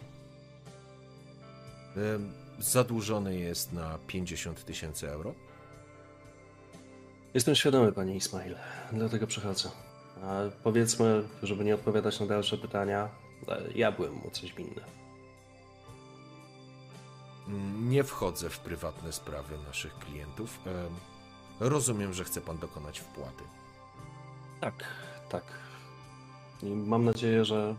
zadłużony 2.60 3.40
jest 3.40 3.74
na 3.74 3.98
50 4.08 4.66
tysięcy 4.66 5.10
euro. 5.10 5.34
Jestem 7.34 7.56
świadomy, 7.56 7.92
panie 7.92 8.16
Ismail, 8.16 8.56
dlatego 8.94 9.28
przychodzę. 9.28 9.70
A 10.24 10.42
powiedzmy, 10.64 11.24
żeby 11.44 11.66
nie 11.66 11.76
odpowiadać 11.76 12.20
na 12.20 12.26
dalsze 12.26 12.58
pytania, 12.58 13.10
e, 13.48 13.62
ja 13.76 13.92
byłem 13.92 14.14
mu 14.14 14.32
coś 14.32 14.54
winny. 14.54 14.82
Nie 17.80 18.04
wchodzę 18.04 18.50
w 18.50 18.60
prywatne 18.60 19.14
sprawy 19.14 19.58
naszych 19.68 20.00
klientów. 20.00 20.60
E, 20.68 20.90
rozumiem, 21.60 22.14
że 22.14 22.24
chce 22.24 22.42
pan 22.42 22.58
dokonać 22.58 23.00
wpłaty. 23.00 23.44
Tak, 24.62 24.84
tak. 25.30 25.44
I 26.64 26.66
mam 26.66 27.06
nadzieję, 27.06 27.46
że 27.46 27.76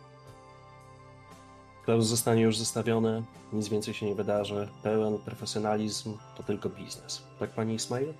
Klaus 1.85 2.07
zostanie 2.07 2.43
już 2.43 2.59
zostawiony, 2.59 3.23
nic 3.53 3.69
więcej 3.69 3.95
się 3.95 4.07
nie 4.07 4.15
wydarzy. 4.15 4.69
Pełen 4.83 5.19
profesjonalizm 5.19 6.19
to 6.37 6.43
tylko 6.43 6.69
biznes. 6.69 7.23
Tak, 7.39 7.51
panie 7.51 7.75
Ismail? 7.75 8.15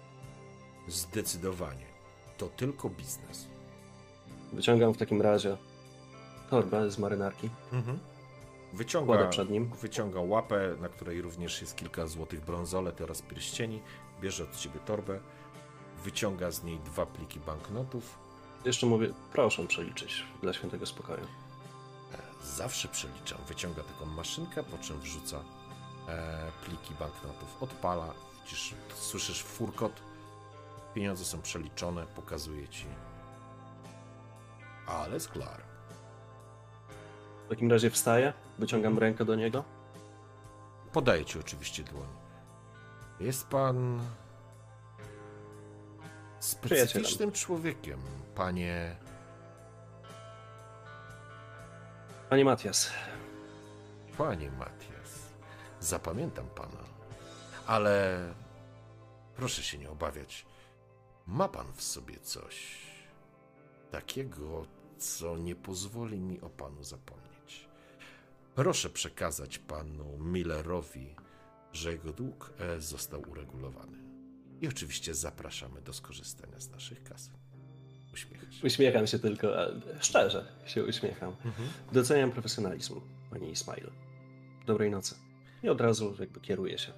Zdecydowanie. 0.89 1.87
To 2.39 2.47
tylko 2.47 2.91
biznes. 2.91 3.56
Wyciągam 4.53 4.95
w 4.95 4.97
takim 4.97 5.23
razie 5.23 5.57
torbę 6.51 6.91
z 6.91 6.99
marynarki. 6.99 7.51
Mhm. 7.73 7.99
Wyciąga, 8.73 9.29
przed 9.29 9.51
nim. 9.51 9.71
wyciąga 9.83 10.21
łapę, 10.21 10.75
na 10.81 10.89
której 10.89 11.23
również 11.23 11.61
jest 11.61 11.77
kilka 11.77 12.07
złotych 12.07 12.45
brązolet 12.45 13.01
oraz 13.01 13.23
pierścieni. 13.23 13.83
Bierze 14.21 14.45
od 14.45 14.57
ciebie 14.57 14.81
torbę. 14.87 15.21
Wyciąga 16.05 16.51
z 16.51 16.65
niej 16.65 16.79
dwa 16.79 17.07
pliki 17.07 17.41
banknotów. 17.41 18.19
Jeszcze 18.65 18.87
mówię, 18.87 19.09
proszę 19.33 19.67
przeliczyć 19.67 20.25
dla 20.43 20.53
świętego 20.53 20.87
spokoju. 20.87 21.27
Zawsze 22.43 22.89
przeliczam. 22.89 23.39
Wyciąga 23.49 23.83
taką 23.83 24.07
maszynkę, 24.07 24.63
po 24.63 24.79
czym 24.79 25.01
wrzuca 25.01 25.41
e, 26.09 26.53
pliki 26.65 26.95
banknotów. 26.95 27.63
Odpala, 27.63 28.15
widzisz, 28.45 28.75
słyszysz 28.95 29.43
furkot. 29.43 29.93
Pieniądze 30.95 31.25
są 31.25 31.43
przeliczone, 31.43 32.07
pokazuje 32.07 32.69
ci. 32.69 32.87
Ale 34.87 35.21
sklar. 35.21 35.63
W 37.47 37.49
takim 37.49 37.71
razie 37.71 37.91
wstaję, 37.91 38.33
wyciągam 38.59 38.99
rękę 38.99 39.25
do 39.25 39.35
niego. 39.35 39.65
Podaję 40.93 41.25
ci 41.25 41.39
oczywiście 41.39 41.83
dłoń. 41.85 42.09
Jest 43.21 43.47
pan 43.47 44.01
specyficznym 46.39 47.33
człowiekiem, 47.33 48.01
panie. 48.35 48.97
Panie 52.31 52.45
Matias, 52.45 52.91
Panie 54.19 54.51
Matias. 54.51 55.35
Zapamiętam 55.81 56.47
pana. 56.49 56.85
Ale 57.67 58.19
proszę 59.37 59.63
się 59.63 59.79
nie 59.79 59.91
obawiać. 59.91 60.47
Ma 61.27 61.49
pan 61.49 61.73
w 61.73 61.83
sobie 61.83 62.21
coś 62.21 62.87
takiego, 63.91 64.67
co 64.99 65.39
nie 65.39 65.55
pozwoli 65.55 66.21
mi 66.21 66.41
o 66.41 66.51
panu 66.51 66.85
zapomnieć. 66.85 67.69
Proszę 68.55 68.91
przekazać 68.91 69.59
panu 69.59 70.19
Millerowi, 70.19 71.15
że 71.73 71.93
jego 71.93 72.13
dług 72.13 72.53
e, 72.59 72.81
został 72.81 73.23
uregulowany. 73.31 73.99
I 74.61 74.69
oczywiście 74.69 75.15
zapraszamy 75.15 75.81
do 75.83 75.93
skorzystania 75.93 76.61
z 76.61 76.71
naszych 76.71 77.03
kas. 77.03 77.31
Uśmiechasz. 78.15 78.65
uśmiecham 78.65 79.07
się 79.07 79.19
tylko, 79.19 79.49
szczerze 80.01 80.47
się 80.67 80.85
uśmiecham. 80.85 81.37
Doceniam 81.93 82.31
profesjonalizm, 82.33 83.01
panie 83.31 83.51
Ismail. 83.51 83.91
Dobrej 84.67 84.91
nocy. 84.91 85.15
I 85.63 85.69
od 85.69 85.81
razu 85.81 86.17
jakby 86.21 86.41
kieruję 86.41 86.79
się. 86.79 86.93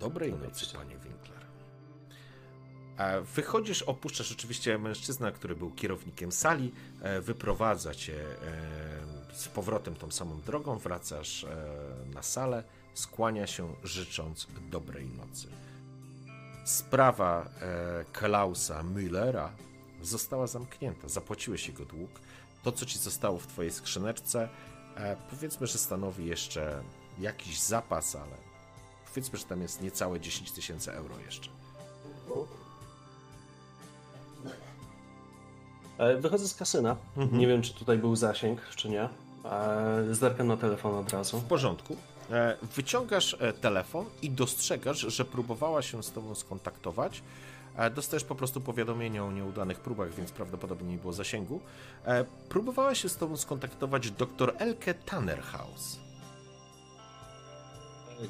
Dobrej 0.00 0.30
Dobrej 0.30 0.48
nocy, 0.48 0.64
nocy. 0.64 0.76
panie 0.76 0.96
Winkler. 0.98 1.41
A 2.96 3.20
wychodzisz, 3.34 3.82
opuszczasz 3.82 4.32
oczywiście 4.32 4.78
mężczyzna, 4.78 5.32
który 5.32 5.56
był 5.56 5.70
kierownikiem 5.70 6.32
sali, 6.32 6.72
e, 7.02 7.20
wyprowadza 7.20 7.94
cię 7.94 8.14
e, 8.14 9.36
z 9.36 9.48
powrotem 9.48 9.94
tą 9.94 10.10
samą 10.10 10.40
drogą, 10.40 10.78
wracasz 10.78 11.44
e, 11.44 11.48
na 12.14 12.22
salę, 12.22 12.64
skłania 12.94 13.46
się 13.46 13.74
życząc 13.84 14.46
dobrej 14.70 15.06
nocy. 15.06 15.48
Sprawa 16.64 17.44
e, 17.60 18.04
Klausa 18.12 18.82
Müllera 18.82 19.48
została 20.02 20.46
zamknięta. 20.46 21.08
Zapłaciłeś 21.08 21.68
jego 21.68 21.84
dług. 21.84 22.10
To, 22.62 22.72
co 22.72 22.86
ci 22.86 22.98
zostało 22.98 23.38
w 23.38 23.46
twojej 23.46 23.72
skrzyneczce, 23.72 24.48
e, 24.96 25.16
powiedzmy, 25.30 25.66
że 25.66 25.78
stanowi 25.78 26.26
jeszcze 26.26 26.82
jakiś 27.18 27.60
zapas, 27.60 28.16
ale 28.16 28.36
powiedzmy, 29.08 29.38
że 29.38 29.44
tam 29.44 29.62
jest 29.62 29.82
niecałe 29.82 30.20
10 30.20 30.52
tysięcy 30.52 30.92
euro 30.92 31.18
jeszcze. 31.18 31.50
Wychodzę 36.18 36.48
z 36.48 36.54
kasyna. 36.54 36.96
Nie 37.32 37.46
wiem, 37.46 37.62
czy 37.62 37.74
tutaj 37.74 37.98
był 37.98 38.16
zasięg, 38.16 38.60
czy 38.76 38.88
nie. 38.88 39.02
E, 39.02 39.08
Zerkam 40.10 40.46
na 40.46 40.56
telefon 40.56 40.94
od 40.94 41.10
razu. 41.12 41.38
W 41.40 41.44
porządku. 41.44 41.96
E, 42.30 42.56
Wyciągasz 42.76 43.36
e, 43.40 43.52
telefon 43.52 44.04
i 44.22 44.30
dostrzegasz, 44.30 44.98
że 44.98 45.24
próbowała 45.24 45.82
się 45.82 46.02
z 46.02 46.12
tobą 46.12 46.34
skontaktować. 46.34 47.22
E, 47.76 47.90
Dostajesz 47.90 48.24
po 48.24 48.34
prostu 48.34 48.60
powiadomienie 48.60 49.24
o 49.24 49.32
nieudanych 49.32 49.80
próbach, 49.80 50.14
więc 50.14 50.32
prawdopodobnie 50.32 50.88
nie 50.92 50.98
było 50.98 51.12
zasięgu. 51.12 51.60
E, 52.06 52.24
Próbowała 52.48 52.94
się 52.94 53.08
z 53.08 53.16
tobą 53.16 53.36
skontaktować 53.36 54.10
dr 54.10 54.54
Elke 54.58 54.94
Tannerhaus. 54.94 55.98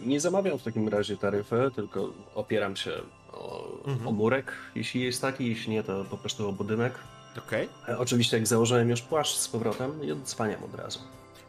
Nie 0.07 0.21
zamawiam 0.21 0.59
w 0.59 0.63
takim 0.63 0.89
razie 0.89 1.17
taryfy, 1.17 1.71
tylko 1.75 2.09
opieram 2.35 2.77
się 2.77 2.91
o, 3.33 3.63
Mhm. 3.87 4.09
o 4.09 4.13
murek, 4.13 4.53
jeśli 4.75 5.01
jest 5.01 5.21
taki, 5.21 5.49
jeśli 5.49 5.73
nie, 5.73 5.83
to 5.83 6.05
po 6.05 6.17
prostu 6.19 6.49
o 6.49 6.53
budynek. 6.53 6.95
Okej, 7.39 7.69
E, 7.89 7.99
Oczywiście 7.99 8.37
jak 8.37 8.47
założyłem 8.47 8.91
już 8.91 9.03
płaszcz 9.03 9.37
z 9.37 9.49
powrotem 9.49 10.05
i 10.05 10.13
odzwaniam 10.13 10.65
od 10.65 10.75
razu. 10.75 10.99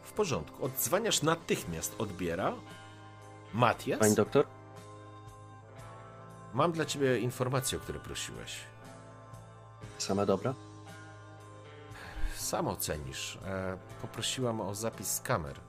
w 0.02 0.12
porządku. 0.12 0.64
Odzwaniasz 0.64 1.22
natychmiast, 1.22 1.94
odbiera. 1.98 2.52
Matias, 3.54 4.00
Pani 4.00 4.14
doktor? 4.14 4.46
mam 6.54 6.72
dla 6.72 6.84
ciebie 6.84 7.18
informację, 7.18 7.78
o 7.78 7.80
której 7.80 8.00
prosiłeś. 8.02 8.56
Same 9.98 10.26
dobra? 10.26 10.54
Sam 12.36 12.68
ocenisz. 12.68 13.38
E, 13.46 13.78
poprosiłam 14.02 14.60
o 14.60 14.74
zapis 14.74 15.08
z 15.12 15.20
kamer 15.20 15.60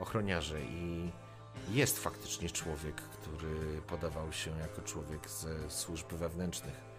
ochroniarzy 0.00 0.60
i 0.70 1.10
jest 1.70 1.98
faktycznie 1.98 2.50
człowiek, 2.50 2.96
który 2.96 3.82
podawał 3.86 4.32
się 4.32 4.50
jako 4.58 4.82
człowiek 4.82 5.30
ze 5.30 5.70
służb 5.70 6.06
wewnętrznych. 6.12 6.93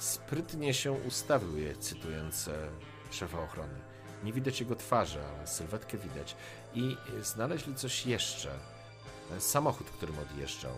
Sprytnie 0.00 0.74
się 0.74 0.92
ustawił 0.92 1.58
je, 1.58 1.76
cytując 1.76 2.50
szefa 3.10 3.42
ochrony. 3.42 3.80
Nie 4.24 4.32
widać 4.32 4.60
jego 4.60 4.76
twarzy, 4.76 5.18
ale 5.36 5.46
sylwetkę 5.46 5.98
widać. 5.98 6.36
I 6.74 6.96
e, 7.18 7.24
znaleźli 7.24 7.74
coś 7.74 8.06
jeszcze. 8.06 8.58
E, 9.36 9.40
Samochód, 9.40 9.90
którym 9.90 10.18
odjeżdżał. 10.18 10.72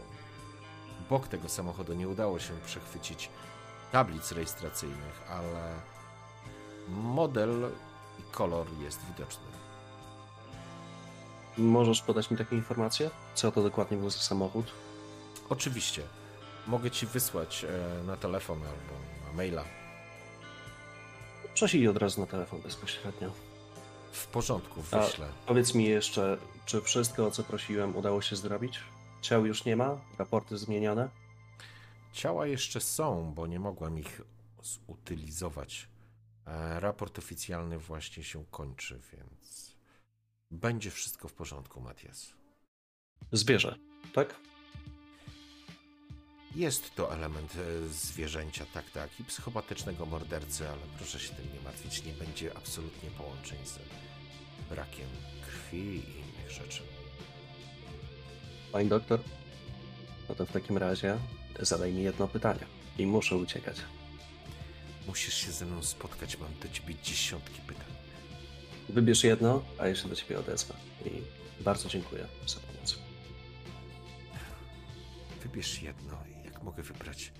Bok 1.11 1.29
tego 1.29 1.49
samochodu 1.49 1.95
nie 1.95 2.09
udało 2.09 2.39
się 2.39 2.53
przechwycić 2.67 3.29
tablic 3.93 4.33
rejestracyjnych, 4.33 5.23
ale 5.31 5.75
model 6.89 7.71
i 8.19 8.23
kolor 8.33 8.67
jest 8.81 9.01
widoczny. 9.07 9.45
Możesz 11.59 12.03
podać 12.03 12.31
mi 12.31 12.37
takie 12.37 12.57
informacje? 12.57 13.11
Co 13.35 13.53
to 13.53 13.63
dokładnie 13.63 13.97
był 13.97 14.11
za 14.11 14.19
samochód? 14.19 14.67
Oczywiście, 15.49 16.03
mogę 16.67 16.91
ci 16.91 17.07
wysłać 17.07 17.65
e, 17.65 18.03
na 18.05 18.17
telefon 18.17 18.59
albo 18.59 19.12
maila. 19.33 19.65
Prześlij 21.55 21.89
od 21.89 21.97
razu 21.97 22.21
na 22.21 22.27
telefon 22.27 22.61
bezpośrednio. 22.61 23.33
W 24.13 24.27
porządku, 24.27 24.83
A- 24.93 24.99
wyślę. 25.07 25.29
Powiedz 25.47 25.75
mi 25.75 25.85
jeszcze, 25.85 26.39
czy 26.67 26.81
wszystko, 26.81 27.27
o 27.27 27.31
co 27.31 27.43
prosiłem, 27.45 27.97
udało 27.97 28.23
się 28.23 28.37
zrobić? 28.37 28.81
Ciał 29.23 29.47
już 29.47 29.65
nie 29.65 29.77
ma? 29.77 30.01
Raporty 30.19 30.59
zmienione? 30.59 31.09
Ciała 32.13 32.47
jeszcze 32.47 32.81
są, 32.81 33.33
bo 33.35 33.47
nie 33.47 33.61
mogłem 33.61 33.99
ich 33.99 34.21
zutylizować. 34.63 35.89
E, 36.47 36.81
raport 36.81 37.19
oficjalny 37.19 37.79
właśnie 37.79 38.25
się 38.25 38.45
kończy, 38.51 39.01
więc 39.13 39.77
będzie 40.51 40.91
wszystko 40.91 41.29
w 41.29 41.33
porządku, 41.33 41.81
Matias. 41.81 42.33
Zwierzę, 43.33 43.77
tak? 44.15 44.35
Jest 46.57 46.95
to 46.95 47.15
element 47.15 47.55
e, 47.55 47.89
zwierzęcia, 47.89 48.67
tak, 48.75 48.91
tak, 48.91 49.21
i 49.21 49.25
psychopatycznego 49.25 50.07
mordercy, 50.07 50.69
ale 50.69 50.81
proszę 50.97 51.21
się 51.21 51.35
tym 51.35 51.53
nie 51.55 51.61
martwić, 51.61 52.05
nie 52.05 52.13
będzie 52.13 52.57
absolutnie 52.57 53.11
połączeń 53.11 53.59
z 53.65 53.79
brakiem 54.69 55.07
krwi 55.47 55.79
i 55.79 56.19
innych 56.19 56.51
rzeczy. 56.51 56.83
Pani 58.73 58.89
doktor? 58.89 59.21
No 60.29 60.35
to 60.35 60.47
w 60.47 60.53
takim 60.53 60.79
razie 60.79 61.19
zadaj 61.61 61.93
mi 61.93 62.03
jedno 62.03 62.29
pytanie. 62.29 62.67
I 62.99 63.07
muszę 63.07 63.37
uciekać. 63.37 63.77
Musisz 65.07 65.35
się 65.35 65.53
ze 65.53 65.67
mną 65.67 65.83
spotkać, 65.83 66.39
mam 66.39 66.51
do 66.63 66.69
ciebie 66.69 66.95
dziesiątki 67.03 67.61
pytań. 67.67 67.87
Wybierz 68.89 69.25
jedno, 69.25 69.63
a 69.79 69.95
się 69.95 70.09
do 70.09 70.17
ciebie 70.17 70.39
odezwę. 70.39 70.75
I 71.05 71.11
bardzo 71.63 71.89
dziękuję 71.89 72.27
za 72.47 72.61
pomoc. 72.61 72.99
Wybierz 75.43 75.83
jedno, 75.83 76.32
mogę 76.63 76.83
wybrać. 76.83 77.33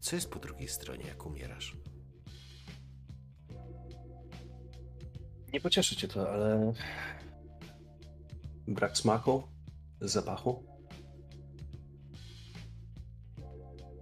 Co 0.00 0.16
jest 0.16 0.30
po 0.30 0.38
drugiej 0.38 0.68
stronie, 0.68 1.04
jak 1.04 1.26
umierasz? 1.26 1.76
Nie 5.52 5.60
pocieszy 5.60 5.96
cię 5.96 6.08
to, 6.08 6.30
ale 6.30 6.72
brak 8.68 8.98
smaku, 8.98 9.42
zapachu, 10.00 10.66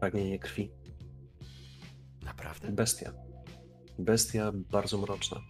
pragnienie 0.00 0.38
krwi. 0.38 0.70
Naprawdę? 2.22 2.72
Bestia. 2.72 3.12
Bestia 3.98 4.52
bardzo 4.54 4.98
mroczna. 4.98 5.40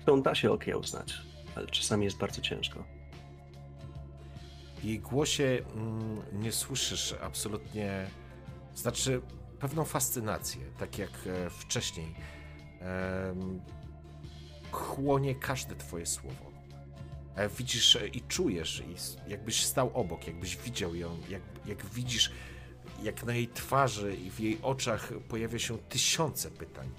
Którą 0.00 0.22
da 0.22 0.34
się 0.34 0.50
okiełznać, 0.50 1.14
ale 1.54 1.66
czasami 1.66 2.04
jest 2.04 2.18
bardzo 2.18 2.40
ciężko. 2.40 2.95
Jej 4.84 5.00
głosie 5.00 5.62
mm, 5.74 6.22
nie 6.32 6.52
słyszysz 6.52 7.14
absolutnie, 7.22 8.06
znaczy 8.74 9.20
pewną 9.58 9.84
fascynację, 9.84 10.60
tak 10.78 10.98
jak 10.98 11.10
e, 11.26 11.50
wcześniej. 11.50 12.14
Chłonie 14.70 15.34
każde 15.34 15.76
twoje 15.76 16.06
słowo. 16.06 16.52
E, 17.34 17.48
widzisz 17.48 17.96
e, 17.96 18.08
i 18.08 18.20
czujesz, 18.20 18.82
i 18.86 19.30
jakbyś 19.30 19.64
stał 19.64 19.90
obok, 19.94 20.26
jakbyś 20.26 20.56
widział 20.56 20.94
ją, 20.94 21.16
jak, 21.28 21.42
jak 21.66 21.86
widzisz 21.86 22.32
jak 23.02 23.24
na 23.24 23.34
jej 23.34 23.48
twarzy 23.48 24.16
i 24.16 24.30
w 24.30 24.40
jej 24.40 24.58
oczach 24.62 25.12
pojawia 25.28 25.58
się 25.58 25.78
tysiące 25.78 26.50
pytań. 26.50 26.90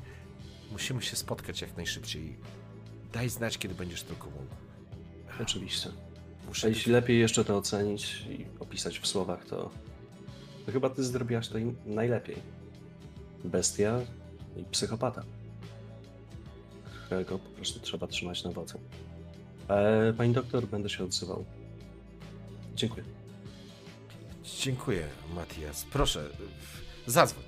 Musimy 0.72 1.02
się 1.02 1.16
spotkać 1.16 1.62
jak 1.62 1.78
najszybciej. 1.78 2.38
Daj 3.14 3.30
znać, 3.30 3.58
kiedy 3.58 3.76
będziesz 3.76 4.04
tylko 4.04 4.30
mógł. 4.30 4.56
Oczywiście. 5.42 6.07
Muszę 6.48 6.68
A 6.68 6.70
jeśli 6.70 6.92
lepiej 6.92 7.20
jeszcze 7.20 7.46
to 7.46 7.58
ocenić 7.58 8.26
i 8.30 8.46
opisać 8.60 9.00
w 9.00 9.08
słowach, 9.08 9.46
to, 9.46 9.70
to 10.66 10.72
chyba 10.72 10.90
ty 10.90 11.04
zrobiłaś 11.04 11.48
to 11.48 11.58
im 11.58 11.76
najlepiej. 11.86 12.38
Bestia 13.44 14.00
i 14.58 14.64
psychopata. 14.64 15.24
Którego 17.06 17.40
po 17.40 17.50
prostu 17.50 17.80
trzeba 17.80 18.08
trzymać 18.08 18.44
na 18.44 18.52
wodze. 18.52 18.80
E, 19.68 20.14
pani 20.14 20.34
doktor, 20.34 20.66
będę 20.68 20.90
się 20.90 21.04
odzywał. 21.04 21.46
Dziękuję. 22.76 23.04
Dziękuję, 24.60 25.08
Matias. 25.36 25.86
Proszę, 25.92 26.30
zadzwoń. 27.08 27.44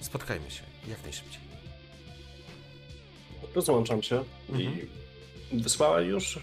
Spotkajmy 0.00 0.50
się 0.50 0.62
jak 0.88 1.02
najszybciej. 1.02 1.40
Rozłączam 3.54 4.02
się 4.02 4.24
Mhm. 4.48 4.78
i 5.52 5.62
wysłała 5.62 6.00
już 6.00 6.38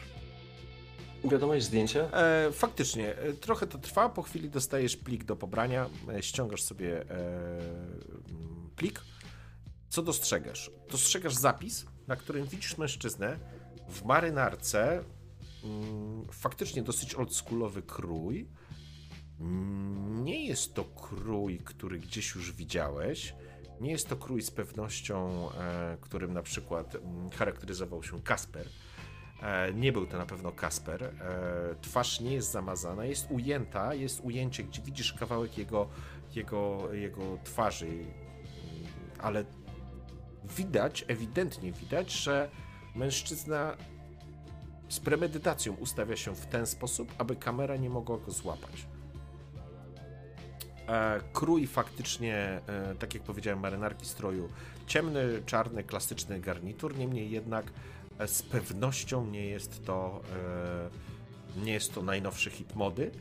wiadomość 1.23 1.65
zdjęcie. 1.65 2.13
E, 2.13 2.51
faktycznie, 2.51 3.15
e, 3.15 3.33
trochę 3.33 3.67
to 3.67 3.77
trwa. 3.77 4.09
Po 4.09 4.21
chwili 4.21 4.49
dostajesz 4.49 4.97
plik 4.97 5.23
do 5.23 5.35
pobrania, 5.35 5.89
e, 6.09 6.23
ściągasz 6.23 6.63
sobie 6.63 7.01
e, 7.01 7.05
mm, 7.09 8.69
plik. 8.75 9.01
Co 9.89 10.01
dostrzegasz? 10.01 10.71
Dostrzegasz 10.91 11.35
zapis, 11.35 11.85
na 12.07 12.15
którym 12.15 12.45
widzisz 12.47 12.77
mężczyznę 12.77 13.39
w 13.89 14.03
marynarce. 14.05 15.03
Mm, 15.63 16.27
faktycznie 16.31 16.81
dosyć 16.83 17.15
oldschoolowy 17.15 17.81
krój. 17.81 18.49
Mm, 19.39 20.23
Nie 20.23 20.45
jest 20.45 20.73
to 20.73 20.83
krój, 20.83 21.59
który 21.59 21.99
gdzieś 21.99 22.35
już 22.35 22.51
widziałeś. 22.51 23.33
Nie 23.81 23.91
jest 23.91 24.07
to 24.09 24.15
krój 24.15 24.41
z 24.41 24.51
pewnością, 24.51 25.49
e, 25.51 25.97
którym 26.01 26.33
na 26.33 26.43
przykład 26.43 26.97
charakteryzował 27.37 28.03
się 28.03 28.21
Kasper. 28.21 28.67
E, 29.43 29.73
Nie 29.73 29.91
był 29.91 30.05
to 30.07 30.17
na 30.17 30.25
pewno 30.25 30.51
Kasper. 30.51 31.03
E, 31.03 31.11
Twarz 31.81 32.19
nie 32.19 32.33
jest 32.33 32.51
zamazana, 32.51 33.05
jest 33.05 33.27
ujęta, 33.31 33.93
jest 33.93 34.21
ujęcie, 34.23 34.63
gdzie 34.63 34.81
widzisz 34.81 35.13
kawałek 35.13 35.57
jego, 35.57 35.87
jego, 36.35 36.93
jego 36.93 37.21
twarzy, 37.43 37.87
ale 39.19 39.45
widać, 40.57 41.05
ewidentnie 41.07 41.71
widać, 41.71 42.11
że 42.11 42.49
mężczyzna 42.95 43.77
z 44.89 44.99
premedytacją 44.99 45.73
ustawia 45.73 46.15
się 46.15 46.35
w 46.35 46.45
ten 46.45 46.65
sposób, 46.65 47.13
aby 47.17 47.35
kamera 47.35 47.75
nie 47.75 47.89
mogła 47.89 48.17
go 48.17 48.31
złapać. 48.31 48.85
E, 50.87 51.19
Krój 51.33 51.67
faktycznie, 51.67 52.61
tak 52.99 53.13
jak 53.13 53.23
powiedziałem, 53.23 53.59
marynarki 53.59 54.05
stroju, 54.05 54.49
ciemny, 54.87 55.41
czarny, 55.45 55.83
klasyczny 55.83 56.39
garnitur, 56.39 56.97
niemniej 56.97 57.31
jednak 57.31 57.65
z 58.25 58.41
pewnością 58.41 59.25
nie 59.25 59.45
jest 59.45 59.85
to 59.85 60.21
e, 61.57 61.63
nie 61.63 61.73
jest 61.73 61.93
to 61.93 62.01
najnowszy 62.01 62.49
hit 62.49 62.75
mody. 62.75 63.11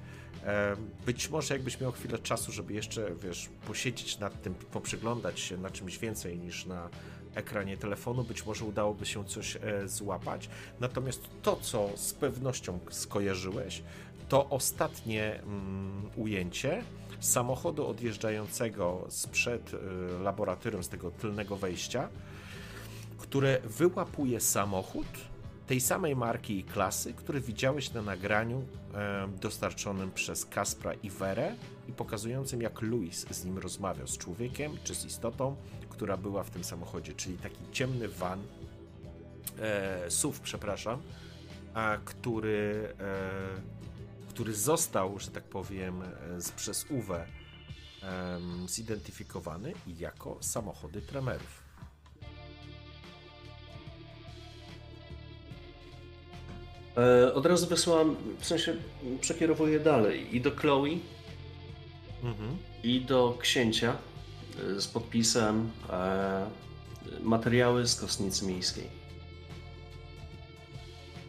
E, 0.44 0.76
Być 1.06 1.30
może 1.30 1.54
jakbyś 1.54 1.80
miał 1.80 1.92
chwilę 1.92 2.18
czasu, 2.18 2.52
żeby 2.52 2.72
jeszcze, 2.72 3.14
wiesz, 3.22 3.48
posiedzieć 3.66 4.18
nad 4.18 4.42
tym, 4.42 4.54
poprzyglądać 4.54 5.40
się 5.40 5.56
na 5.56 5.70
czymś 5.70 5.98
więcej 5.98 6.38
niż 6.38 6.66
na 6.66 6.88
ekranie 7.34 7.76
telefonu, 7.76 8.24
być 8.24 8.46
może 8.46 8.64
udałoby 8.64 9.06
się 9.06 9.24
coś 9.24 9.56
e, 9.56 9.88
złapać. 9.88 10.48
Natomiast 10.80 11.20
to, 11.42 11.56
co 11.56 11.90
z 11.96 12.14
pewnością 12.14 12.78
skojarzyłeś, 12.90 13.82
to 14.28 14.48
ostatnie 14.48 15.42
mm, 15.42 16.10
ujęcie 16.16 16.82
samochodu 17.20 17.86
odjeżdżającego 17.86 19.06
sprzed 19.08 19.72
laboratorium, 20.22 20.84
z 20.84 20.88
tego 20.88 21.10
tylnego 21.10 21.56
wejścia, 21.56 22.08
które 23.28 23.60
wyłapuje 23.64 24.40
samochód 24.40 25.06
tej 25.66 25.80
samej 25.80 26.16
marki 26.16 26.58
i 26.58 26.64
klasy, 26.64 27.14
który 27.14 27.40
widziałeś 27.40 27.92
na 27.92 28.02
nagraniu 28.02 28.64
e, 28.94 29.28
dostarczonym 29.40 30.12
przez 30.12 30.44
Kaspra 30.44 30.94
i 30.94 31.10
Werę 31.10 31.54
i 31.88 31.92
pokazującym, 31.92 32.62
jak 32.62 32.82
Louis 32.82 33.26
z 33.30 33.44
nim 33.44 33.58
rozmawiał, 33.58 34.06
z 34.06 34.18
człowiekiem 34.18 34.72
czy 34.84 34.94
z 34.94 35.04
istotą, 35.04 35.56
która 35.90 36.16
była 36.16 36.42
w 36.42 36.50
tym 36.50 36.64
samochodzie, 36.64 37.12
czyli 37.12 37.38
taki 37.38 37.62
ciemny 37.72 38.08
van, 38.08 38.42
e, 39.58 40.10
SUV, 40.10 40.38
przepraszam, 40.42 41.02
a 41.74 41.98
który, 42.04 42.94
e, 43.00 44.28
który 44.28 44.54
został, 44.54 45.18
że 45.18 45.30
tak 45.30 45.44
powiem, 45.44 46.02
e, 46.02 46.40
z, 46.40 46.50
przez 46.52 46.86
UWE 46.90 47.26
em, 48.02 48.68
zidentyfikowany 48.68 49.72
jako 49.86 50.38
samochody 50.40 51.02
tremerów. 51.02 51.65
Od 57.34 57.46
razu 57.46 57.66
wysyłam, 57.66 58.16
w 58.38 58.46
sensie 58.46 58.74
przekierowuję 59.20 59.80
dalej 59.80 60.36
i 60.36 60.40
do 60.40 60.50
Chloe, 60.50 60.88
Mhm. 62.22 62.56
i 62.82 63.00
do 63.00 63.38
księcia 63.40 63.96
e, 64.76 64.80
z 64.80 64.86
podpisem 64.88 65.70
e, 65.90 66.46
materiały 67.20 67.86
z 67.86 67.94
kostnicy 68.00 68.46
miejskiej. 68.46 68.88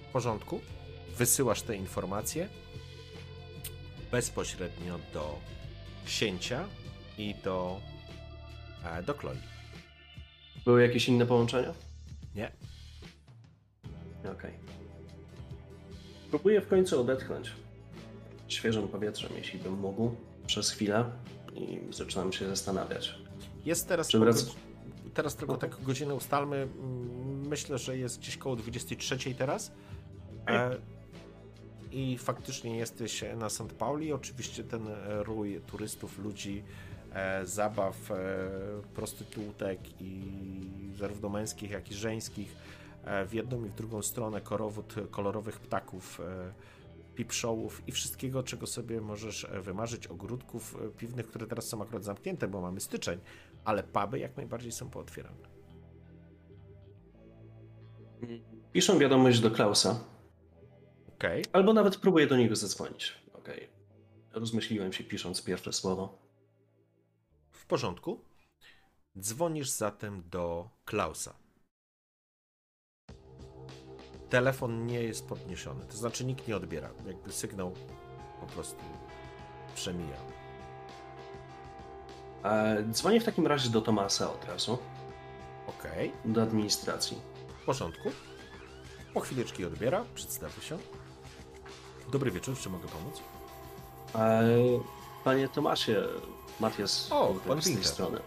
W 0.10 0.11
porządku. 0.11 0.61
Wysyłasz 1.18 1.61
te 1.61 1.76
informacje 1.76 2.49
bezpośrednio 4.11 4.99
do 5.14 5.39
księcia 6.06 6.68
i 7.18 7.35
do, 7.44 7.80
e, 8.85 9.03
do 9.03 9.14
Chloe. 9.14 9.35
Były 10.65 10.81
jakieś 10.81 11.07
inne 11.07 11.26
połączenia? 11.26 11.73
Nie? 12.35 12.52
Okej. 14.31 14.53
Próbuję 16.29 16.61
w 16.61 16.67
końcu 16.67 17.01
odetchnąć 17.01 17.51
świeżym 18.47 18.87
powietrzem, 18.87 19.31
jeśli 19.37 19.59
bym 19.59 19.73
mógł, 19.73 20.15
przez 20.47 20.71
chwilę 20.71 21.05
i 21.55 21.79
zaczynam 21.93 22.33
się 22.33 22.47
zastanawiać. 22.47 23.15
Jest 23.65 23.87
teraz. 23.87 24.09
Teraz 25.13 25.35
tylko 25.35 25.57
tak 25.57 25.83
godzinę 25.83 26.15
ustalmy. 26.15 26.55
Mm, 26.57 27.47
Myślę, 27.47 27.77
że 27.77 27.97
jest 27.97 28.19
gdzieś 28.19 28.37
koło 28.37 28.55
23 28.55 29.35
teraz. 29.35 29.71
E, 30.47 30.77
I 31.91 32.17
faktycznie 32.17 32.77
jesteś 32.77 33.23
na 33.37 33.49
St. 33.49 33.73
Pauli. 33.79 34.13
Oczywiście 34.13 34.63
ten 34.63 34.87
rój 35.07 35.61
turystów, 35.67 36.19
ludzi, 36.19 36.63
e, 37.13 37.45
zabaw, 37.45 38.11
e, 38.11 38.15
prostytutek 38.95 39.79
i 40.01 40.21
zarówno 40.95 41.29
męskich, 41.29 41.71
jak 41.71 41.91
i 41.91 41.93
żeńskich 41.93 42.55
w 43.28 43.34
jedną 43.34 43.65
i 43.65 43.69
w 43.69 43.76
drugą 43.76 44.02
stronę 44.02 44.41
korowód 44.41 44.95
kolorowych 45.11 45.60
ptaków, 45.60 46.19
e, 46.19 46.53
pipszołów 47.15 47.88
i 47.88 47.91
wszystkiego, 47.91 48.44
czego 48.44 48.68
sobie 48.68 49.02
możesz 49.02 49.44
e, 49.44 49.61
wymarzyć, 49.61 50.07
ogródków 50.07 50.78
e, 50.82 50.90
piwnych, 50.90 51.28
które 51.28 51.48
teraz 51.48 51.68
są 51.68 51.82
akurat 51.82 52.03
zamknięte, 52.03 52.48
bo 52.48 52.61
mamy 52.61 52.80
styczeń, 52.80 53.19
ale 53.65 53.84
puby 53.84 54.19
jak 54.19 54.38
najbardziej 54.38 54.72
są 54.72 54.90
pootwierane. 54.90 55.57
Piszę 58.72 58.99
wiadomość 58.99 59.40
do 59.40 59.52
Klausa, 59.52 59.99
Okej. 61.15 61.45
albo 61.53 61.74
nawet 61.74 61.98
próbuję 61.98 62.28
do 62.28 62.38
niego 62.38 62.56
zadzwonić. 62.56 63.14
Okej. 63.34 63.69
Rozmyśliłem 64.32 64.94
się 64.94 65.03
pisząc 65.03 65.44
pierwsze 65.44 65.74
słowo. 65.74 66.18
W 67.52 67.65
porządku. 67.65 68.22
Dzwonisz 69.19 69.69
zatem 69.69 70.24
do 70.30 70.69
Klausa. 70.86 71.47
Telefon 74.29 74.85
nie 74.85 74.99
jest 75.03 75.27
podniesiony, 75.27 75.85
to 75.85 75.97
znaczy 75.97 76.25
nikt 76.25 76.47
nie 76.47 76.55
odbiera. 76.55 76.89
Jakby 77.05 77.31
sygnał 77.31 77.71
po 78.41 78.45
prostu 78.45 78.79
przemija. 79.75 80.15
E, 82.43 82.83
dzwonię 82.91 83.19
w 83.21 83.23
takim 83.23 83.47
razie 83.47 83.69
do 83.69 83.81
Tomasa 83.81 84.33
od 84.33 84.45
razu, 84.45 84.77
Okej, 85.67 86.11
do 86.25 86.41
administracji. 86.41 87.17
w 87.61 87.65
porządku. 87.65 88.11
Po 89.13 89.19
chwileczki 89.19 89.65
odbiera, 89.65 90.05
przedstawi 90.15 90.61
się. 90.61 90.77
Dobry 92.11 92.31
wieczór, 92.31 92.57
czy 92.57 92.69
mogę 92.69 92.87
pomóc? 92.87 93.21
E, 94.15 94.47
panie 95.23 95.49
Tomasie, 95.49 96.03
Matias 96.59 97.07
O, 97.11 97.33
pan 97.47 97.61
z 97.61 97.65
tej 97.65 97.83
strony. 97.83 98.19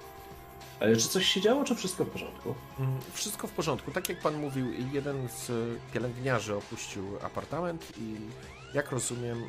E, 0.80 0.96
czy 0.96 1.08
coś 1.08 1.26
się 1.26 1.40
działo, 1.40 1.64
czy 1.64 1.74
wszystko 1.74 2.04
w 2.04 2.10
porządku? 2.10 2.54
Mm, 2.78 2.98
Wszystko 3.12 3.46
w 3.46 3.52
porządku. 3.52 3.90
Tak 3.90 4.08
jak 4.08 4.18
pan 4.20 4.34
mówił, 4.34 4.66
jeden 4.92 5.28
z 5.28 5.50
pielęgniarzy 5.92 6.56
opuścił 6.56 7.04
apartament 7.22 7.92
i 7.98 8.16
jak 8.74 8.90
rozumiem, 8.90 9.42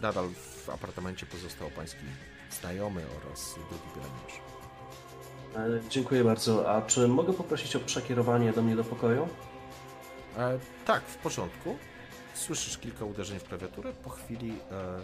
nadal 0.00 0.28
w 0.28 0.70
apartamencie 0.70 1.26
pozostał 1.26 1.70
pański 1.70 2.00
znajomy 2.60 3.02
oraz 3.22 3.54
drugi 3.54 3.84
pielęgniarz. 3.94 4.40
E, 5.86 5.90
dziękuję 5.90 6.24
bardzo. 6.24 6.70
A 6.70 6.82
czy 6.82 7.08
mogę 7.08 7.32
poprosić 7.32 7.76
o 7.76 7.80
przekierowanie 7.80 8.52
do 8.52 8.62
mnie 8.62 8.76
do 8.76 8.84
pokoju? 8.84 9.28
E, 10.38 10.58
tak, 10.86 11.02
w 11.02 11.16
porządku. 11.16 11.76
Słyszysz 12.34 12.78
kilka 12.78 13.04
uderzeń 13.04 13.38
w 13.38 13.44
klawiaturę. 13.44 13.92
Po 14.04 14.10
chwili 14.10 14.50
e, 14.50 14.98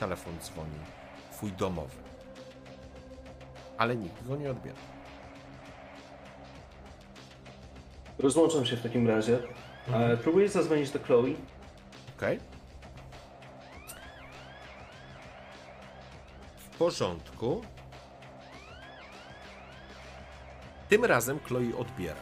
telefon 0.00 0.32
dzwoni. 0.42 0.78
Twój 1.32 1.52
domowy. 1.52 2.03
Ale 3.78 3.96
nikt 3.96 4.26
go 4.28 4.36
nie 4.36 4.50
odbiera. 4.50 4.76
Rozłączam 8.18 8.66
się 8.66 8.76
w 8.76 8.82
takim 8.82 9.08
razie. 9.08 9.38
E, 9.92 10.16
próbuję 10.16 10.48
zadzwonić 10.48 10.90
do 10.90 10.98
Chloe. 10.98 11.34
Okej. 12.16 12.40
W 16.58 16.76
porządku. 16.78 17.62
Tym 20.88 21.04
razem 21.04 21.38
Chloe 21.38 21.76
odbiera. 21.78 22.20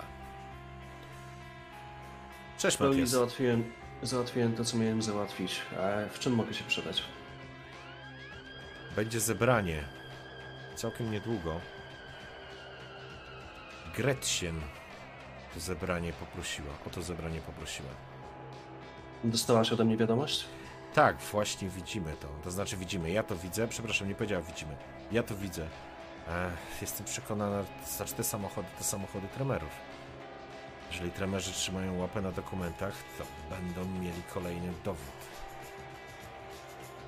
Cześć, 2.59 2.77
Chloe, 2.77 2.91
Matias. 2.91 3.09
załatwiłem, 3.09 3.73
załatwiłem 4.03 4.53
to, 4.57 4.65
co 4.65 4.77
miałem 4.77 5.03
załatwić. 5.03 5.63
E, 5.79 6.09
w 6.13 6.19
czym 6.19 6.33
mogę 6.35 6.55
się 6.55 6.65
przydać? 6.65 7.03
Będzie 8.97 9.21
zebranie. 9.21 9.85
Całkiem 10.77 11.11
niedługo. 11.11 11.61
Gretchen 13.97 14.61
to 15.55 15.61
zebranie 15.61 16.13
poprosiła. 16.13 16.71
O 16.87 16.91
to 16.91 17.03
zebranie 17.03 17.41
poprosiła. 17.41 17.89
Dostałaś 19.25 19.73
ode 19.73 19.85
mnie 19.85 19.97
wiadomość? 19.97 20.45
Tak, 20.95 21.17
właśnie 21.17 21.69
widzimy 21.69 22.13
to. 22.21 22.29
To 22.45 22.51
znaczy 22.51 22.77
widzimy. 22.77 23.11
Ja 23.11 23.23
to 23.23 23.37
widzę. 23.37 23.69
Przepraszam, 23.69 24.09
nie 24.09 24.15
powiedziałem 24.15 24.45
widzimy. 24.45 24.77
Ja 25.13 25.23
to 25.23 25.35
widzę. 25.37 25.67
E, 26.29 26.51
jestem 26.81 27.07
przekonana, 27.07 27.65
to 27.85 27.93
znaczy 27.97 28.15
te 28.15 28.25
samochody 28.25 28.69
to 28.79 28.85
samochody 28.85 29.29
tremerów. 29.29 29.71
Jeżeli 30.91 31.11
tremerzy 31.11 31.53
trzymają 31.53 31.99
łapę 31.99 32.21
na 32.23 32.33
dokumentach, 32.33 32.95
to 33.19 33.25
będą 33.51 34.01
mieli 34.01 34.23
kolejny 34.35 34.73
dowód. 34.85 35.32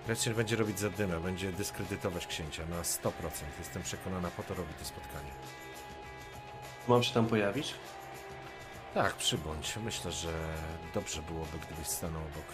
Gretchen 0.06 0.34
będzie 0.34 0.56
robić 0.56 0.78
zadymę, 0.78 1.20
będzie 1.20 1.52
dyskredytować 1.52 2.26
księcia 2.26 2.66
na 2.66 2.82
100%. 2.82 3.10
Jestem 3.58 3.82
przekonana, 3.82 4.30
po 4.30 4.42
to 4.42 4.54
robi 4.54 4.74
to 4.74 4.84
spotkanie. 4.84 5.30
Mam 6.88 7.02
się 7.02 7.14
tam 7.14 7.26
pojawić? 7.26 7.74
Tak, 8.94 9.14
przybądź. 9.14 9.76
Myślę, 9.76 10.12
że 10.12 10.32
dobrze 10.94 11.22
byłoby, 11.22 11.58
gdybyś 11.66 11.86
stanął 11.86 12.22
obok 12.22 12.46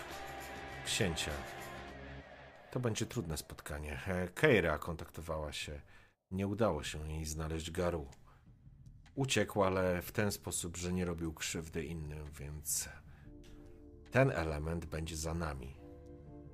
księcia. 0.86 1.30
To 2.70 2.80
będzie 2.80 3.06
trudne 3.06 3.36
spotkanie. 3.36 4.00
E, 4.06 4.28
Keira 4.28 4.78
kontaktowała 4.78 5.52
się. 5.52 5.80
Nie 6.30 6.46
udało 6.46 6.82
się 6.82 7.12
jej 7.12 7.24
znaleźć 7.24 7.70
Garu. 7.70 8.06
Uciekł, 9.14 9.62
ale 9.62 10.02
w 10.02 10.12
ten 10.12 10.32
sposób, 10.32 10.76
że 10.76 10.92
nie 10.92 11.04
robił 11.04 11.34
krzywdy 11.34 11.84
innym, 11.84 12.24
więc 12.38 12.88
ten 14.10 14.30
element 14.30 14.86
będzie 14.86 15.16
za 15.16 15.34
nami. 15.34 15.79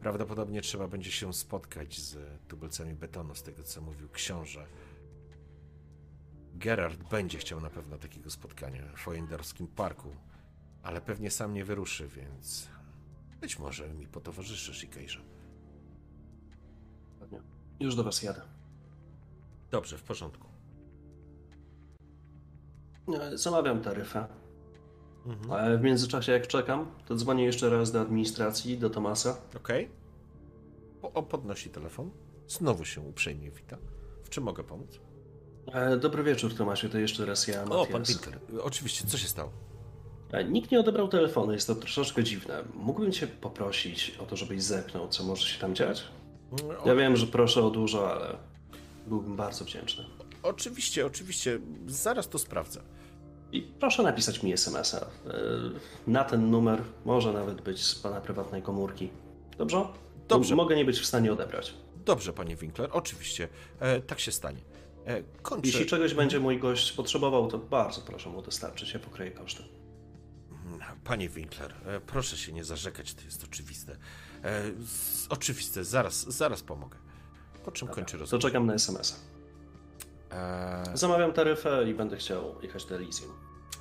Prawdopodobnie 0.06 0.62
trzeba 0.62 0.88
będzie 0.88 1.12
się 1.12 1.34
spotkać 1.34 1.98
z 1.98 2.18
tubelcami 2.48 2.94
betonu, 2.94 3.34
z 3.34 3.42
tego 3.42 3.62
co 3.62 3.80
mówił 3.80 4.08
książę. 4.08 4.66
Gerard 6.54 7.02
będzie 7.10 7.38
chciał 7.38 7.60
na 7.60 7.70
pewno 7.70 7.98
takiego 7.98 8.30
spotkania 8.30 8.82
w 8.96 9.00
Fojenderskim 9.00 9.66
Parku, 9.66 10.16
ale 10.82 11.00
pewnie 11.00 11.30
sam 11.30 11.54
nie 11.54 11.64
wyruszy, 11.64 12.08
więc 12.08 12.68
być 13.40 13.58
może 13.58 13.88
mi 13.88 14.06
potowarzyszysz, 14.06 14.84
Ikejże. 14.84 15.20
Już 17.80 17.96
do 17.96 18.04
was 18.04 18.22
jadę. 18.22 18.42
Dobrze, 19.70 19.98
w 19.98 20.02
porządku. 20.02 20.48
E, 23.20 23.38
Zamawiam 23.38 23.82
taryfę. 23.82 24.28
Mhm. 25.26 25.52
Ale 25.52 25.78
w 25.78 25.82
międzyczasie, 25.82 26.32
jak 26.32 26.46
czekam, 26.46 26.86
to 27.06 27.14
dzwonię 27.14 27.44
jeszcze 27.44 27.70
raz 27.70 27.92
do 27.92 28.00
administracji, 28.00 28.78
do 28.78 28.90
Tomasa. 28.90 29.36
Okej. 29.56 29.88
O, 31.02 31.12
o, 31.12 31.22
podnosi 31.22 31.70
telefon. 31.70 32.10
Znowu 32.48 32.84
się 32.84 33.00
uprzejmie 33.00 33.50
wita. 33.50 33.76
W 34.24 34.28
czym 34.28 34.44
mogę 34.44 34.64
pomóc? 34.64 35.00
E, 35.72 35.96
Dobry 35.96 36.22
wieczór, 36.24 36.54
Tomasie, 36.54 36.88
to 36.88 36.98
jeszcze 36.98 37.26
raz 37.26 37.48
ja, 37.48 37.64
Matias. 37.64 37.88
O, 37.88 37.92
pan 37.92 38.02
Winter. 38.04 38.38
Oczywiście, 38.62 39.06
co 39.06 39.18
się 39.18 39.28
stało? 39.28 39.50
E, 40.32 40.44
Nikt 40.44 40.70
nie 40.70 40.80
odebrał 40.80 41.08
telefonu, 41.08 41.52
jest 41.52 41.66
to 41.66 41.74
troszeczkę 41.74 42.24
dziwne. 42.24 42.64
Mógłbym 42.74 43.12
cię 43.12 43.26
poprosić 43.26 44.16
o 44.22 44.26
to, 44.26 44.36
żebyś 44.36 44.62
zepnął, 44.62 45.08
co 45.08 45.24
może 45.24 45.46
się 45.46 45.60
tam 45.60 45.74
dziać? 45.74 46.04
O, 46.84 46.88
Ja 46.88 46.94
wiem, 46.94 47.16
że 47.16 47.26
proszę 47.26 47.64
o 47.64 47.70
dużo, 47.70 48.10
ale 48.12 48.36
byłbym 49.06 49.36
bardzo 49.36 49.64
wdzięczny. 49.64 50.04
Oczywiście, 50.42 51.06
oczywiście. 51.06 51.58
Zaraz 51.86 52.28
to 52.28 52.38
sprawdzę. 52.38 52.80
I 53.52 53.62
proszę 53.62 54.02
napisać 54.02 54.43
mi 54.43 54.52
SMS-a. 54.52 54.98
E, 54.98 55.06
Na 56.06 56.24
ten 56.24 56.51
numer 56.51 56.82
może 57.05 57.32
nawet 57.32 57.60
być 57.60 57.85
z 57.85 57.94
pana 57.94 58.20
prywatnej 58.20 58.62
komórki. 58.62 59.09
Dobrze? 59.59 59.86
Dobrze. 60.28 60.51
M- 60.52 60.56
Mogę 60.56 60.77
nie 60.77 60.85
być 60.85 60.98
w 61.01 61.06
stanie 61.06 61.32
odebrać. 61.32 61.74
Dobrze, 62.05 62.32
panie 62.32 62.56
Winkler, 62.56 62.89
oczywiście. 62.93 63.48
E, 63.81 64.01
tak 64.01 64.20
się 64.20 64.32
stanie. 64.32 64.60
E, 65.06 65.23
kończę. 65.43 65.66
Jeśli 65.68 65.86
czegoś 65.86 66.14
będzie 66.14 66.40
mój 66.40 66.59
gość 66.59 66.93
potrzebował, 66.93 67.48
to 67.48 67.59
bardzo 67.59 68.01
proszę 68.01 68.31
mu 68.31 68.43
dostarczyć, 68.43 68.94
ja 68.94 69.01
pokryję 69.01 69.31
koszty. 69.31 69.62
Panie 71.05 71.28
Winkler, 71.28 71.74
e, 71.86 72.01
proszę 72.01 72.36
się 72.36 72.52
nie 72.52 72.64
zarzekać, 72.64 73.14
to 73.14 73.23
jest 73.23 73.44
oczywiste. 73.44 73.97
E, 74.44 74.62
z, 74.86 75.27
oczywiste, 75.28 75.85
zaraz, 75.85 76.24
zaraz 76.35 76.62
pomogę. 76.62 76.98
Po 77.64 77.73
czym 77.73 77.89
kończę 77.89 78.12
To 78.12 78.18
rozmowę. 78.18 78.43
czekam 78.43 78.66
na 78.66 78.74
SMS-a. 78.74 79.35
E, 80.32 80.84
Zamawiam 80.94 81.32
taryfę 81.32 81.90
i 81.90 81.94
będę 81.94 82.16
chciał 82.16 82.54
jechać 82.62 82.84
do 82.84 82.94
Elysium. 82.94 83.30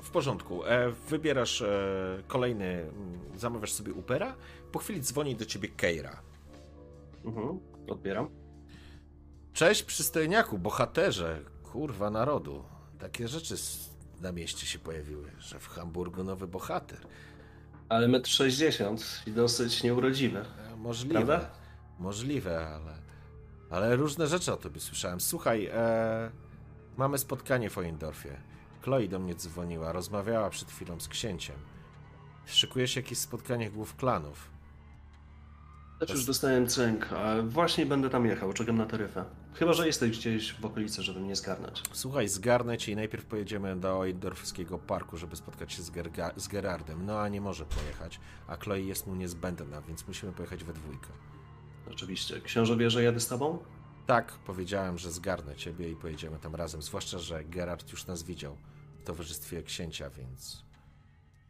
w 0.04 0.10
porządku. 0.10 0.66
E, 0.66 0.92
wybierasz 1.10 1.62
e, 1.62 2.24
kolejny, 2.28 2.66
mm, 2.66 3.20
zamawiasz 3.40 3.72
sobie 3.74 3.94
Ubera. 3.94 4.36
Po 4.72 4.80
chwili 4.80 5.02
dzwoni 5.02 5.36
do 5.36 5.46
ciebie 5.46 5.70
Keira. 5.70 6.22
Mhm, 7.26 7.60
odbieram. 7.90 8.30
Cześć 9.54 9.84
przystojniaku, 9.84 10.58
bohaterze, 10.58 11.40
kurwa 11.64 12.10
narodu. 12.10 12.64
Takie 13.00 13.28
rzeczy 13.28 13.56
na 14.22 14.32
mieście 14.32 14.66
się 14.68 14.80
pojawiły, 14.80 15.32
że 15.40 15.60
w 15.60 15.68
Hamburgu 15.68 16.24
nowy 16.24 16.48
bohater. 16.48 17.00
Ale 17.90 18.08
metr 18.08 18.30
60 18.30 19.24
i 19.28 19.32
dosyć 19.32 19.84
nieurodziwy. 19.84 20.46
Możliwe. 20.78 21.14
Prawda? 21.26 21.50
Możliwe, 22.00 22.68
ale. 22.68 23.05
Ale 23.70 23.96
różne 23.96 24.28
rzeczy 24.28 24.54
o 24.54 24.58
tobie 24.58 24.80
słyszałem. 24.82 25.22
Słuchaj, 25.22 25.66
e, 25.74 26.32
mamy 26.98 27.18
spotkanie 27.18 27.70
w 27.70 27.78
Oindorfie. 27.78 28.38
Chloe 28.82 29.08
do 29.08 29.20
mnie 29.20 29.36
dzwoniła, 29.36 29.92
rozmawiała 29.92 30.50
przed 30.50 30.72
chwilą 30.72 31.00
z 31.00 31.08
księciem. 31.08 31.56
Szykuje 32.46 32.88
się 32.88 33.02
jakieś 33.02 33.18
spotkanie 33.18 33.72
głów 33.72 33.96
klanów. 33.96 34.56
Też 36.00 36.10
już 36.10 36.26
dostałem 36.26 36.68
cynk, 36.68 37.10
właśnie 37.44 37.86
będę 37.86 38.10
tam 38.10 38.26
jechał, 38.26 38.54
czekam 38.54 38.78
na 38.78 38.86
taryfę. 38.86 39.26
Chyba, 39.54 39.74
że 39.74 39.88
jesteś 39.88 40.18
gdzieś 40.18 40.54
w 40.54 40.66
okolicy, 40.66 41.04
żeby 41.04 41.20
mnie 41.20 41.36
zgarnąć. 41.36 41.84
Słuchaj, 41.92 42.28
zgarnę 42.28 42.78
cię 42.78 42.92
i 42.92 42.96
najpierw 42.96 43.26
pojedziemy 43.26 43.76
do 43.76 44.00
Oindorfskiego 44.00 44.78
parku, 44.80 45.18
żeby 45.18 45.36
spotkać 45.36 45.74
się 45.74 45.84
z, 45.84 45.92
Gerga- 45.92 46.32
z 46.36 46.48
Gerardem. 46.48 47.06
No 47.06 47.20
a 47.20 47.30
nie 47.30 47.42
może 47.42 47.66
pojechać, 47.66 48.20
a 48.48 48.56
Chloe 48.56 48.80
jest 48.82 49.08
mu 49.08 49.16
niezbędna, 49.16 49.82
więc 49.82 50.08
musimy 50.08 50.32
pojechać 50.32 50.64
we 50.64 50.74
dwójkę. 50.74 51.08
Oczywiście. 51.92 52.42
Książę 52.42 52.78
wie, 52.78 52.90
że 52.90 53.04
jadę 53.04 53.20
z 53.20 53.28
tobą? 53.28 53.58
Tak, 54.08 54.32
powiedziałem, 54.32 54.98
że 54.98 55.12
zgarnę 55.12 55.56
ciebie 55.56 55.90
i 55.90 55.96
pojedziemy 55.96 56.40
tam 56.40 56.56
razem. 56.56 56.82
Zwłaszcza, 56.82 57.20
że 57.20 57.44
Gerard 57.44 57.92
już 57.92 58.06
nas 58.06 58.24
widział 58.24 58.58
w 59.00 59.04
towarzystwie 59.04 59.64
księcia, 59.64 60.10
więc 60.10 60.64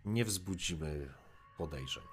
nie 0.06 0.26
wzbudzimy 0.26 1.10
podejrzeń. 1.58 2.04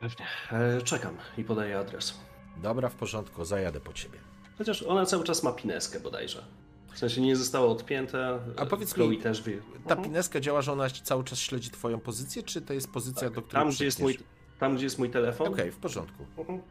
Pewnie. 0.00 0.26
E, 0.52 0.82
czekam 0.82 1.16
i 1.38 1.44
podaję 1.44 1.78
adres. 1.78 2.14
Dobra, 2.62 2.88
w 2.88 2.94
porządku, 2.94 3.44
zajadę 3.44 3.80
po 3.80 3.92
ciebie. 3.92 4.18
Chociaż 4.58 4.82
ona 4.82 5.06
cały 5.06 5.24
czas 5.24 5.42
ma 5.42 5.52
pineskę 5.52 6.00
bodajże. 6.00 6.44
W 6.92 6.98
sensie 6.98 7.20
nie 7.20 7.36
zostało 7.36 7.72
odpięte. 7.72 8.38
A 8.56 8.66
powiedz 8.66 8.94
Chloe 8.94 9.08
mi, 9.08 9.18
też 9.18 9.42
wie. 9.42 9.58
Ta 9.86 9.94
Mhm. 9.94 10.02
pineska 10.02 10.40
działa, 10.40 10.62
że 10.62 10.72
ona 10.72 10.90
cały 10.90 11.24
czas 11.24 11.38
śledzi 11.38 11.70
twoją 11.70 12.00
pozycję, 12.00 12.42
czy 12.42 12.60
to 12.62 12.72
jest 12.72 12.90
pozycja, 12.92 13.30
do 13.30 13.42
której 13.42 13.64
Tam 13.64 13.70
gdzie, 13.70 13.84
jest 13.84 14.00
mój? 14.00 14.18
Tam, 14.58 14.76
gdzie 14.76 14.84
jest 14.84 14.98
mój 14.98 15.10
telefon, 15.10 15.48
Okej, 15.48 15.70
w 15.72 15.76
porządku. 15.76 16.26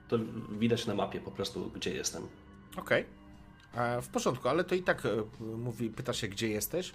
to 0.07 0.17
widać 0.59 0.87
na 0.87 0.95
mapie 0.95 1.19
po 1.19 1.31
prostu, 1.31 1.71
gdzie 1.75 1.93
jestem. 1.93 2.27
Okej. 2.77 3.05
E, 3.75 4.01
W 4.01 4.07
porządku, 4.09 4.49
ale 4.49 4.63
to 4.63 4.75
i 4.75 4.83
tak 4.83 5.05
e, 5.05 5.09
mówi, 5.57 5.89
pyta 5.89 6.13
się, 6.13 6.27
gdzie 6.27 6.47
jesteś. 6.49 6.91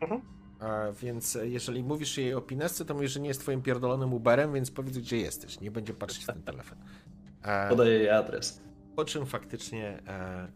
Mhm. 0.00 0.20
E, 0.60 0.92
Więc 1.02 1.38
jeżeli 1.42 1.84
mówisz 1.84 2.18
jej 2.18 2.34
o 2.34 2.40
pinesce, 2.40 2.84
to 2.84 2.94
mówisz, 2.94 3.12
że 3.12 3.20
nie 3.20 3.28
jest 3.28 3.40
twoim 3.40 3.62
pierdolonym 3.62 4.12
Uberem, 4.14 4.52
więc 4.54 4.70
powiedz, 4.70 4.98
gdzie 4.98 5.16
jesteś. 5.18 5.60
Nie 5.60 5.70
będzie 5.70 5.94
patrzeć 5.94 6.22
w 6.22 6.26
ten 6.26 6.42
telefon. 6.42 6.78
E, 7.42 7.68
Podaję 7.68 7.90
jej 7.98 8.10
adres. 8.10 8.60
Po 8.96 9.04
czym 9.04 9.26
faktycznie 9.26 9.98
e, 10.06 10.48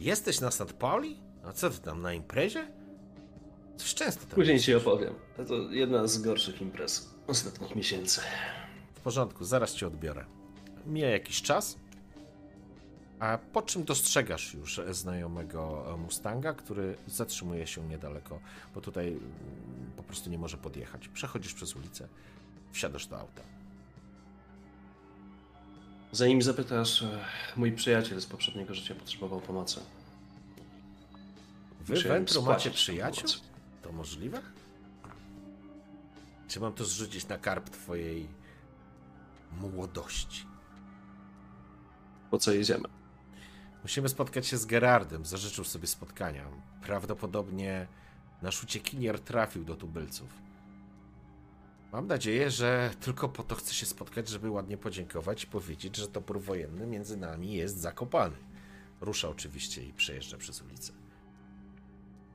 jesteś 0.00 0.40
na 0.40 0.50
St. 0.50 0.72
Pauli? 0.72 1.16
A 1.44 1.52
co 1.52 1.70
ty 1.70 1.78
tam, 1.80 2.02
na 2.02 2.12
imprezie? 2.12 2.66
Coś 3.76 3.94
często 3.94 4.20
tam 4.26 4.30
Później 4.34 4.54
jest. 4.54 4.66
ci 4.66 4.74
opowiem. 4.74 5.14
To 5.48 5.54
jedna 5.70 6.06
z 6.06 6.18
gorszych 6.18 6.60
imprez 6.62 7.14
ostatnich 7.26 7.76
miesięcy. 7.76 8.20
W 9.08 9.10
porządku, 9.10 9.44
zaraz 9.44 9.74
cię 9.74 9.86
odbiorę. 9.86 10.24
Mija 10.86 11.10
jakiś 11.10 11.42
czas, 11.42 11.76
a 13.18 13.38
po 13.52 13.62
czym 13.62 13.84
dostrzegasz 13.84 14.54
już 14.54 14.80
znajomego 14.90 15.84
Mustanga, 16.02 16.52
który 16.52 16.96
zatrzymuje 17.06 17.66
się 17.66 17.88
niedaleko, 17.88 18.40
bo 18.74 18.80
tutaj 18.80 19.08
mm, 19.08 19.20
po 19.96 20.02
prostu 20.02 20.30
nie 20.30 20.38
może 20.38 20.56
podjechać. 20.56 21.08
Przechodzisz 21.08 21.54
przez 21.54 21.76
ulicę, 21.76 22.08
wsiadasz 22.72 23.06
do 23.06 23.20
auta. 23.20 23.42
Zanim 26.12 26.42
zapytasz, 26.42 27.02
e, 27.02 27.24
mój 27.56 27.72
przyjaciel 27.72 28.20
z 28.20 28.26
poprzedniego 28.26 28.74
życia 28.74 28.94
potrzebował 28.94 29.40
pomocy. 29.40 29.80
Wy, 31.80 32.02
Wentru, 32.02 32.42
macie 32.42 32.70
przyjaciół? 32.70 33.30
To 33.82 33.92
możliwe? 33.92 34.42
Czy 36.48 36.60
mam 36.60 36.72
to 36.72 36.84
zrzucić 36.84 37.28
na 37.28 37.38
karp 37.38 37.70
twojej 37.70 38.37
młodości? 39.60 40.46
Po 42.30 42.38
co 42.38 42.52
jedziemy? 42.52 42.88
Musimy 43.82 44.08
spotkać 44.08 44.46
się 44.46 44.56
z 44.56 44.66
Gerardem. 44.66 45.24
Zażyczył 45.24 45.64
sobie 45.64 45.86
spotkania. 45.86 46.44
Prawdopodobnie 46.82 47.86
nasz 48.42 48.62
uciekinier 48.64 49.20
trafił 49.20 49.64
do 49.64 49.74
tubylców. 49.74 50.28
Mam 51.92 52.06
nadzieję, 52.06 52.50
że 52.50 52.90
tylko 53.00 53.28
po 53.28 53.42
to 53.42 53.54
chce 53.54 53.74
się 53.74 53.86
spotkać, 53.86 54.28
żeby 54.28 54.50
ładnie 54.50 54.76
podziękować 54.76 55.44
i 55.44 55.46
powiedzieć, 55.46 55.96
że 55.96 56.08
topór 56.08 56.40
wojenny 56.40 56.86
między 56.86 57.16
nami 57.16 57.52
jest 57.52 57.78
zakopany. 57.78 58.36
Rusza 59.00 59.28
oczywiście 59.28 59.84
i 59.84 59.92
przejeżdża 59.92 60.36
przez 60.36 60.62
ulicę. 60.62 60.92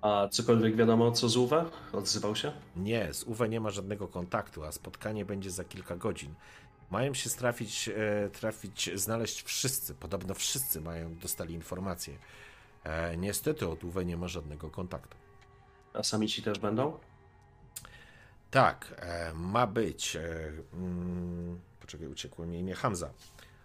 A 0.01 0.27
cokolwiek 0.31 0.75
wiadomo 0.75 1.11
co 1.11 1.29
z 1.29 1.37
Uwe? 1.37 1.65
Odzywał 1.91 2.35
się? 2.35 2.51
Nie, 2.75 3.13
z 3.13 3.23
Uwe 3.23 3.49
nie 3.49 3.59
ma 3.59 3.69
żadnego 3.69 4.07
kontaktu, 4.07 4.63
a 4.63 4.71
spotkanie 4.71 5.25
będzie 5.25 5.51
za 5.51 5.63
kilka 5.63 5.95
godzin. 5.95 6.33
Mają 6.91 7.13
się 7.13 7.29
trafić, 7.29 7.89
e, 7.89 8.29
trafić, 8.29 8.89
znaleźć 8.95 9.43
wszyscy. 9.43 9.95
Podobno 9.95 10.33
wszyscy 10.33 10.81
mają, 10.81 11.15
dostali 11.15 11.53
informację. 11.53 12.17
E, 12.83 13.17
niestety 13.17 13.67
od 13.67 13.83
Uwe 13.83 14.05
nie 14.05 14.17
ma 14.17 14.27
żadnego 14.27 14.69
kontaktu. 14.69 15.17
A 15.93 16.03
sami 16.03 16.27
ci 16.29 16.43
też 16.43 16.59
będą? 16.59 16.99
Tak, 18.51 18.95
e, 18.97 19.33
ma 19.33 19.67
być. 19.67 20.15
E, 20.15 20.51
mm, 20.73 21.59
poczekaj, 21.79 22.07
uciekło 22.07 22.45
mi 22.45 22.59
imię. 22.59 22.75
Hamza. 22.75 23.13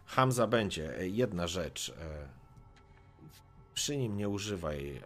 Hamza 0.06 0.46
będzie. 0.46 0.98
E, 0.98 1.08
jedna 1.08 1.46
rzecz. 1.46 1.94
E, 2.00 2.28
przy 3.74 3.96
nim 3.96 4.16
nie 4.16 4.28
używaj 4.28 5.02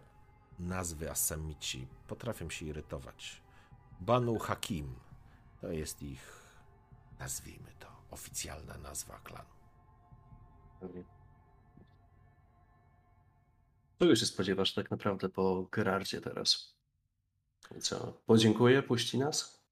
nazwy 0.59 1.11
Assamici. 1.11 1.87
Potrafią 2.07 2.49
się 2.49 2.65
irytować. 2.65 3.41
Banu 4.01 4.39
Hakim. 4.39 4.95
To 5.61 5.71
jest 5.71 6.01
ich, 6.01 6.43
nazwijmy 7.19 7.72
oficjalna 8.13 8.77
nazwa 8.77 9.19
klanu. 9.19 9.49
Czego 13.99 14.15
się 14.15 14.25
spodziewasz 14.25 14.73
tak 14.73 14.91
naprawdę 14.91 15.29
po 15.29 15.67
Gerardzie 15.71 16.21
teraz? 16.21 16.77
Co? 17.81 18.21
Podziękuję, 18.25 18.83
puści 18.83 19.17
nas? 19.17 19.63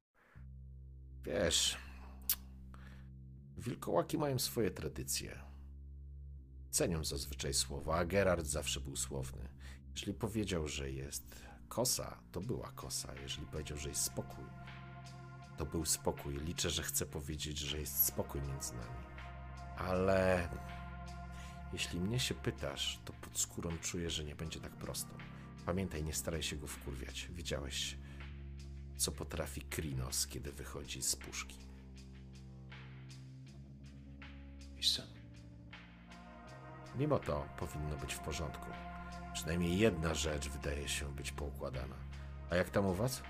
Wiesz, 1.24 1.78
wilkołaki 3.58 4.18
mają 4.18 4.40
swoje 4.40 4.72
tradycje. 4.72 5.44
Cenią 6.70 7.04
zazwyczaj 7.04 7.54
słowa, 7.54 7.96
a 7.96 8.06
Gerard 8.06 8.46
zawsze 8.46 8.80
był 8.80 8.96
słowny. 8.96 9.50
Jeżeli 9.92 10.14
powiedział, 10.14 10.68
że 10.68 10.92
jest 10.92 11.46
kosa, 11.68 12.24
to 12.32 12.42
była 12.42 12.72
kosa. 12.72 13.14
Jeżeli 13.22 13.48
powiedział, 13.48 13.78
że 13.78 13.90
jest 13.90 14.04
spokój, 14.04 14.46
to 15.62 15.66
był 15.66 15.86
spokój. 15.86 16.40
Liczę, 16.40 16.70
że 16.70 16.84
chce 16.84 17.06
powiedzieć, 17.06 17.58
że 17.58 17.80
jest 17.80 18.06
spokój 18.06 18.42
między 18.42 18.74
nami. 18.74 19.06
Ale 19.78 20.50
jeśli 21.74 22.00
mnie 22.00 22.20
się 22.20 22.34
pytasz, 22.34 23.00
to 23.06 23.14
pod 23.14 23.40
skórą 23.40 23.78
czuję, 23.82 24.10
że 24.10 24.24
nie 24.24 24.36
będzie 24.36 24.60
tak 24.60 24.72
prosto. 24.72 25.10
Pamiętaj, 25.66 26.04
nie 26.04 26.14
staraj 26.14 26.44
się 26.44 26.56
go 26.56 26.68
wkurwiać. 26.68 27.28
Widziałeś, 27.32 27.98
co 28.98 29.12
potrafi 29.12 29.62
Krinos, 29.62 30.28
kiedy 30.28 30.52
wychodzi 30.52 31.02
z 31.02 31.16
puszki. 31.16 31.58
Oczywiście. 34.60 35.04
Mimo 36.96 37.20
to 37.20 37.46
powinno 37.58 37.98
być 37.98 38.14
w 38.14 38.20
porządku. 38.20 38.68
Przynajmniej 39.34 39.78
jedna 39.78 40.14
rzecz 40.14 40.50
wydaje 40.50 40.90
się 40.90 41.16
być 41.16 41.32
poukładana. 41.32 41.96
A 42.50 42.56
jak 42.56 42.70
tam 42.70 42.86
u 42.86 42.94
was? 42.94 43.22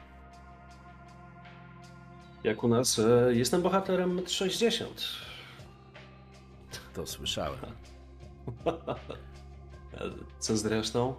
Jak 2.44 2.64
u 2.64 2.68
nas, 2.68 3.00
e, 3.00 3.34
jestem 3.34 3.62
bohaterem 3.62 4.28
60. 4.28 5.04
To 6.94 7.08
słyszałem. 7.08 7.60
Co 10.40 10.58
zresztą, 10.58 11.16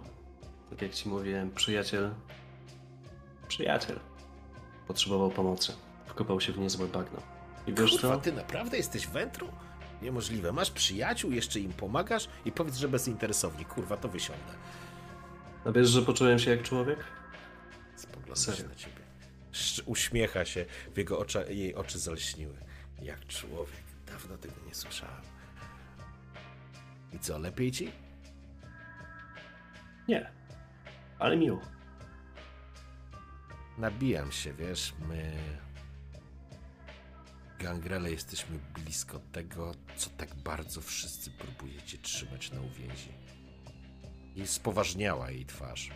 tak 0.69 0.81
jak 0.81 0.93
ci 0.93 1.09
mówiłem, 1.09 1.51
przyjaciel. 1.51 2.13
Przyjaciel. 3.47 3.99
Potrzebował 4.87 5.29
pomocy. 5.29 5.73
Wkopał 6.05 6.41
się 6.41 6.53
w 6.53 6.57
niezłe 6.57 6.87
bagno. 6.87 7.19
I 7.67 7.73
wiesz 7.73 7.91
Kurwa, 7.91 8.15
co? 8.15 8.21
ty 8.21 8.31
naprawdę 8.31 8.77
jesteś 8.77 9.07
wętru? 9.07 9.47
Niemożliwe. 10.01 10.51
Masz 10.51 10.71
przyjaciół, 10.71 11.31
jeszcze 11.31 11.59
im 11.59 11.73
pomagasz 11.73 12.27
i 12.45 12.51
powiedz, 12.51 12.75
że 12.75 12.87
bezinteresownie. 12.87 13.65
Kurwa, 13.65 13.97
to 13.97 14.09
wysiądę. 14.09 14.53
A 15.65 15.71
wiesz, 15.71 15.89
że 15.89 16.01
poczułem 16.01 16.39
się 16.39 16.51
jak 16.51 16.63
człowiek? 16.63 16.99
Spogląda 17.95 18.35
się 18.35 18.41
Serio. 18.41 18.69
na 18.69 18.75
ciebie. 18.75 19.02
Uśmiecha 19.85 20.45
się, 20.45 20.65
w 20.93 20.97
jego 20.97 21.19
ocza, 21.19 21.45
jej 21.45 21.75
oczy 21.75 21.99
zalśniły. 21.99 22.57
Jak 23.01 23.27
człowiek. 23.27 23.83
Dawno 24.07 24.37
tego 24.37 24.55
nie 24.67 24.75
słyszałem. 24.75 25.21
I 27.13 27.19
co, 27.19 27.39
lepiej 27.39 27.71
ci? 27.71 27.91
Nie. 30.07 30.31
Ale 31.19 31.37
miło. 31.37 31.61
Nabijam 33.77 34.31
się, 34.31 34.53
wiesz, 34.53 34.93
my... 35.07 35.33
Gangrele 37.59 38.11
jesteśmy 38.11 38.59
blisko 38.73 39.19
tego, 39.31 39.71
co 39.95 40.09
tak 40.09 40.35
bardzo 40.35 40.81
wszyscy 40.81 41.31
próbujecie 41.31 41.97
trzymać 41.97 42.51
na 42.51 42.61
uwięzi. 42.61 43.11
I 44.35 44.47
spoważniała 44.47 45.31
jej 45.31 45.45
twarz. 45.45 45.91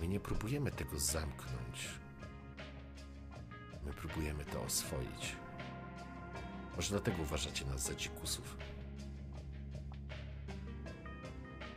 My 0.00 0.08
nie 0.08 0.20
próbujemy 0.20 0.70
tego 0.70 0.98
zamknąć. 0.98 1.88
My 3.84 3.92
próbujemy 3.92 4.44
to 4.44 4.62
oswoić. 4.62 5.36
Może 6.76 6.90
dlatego 6.90 7.22
uważacie 7.22 7.64
nas 7.64 7.82
za 7.82 7.94
dzikusów. 7.94 8.56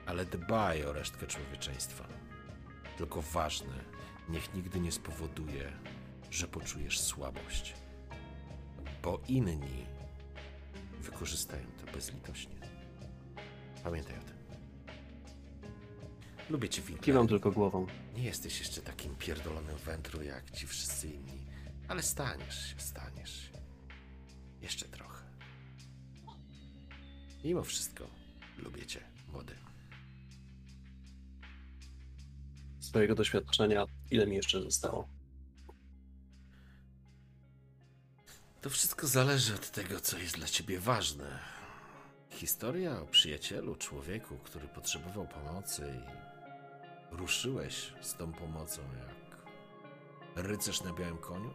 Ale 0.06 0.26
dbaj 0.26 0.86
o 0.86 0.94
resztkę 0.94 1.28
człowieczeństwa. 1.28 2.08
Tylko 2.98 3.22
ważne, 3.22 3.74
niech 4.30 4.54
nigdy 4.54 4.80
nie 4.80 4.92
spowoduje, 4.92 5.72
że 6.32 6.48
poczujesz 6.48 7.00
słabość. 7.02 7.74
Bo 9.04 9.22
inni 9.28 9.86
wykorzystają 11.02 11.66
to 11.86 11.92
bezlitośnie. 11.92 12.56
Pamiętaj 13.84 14.20
o 14.20 14.24
tym. 14.24 14.33
Lubię 16.50 16.70
cię, 16.70 16.82
Winkler. 16.82 17.06
Kiwam 17.06 17.28
tylko 17.28 17.52
głową. 17.52 17.88
Nie 18.16 18.24
jesteś 18.24 18.60
jeszcze 18.60 18.82
takim 18.82 19.16
pierdolonym 19.16 19.78
wędru 19.78 20.24
jak 20.24 20.52
ci 20.52 20.68
wszyscy 20.68 21.08
inni, 21.08 21.46
ale 21.88 22.02
staniesz 22.02 22.70
się, 22.70 22.80
staniesz 22.80 23.42
się. 23.42 23.52
Jeszcze 24.62 24.86
trochę. 24.86 25.24
Mimo 27.44 27.64
wszystko, 27.64 28.08
lubię 28.58 28.86
cię, 28.86 29.00
młody. 29.28 29.56
Z 32.80 32.90
twojego 32.90 33.16
doświadczenia, 33.16 33.86
ile 34.12 34.28
mi 34.28 34.36
jeszcze 34.36 34.62
zostało? 34.62 35.08
To 38.62 38.70
wszystko 38.70 39.08
zależy 39.08 39.56
od 39.56 39.72
tego, 39.72 40.00
co 40.00 40.18
jest 40.18 40.36
dla 40.36 40.48
ciebie 40.48 40.80
ważne. 40.80 41.40
Historia 42.30 43.02
o 43.02 43.06
przyjacielu, 43.06 43.76
człowieku, 43.76 44.38
który 44.38 44.68
potrzebował 44.68 45.28
pomocy 45.28 45.94
i 46.00 46.33
ruszyłeś 47.18 47.94
z 48.02 48.14
tą 48.14 48.34
pomocą 48.34 48.82
jak 48.82 49.24
rycerz 50.46 50.84
na 50.84 50.94
białym 50.94 51.18
koniu, 51.18 51.54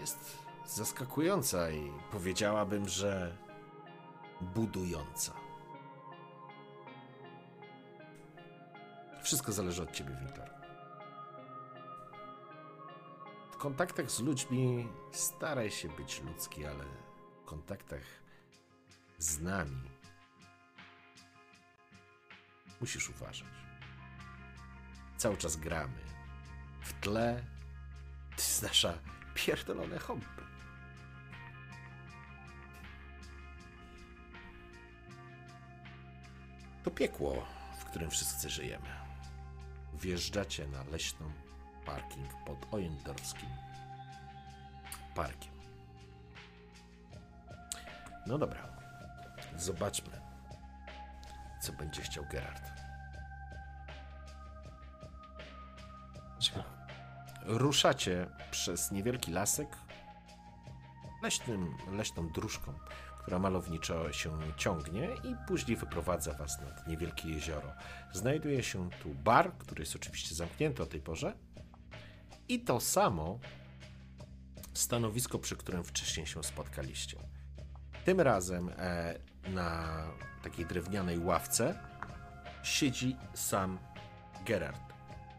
jest 0.00 0.38
zaskakująca 0.66 1.70
i 1.70 1.92
powiedziałabym, 2.10 2.88
że 2.88 3.36
budująca. 4.40 5.32
Wszystko 9.22 9.52
zależy 9.52 9.82
od 9.82 9.92
ciebie, 9.92 10.16
Winkler. 10.20 10.50
W 13.50 13.56
kontaktach 13.56 14.10
z 14.10 14.20
ludźmi 14.20 14.88
staraj 15.12 15.70
się 15.70 15.88
być 15.88 16.22
ludzki, 16.22 16.66
ale 16.66 16.84
w 17.42 17.44
kontaktach 17.44 18.02
z 19.18 19.40
nami 19.40 19.97
musisz 22.80 23.10
uważać. 23.10 23.48
Cały 25.16 25.36
czas 25.36 25.56
gramy. 25.56 25.98
W 26.80 26.92
tle 26.92 27.42
to 28.30 28.42
jest 28.42 28.62
nasza 28.62 28.98
pierdolone 29.34 29.98
hobby. 29.98 30.26
To 36.84 36.90
piekło, 36.90 37.46
w 37.80 37.84
którym 37.84 38.10
wszyscy 38.10 38.50
żyjemy. 38.50 38.88
Wjeżdżacie 39.94 40.66
na 40.66 40.84
leśną 40.84 41.32
parking 41.86 42.30
pod 42.46 42.74
Ojendorfskim 42.74 43.48
parkiem. 45.14 45.52
No 48.26 48.38
dobra, 48.38 48.68
zobaczmy, 49.56 50.17
co 51.68 51.72
będzie 51.72 52.02
chciał 52.02 52.24
Gerard. 52.32 52.62
Ruszacie 57.42 58.26
przez 58.50 58.90
niewielki 58.90 59.30
lasek 59.32 59.68
leśnym, 61.22 61.76
leśną 61.92 62.28
dróżką, 62.28 62.72
która 63.18 63.38
malowniczo 63.38 64.12
się 64.12 64.38
ciągnie 64.56 65.08
i 65.24 65.36
później 65.48 65.76
wyprowadza 65.76 66.34
was 66.34 66.60
nad 66.60 66.86
niewielkie 66.86 67.28
jezioro. 67.28 67.72
Znajduje 68.12 68.62
się 68.62 68.90
tu 69.02 69.14
bar, 69.14 69.52
który 69.58 69.82
jest 69.82 69.96
oczywiście 69.96 70.34
zamknięty 70.34 70.82
o 70.82 70.86
tej 70.86 71.00
porze 71.00 71.32
i 72.48 72.60
to 72.60 72.80
samo 72.80 73.38
stanowisko, 74.74 75.38
przy 75.38 75.56
którym 75.56 75.84
wcześniej 75.84 76.26
się 76.26 76.44
spotkaliście. 76.44 77.18
Tym 78.04 78.20
razem 78.20 78.68
e, 78.68 79.18
na 79.48 80.02
takiej 80.50 80.66
drewnianej 80.66 81.18
ławce 81.18 81.78
siedzi 82.62 83.16
sam 83.34 83.78
Gerard. 84.44 84.80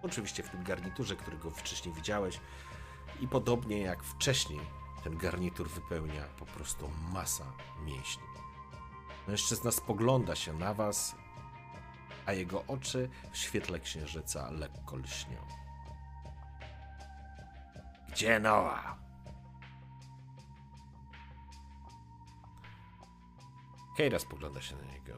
Oczywiście 0.01 0.43
w 0.43 0.49
tym 0.49 0.63
garniturze, 0.63 1.15
którego 1.15 1.51
wcześniej 1.51 1.95
widziałeś, 1.95 2.39
i 3.19 3.27
podobnie 3.27 3.81
jak 3.81 4.03
wcześniej, 4.03 4.59
ten 5.03 5.17
garnitur 5.17 5.69
wypełnia 5.69 6.23
po 6.39 6.45
prostu 6.45 6.89
masa 7.13 7.45
mięśni. 7.85 8.23
Mężczyzna 9.27 9.71
spogląda 9.71 10.35
się 10.35 10.53
na 10.53 10.73
was, 10.73 11.15
a 12.25 12.33
jego 12.33 12.63
oczy 12.67 13.09
w 13.31 13.37
świetle 13.37 13.79
księżyca 13.79 14.51
lekko 14.51 14.95
lśnią. 14.95 15.47
Gdzie 18.09 18.39
Noa? 18.39 18.98
Keira 23.99 24.19
spogląda 24.19 24.61
się 24.61 24.75
na 24.75 24.83
niego. 24.83 25.13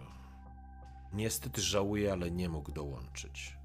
Niestety 1.14 1.62
żałuje, 1.62 2.12
ale 2.14 2.32
nie 2.32 2.50
mógł 2.50 2.72
dołączyć. 2.72 3.58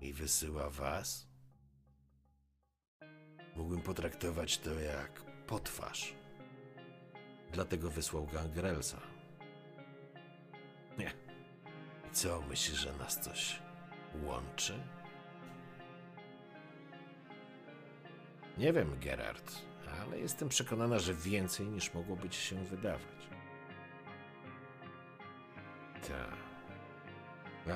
I 0.00 0.12
wysyła 0.12 0.70
was? 0.70 1.28
Mógłbym 3.56 3.82
potraktować 3.82 4.58
to 4.58 4.80
jak 4.80 5.22
potwarz. 5.46 6.14
Dlatego 7.52 7.90
wysłał 7.90 8.26
Gangrelsa. 8.26 9.00
Nie. 10.98 11.12
I 12.10 12.14
co, 12.14 12.42
myślisz, 12.48 12.78
że 12.78 12.92
nas 12.92 13.20
coś 13.20 13.62
łączy? 14.22 14.82
Nie 18.58 18.72
wiem, 18.72 19.00
Gerard, 19.00 19.69
ale 20.02 20.18
jestem 20.18 20.48
przekonana, 20.48 20.98
że 20.98 21.14
więcej 21.14 21.66
niż 21.66 21.94
mogłoby 21.94 22.28
ci 22.28 22.40
się 22.40 22.64
wydawać. 22.64 23.28
Tak. 26.08 26.40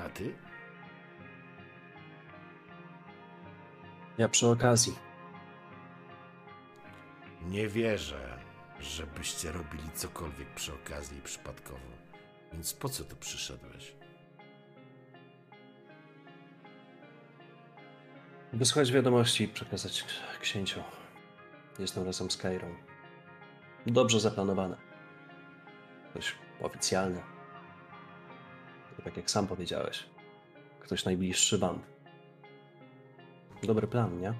A 0.05 0.09
ty? 0.09 0.35
Ja 4.17 4.29
przy 4.29 4.47
okazji. 4.47 4.95
Nie 7.41 7.67
wierzę, 7.67 8.39
żebyście 8.79 9.51
robili 9.51 9.91
cokolwiek 9.93 10.53
przy 10.53 10.73
okazji 10.73 11.21
przypadkowo. 11.21 11.95
Więc 12.53 12.73
po 12.73 12.89
co 12.89 13.03
tu 13.03 13.15
przyszedłeś? 13.15 13.95
Wysłać 18.53 18.91
wiadomości 18.91 19.43
i 19.43 19.47
przekazać 19.47 20.05
księciu. 20.41 20.83
Jestem 21.79 22.05
razem 22.05 22.31
z 22.31 22.37
Kairą. 22.37 22.75
Dobrze 23.87 24.19
zaplanowane. 24.19 24.77
Ktoś 26.09 26.35
oficjalny. 26.61 27.21
Tak 29.03 29.17
jak 29.17 29.31
sam 29.31 29.47
powiedziałeś. 29.47 30.05
Ktoś 30.79 31.05
najbliższy 31.05 31.57
wam. 31.57 31.81
Dobry 33.63 33.87
plan, 33.87 34.19
nie? 34.19 34.33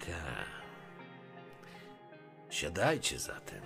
Tak. 0.00 0.46
Siadajcie 2.50 3.18
zatem. 3.18 3.62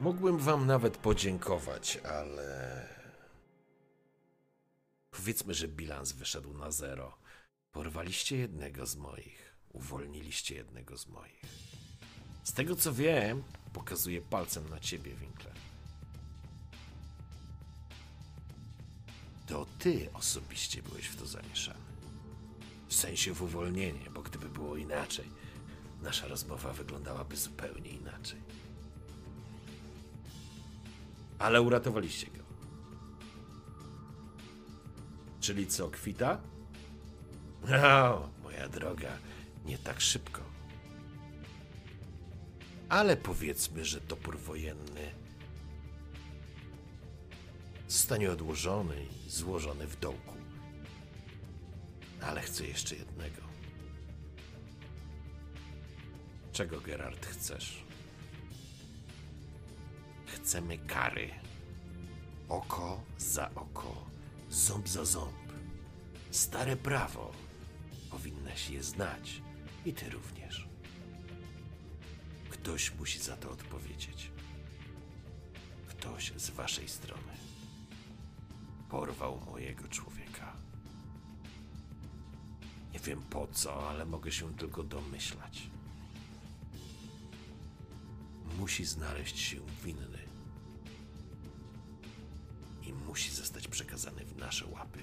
Mógłbym 0.00 0.38
wam 0.38 0.66
nawet 0.66 0.96
podziękować, 0.96 1.98
ale. 2.04 2.95
Powiedzmy, 5.16 5.54
że 5.54 5.68
bilans 5.68 6.12
wyszedł 6.12 6.54
na 6.54 6.70
zero. 6.70 7.18
Porwaliście 7.72 8.36
jednego 8.36 8.86
z 8.86 8.96
moich, 8.96 9.56
uwolniliście 9.72 10.54
jednego 10.54 10.98
z 10.98 11.06
moich. 11.06 11.42
Z 12.44 12.52
tego 12.52 12.76
co 12.76 12.92
wiem, 12.92 13.42
pokazuję 13.72 14.22
palcem 14.22 14.68
na 14.68 14.80
ciebie, 14.80 15.14
Winkler. 15.14 15.54
To 19.46 19.66
ty 19.78 20.08
osobiście 20.12 20.82
byłeś 20.82 21.06
w 21.06 21.16
to 21.16 21.26
zamieszany. 21.26 21.80
W 22.88 22.94
sensie 22.94 23.34
w 23.34 23.42
uwolnienie, 23.42 24.10
bo 24.10 24.22
gdyby 24.22 24.48
było 24.48 24.76
inaczej, 24.76 25.30
nasza 26.02 26.28
rozmowa 26.28 26.72
wyglądałaby 26.72 27.36
zupełnie 27.36 27.90
inaczej. 27.90 28.40
Ale 31.38 31.62
uratowaliście 31.62 32.26
go. 32.26 32.45
Czyli 35.46 35.66
co, 35.66 35.88
kwita? 35.90 36.40
O, 37.62 38.28
moja 38.42 38.68
droga, 38.68 39.18
nie 39.64 39.78
tak 39.78 40.00
szybko. 40.00 40.42
Ale 42.88 43.16
powiedzmy, 43.16 43.84
że 43.84 44.00
topór 44.00 44.38
wojenny 44.38 45.14
zostanie 47.88 48.30
odłożony 48.30 49.06
i 49.26 49.30
złożony 49.30 49.86
w 49.86 50.00
dołku. 50.00 50.34
Ale 52.20 52.40
chcę 52.40 52.66
jeszcze 52.66 52.96
jednego. 52.96 53.42
Czego, 56.52 56.80
Gerard, 56.80 57.26
chcesz? 57.26 57.84
Chcemy 60.26 60.78
kary. 60.78 61.30
Oko 62.48 63.00
za 63.18 63.50
oko, 63.54 64.15
ząb 64.50 64.88
za 64.88 65.04
ząb. 65.04 65.52
Stare 66.30 66.76
prawo. 66.76 67.32
Powinnaś 68.10 68.70
je 68.70 68.82
znać. 68.82 69.42
I 69.84 69.92
ty 69.92 70.10
również. 70.10 70.68
Ktoś 72.50 72.94
musi 72.94 73.18
za 73.18 73.36
to 73.36 73.50
odpowiedzieć. 73.50 74.30
Ktoś 75.86 76.32
z 76.36 76.50
waszej 76.50 76.88
strony 76.88 77.36
porwał 78.88 79.40
mojego 79.40 79.88
człowieka. 79.88 80.56
Nie 82.92 82.98
wiem 82.98 83.22
po 83.22 83.46
co, 83.46 83.90
ale 83.90 84.06
mogę 84.06 84.32
się 84.32 84.54
tylko 84.54 84.82
domyślać. 84.82 85.70
Musi 88.58 88.84
znaleźć 88.84 89.38
się 89.38 89.56
winny. 89.84 90.25
Musi 93.16 93.30
zostać 93.30 93.68
przekazany 93.68 94.24
w 94.24 94.36
nasze 94.36 94.66
łapy. 94.66 94.98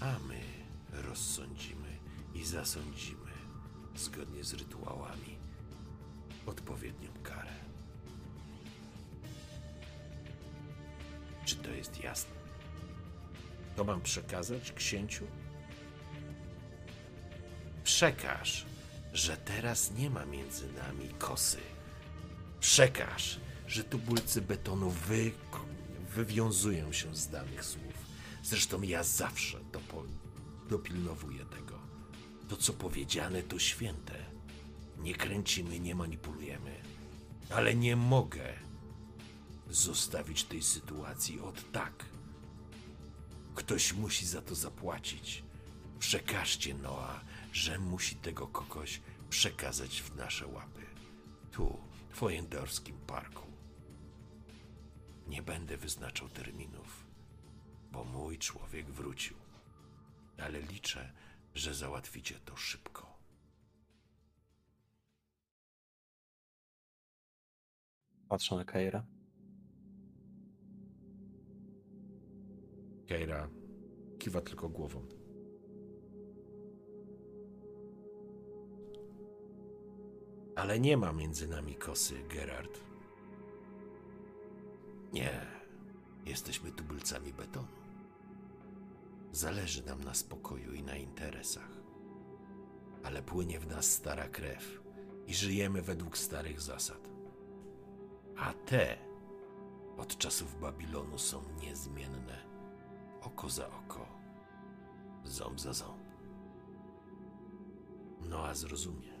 A 0.00 0.18
my 0.28 0.40
rozsądzimy 0.92 1.98
i 2.34 2.44
zasądzimy, 2.44 3.30
zgodnie 3.96 4.44
z 4.44 4.54
rytuałami, 4.54 5.38
odpowiednią 6.46 7.08
karę. 7.22 7.52
Czy 11.44 11.56
to 11.56 11.70
jest 11.70 12.04
jasne? 12.04 12.34
To 13.76 13.84
mam 13.84 14.02
przekazać 14.02 14.72
księciu? 14.72 15.26
Przekaż, 17.84 18.66
że 19.12 19.36
teraz 19.36 19.90
nie 19.90 20.10
ma 20.10 20.26
między 20.26 20.72
nami 20.72 21.08
kosy. 21.18 21.60
Przekaż, 22.60 23.40
że 23.68 23.84
tubulcy 23.84 24.42
betonu 24.42 24.90
wy, 24.90 25.32
wywiązują 26.14 26.92
się 26.92 27.16
z 27.16 27.28
danych 27.28 27.64
słów. 27.64 27.94
Zresztą 28.42 28.82
ja 28.82 29.02
zawsze 29.02 29.60
dopo, 29.72 30.04
dopilnowuję 30.68 31.44
tego. 31.44 31.78
To, 32.48 32.56
co 32.56 32.72
powiedziane, 32.72 33.42
to 33.42 33.58
święte. 33.58 34.24
Nie 34.98 35.14
kręcimy, 35.14 35.80
nie 35.80 35.94
manipulujemy. 35.94 36.82
Ale 37.50 37.74
nie 37.74 37.96
mogę 37.96 38.52
zostawić 39.70 40.44
tej 40.44 40.62
sytuacji 40.62 41.40
od 41.40 41.72
tak. 41.72 42.04
Ktoś 43.54 43.92
musi 43.92 44.26
za 44.26 44.42
to 44.42 44.54
zapłacić. 44.54 45.44
Przekażcie 45.98 46.74
Noa, 46.74 47.20
że 47.52 47.78
musi 47.78 48.16
tego 48.16 48.46
kogoś 48.46 49.00
przekazać 49.30 50.02
w 50.02 50.16
nasze 50.16 50.46
łapy. 50.46 50.82
Tu, 51.52 51.78
w 52.10 52.18
Wojendorskim 52.18 52.96
Parku. 53.06 53.43
Nie 55.26 55.42
będę 55.42 55.76
wyznaczał 55.76 56.28
terminów, 56.28 57.06
bo 57.92 58.04
mój 58.04 58.38
człowiek 58.38 58.90
wrócił. 58.90 59.36
Ale 60.38 60.62
liczę, 60.62 61.12
że 61.54 61.74
załatwicie 61.74 62.34
to 62.44 62.56
szybko. 62.56 63.18
Patrzę 68.28 68.56
na 68.56 68.64
Keira. 68.64 69.04
Keira 73.06 73.48
kiwa 74.18 74.40
tylko 74.40 74.68
głową. 74.68 75.06
Ale 80.56 80.80
nie 80.80 80.96
ma 80.96 81.12
między 81.12 81.48
nami 81.48 81.74
kosy, 81.74 82.14
Gerard. 82.28 82.83
Nie. 85.14 85.46
Jesteśmy 86.26 86.72
tubylcami 86.72 87.32
betonu. 87.32 87.68
Zależy 89.32 89.86
nam 89.86 90.04
na 90.04 90.14
spokoju 90.14 90.72
i 90.72 90.82
na 90.82 90.96
interesach. 90.96 91.70
Ale 93.02 93.22
płynie 93.22 93.60
w 93.60 93.66
nas 93.66 93.92
stara 93.92 94.28
krew 94.28 94.82
i 95.26 95.34
żyjemy 95.34 95.82
według 95.82 96.18
starych 96.18 96.60
zasad. 96.60 97.10
A 98.36 98.52
te 98.52 98.96
od 99.96 100.18
czasów 100.18 100.60
Babilonu 100.60 101.18
są 101.18 101.42
niezmienne. 101.60 102.44
Oko 103.20 103.48
za 103.48 103.68
oko, 103.68 104.06
ząb 105.24 105.60
za 105.60 105.72
ząb. 105.72 106.04
No 108.20 108.44
a 108.44 108.54
zrozumie. 108.54 109.14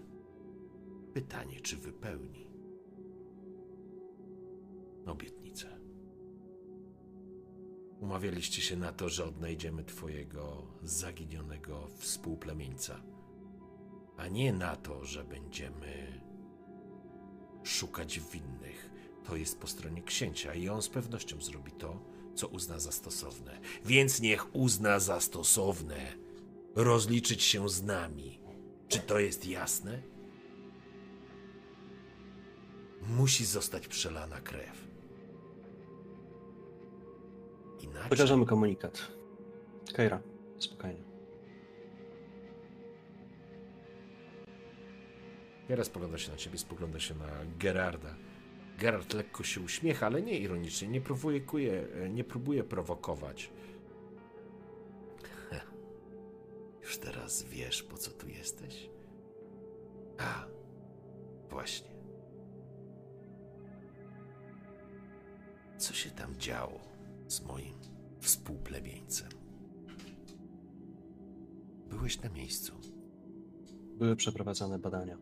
Pytanie, 1.14 1.60
czy 1.60 1.76
wypełni 1.76 2.54
obietnicę. 5.06 5.83
Umawialiście 8.04 8.62
się 8.62 8.76
na 8.76 8.92
to, 8.92 9.08
że 9.08 9.24
odnajdziemy 9.24 9.84
twojego 9.84 10.66
zaginionego 10.82 11.88
współplemieńca, 11.98 13.00
a 14.16 14.28
nie 14.28 14.52
na 14.52 14.76
to, 14.76 15.04
że 15.04 15.24
będziemy 15.24 16.22
szukać 17.62 18.20
winnych. 18.20 18.90
To 19.24 19.36
jest 19.36 19.58
po 19.58 19.66
stronie 19.66 20.02
księcia 20.02 20.54
i 20.54 20.68
on 20.68 20.82
z 20.82 20.88
pewnością 20.88 21.40
zrobi 21.40 21.72
to, 21.72 22.00
co 22.34 22.48
uzna 22.48 22.78
za 22.78 22.92
stosowne. 22.92 23.60
Więc 23.84 24.20
niech 24.20 24.54
uzna 24.54 25.00
za 25.00 25.20
stosowne 25.20 26.16
rozliczyć 26.74 27.42
się 27.42 27.68
z 27.68 27.82
nami. 27.82 28.40
Czy 28.88 28.98
to 28.98 29.18
jest 29.18 29.46
jasne? 29.46 30.02
Musi 33.08 33.44
zostać 33.44 33.88
przelana 33.88 34.40
krew. 34.40 34.93
Inaczej. 37.84 38.10
Pokażemy 38.10 38.46
komunikat. 38.46 39.12
Keira, 39.94 40.20
spokojnie. 40.58 41.02
Teraz 45.68 45.86
spogląda 45.86 46.18
się 46.18 46.30
na 46.30 46.36
ciebie, 46.36 46.58
spogląda 46.58 47.00
się 47.00 47.14
na 47.14 47.26
Gerarda. 47.58 48.14
Gerard 48.78 49.14
lekko 49.14 49.42
się 49.44 49.60
uśmiecha, 49.60 50.06
ale 50.06 50.22
nie 50.22 50.38
ironicznie, 50.38 50.88
nie 50.88 51.00
próbuje, 51.00 51.40
kuje, 51.40 51.86
nie 52.10 52.24
próbuje 52.24 52.64
prowokować. 52.64 53.50
Heh. 55.50 55.72
Już 56.82 56.98
teraz 56.98 57.42
wiesz, 57.42 57.82
po 57.82 57.96
co 57.96 58.10
tu 58.10 58.28
jesteś? 58.28 58.90
A, 60.18 60.46
właśnie. 61.50 61.94
Co 65.78 65.94
się 65.94 66.10
tam 66.10 66.36
działo 66.36 66.93
z 67.34 67.40
moim 67.40 67.74
współplebieńcem? 68.20 69.28
Byłeś 71.88 72.22
na 72.22 72.30
miejscu. 72.30 72.72
Były 73.98 74.16
przeprowadzane 74.16 74.78
badania. 74.78 75.18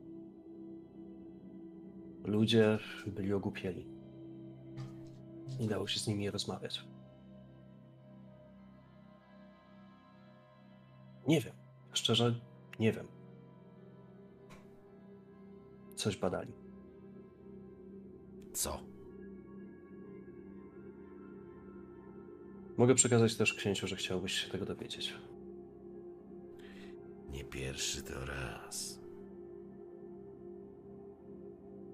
Ludzie 2.25 2.79
byli 3.07 3.33
ogłupieli. 3.33 3.87
Nie 5.61 5.69
dało 5.69 5.87
się 5.87 6.01
z 6.01 6.07
nimi 6.07 6.31
rozmawiać. 6.31 6.89
Nie 11.29 11.41
wiem. 11.41 11.55
Szczerze, 11.93 12.41
nie 12.81 12.93
wiem. 12.93 13.09
Coś 15.97 16.17
badali. 16.17 16.53
Co? 18.53 18.92
Mogę 22.77 22.95
przekazać 22.95 23.37
też 23.37 23.55
księciu, 23.55 23.87
że 23.87 23.97
chciałbyś 23.97 24.33
się 24.33 24.51
tego 24.51 24.65
dowiedzieć. 24.65 25.15
Nie 27.31 27.45
pierwszy 27.45 28.03
to 28.03 28.27
raz. 28.27 29.01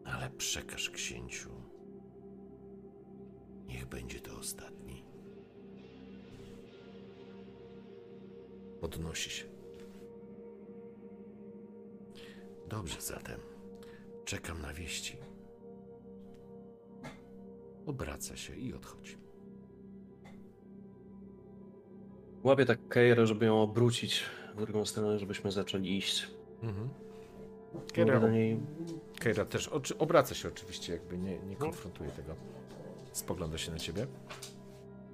Ale 0.05 0.31
przekaż 0.31 0.91
księciu. 0.91 1.51
Niech 3.67 3.87
będzie 3.87 4.21
to 4.21 4.37
ostatni. 4.39 5.05
Podnosi 8.81 9.31
się. 9.31 9.45
Dobrze 12.69 13.01
zatem. 13.01 13.41
Czekam 14.25 14.63
na 14.63 14.73
wieści. 14.73 15.17
Obraca 17.87 18.37
się 18.37 18.57
i 18.57 18.75
odchodzi. 18.75 19.28
Łapię 22.49 22.67
tak 22.67 22.89
Keirę, 22.89 23.27
żeby 23.27 23.47
ją 23.47 23.63
obrócić 23.63 24.23
w 24.55 24.65
drugą 24.65 24.85
stronę, 24.85 25.19
żebyśmy 25.19 25.53
zaczęli 25.53 25.97
iść. 25.97 26.31
Mhm. 26.63 26.89
Do 28.21 28.29
niej, 28.29 28.61
Keira 29.21 29.45
też 29.45 29.69
oczy, 29.69 29.99
obraca 29.99 30.35
się 30.35 30.49
oczywiście, 30.49 30.93
jakby 30.93 31.19
nie, 31.19 31.39
nie 31.39 31.57
konfrontuje 31.57 32.11
tego. 32.11 32.35
Spogląda 33.13 33.59
się 33.59 33.73
na 33.73 33.79
ciebie. 33.79 34.07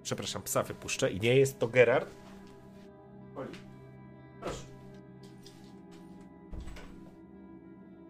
Przepraszam, 0.02 0.42
psa 0.42 0.62
wypuszczę 0.62 1.12
i 1.12 1.20
nie 1.20 1.36
jest 1.36 1.58
to 1.58 1.68
Gerard. 1.68 2.10
Oli, 3.36 3.48
proszę. 4.40 4.66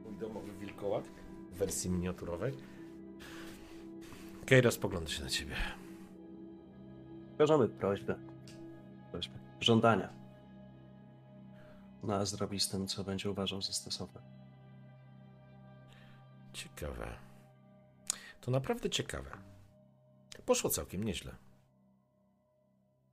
Mój 0.04 0.14
domowy 0.14 0.52
wilkołak 0.52 1.04
w 1.52 1.56
wersji 1.56 1.90
miniaturowej. 1.90 2.52
Keira 4.46 4.70
spogląda 4.70 5.10
się 5.10 5.22
na 5.22 5.30
ciebie. 5.30 5.54
Wyrażamy 7.36 7.68
prośbę, 7.68 8.14
żądania. 9.60 10.12
No 12.02 12.14
a 12.14 12.24
zrobi 12.24 12.60
z 12.60 12.68
tym, 12.68 12.86
co 12.86 13.04
będzie 13.04 13.30
uważał 13.30 13.62
za 13.62 13.72
stosowne. 13.72 14.22
Ciekawe. 16.52 17.16
To 18.40 18.50
naprawdę 18.50 18.90
ciekawe. 18.90 19.30
Poszło 20.46 20.70
całkiem 20.70 21.04
nieźle. 21.04 21.36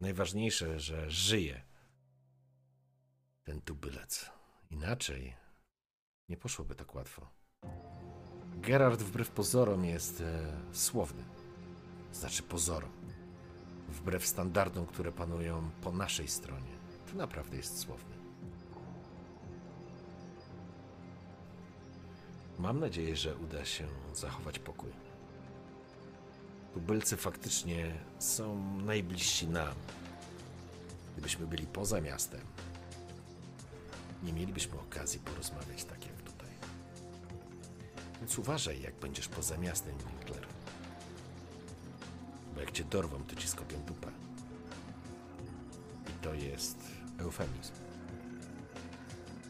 Najważniejsze, 0.01 0.79
że 0.79 1.09
żyje 1.09 1.61
ten 3.43 3.61
tubylec. 3.61 4.29
Inaczej 4.69 5.35
nie 6.29 6.37
poszłoby 6.37 6.75
tak 6.75 6.95
łatwo. 6.95 7.27
Gerard 8.55 9.01
wbrew 9.01 9.29
pozorom 9.29 9.85
jest 9.85 10.21
e, 10.21 10.57
słowny. 10.71 11.23
Znaczy 12.13 12.43
pozorom. 12.43 13.00
Wbrew 13.91 14.25
standardom, 14.25 14.85
które 14.85 15.11
panują 15.11 15.69
po 15.81 15.91
naszej 15.91 16.27
stronie. 16.27 16.71
To 17.11 17.17
naprawdę 17.17 17.57
jest 17.57 17.79
słowny. 17.79 18.15
Mam 22.59 22.79
nadzieję, 22.79 23.15
że 23.15 23.35
uda 23.35 23.65
się 23.65 23.87
zachować 24.13 24.59
pokój. 24.59 24.89
Tubylcy 26.73 27.17
faktycznie 27.17 27.93
są 28.19 28.77
najbliżsi 28.81 29.47
nam. 29.47 29.75
Gdybyśmy 31.13 31.47
byli 31.47 31.67
poza 31.67 32.01
miastem, 32.01 32.41
nie 34.23 34.33
mielibyśmy 34.33 34.79
okazji 34.79 35.19
porozmawiać 35.19 35.83
tak 35.83 36.05
jak 36.05 36.21
tutaj. 36.21 36.49
Więc 38.19 38.39
uważaj, 38.39 38.81
jak 38.81 38.95
będziesz 38.95 39.27
poza 39.27 39.57
miastem, 39.57 39.95
Winkler. 39.97 40.47
Bo 42.61 42.65
jak 42.65 42.73
cię 42.73 42.83
dorwą, 42.83 43.23
to 43.23 43.35
ci 43.35 43.47
skopią 43.47 43.77
dupę. 43.87 44.07
I 46.09 46.23
to 46.23 46.33
jest 46.33 46.77
eufemizm. 47.19 47.73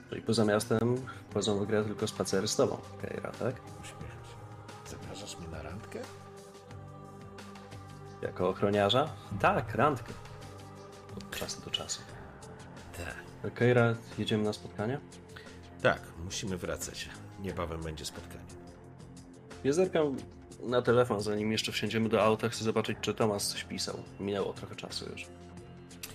Czyli 0.10 0.22
poza 0.22 0.46
miastem 0.46 0.96
wchodzą 1.30 1.60
w 1.60 1.68
grę 1.68 1.84
tylko 1.84 2.08
spacery 2.08 2.48
z 2.48 2.56
tobą, 2.56 2.78
Keira, 3.02 3.32
tak? 3.32 3.56
Uśmiecha 3.82 4.24
się. 4.24 4.36
Zapraszasz 4.92 5.40
mnie 5.40 5.48
na 5.48 5.62
randkę? 5.62 6.00
Jako 8.22 8.50
ochroniarza? 8.50 9.10
Tak, 9.40 9.76
randkę. 9.76 10.14
Od 11.18 11.32
czasu 11.32 11.62
do 11.62 11.72
czasu. 11.72 12.02
Tak. 12.98 13.54
Keira, 13.54 13.96
jedziemy 14.18 14.44
na 14.44 14.54
spotkanie? 14.54 15.00
Tak, 15.82 16.02
musimy 16.24 16.58
wracać. 16.58 17.10
Niebawem 17.40 17.84
będzie 17.84 18.06
spotkanie. 18.06 18.52
Ja 19.64 19.74
zerkam 19.74 20.18
na 20.62 20.82
telefon, 20.82 21.22
zanim 21.22 21.52
jeszcze 21.52 21.72
wsiądziemy 21.72 22.10
do 22.10 22.24
auta, 22.24 22.50
chcę 22.50 22.64
zobaczyć, 22.64 22.98
czy 23.02 23.14
Tomas 23.14 23.48
coś 23.48 23.64
pisał. 23.64 23.98
Minęło 24.20 24.54
trochę 24.54 24.76
czasu 24.76 25.06
już. 25.12 25.26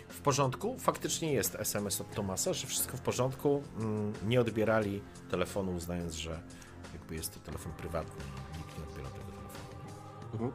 W 0.09 0.20
porządku? 0.20 0.77
Faktycznie 0.78 1.32
jest 1.32 1.55
SMS 1.55 2.01
od 2.01 2.14
Tomasa, 2.14 2.52
że 2.52 2.66
wszystko 2.66 2.97
w 2.97 3.01
porządku. 3.01 3.62
Mm, 3.78 4.12
Nie 4.27 4.40
odbierali 4.40 5.02
telefonu, 5.31 5.73
uznając, 5.73 6.14
że 6.14 6.40
jakby 6.93 7.14
jest 7.14 7.35
to 7.35 7.40
telefon 7.40 7.73
prywatny 7.73 8.24
nikt 8.59 8.78
nie 8.78 8.85
odbiera 8.85 9.09
tego 9.09 9.24
telefonu. 9.24 9.73
Mhm. 10.32 10.52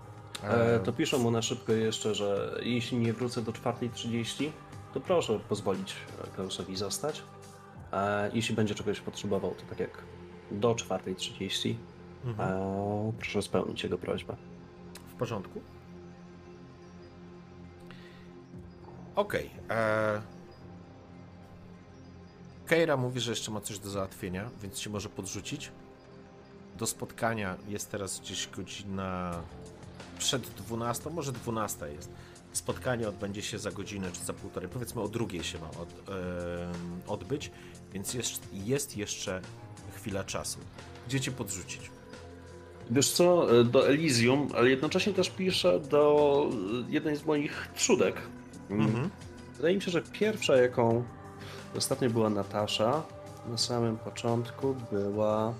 E, 0.75 0.79
to 0.79 0.93
piszą 0.93 1.17
mu 1.19 1.31
na 1.31 1.41
szybko 1.41 1.73
jeszcze, 1.73 2.15
że 2.15 2.59
jeśli 2.63 2.97
nie 2.97 3.13
wrócę 3.13 3.41
do 3.41 3.51
4.30, 3.51 4.49
to 4.93 4.99
proszę 4.99 5.39
pozwolić 5.49 5.95
Klausowi 6.35 6.75
zostać. 6.75 7.23
Jeśli 8.33 8.55
będzie 8.55 8.75
czegoś 8.75 8.99
potrzebował, 8.99 9.55
to 9.55 9.63
tak 9.69 9.79
jak 9.79 10.03
do 10.51 10.73
4.30, 10.73 11.75
Mhm. 12.25 12.49
e, 12.49 13.13
proszę 13.19 13.41
spełnić 13.41 13.83
jego 13.83 13.97
prośbę. 13.97 14.35
W 15.07 15.13
porządku. 15.13 15.61
Okej. 19.15 19.49
Okay. 19.65 20.21
Keira 22.65 22.97
mówi, 22.97 23.19
że 23.19 23.31
jeszcze 23.31 23.51
ma 23.51 23.61
coś 23.61 23.79
do 23.79 23.89
załatwienia, 23.89 24.49
więc 24.61 24.79
się 24.79 24.89
może 24.89 25.09
podrzucić. 25.09 25.71
Do 26.77 26.87
spotkania 26.87 27.57
jest 27.67 27.91
teraz 27.91 28.19
gdzieś 28.19 28.47
godzina 28.47 29.41
przed 30.17 30.41
12, 30.49 31.09
może 31.09 31.31
12 31.31 31.91
jest. 31.91 32.11
Spotkanie 32.53 33.09
odbędzie 33.09 33.41
się 33.41 33.59
za 33.59 33.71
godzinę 33.71 34.11
czy 34.11 34.19
za 34.19 34.33
półtorej, 34.33 34.69
powiedzmy 34.69 35.01
o 35.01 35.07
drugiej 35.07 35.43
się 35.43 35.59
ma 35.59 35.69
od, 35.69 36.09
em, 36.09 37.01
odbyć, 37.07 37.51
więc 37.93 38.13
jest, 38.13 38.47
jest 38.53 38.97
jeszcze 38.97 39.41
chwila 39.95 40.23
czasu. 40.23 40.59
Gdzie 41.07 41.19
cię 41.19 41.31
podrzucić? 41.31 41.91
Wiesz 42.91 43.11
co, 43.11 43.47
do 43.63 43.87
Elysium, 43.87 44.47
ale 44.55 44.69
jednocześnie 44.69 45.13
też 45.13 45.29
piszę 45.29 45.79
do 45.79 46.45
e, 46.87 46.91
jednej 46.91 47.15
z 47.15 47.25
moich 47.25 47.67
trzódek. 47.75 48.21
Mm. 48.69 48.85
Mhm. 48.85 49.09
Wydaje 49.55 49.75
mi 49.75 49.81
się, 49.81 49.91
że 49.91 50.01
pierwsza, 50.01 50.55
jaką 50.55 51.03
ostatnio 51.77 52.09
była 52.09 52.29
Natasza, 52.29 53.03
na 53.49 53.57
samym 53.57 53.97
początku 53.97 54.75
była. 54.91 55.53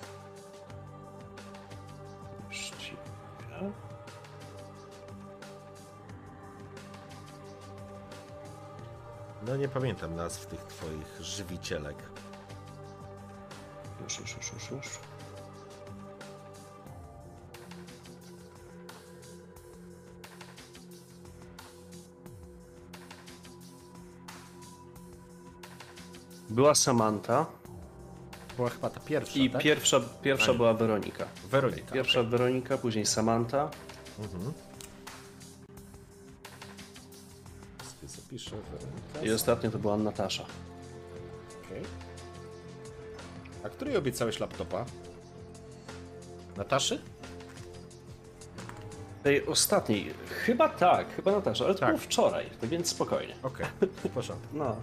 No 9.48 9.58
nie 9.58 9.68
pamiętam 9.68 10.16
nazw 10.16 10.46
tych 10.46 10.64
twoich 10.64 11.22
żywicielek. 11.22 11.96
Już, 14.04 14.20
już, 14.20 14.38
już, 14.38 14.54
już, 14.54 14.72
już. 14.72 15.11
Była 26.52 26.76
Samantha 26.76 27.46
była 28.58 28.70
chyba 28.70 28.90
ta 28.90 29.00
pierwsza, 29.00 29.40
i 29.40 29.50
tak? 29.50 29.62
pierwsza, 29.62 30.00
pierwsza 30.22 30.52
A 30.52 30.54
była 30.54 30.74
Weronika. 30.74 31.26
Weronika. 31.52 31.94
Pierwsza 31.94 32.20
okej. 32.20 32.32
Weronika, 32.32 32.78
później 32.78 33.06
Samantha. 33.06 33.70
Mhm. 34.20 34.54
Zapiszę 38.06 38.52
Weronika. 38.52 39.22
I 39.24 39.32
ostatnio 39.32 39.72
to 39.72 39.80
była 39.80 39.98
Natasza. 39.98 40.46
Okej. 41.66 41.82
A 43.64 43.70
której 43.70 43.98
obiecałeś 43.98 44.40
laptopa? 44.40 44.86
Nataszy? 46.58 47.02
Tej 49.24 49.46
ostatniej, 49.46 50.14
chyba 50.46 50.70
tak, 50.70 51.16
chyba 51.16 51.32
Natasza, 51.32 51.66
ale 51.66 51.74
to 51.74 51.80
Tak. 51.80 51.90
było 51.90 52.00
wczoraj, 52.00 52.50
tak 52.62 52.70
więc 52.70 52.90
spokojnie. 52.90 53.36
Okej, 53.44 53.66
w 53.82 54.10
porządku. 54.10 54.48
No. 54.58 54.76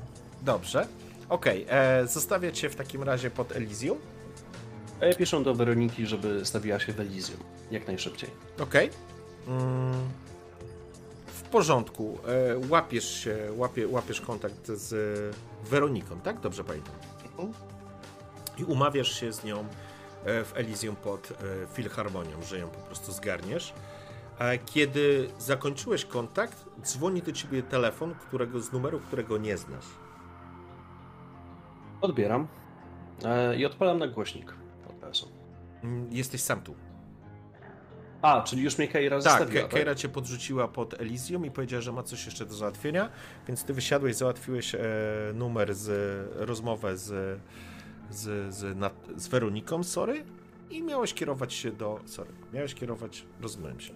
Dobrze. 0.43 0.87
Okej, 1.29 1.67
e, 1.69 2.07
zostawię 2.07 2.53
cię 2.53 2.71
w 2.71 2.77
takim 2.77 3.03
razie 3.03 3.31
pod 3.31 3.57
Elysium. 3.57 3.99
A 5.01 5.07
ja 5.07 5.15
piszę 5.15 5.43
do 5.43 5.55
Weroniki, 5.55 6.07
żeby 6.07 6.47
stawiła 6.47 6.79
się 6.79 6.93
w 6.93 7.01
Elysium. 7.01 7.39
Jak 7.71 7.87
najszybciej. 7.87 8.31
Okej. 8.61 8.91
Mm, 9.49 10.09
w 11.27 11.43
porządku. 11.43 12.19
E, 12.27 12.69
łapiesz 12.69 13.25
się, 13.25 13.37
łapie, 13.57 13.89
łapiesz 13.89 14.21
kontakt 14.21 14.67
z 14.67 15.37
Weroniką, 15.71 16.21
tak? 16.21 16.41
Dobrze 16.41 16.65
pamiętam. 16.65 16.95
I 18.59 18.65
umawiasz 18.65 19.21
się 19.21 19.33
z 19.33 19.45
nią 19.45 19.59
e, 20.25 20.45
w 20.45 20.53
Elysium 20.57 20.97
pod 20.97 21.31
e, 21.31 21.35
Filharmonią, 21.75 22.43
że 22.43 22.59
ją 22.59 22.69
po 22.69 22.81
prostu 22.81 23.13
zgarniesz. 23.13 23.73
A 24.39 24.45
kiedy 24.67 25.29
zakończyłeś 25.39 26.05
kontakt, 26.05 26.65
dzwoni 26.83 27.23
do 27.23 27.33
ciebie 27.33 27.63
telefon, 27.63 28.15
którego 28.15 28.61
z 28.61 28.73
numeru, 28.73 29.01
którego 29.01 29.39
nie 29.39 29.57
znasz. 29.57 30.08
Odbieram 32.01 32.47
e, 33.25 33.57
i 33.57 33.67
odpalam 33.67 33.99
na 33.99 34.07
głośnik 34.09 34.55
od 34.91 35.03
razu. 35.03 35.29
Mm, 35.85 36.13
Jesteś 36.13 36.41
sam 36.41 36.61
tu. 36.63 36.75
A, 38.23 38.43
czyli 38.43 38.63
już 38.63 38.79
mnie 38.79 38.89
Keira 38.89 39.21
Tak, 39.23 39.49
Ke- 39.49 39.61
tak? 39.63 39.69
Keira 39.71 39.95
cię 39.95 40.09
podrzuciła 40.09 40.69
pod 40.69 41.01
Elysium 41.01 41.47
i 41.47 41.51
powiedziała, 41.51 41.81
że 41.81 41.93
ma 41.93 42.03
coś 42.03 42.27
jeszcze 42.27 42.47
do 42.47 42.55
załatwienia, 42.55 43.09
więc 43.49 43.65
ty 43.65 43.75
wysiadłeś, 43.75 44.17
załatwiłeś 44.17 44.75
e, 44.75 44.79
numer 45.35 45.75
z 45.75 45.89
rozmowę 46.35 46.97
z, 46.97 47.41
z, 48.11 48.55
z, 48.55 48.77
Nat- 48.79 49.13
z 49.17 49.29
Weroniką, 49.29 49.85
sorry, 49.85 50.25
i 50.71 50.83
miałeś 50.83 51.15
kierować 51.15 51.55
się 51.55 51.73
do, 51.73 52.01
sorry, 52.05 52.31
miałeś 52.53 52.75
kierować, 52.75 53.25
rozumiem 53.43 53.81
się, 53.81 53.95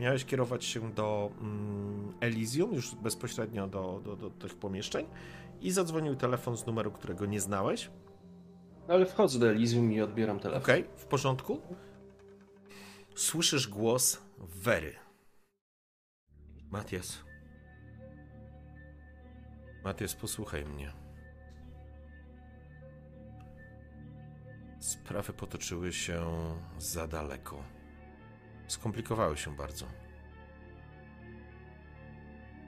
miałeś 0.00 0.24
kierować 0.24 0.64
się 0.64 0.90
do 0.92 1.30
mm, 1.40 2.12
Elysium, 2.20 2.74
już 2.74 2.94
bezpośrednio 2.94 3.66
do, 3.68 4.00
do, 4.04 4.16
do 4.16 4.30
tych 4.30 4.54
pomieszczeń 4.54 5.06
i 5.62 5.70
zadzwonił 5.70 6.16
telefon 6.16 6.56
z 6.56 6.66
numeru, 6.66 6.92
którego 6.92 7.26
nie 7.26 7.40
znałeś. 7.40 7.90
Ale 8.88 9.06
wchodzę 9.06 9.38
do 9.38 9.50
Elysium 9.50 9.92
i 9.92 10.00
odbieram 10.00 10.40
telefon. 10.40 10.62
Okej, 10.62 10.84
w 10.96 11.04
porządku. 11.04 11.60
Słyszysz 13.14 13.68
głos 13.68 14.22
Wery. 14.38 14.94
Matias. 16.70 17.18
Matias, 19.84 20.14
posłuchaj 20.14 20.64
mnie. 20.64 20.92
Sprawy 24.80 25.32
potoczyły 25.32 25.92
się 25.92 26.26
za 26.78 27.08
daleko. 27.08 27.64
Skomplikowały 28.68 29.36
się 29.36 29.56
bardzo. 29.56 29.86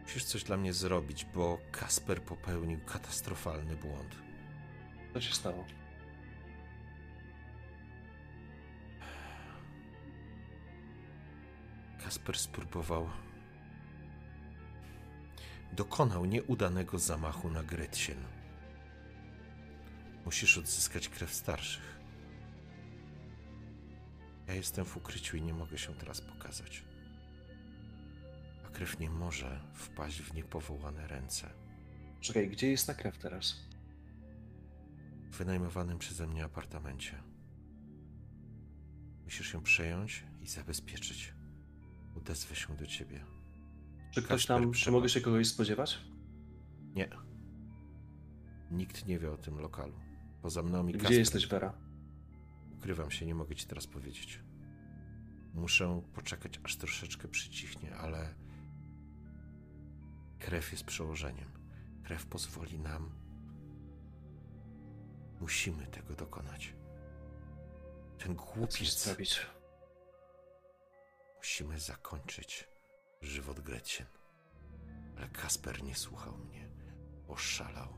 Musisz 0.05 0.25
coś 0.25 0.45
dla 0.45 0.57
mnie 0.57 0.73
zrobić, 0.73 1.25
bo 1.25 1.59
Kasper 1.73 2.23
popełnił 2.23 2.81
katastrofalny 2.81 3.77
błąd. 3.77 4.17
Co 5.15 5.21
się 5.21 5.35
stało? 5.35 5.65
Kasper 12.05 12.39
spróbował. 12.39 13.11
Dokonał 15.73 16.25
nieudanego 16.25 16.99
zamachu 16.99 17.51
na 17.51 17.63
Gretchen. 17.63 18.19
Musisz 20.25 20.59
odzyskać 20.59 21.09
krew 21.09 21.35
starszych. 21.35 21.99
Ja 24.47 24.55
jestem 24.55 24.85
w 24.85 24.97
ukryciu 24.97 25.37
i 25.37 25.43
nie 25.43 25.55
mogę 25.55 25.79
się 25.79 25.95
teraz 25.95 26.21
pokazać. 26.21 26.85
Krew 28.75 28.99
nie 29.01 29.11
może 29.11 29.61
wpaść 29.75 30.23
w 30.23 30.35
niepowołane 30.35 31.07
ręce. 31.07 31.51
Czekaj, 32.21 32.49
gdzie 32.49 32.71
jest 32.71 32.87
ta 32.87 32.95
krew 32.95 33.19
teraz? 33.19 33.57
W 35.31 35.37
wynajmowanym 35.37 35.99
przeze 35.99 36.27
mnie 36.27 36.45
apartamencie. 36.45 37.23
Musisz 39.25 39.55
ją 39.55 39.63
przejąć 39.63 40.25
i 40.43 40.47
zabezpieczyć. 40.47 41.35
Odezwę 42.17 42.57
się 42.57 42.77
do 42.77 42.87
ciebie. 42.87 43.25
Czy 44.11 44.23
ktoś 44.23 44.47
Kasper 44.47 44.63
tam, 44.65 44.73
czy 44.73 44.91
mogę 44.91 45.09
się 45.09 45.21
kogoś 45.21 45.49
spodziewać? 45.49 46.01
Nie. 46.95 47.09
Nikt 48.71 49.07
nie 49.07 49.19
wie 49.19 49.33
o 49.33 49.37
tym 49.37 49.59
lokalu. 49.59 50.01
Poza 50.43 50.63
mną 50.63 50.87
i 50.87 50.91
Gdzie 50.91 50.99
Kasprem. 50.99 51.19
jesteś, 51.19 51.47
Vera? 51.47 51.75
Ukrywam 52.79 53.11
się, 53.11 53.27
nie 53.27 53.35
mogę 53.35 53.55
ci 53.55 53.67
teraz 53.67 53.87
powiedzieć. 53.87 54.41
Muszę 55.55 56.03
poczekać, 56.15 56.61
aż 56.65 56.77
troszeczkę 56.77 57.29
przycichnie, 57.29 57.97
ale 57.97 58.35
krew 60.45 60.73
jest 60.73 60.85
przełożeniem. 60.85 61.51
Krew 62.03 62.27
pozwoli 62.27 62.79
nam. 62.79 63.11
Musimy 65.41 65.87
tego 65.87 66.15
dokonać. 66.15 66.75
Ten 68.19 68.35
głupiec. 68.35 69.05
zrobić. 69.05 69.47
Musimy 71.37 71.81
zakończyć 71.81 72.69
żywot 73.23 73.61
Gretchen. 73.61 74.07
Ale 75.17 75.29
Kasper 75.29 75.83
nie 75.83 75.95
słuchał 75.95 76.39
mnie. 76.39 76.69
Oszalał. 77.29 77.89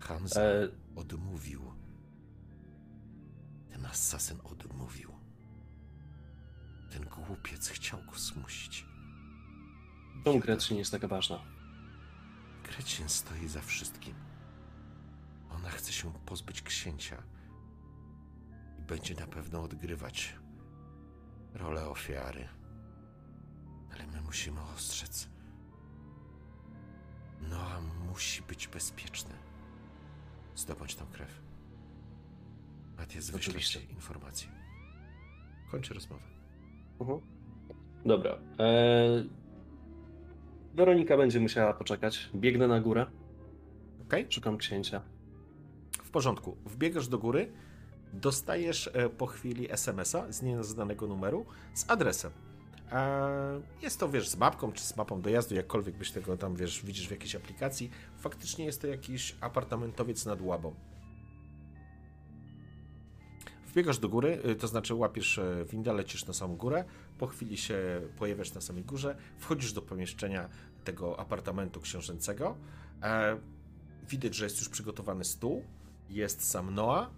Hansa 0.00 0.40
E, 0.40 0.68
odmówił. 0.96 1.72
Ten 3.70 3.86
asasyn 3.86 4.40
odmówił. 4.44 5.12
Ten 6.90 7.04
głupiec 7.04 7.68
chciał 7.68 8.04
go 8.04 8.18
zmusić. 8.18 8.87
Czemu 10.24 10.38
Gretchen 10.38 10.78
jest 10.78 10.92
taka 10.92 11.08
ważna? 11.08 11.38
Gretchen 12.64 13.08
stoi 13.08 13.48
za 13.48 13.60
wszystkim. 13.60 14.14
Ona 15.50 15.70
chce 15.70 15.92
się 15.92 16.12
pozbyć 16.12 16.62
księcia. 16.62 17.22
I 18.78 18.82
będzie 18.82 19.14
na 19.14 19.26
pewno 19.26 19.62
odgrywać 19.62 20.36
rolę 21.54 21.88
ofiary. 21.88 22.48
Ale 23.92 24.06
my 24.06 24.22
musimy 24.22 24.60
ostrzec. 24.60 25.28
Noa 27.40 27.80
musi 27.80 28.42
być 28.42 28.68
bezpieczny. 28.68 29.34
Zdobądź 30.54 30.94
tą 30.94 31.06
krew. 31.06 31.42
Matias, 32.96 33.30
ci 33.60 33.78
informacje. 33.90 34.48
Kończę 35.70 35.94
rozmowę. 35.94 36.22
Mhm. 37.00 37.20
Dobra. 38.04 38.38
Eee... 38.58 39.30
Weronika 40.78 41.16
będzie 41.16 41.40
musiała 41.40 41.74
poczekać. 41.74 42.30
Biegnę 42.34 42.68
na 42.68 42.80
górę, 42.80 43.06
Okej? 44.06 44.26
szukam 44.30 44.56
księcia. 44.56 45.02
W 46.04 46.10
porządku. 46.10 46.56
Wbiegasz 46.66 47.08
do 47.08 47.18
góry, 47.18 47.52
dostajesz 48.12 48.90
e, 48.92 49.08
po 49.08 49.26
chwili 49.26 49.72
SMS-a 49.72 50.32
z 50.32 50.42
nieznanego 50.42 51.06
numeru 51.06 51.46
z 51.74 51.90
adresem. 51.90 52.32
E, 52.92 53.60
Jest 53.82 54.00
to, 54.00 54.08
wiesz, 54.08 54.28
z 54.28 54.36
mapką 54.36 54.72
czy 54.72 54.84
z 54.84 54.96
mapą 54.96 55.20
dojazdu, 55.22 55.54
jakkolwiek 55.54 55.96
byś 55.96 56.10
tego 56.10 56.36
tam, 56.36 56.56
wiesz, 56.56 56.84
widzisz 56.84 57.08
w 57.08 57.10
jakiejś 57.10 57.34
aplikacji. 57.34 57.90
Faktycznie 58.16 58.64
jest 58.64 58.80
to 58.80 58.86
jakiś 58.86 59.36
apartamentowiec 59.40 60.26
nad 60.26 60.40
Łabą. 60.40 60.74
Wbiegasz 63.66 63.98
do 63.98 64.08
góry, 64.08 64.42
y, 64.50 64.54
to 64.56 64.68
znaczy 64.68 64.94
łapiesz 64.94 65.38
e, 65.38 65.64
windę, 65.70 65.92
lecisz 65.92 66.26
na 66.26 66.32
samą 66.34 66.56
górę, 66.56 66.84
po 67.18 67.26
chwili 67.26 67.56
się 67.56 68.00
pojawiasz 68.18 68.54
na 68.54 68.60
samej 68.60 68.84
górze, 68.84 69.16
wchodzisz 69.38 69.72
do 69.72 69.82
pomieszczenia 69.82 70.48
tego 70.92 71.20
apartamentu 71.20 71.80
książęcego. 71.80 72.56
E, 73.02 73.38
Widać, 74.08 74.34
że 74.34 74.44
jest 74.44 74.58
już 74.58 74.68
przygotowany 74.68 75.24
stół, 75.24 75.64
jest 76.10 76.50
sam 76.50 76.74
Noah, 76.74 77.10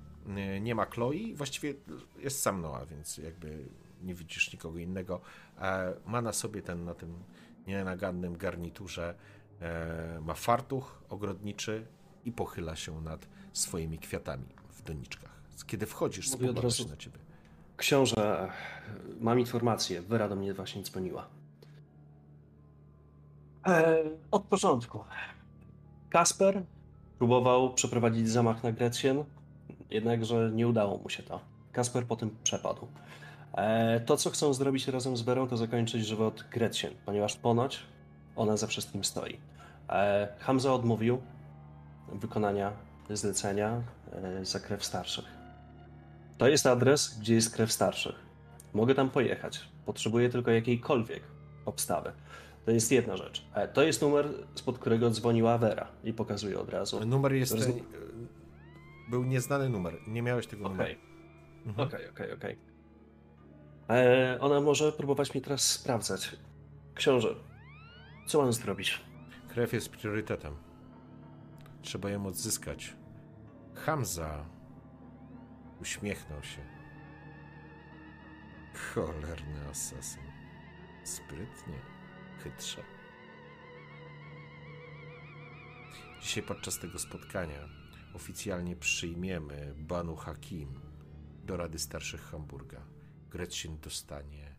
y, 0.57 0.61
nie 0.61 0.75
ma 0.75 0.85
Chloe, 0.87 1.35
właściwie 1.35 1.75
jest 2.19 2.43
sam 2.43 2.61
Noah, 2.61 2.89
więc 2.89 3.19
jakby 3.19 3.65
nie 4.03 4.15
widzisz 4.15 4.53
nikogo 4.53 4.79
innego. 4.79 5.21
E, 5.61 5.95
Ma 6.07 6.23
na 6.23 6.33
sobie 6.33 6.63
ten, 6.63 6.85
na 6.85 6.95
tym 6.95 7.15
nienagannym 7.67 8.37
garniturze, 8.37 9.15
e, 9.61 10.21
ma 10.23 10.35
fartuch 10.35 11.03
ogrodniczy 11.09 11.87
i 12.25 12.33
pochyla 12.33 12.77
się 12.77 13.01
nad 13.01 13.29
swoimi 13.53 13.99
kwiatami 13.99 14.49
w 14.71 14.83
doniczkach. 14.83 15.41
Kiedy 15.67 15.87
wchodzisz, 15.87 16.29
spogląda 16.29 16.71
się 16.71 16.85
na 16.85 16.97
ciebie. 16.97 17.19
Książę, 17.77 18.53
mam 19.21 19.41
informację. 19.41 20.03
Wera 20.03 20.29
do 20.29 20.37
mnie 20.37 20.55
właśnie 20.55 20.83
dzwoniła. 20.83 21.40
Eee, 23.65 24.11
od 24.31 24.45
początku. 24.45 25.05
Kasper 26.11 26.63
próbował 27.19 27.75
przeprowadzić 27.75 28.29
zamach 28.29 28.63
na 28.63 28.73
Grecjen, 28.73 29.25
jednakże 29.91 30.51
nie 30.53 30.69
udało 30.69 30.99
mu 30.99 31.09
się 31.09 31.23
to. 31.23 31.41
Kasper 31.73 32.05
potem 32.07 32.31
przepadł. 32.45 32.87
Eee, 33.55 34.01
to, 34.01 34.17
co 34.17 34.31
chcą 34.31 34.55
zrobić 34.55 34.89
razem 34.89 35.17
z 35.17 35.23
Werą, 35.23 35.49
to 35.49 35.57
zakończyć 35.57 36.07
żywot 36.07 36.45
Grecjen, 36.51 36.95
ponieważ 37.07 37.37
ponoć 37.37 37.83
ona 38.37 38.57
za 38.57 38.67
wszystkim 38.67 39.05
stoi. 39.05 39.39
Eee, 39.89 40.29
Hamza 40.39 40.73
odmówił 40.75 41.23
wykonania 42.13 42.73
zlecenia 43.11 43.83
e, 44.13 44.45
za 44.45 44.61
krew 44.61 44.85
starszych. 44.85 45.25
To 46.39 46.49
jest 46.49 46.67
adres, 46.67 47.19
gdzie 47.21 47.35
jest 47.35 47.55
krew 47.55 47.73
starszych. 47.73 48.15
Mogę 48.73 48.95
tam 48.95 49.11
pojechać. 49.11 49.69
Potrzebuję 49.87 50.29
tylko 50.29 50.51
jakiejkolwiek 50.51 51.23
obstawy. 51.65 52.13
To 52.65 52.71
jest 52.71 52.93
jedna 52.93 53.17
rzecz. 53.17 53.47
E, 53.55 53.69
To 53.69 53.83
jest 53.83 54.03
numer, 54.03 54.29
spod 54.55 54.79
którego 54.79 55.11
dzwoniła 55.11 55.59
Vera 55.59 55.89
i 56.05 56.13
pokazuję 56.13 56.59
od 56.61 56.69
razu. 56.69 57.07
Numer 57.07 57.33
jest. 57.33 57.53
Roz- 57.53 57.69
e, 57.69 57.73
Był 59.11 59.25
nieznany 59.25 59.69
numer, 59.69 59.95
nie 60.07 60.23
miałeś 60.23 60.47
tego 60.47 60.65
Okej, 60.67 60.77
numeru. 60.77 61.01
Mhm. 61.67 61.89
okej, 61.89 62.09
okej, 62.09 62.33
okej. 62.33 62.59
E, 63.91 64.39
Ona 64.41 64.61
może 64.61 64.93
próbować 64.93 65.35
mnie 65.35 65.41
teraz 65.41 65.63
sprawdzać. 65.63 66.37
Książę, 66.95 67.35
co 68.27 68.43
mam 68.43 68.53
zrobić? 68.53 69.01
Krew 69.49 69.73
jest 69.73 69.89
priorytetem. 69.89 70.55
Trzeba 71.83 72.11
ją 72.11 72.27
odzyskać. 72.27 72.95
Hamza 73.75 74.45
uśmiechnął 75.81 76.43
się. 76.43 76.61
Cholerny 78.95 79.69
asasyn. 79.71 80.23
Sprytnie, 81.05 81.75
chytrze. 82.45 82.83
Dzisiaj 86.21 86.43
podczas 86.43 86.79
tego 86.79 86.99
spotkania 86.99 87.69
oficjalnie 88.15 88.77
przyjmiemy 88.77 89.75
Banu 89.77 90.17
Hakim 90.17 90.81
do 91.45 91.57
Rady 91.57 91.79
Starszych 91.79 92.23
Hamburga. 92.23 92.83
Gretchen 93.31 93.79
dostanie 93.79 94.57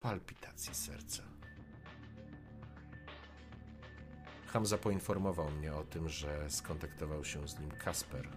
palpitacji 0.00 0.74
serca. 0.74 1.22
Hamza 4.46 4.78
poinformował 4.78 5.50
mnie 5.50 5.74
o 5.74 5.84
tym, 5.84 6.08
że 6.08 6.50
skontaktował 6.50 7.24
się 7.24 7.48
z 7.48 7.58
nim 7.58 7.70
Kasper, 7.70 8.28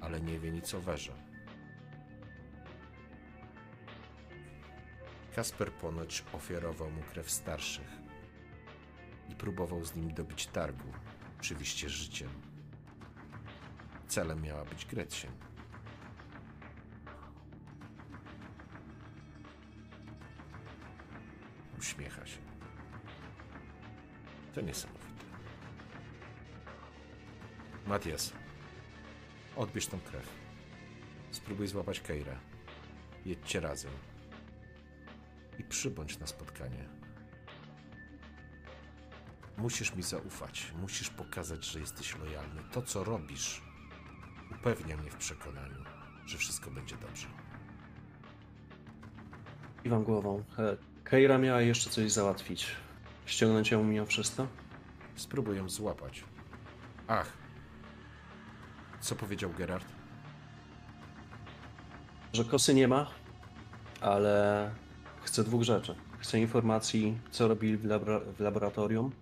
ale 0.00 0.20
nie 0.20 0.38
wie 0.38 0.52
nic 0.52 0.74
o 0.74 0.80
Werze. 0.80 1.23
Kasper 5.34 5.72
ponoć 5.72 6.24
ofiarował 6.32 6.90
mu 6.90 7.02
krew 7.02 7.30
starszych 7.30 7.88
i 9.28 9.34
próbował 9.34 9.84
z 9.84 9.94
nim 9.94 10.14
dobić 10.14 10.46
targu, 10.46 10.92
oczywiście 11.40 11.88
życiem. 11.88 12.28
Celem 14.08 14.42
miała 14.42 14.64
być 14.64 14.86
Gretchen. 14.86 15.30
Uśmiecha 21.78 22.26
się. 22.26 22.38
To 24.54 24.60
niesamowite. 24.60 25.04
Matias, 27.86 28.32
odbierz 29.56 29.86
tą 29.86 30.00
krew. 30.00 30.28
Spróbuj 31.30 31.66
złapać 31.66 32.00
Keira. 32.00 32.40
Jedźcie 33.26 33.60
razem. 33.60 34.13
I 35.58 35.64
przybądź 35.64 36.18
na 36.18 36.26
spotkanie. 36.26 36.88
Musisz 39.56 39.94
mi 39.94 40.02
zaufać. 40.02 40.72
Musisz 40.80 41.10
pokazać, 41.10 41.64
że 41.64 41.80
jesteś 41.80 42.16
lojalny. 42.18 42.62
To, 42.72 42.82
co 42.82 43.04
robisz, 43.04 43.62
upewnia 44.60 44.96
mnie 44.96 45.10
w 45.10 45.16
przekonaniu, 45.16 45.84
że 46.26 46.38
wszystko 46.38 46.70
będzie 46.70 46.96
dobrze. 46.96 47.26
Kiwam 49.82 50.04
głową. 50.04 50.44
E, 50.58 50.76
Keira 51.04 51.38
miała 51.38 51.60
jeszcze 51.60 51.90
coś 51.90 52.12
załatwić. 52.12 52.66
Ściągnąć 53.26 53.70
ją 53.70 53.84
mimo 53.84 54.06
wszystko? 54.06 54.46
Spróbuj 55.16 55.56
ją 55.56 55.68
złapać. 55.68 56.24
Ach. 57.08 57.32
Co 59.00 59.14
powiedział 59.14 59.50
Gerard? 59.50 59.94
że 62.34 62.44
kosy 62.44 62.74
nie 62.74 62.88
ma, 62.88 63.06
ale 64.00 64.70
chcę 65.24 65.44
dwóch 65.44 65.62
rzeczy. 65.62 65.94
Chcę 66.18 66.40
informacji, 66.40 67.18
co 67.30 67.48
robili 67.48 67.76
w, 67.76 67.82
w 68.36 68.40
laboratorium 68.40 69.12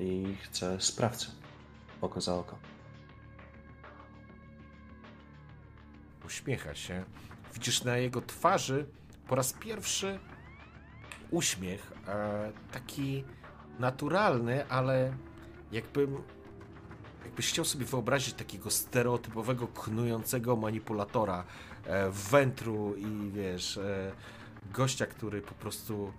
i 0.00 0.36
chcę 0.42 0.80
sprawcę. 0.80 1.26
Oko 2.00 2.20
za 2.20 2.34
oko. 2.34 2.58
Uśmiecha 6.26 6.74
się. 6.74 7.04
Widzisz 7.54 7.84
na 7.84 7.96
jego 7.96 8.20
twarzy 8.20 8.86
po 9.28 9.34
raz 9.34 9.52
pierwszy 9.52 10.18
uśmiech. 11.30 11.92
E, 12.08 12.52
taki 12.72 13.24
naturalny, 13.78 14.68
ale 14.68 15.16
jakbym. 15.72 16.22
Jakbyś 17.24 17.48
chciał 17.48 17.64
sobie 17.64 17.84
wyobrazić 17.84 18.34
takiego 18.34 18.70
stereotypowego, 18.70 19.66
knującego 19.68 20.56
manipulatora 20.56 21.44
wętru 22.10 22.94
i 22.96 23.30
wiesz, 23.30 23.76
e, 23.76 24.12
gościa, 24.72 25.06
który 25.06 25.42
po 25.42 25.54
prostu 25.54 26.12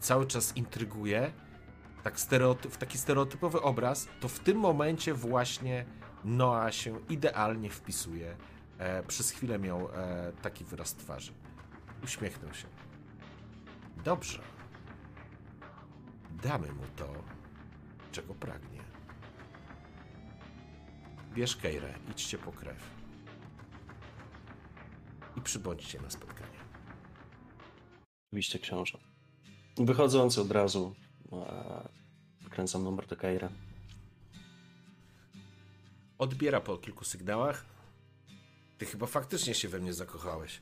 cały 0.00 0.26
czas 0.26 0.56
intryguje, 0.56 1.32
tak 2.02 2.20
stereotyp, 2.20 2.76
taki 2.76 2.98
stereotypowy 2.98 3.62
obraz, 3.62 4.08
to 4.20 4.28
w 4.28 4.38
tym 4.38 4.58
momencie 4.58 5.14
właśnie 5.14 5.84
Noah 6.24 6.74
się 6.74 7.00
idealnie 7.08 7.70
wpisuje. 7.70 8.36
E, 8.78 9.02
przez 9.02 9.30
chwilę 9.30 9.58
miał 9.58 9.88
e, 9.88 10.32
taki 10.42 10.64
wyraz 10.64 10.94
twarzy. 10.94 11.32
Uśmiechnął 12.04 12.54
się. 12.54 12.66
Dobrze. 14.04 14.42
Damy 16.42 16.72
mu 16.72 16.82
to, 16.96 17.08
czego 18.12 18.34
pragnie. 18.34 18.80
Bierz 21.34 21.56
Keirę, 21.56 21.94
idźcie 22.10 22.38
po 22.38 22.52
krew. 22.52 22.97
I 25.38 25.40
przybądźcie 25.40 26.00
na 26.00 26.10
spotkanie. 26.10 26.58
Oczywiście 28.26 28.58
książę. 28.58 28.98
Wychodząc 29.76 30.38
od 30.38 30.50
razu 30.50 30.94
e, 31.32 31.88
wkręcam 32.44 32.84
numer 32.84 33.06
do 33.06 33.16
Keira. 33.16 33.48
Odbiera 36.18 36.60
po 36.60 36.78
kilku 36.78 37.04
sygnałach. 37.04 37.64
Ty 38.78 38.86
chyba 38.86 39.06
faktycznie 39.06 39.54
się 39.54 39.68
we 39.68 39.78
mnie 39.78 39.92
zakochałeś. 39.92 40.60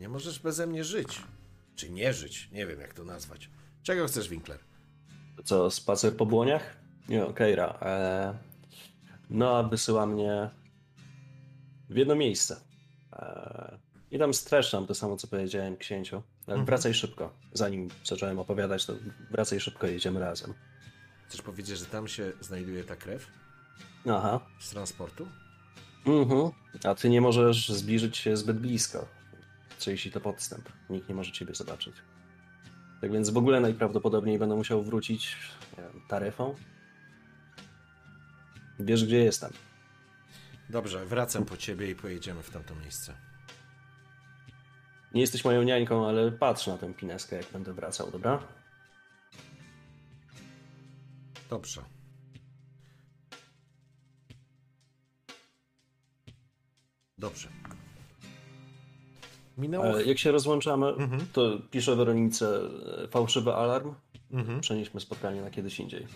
Nie 0.00 0.08
możesz 0.08 0.38
beze 0.38 0.66
mnie 0.66 0.84
żyć. 0.84 1.22
Czy 1.76 1.90
nie 1.90 2.12
żyć? 2.12 2.48
Nie 2.52 2.66
wiem, 2.66 2.80
jak 2.80 2.94
to 2.94 3.04
nazwać. 3.04 3.50
Czego 3.82 4.06
chcesz, 4.06 4.28
Winkler? 4.28 4.60
Co, 5.44 5.70
spacer 5.70 6.16
po 6.16 6.26
błoniach? 6.26 6.76
Nie, 7.08 7.32
Keira. 7.34 7.78
E... 7.82 8.38
No, 9.30 9.68
wysyła 9.68 10.06
mnie 10.06 10.50
w 11.90 11.96
jedno 11.96 12.16
miejsce. 12.16 12.60
E... 13.12 13.87
I 14.10 14.18
tam 14.18 14.34
streszczam 14.34 14.86
to 14.86 14.94
samo, 14.94 15.16
co 15.16 15.26
powiedziałem 15.26 15.76
księciu. 15.76 16.22
Mhm. 16.40 16.66
Wracaj 16.66 16.94
szybko. 16.94 17.32
Zanim 17.52 17.88
zacząłem 18.04 18.38
opowiadać, 18.38 18.86
to 18.86 18.92
wracaj 19.30 19.60
szybko, 19.60 19.86
jedziemy 19.86 20.20
razem. 20.20 20.54
Chcesz 21.28 21.42
powiedzieć, 21.42 21.78
że 21.78 21.86
tam 21.86 22.08
się 22.08 22.32
znajduje 22.40 22.84
ta 22.84 22.96
krew 22.96 23.26
Aha. 24.10 24.40
z 24.60 24.70
transportu? 24.70 25.28
Mhm. 26.06 26.50
A 26.84 26.94
ty 26.94 27.10
nie 27.10 27.20
możesz 27.20 27.68
zbliżyć 27.68 28.16
się 28.16 28.36
zbyt 28.36 28.58
blisko. 28.58 29.08
Czyli 29.78 29.98
ci 29.98 30.10
to 30.10 30.20
podstęp. 30.20 30.68
Nikt 30.90 31.08
nie 31.08 31.14
może 31.14 31.32
ciebie 31.32 31.54
zobaczyć. 31.54 31.94
Tak 33.00 33.12
więc 33.12 33.30
w 33.30 33.36
ogóle 33.36 33.60
najprawdopodobniej 33.60 34.38
będę 34.38 34.56
musiał 34.56 34.82
wrócić 34.82 35.36
wiem, 35.78 36.02
taryfą. 36.08 36.54
Wiesz, 38.80 39.04
gdzie 39.04 39.24
jestem. 39.24 39.52
Dobrze, 40.70 41.06
wracam 41.06 41.44
po 41.44 41.56
ciebie 41.56 41.90
i 41.90 41.94
pojedziemy 41.94 42.42
w 42.42 42.50
tamto 42.50 42.74
miejsce. 42.74 43.14
Nie 45.14 45.20
jesteś 45.20 45.44
moją 45.44 45.62
niańką, 45.62 46.08
ale 46.08 46.32
patrz 46.32 46.66
na 46.66 46.78
tę 46.78 46.94
pineskę, 46.94 47.36
jak 47.36 47.46
będę 47.52 47.72
wracał, 47.72 48.10
dobra? 48.10 48.42
Dobrze. 51.50 51.82
Dobrze. 57.18 57.48
Minęło. 59.58 59.84
Ale 59.84 60.04
jak 60.04 60.18
się 60.18 60.32
rozłączamy, 60.32 60.86
Mhm. 60.86 61.26
to 61.32 61.58
piszę 61.70 61.96
Weronice 61.96 62.60
e, 63.04 63.08
fałszywy 63.08 63.54
alarm. 63.54 63.94
Mhm. 64.30 64.60
Przenieśmy 64.60 65.00
spotkanie 65.00 65.40
na 65.42 65.50
kiedyś 65.50 65.80
indziej. 65.80 66.06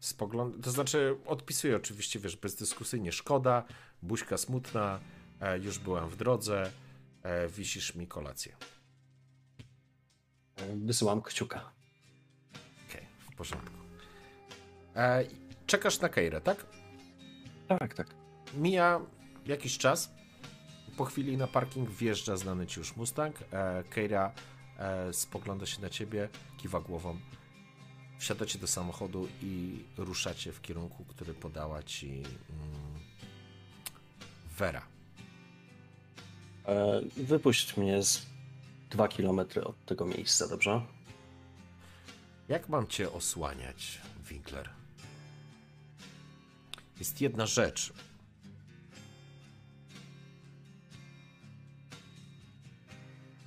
Spogląd... 0.00 0.64
To 0.64 0.70
znaczy, 0.70 1.16
odpisuję 1.26 1.76
oczywiście, 1.76 2.18
wiesz, 2.18 2.36
bezdyskusyjnie. 2.36 3.12
Szkoda, 3.12 3.64
buźka 4.02 4.36
smutna, 4.36 5.00
e, 5.00 5.15
już 5.62 5.78
byłam 5.78 6.08
w 6.10 6.16
drodze, 6.16 6.72
e, 7.22 7.48
wisisz 7.48 7.94
mi 7.94 8.06
kolację. 8.06 8.56
E, 10.56 10.76
Wysyłam 10.76 11.22
kciuka. 11.22 11.72
Okej, 12.88 13.06
w 13.32 13.36
porządku. 13.36 13.76
E, 14.96 15.24
czekasz 15.66 16.00
na 16.00 16.08
Keirę, 16.08 16.40
tak? 16.40 16.66
Tak, 17.68 17.94
tak. 17.94 18.06
Mija 18.54 19.00
jakiś 19.46 19.78
czas. 19.78 20.10
Po 20.96 21.04
chwili 21.04 21.36
na 21.36 21.46
parking 21.46 21.90
wjeżdża 21.90 22.36
znany 22.36 22.66
ci 22.66 22.80
już 22.80 22.96
Mustang. 22.96 23.42
E, 23.52 23.84
Keira 23.90 24.32
e, 24.78 25.12
spogląda 25.12 25.66
się 25.66 25.82
na 25.82 25.90
ciebie, 25.90 26.28
kiwa 26.58 26.80
głową. 26.80 27.18
Wsiadacie 28.18 28.58
do 28.58 28.66
samochodu 28.66 29.28
i 29.42 29.84
ruszacie 29.96 30.52
w 30.52 30.60
kierunku, 30.60 31.04
który 31.04 31.34
podała 31.34 31.82
ci 31.82 32.08
mm, 32.08 33.00
Vera. 34.58 34.95
E, 36.66 37.00
Wypuść 37.16 37.76
mnie 37.76 38.02
z 38.02 38.26
dwa 38.90 39.08
kilometry 39.08 39.64
od 39.64 39.84
tego 39.84 40.06
miejsca, 40.06 40.48
dobrze? 40.48 40.82
Jak 42.48 42.68
mam 42.68 42.86
cię 42.86 43.12
osłaniać, 43.12 44.00
Winkler? 44.28 44.70
Jest 46.98 47.20
jedna 47.20 47.46
rzecz. 47.46 47.92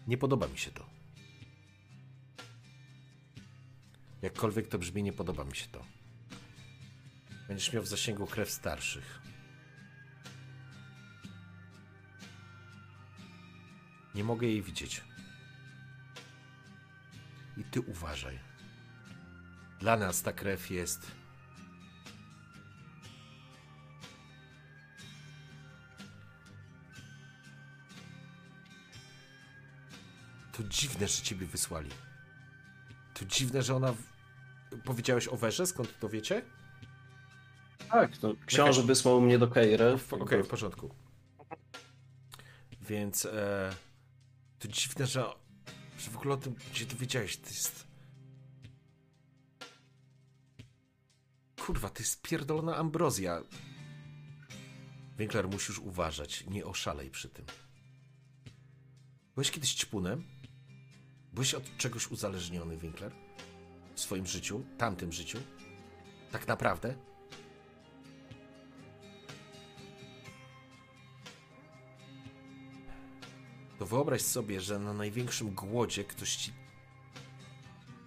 Nie 0.07 0.17
podoba 0.17 0.47
mi 0.47 0.57
się 0.57 0.71
to. 0.71 0.85
Jakkolwiek 4.21 4.67
to 4.67 4.79
brzmi, 4.79 5.03
nie 5.03 5.13
podoba 5.13 5.43
mi 5.43 5.55
się 5.55 5.67
to. 5.71 5.85
Będziesz 7.47 7.73
miał 7.73 7.83
w 7.83 7.87
zasięgu 7.87 8.27
krew 8.27 8.51
starszych. 8.51 9.18
Nie 14.15 14.23
mogę 14.23 14.47
jej 14.47 14.61
widzieć. 14.61 15.03
I 17.57 17.63
ty 17.63 17.81
uważaj. 17.81 18.39
Dla 19.79 19.97
nas 19.97 20.21
ta 20.21 20.33
krew 20.33 20.71
jest. 20.71 21.11
To 30.51 30.63
dziwne, 30.63 31.07
że 31.07 31.23
ciebie 31.23 31.45
wysłali. 31.45 31.89
To 33.13 33.25
dziwne, 33.25 33.61
że 33.61 33.75
ona. 33.75 33.93
Powiedziałeś 34.85 35.27
o 35.27 35.37
Werze? 35.37 35.67
Skąd 35.67 35.99
to 35.99 36.09
wiecie? 36.09 36.41
Tak, 37.91 38.17
to 38.17 38.35
książę 38.45 38.83
wysłał 38.83 39.21
mnie 39.21 39.39
do 39.39 39.47
Keiry. 39.47 39.97
Okej, 40.11 40.43
w 40.43 40.47
porządku. 40.47 40.89
Więc 42.81 43.25
e, 43.25 43.69
to 44.59 44.67
dziwne, 44.67 45.07
że, 45.07 45.25
że 45.99 46.11
w 46.11 46.17
ogóle 46.17 46.33
o 46.33 46.37
tym 46.37 46.55
się 46.73 46.85
dowiedziałeś. 46.85 47.37
To 47.37 47.49
jest. 47.49 47.87
Kurwa, 51.61 51.89
to 51.89 51.99
jest 51.99 52.21
pierdolona 52.21 52.75
ambrozja. 52.75 53.41
Winkler, 55.17 55.47
musisz 55.47 55.79
uważać. 55.79 56.45
Nie 56.47 56.65
oszalej 56.65 57.11
przy 57.11 57.29
tym. 57.29 57.45
Byłeś 59.35 59.51
kiedyś 59.51 59.73
ćpunem? 59.73 60.23
Byłeś 61.33 61.53
od 61.53 61.77
czegoś 61.77 62.07
uzależniony, 62.07 62.77
Winkler? 62.77 63.11
W 63.95 63.99
swoim 63.99 64.25
życiu? 64.25 64.63
Tamtym 64.77 65.11
życiu? 65.11 65.39
Tak 66.31 66.47
naprawdę? 66.47 67.08
Wyobraź 73.89 74.21
sobie, 74.21 74.61
że 74.61 74.79
na 74.79 74.93
największym 74.93 75.55
głodzie 75.55 76.03
ktoś 76.03 76.35
ci 76.35 76.53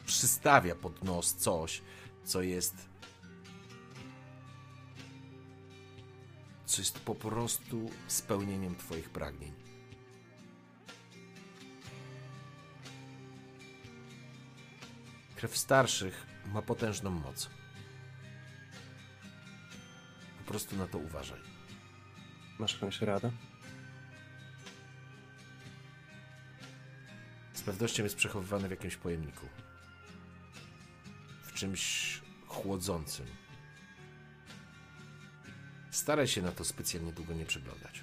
przystawia 0.07 0.75
pod 0.75 1.05
nos 1.05 1.35
coś, 1.35 1.83
co 2.25 2.43
jest. 2.43 2.93
co 6.67 6.81
jest 6.81 6.99
po 6.99 7.15
prostu 7.15 7.91
spełnieniem 8.07 8.77
Twoich 8.77 9.11
pragnień. 9.11 9.53
Krew 15.37 15.57
starszych 15.57 16.27
ma 16.47 16.63
potężną 16.63 17.11
moc. 17.11 17.51
Po 20.39 20.45
prostu 20.45 20.77
na 20.77 20.87
to 20.87 20.99
uważaj. 20.99 21.41
Masz 22.59 22.75
jakąś 22.75 23.01
radę? 23.01 23.33
Z 27.63 27.65
pewnością 27.65 28.03
jest 28.03 28.17
przechowywany 28.17 28.69
w 28.69 28.71
jakimś 28.71 28.97
pojemniku. 28.97 29.49
W 31.43 31.53
czymś 31.53 32.21
chłodzącym. 32.47 33.27
Staraj 35.91 36.29
się 36.29 36.43
na 36.43 36.53
to 36.53 36.65
specjalnie 36.65 37.13
długo 37.13 37.35
nie 37.35 37.47
przyglądać. 37.47 38.01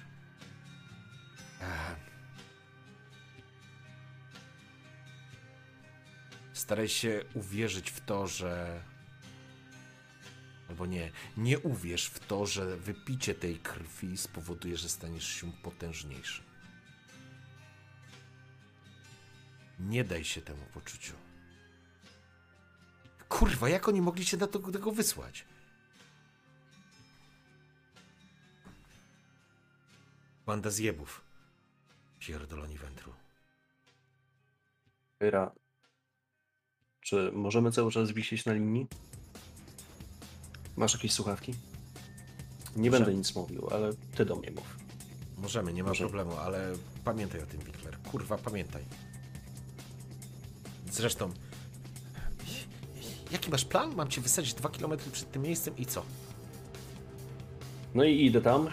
Staraj 6.52 6.88
się 6.88 7.24
uwierzyć 7.34 7.90
w 7.90 8.00
to, 8.00 8.26
że. 8.26 8.82
Albo 10.68 10.86
nie, 10.86 11.10
nie 11.36 11.58
uwierz 11.58 12.06
w 12.06 12.18
to, 12.18 12.46
że 12.46 12.76
wypicie 12.76 13.34
tej 13.34 13.58
krwi 13.58 14.16
spowoduje, 14.16 14.76
że 14.76 14.88
staniesz 14.88 15.28
się 15.28 15.52
potężniejszy. 15.52 16.49
Nie 19.80 20.04
daj 20.04 20.24
się 20.24 20.42
temu 20.42 20.62
poczuciu. 20.74 21.12
Kurwa, 23.28 23.68
jak 23.68 23.88
oni 23.88 24.02
mogli 24.02 24.24
cię 24.26 24.36
na 24.36 24.46
to, 24.46 24.58
tego 24.58 24.92
wysłać? 24.92 25.44
Banda 30.46 30.70
zjebów. 30.70 31.24
Pierdoloni 32.18 32.78
wędru. 32.78 33.12
Keira, 35.18 35.52
czy 37.00 37.32
możemy 37.34 37.72
cały 37.72 37.90
czas 37.92 38.10
wisieć 38.12 38.44
na 38.44 38.52
linii? 38.52 38.86
Masz 40.76 40.94
jakieś 40.94 41.12
słuchawki? 41.12 41.54
Nie 42.76 42.90
Proszę. 42.90 43.04
będę 43.04 43.18
nic 43.18 43.34
mówił, 43.34 43.68
ale 43.72 43.90
ty 44.16 44.24
do 44.24 44.36
mnie 44.36 44.50
mów. 44.50 44.76
Możemy, 45.38 45.72
nie 45.72 45.82
ma 45.82 45.88
Może- 45.88 46.04
problemu, 46.04 46.36
ale 46.36 46.72
pamiętaj 47.04 47.42
o 47.42 47.46
tym, 47.46 47.60
Winkler. 47.60 47.98
Kurwa, 47.98 48.38
pamiętaj. 48.38 48.84
Zresztą, 50.90 51.30
jaki 53.32 53.50
masz 53.50 53.64
plan? 53.64 53.94
Mam 53.94 54.08
cię 54.08 54.20
wysadzić 54.20 54.54
dwa 54.54 54.68
kilometry 54.68 55.10
przed 55.10 55.30
tym 55.30 55.42
miejscem 55.42 55.76
i 55.76 55.86
co? 55.86 56.02
No 57.94 58.04
i 58.04 58.24
idę 58.26 58.40
tam. 58.40 58.68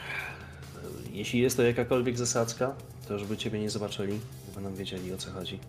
Jeśli 1.11 1.39
jest 1.39 1.57
to 1.57 1.64
jakakolwiek 1.64 2.18
zasadzka, 2.18 2.76
to 3.07 3.19
żeby 3.19 3.38
ciebie 3.38 3.60
nie 3.60 3.69
zobaczyli, 3.69 4.19
będą 4.56 4.76
wiedzieli 4.76 5.14
o 5.14 5.18
co 5.18 5.31
chodzi. 5.31 5.60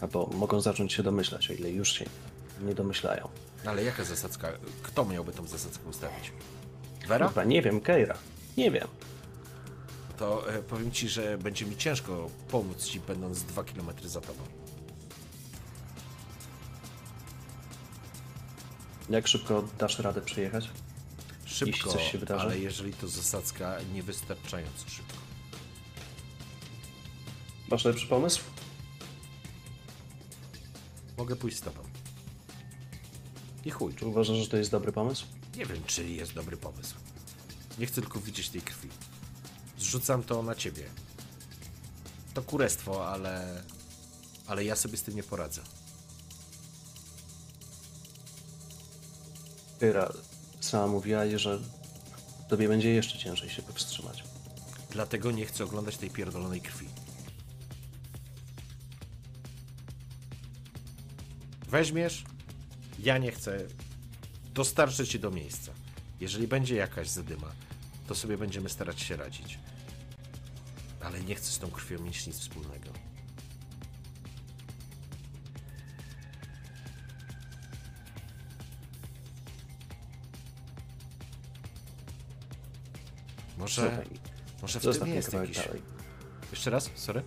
Albo 0.00 0.26
mogą 0.26 0.60
zacząć 0.60 0.92
się 0.92 1.02
domyślać, 1.02 1.50
o 1.50 1.52
ile 1.52 1.70
już 1.70 1.92
się 1.92 2.04
nie 2.60 2.74
domyślają. 2.74 3.28
Ale 3.64 3.84
jaka 3.84 4.04
zasadzka? 4.04 4.52
Kto 4.82 5.04
miałby 5.04 5.32
tą 5.32 5.46
zasadzkę 5.46 5.88
ustawić? 5.88 6.32
Vera? 7.08 7.28
Chyba 7.28 7.44
nie 7.44 7.62
wiem, 7.62 7.80
Keira. 7.80 8.18
Nie 8.56 8.70
wiem. 8.70 8.88
To 10.18 10.52
e, 10.54 10.62
powiem 10.62 10.90
ci, 10.90 11.08
że 11.08 11.38
będzie 11.38 11.66
mi 11.66 11.76
ciężko 11.76 12.30
pomóc 12.50 12.84
ci, 12.84 13.00
będąc 13.00 13.42
dwa 13.42 13.64
kilometry 13.64 14.08
za 14.08 14.20
tobą. 14.20 14.42
Jak 19.10 19.28
szybko 19.28 19.64
dasz 19.78 19.98
radę 19.98 20.20
przyjechać? 20.20 20.70
Szybko, 21.44 21.92
coś 21.92 22.12
się 22.12 22.18
wydarzy? 22.18 22.40
ale 22.42 22.58
jeżeli 22.58 22.92
to 22.92 23.08
zasadzka, 23.08 23.76
niewystarczająco 23.94 24.90
szybko. 24.90 25.14
Masz 27.70 27.84
lepszy 27.84 28.06
pomysł? 28.06 28.40
Mogę 31.18 31.36
pójść 31.36 31.56
z 31.56 31.60
tobą. 31.60 31.80
I 33.64 33.70
chuj. 33.70 33.94
Czy 33.94 34.06
uważasz, 34.06 34.36
że 34.36 34.48
to 34.48 34.56
jest 34.56 34.70
dobry 34.70 34.92
pomysł? 34.92 35.26
Nie 35.56 35.66
wiem, 35.66 35.82
czy 35.86 36.08
jest 36.08 36.34
dobry 36.34 36.56
pomysł. 36.56 36.94
Nie 37.78 37.86
chcę 37.86 38.00
tylko 38.00 38.20
widzieć 38.20 38.48
tej 38.48 38.62
krwi. 38.62 38.88
Zrzucam 39.78 40.22
to 40.22 40.42
na 40.42 40.54
ciebie. 40.54 40.84
To 42.34 42.42
kurestwo, 42.42 43.08
ale... 43.08 43.62
Ale 44.46 44.64
ja 44.64 44.76
sobie 44.76 44.96
z 44.96 45.02
tym 45.02 45.16
nie 45.16 45.22
poradzę. 45.22 45.62
Keira 49.78 50.12
sama 50.60 50.86
mówiła, 50.86 51.22
że 51.36 51.58
tobie 52.48 52.68
będzie 52.68 52.90
jeszcze 52.90 53.18
ciężej 53.18 53.50
się 53.50 53.62
powstrzymać. 53.62 54.24
Dlatego 54.90 55.30
nie 55.30 55.46
chcę 55.46 55.64
oglądać 55.64 55.96
tej 55.96 56.10
pierdolonej 56.10 56.60
krwi. 56.60 56.88
Weźmiesz, 61.68 62.24
ja 62.98 63.18
nie 63.18 63.32
chcę. 63.32 63.58
Dostarczę 64.54 65.06
ci 65.06 65.20
do 65.20 65.30
miejsca. 65.30 65.72
Jeżeli 66.20 66.48
będzie 66.48 66.76
jakaś 66.76 67.08
zadyma, 67.08 67.52
to 68.06 68.14
sobie 68.14 68.38
będziemy 68.38 68.68
starać 68.68 69.00
się 69.00 69.16
radzić. 69.16 69.58
Ale 71.00 71.20
nie 71.20 71.34
chcę 71.34 71.52
z 71.52 71.58
tą 71.58 71.70
krwią 71.70 71.98
mieć 71.98 72.26
nic 72.26 72.38
wspólnego. 72.38 73.07
Może, 83.68 83.82
Zaufaj 83.82 84.10
mi. 84.10 84.18
może 84.62 84.80
w 84.80 84.82
Zostaw 84.82 85.08
tym 85.08 85.16
jest 85.16 85.32
jakiś... 85.32 85.56
dalej. 85.56 85.82
Jeszcze 86.50 86.70
raz? 86.70 86.90
Sorry? 86.94 87.22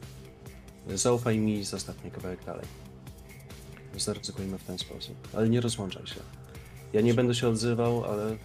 Zaufaj 0.95 1.39
mi 1.39 1.59
i 1.59 1.63
zostaw 1.63 2.01
mnie 2.01 2.11
kawałek 2.11 2.45
dalej. 2.45 2.65
Zaryzykujmy 3.97 4.57
w 4.57 4.63
ten 4.63 4.77
sposób. 4.79 5.27
Ale 5.33 5.49
nie 5.49 5.61
rozłączaj 5.61 6.07
się. 6.07 6.19
Ja 6.93 7.01
nie 7.01 7.13
będę 7.13 7.35
się 7.35 7.47
odzywał, 7.47 8.05
ale 8.05 8.37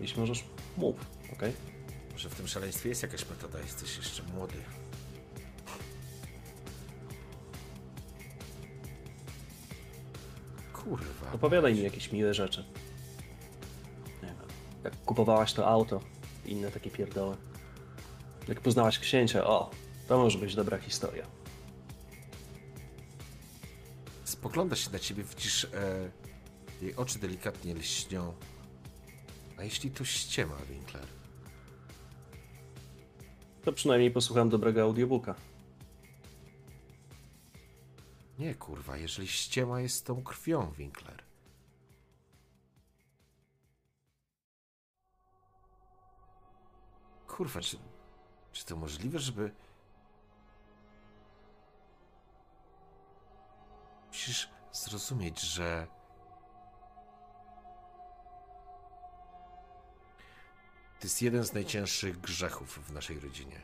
jeśli 0.00 0.20
możesz, 0.20 0.44
mów, 0.76 0.96
okej? 1.32 1.52
Może 2.12 2.28
w 2.30 2.34
tym 2.34 2.48
szaleństwie 2.48 2.88
jest 2.88 3.02
jakaś 3.02 3.28
metoda, 3.30 3.58
jesteś 3.58 3.96
jeszcze 3.96 4.22
młody. 4.22 4.54
Kurwa. 10.72 11.32
Opowiadaj 11.32 11.74
mi 11.74 11.82
jakieś 11.82 12.12
miłe 12.12 12.34
rzeczy. 12.34 12.64
Nie 14.22 14.28
wiem. 14.28 14.36
Jak 14.84 14.96
kupowałaś 15.04 15.52
to 15.52 15.66
auto 15.68 16.00
i 16.50 16.52
inne 16.52 16.70
takie 16.70 16.90
pierdoły. 16.90 17.36
Jak 18.48 18.60
poznałaś 18.60 18.98
księcia, 18.98 19.44
o, 19.46 19.70
to 20.08 20.18
może 20.18 20.38
być 20.38 20.54
dobra 20.54 20.78
historia. 20.78 21.26
Spogląda 24.24 24.76
się 24.76 24.90
na 24.90 24.98
ciebie, 24.98 25.24
widzisz, 25.24 25.64
e, 25.64 26.10
jej 26.82 26.96
oczy 26.96 27.18
delikatnie 27.18 27.74
lśnią. 27.74 28.34
A 29.58 29.64
jeśli 29.64 29.90
to 29.90 30.04
ściema, 30.04 30.56
Winkler? 30.70 31.06
To 33.64 33.72
przynajmniej 33.72 34.10
posłucham 34.10 34.48
dobrego 34.48 34.82
audiobooka. 34.82 35.34
Nie, 38.38 38.54
kurwa, 38.54 38.96
jeżeli 38.96 39.28
ściema 39.28 39.80
jest 39.80 40.06
tą 40.06 40.22
krwią, 40.22 40.72
Winkler. 40.78 41.19
Kurwa, 47.40 47.60
czy, 47.60 47.78
czy 48.52 48.64
to 48.64 48.76
możliwe, 48.76 49.18
żeby... 49.18 49.52
Musisz 54.08 54.48
zrozumieć, 54.72 55.40
że... 55.40 55.86
To 61.00 61.06
jest 61.06 61.22
jeden 61.22 61.44
z 61.44 61.52
najcięższych 61.52 62.20
grzechów 62.20 62.88
w 62.88 62.92
naszej 62.92 63.20
rodzinie. 63.20 63.60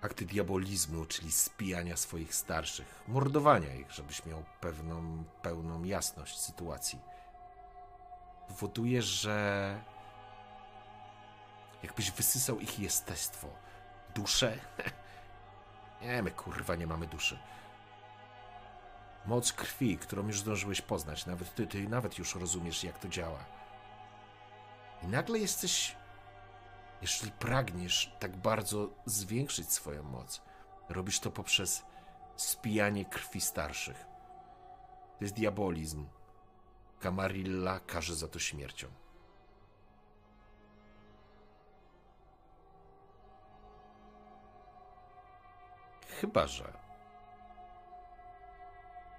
Akty 0.00 0.24
diabolizmu, 0.26 1.04
czyli 1.06 1.32
spijania 1.32 1.96
swoich 1.96 2.34
starszych, 2.34 3.04
mordowania 3.08 3.74
ich, 3.74 3.90
żebyś 3.90 4.26
miał 4.26 4.44
pewną, 4.60 5.24
pełną 5.42 5.84
jasność 5.84 6.38
sytuacji, 6.38 6.98
powoduje, 8.48 9.02
że 9.02 9.95
jakbyś 11.82 12.10
wysysał 12.10 12.60
ich 12.60 12.78
jestestwo, 12.78 13.48
duszę. 14.14 14.58
Nie, 16.02 16.22
my 16.22 16.30
kurwa 16.30 16.76
nie 16.76 16.86
mamy 16.86 17.06
duszy. 17.06 17.38
Moc 19.26 19.52
krwi, 19.52 19.98
którą 19.98 20.26
już 20.26 20.40
zdążyłeś 20.40 20.80
poznać, 20.80 21.26
nawet 21.26 21.54
ty, 21.54 21.66
ty 21.66 21.88
nawet 21.88 22.18
już 22.18 22.34
rozumiesz, 22.34 22.84
jak 22.84 22.98
to 22.98 23.08
działa. 23.08 23.44
I 25.02 25.06
nagle 25.06 25.38
jesteś 25.38 25.96
jeżeli 27.02 27.32
pragniesz 27.32 28.12
tak 28.18 28.36
bardzo 28.36 28.90
zwiększyć 29.06 29.72
swoją 29.72 30.02
moc, 30.02 30.42
robisz 30.88 31.20
to 31.20 31.30
poprzez 31.30 31.82
spijanie 32.36 33.04
krwi 33.04 33.40
starszych. 33.40 34.06
To 35.18 35.24
jest 35.24 35.34
diabolizm. 35.34 36.06
Camarilla 37.00 37.80
każe 37.80 38.14
za 38.14 38.28
to 38.28 38.38
śmiercią. 38.38 38.88
Chyba, 46.20 46.46
że 46.46 46.72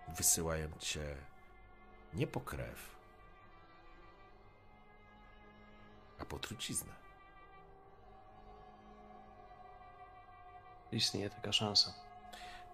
wysyłają 0.07 0.69
cię 0.79 1.15
nie 2.13 2.27
po 2.27 2.41
krew, 2.41 2.95
a 6.19 6.25
po 6.25 6.39
truciznę. 6.39 6.93
Istnieje 10.91 11.29
taka 11.29 11.51
szansa. 11.51 11.93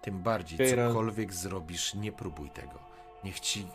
Tym 0.02 0.22
bardziej, 0.22 0.70
cokolwiek 0.70 1.32
zrobisz, 1.32 1.94
nie 1.94 2.12
próbuj 2.12 2.50
tego. 2.50 2.78
Niech 3.24 3.40
ci. 3.40 3.66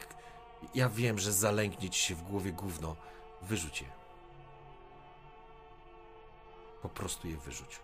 Ja 0.76 0.90
wiem, 0.90 1.20
że 1.20 1.34
zalęknie 1.34 1.90
ci 1.90 2.02
się 2.02 2.16
w 2.16 2.24
głowie 2.24 2.54
gówno. 2.54 2.96
Wyrzuć 3.42 3.82
je. 3.82 3.88
Po 6.82 6.90
prostu 6.90 7.28
je 7.28 7.38
wyrzuć. 7.38 7.80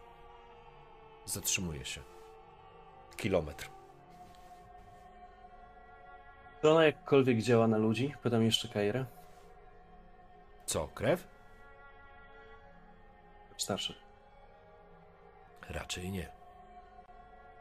Zatrzymuje 1.26 1.86
się. 1.86 2.15
Kilometr. 3.18 3.70
Czy 6.62 6.70
ona 6.70 6.86
jakkolwiek 6.86 7.42
działa 7.42 7.68
na 7.68 7.78
ludzi? 7.78 8.14
Pytam 8.24 8.44
jeszcze 8.44 8.68
Kairę. 8.68 9.06
Co, 10.66 10.88
krew? 10.88 11.28
Starszy. 13.58 13.96
Raczej 15.70 16.12
nie. 16.12 16.30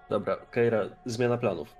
Dobra, 0.08 0.36
Keira, 0.36 0.84
zmiana 1.06 1.38
planów. 1.38 1.74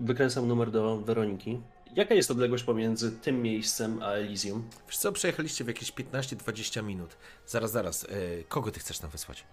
Wykręcam 0.00 0.48
numer 0.48 0.70
do 0.70 0.96
Weroniki. 0.96 1.60
Jaka 1.94 2.14
jest 2.14 2.30
odległość 2.30 2.64
pomiędzy 2.64 3.12
tym 3.12 3.42
miejscem 3.42 4.02
a 4.02 4.10
Elysium? 4.10 4.70
Wiesz 4.86 4.98
co, 4.98 5.12
przejechaliście 5.12 5.64
w 5.64 5.68
jakieś 5.68 5.92
15-20 5.92 6.82
minut. 6.82 7.16
Zaraz, 7.46 7.70
zaraz. 7.70 8.04
E, 8.04 8.08
kogo 8.48 8.70
ty 8.70 8.80
chcesz 8.80 8.98
tam 8.98 9.10
wysłać? 9.10 9.44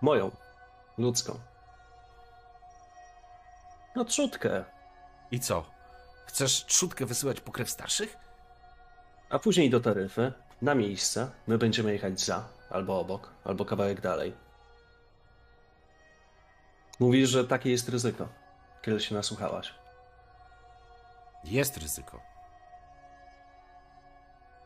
Moją. 0.00 0.30
Ludzką. 0.98 1.38
No 3.96 4.04
trzutkę. 4.04 4.64
I 5.30 5.40
co? 5.40 5.64
Chcesz 6.26 6.66
trzutkę 6.66 7.06
wysyłać 7.06 7.40
po 7.40 7.52
krew 7.52 7.70
starszych? 7.70 8.16
A 9.30 9.38
później 9.38 9.70
do 9.70 9.80
taryfy, 9.80 10.32
na 10.62 10.74
miejsce. 10.74 11.30
My 11.46 11.58
będziemy 11.58 11.92
jechać 11.92 12.20
za, 12.20 12.48
albo 12.70 13.00
obok, 13.00 13.32
albo 13.44 13.64
kawałek 13.64 14.00
dalej. 14.00 14.36
Mówisz, 17.00 17.30
że 17.30 17.44
takie 17.44 17.70
jest 17.70 17.88
ryzyko. 17.88 18.28
Kiedy 18.82 19.00
się 19.00 19.14
nasłuchałaś. 19.14 19.74
Jest 21.44 21.76
ryzyko. 21.76 22.20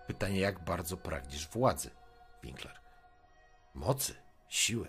Pytanie, 0.06 0.40
jak 0.40 0.64
bardzo 0.64 0.96
pragniesz 0.96 1.48
władzy, 1.48 1.90
Winkler? 2.42 2.80
Mocy, 3.74 4.14
siły. 4.48 4.88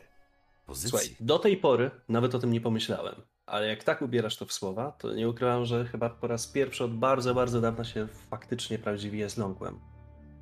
Pozycji. 0.65 0.89
Słuchaj, 0.89 1.15
do 1.19 1.39
tej 1.39 1.57
pory 1.57 1.91
nawet 2.09 2.35
o 2.35 2.39
tym 2.39 2.53
nie 2.53 2.61
pomyślałem. 2.61 3.21
Ale 3.45 3.67
jak 3.67 3.83
tak 3.83 4.01
ubierasz 4.01 4.38
to 4.38 4.45
w 4.45 4.53
słowa, 4.53 4.91
to 4.91 5.13
nie 5.13 5.30
ukrywam, 5.30 5.65
że 5.65 5.85
chyba 5.85 6.09
po 6.09 6.27
raz 6.27 6.47
pierwszy 6.47 6.83
od 6.83 6.93
bardzo, 6.93 7.35
bardzo 7.35 7.61
dawna 7.61 7.83
się 7.83 8.07
faktycznie 8.07 8.80
prawdziwie 8.80 9.30
zląkłem. 9.30 9.80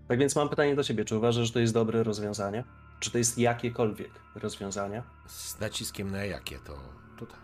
Tak 0.08 0.20
więc 0.20 0.36
mam 0.36 0.50
pytanie 0.50 0.76
do 0.76 0.84
ciebie, 0.84 1.06
czy 1.06 1.18
uważasz, 1.18 1.48
że 1.48 1.54
to 1.54 1.60
jest 1.60 1.74
dobre 1.74 2.04
rozwiązanie? 2.04 2.64
Czy 3.00 3.12
to 3.12 3.18
jest 3.18 3.38
jakiekolwiek 3.38 4.12
rozwiązanie? 4.36 5.04
Z 5.28 5.60
naciskiem 5.60 6.12
na 6.12 6.26
jakie, 6.26 6.60
to, 6.60 6.78
to 7.20 7.26
tak. 7.26 7.40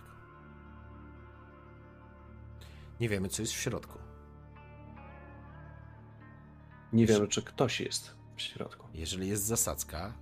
Nie 3.00 3.10
wiemy, 3.10 3.30
co 3.30 3.42
jest 3.42 3.53
w 3.53 3.58
środku. 3.58 4.00
Nie 6.94 7.06
wiem, 7.06 7.27
czy 7.27 7.42
ktoś 7.42 7.82
jest 7.82 8.16
w 8.36 8.42
środku. 8.42 8.88
Jeżeli 8.94 9.27
jest 9.27 9.44
zasadzka, 9.44 10.14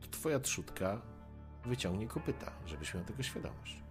to 0.00 0.06
twoja 0.10 0.40
trzutka 0.40 1.02
wyciągnie 1.64 2.06
kopyta, 2.08 2.52
żebyś 2.66 2.94
miał 2.94 3.04
tego 3.04 3.22
świadomość. 3.22 3.82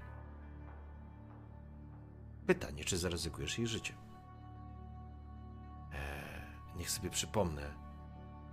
Pytanie, 2.47 2.83
czy 2.83 2.97
zaryzykujesz 2.97 3.57
jej 3.57 3.67
życie? 3.67 3.93
Eee, 5.93 6.77
niech 6.77 6.91
sobie 6.91 7.09
przypomnę 7.09 7.73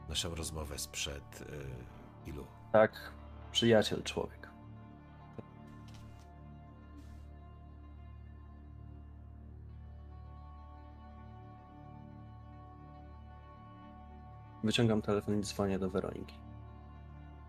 naszą 0.08 0.34
rozmowę 0.34 0.78
sprzed 0.78 1.40
yy, 1.40 2.32
ilu? 2.32 2.46
Tak, 2.72 3.12
przyjaciel 3.52 4.02
człowiek. 4.02 4.48
Wyciągam 14.64 15.02
telefon 15.02 15.38
i 15.38 15.42
dzwonię 15.42 15.78
do 15.78 15.90
Weroniki. 15.90 16.34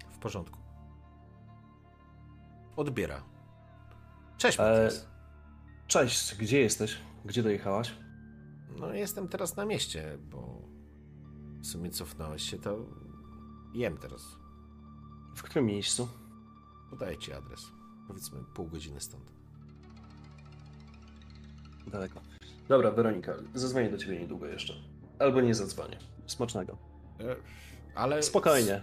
W 0.10 0.18
porządku. 0.18 0.69
Odbiera. 2.80 3.24
Cześć, 4.38 4.59
E, 4.59 4.64
Matias. 4.64 5.08
Cześć, 5.88 6.35
gdzie 6.35 6.59
jesteś? 6.59 6.98
Gdzie 7.25 7.43
dojechałaś? 7.43 7.95
No, 8.80 8.93
jestem 8.93 9.27
teraz 9.27 9.56
na 9.56 9.66
mieście, 9.66 10.17
bo 10.32 10.61
w 11.61 11.67
sumie 11.67 11.90
cofnąłeś 11.90 12.43
się, 12.43 12.59
to 12.59 12.77
jem 13.74 13.98
teraz. 13.98 14.22
W 15.35 15.41
którym 15.43 15.66
miejscu? 15.66 16.08
Podaję 16.90 17.17
ci 17.17 17.33
adres. 17.33 17.66
Powiedzmy 18.08 18.40
pół 18.53 18.67
godziny 18.67 19.01
stąd. 19.01 19.32
Daleko. 21.88 22.22
Dobra, 22.67 22.91
Weronika, 22.91 23.33
zadzwonię 23.56 23.90
do 23.90 23.98
ciebie 23.98 24.19
niedługo 24.19 24.45
jeszcze. 24.45 24.74
Albo 25.19 25.41
nie 25.41 25.56
zadzwonię. 25.56 25.98
Smacznego. 26.25 26.77
E, 27.19 27.35
ale. 27.95 28.24
Spokojnie. 28.24 28.82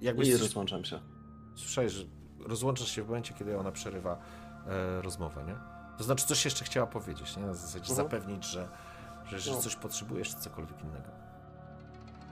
Jakbyś 0.00 0.28
Nie 0.28 0.36
rozłączam 0.36 0.84
się. 0.84 1.00
Słyszałeś, 1.56 1.92
że 1.92 2.04
rozłączasz 2.46 2.88
się 2.90 3.02
w 3.02 3.06
momencie, 3.06 3.34
kiedy 3.34 3.58
ona 3.58 3.72
przerywa 3.72 4.18
e, 4.66 5.02
rozmowę, 5.02 5.44
nie? 5.46 5.54
To 5.98 6.04
znaczy, 6.04 6.26
coś 6.26 6.44
jeszcze 6.44 6.64
chciała 6.64 6.86
powiedzieć, 6.86 7.36
nie? 7.36 7.42
Na 7.42 7.54
zasadzie 7.54 7.90
Mhm. 7.90 7.96
zapewnić, 7.96 8.44
że, 8.44 8.68
że, 9.26 9.38
że 9.40 9.50
No. 9.50 9.56
coś 9.58 9.76
potrzebujesz, 9.76 10.28
czy 10.28 10.36
cokolwiek 10.36 10.82
innego. 10.84 11.08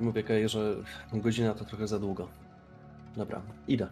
Mówię 0.00 0.22
Kej, 0.22 0.48
że 0.48 0.74
godzina 1.12 1.54
to 1.54 1.64
trochę 1.64 1.88
za 1.88 1.98
długo. 1.98 2.28
Dobra, 3.16 3.42
idę. 3.68 3.88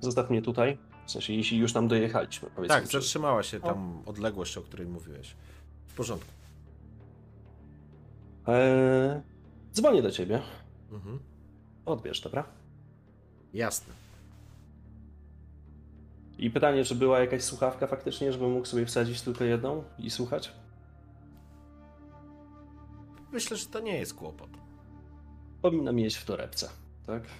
Zostaw 0.00 0.30
mnie 0.30 0.42
tutaj. 0.42 0.78
W 1.06 1.10
sensie, 1.10 1.32
jeśli 1.32 1.58
już 1.58 1.72
tam 1.72 1.88
dojechaliśmy, 1.88 2.50
powiedzmy. 2.56 2.76
Tak, 2.76 2.86
zatrzymała 2.86 3.42
się 3.42 3.60
tam 3.60 4.02
odległość, 4.06 4.58
o 4.58 4.62
której 4.62 4.86
mówiłeś. 4.86 5.36
W 5.86 5.94
porządku. 5.94 6.30
Eee, 8.46 9.20
dzwonię 9.72 10.02
do 10.02 10.10
ciebie. 10.10 10.42
Mhm. 10.92 11.18
Odbierz, 11.86 12.20
dobra? 12.20 12.44
Jasne. 13.54 13.94
I 16.44 16.50
pytanie, 16.50 16.84
czy 16.84 16.94
była 16.94 17.20
jakaś 17.20 17.42
słuchawka 17.42 17.86
faktycznie, 17.86 18.32
żebym 18.32 18.50
mógł 18.52 18.66
sobie 18.66 18.86
wsadzić 18.86 19.20
tylko 19.22 19.44
jedną 19.44 19.84
i 19.98 20.10
słuchać? 20.10 20.52
Myślę, 23.32 23.56
że 23.56 23.66
to 23.66 23.80
nie 23.80 23.98
jest 23.98 24.14
kłopot. 24.14 24.48
Powinna 25.62 25.92
mieć 25.92 26.16
w 26.16 26.24
torebce, 26.24 26.68
tak? 27.06 27.22
Tak- 27.22 27.30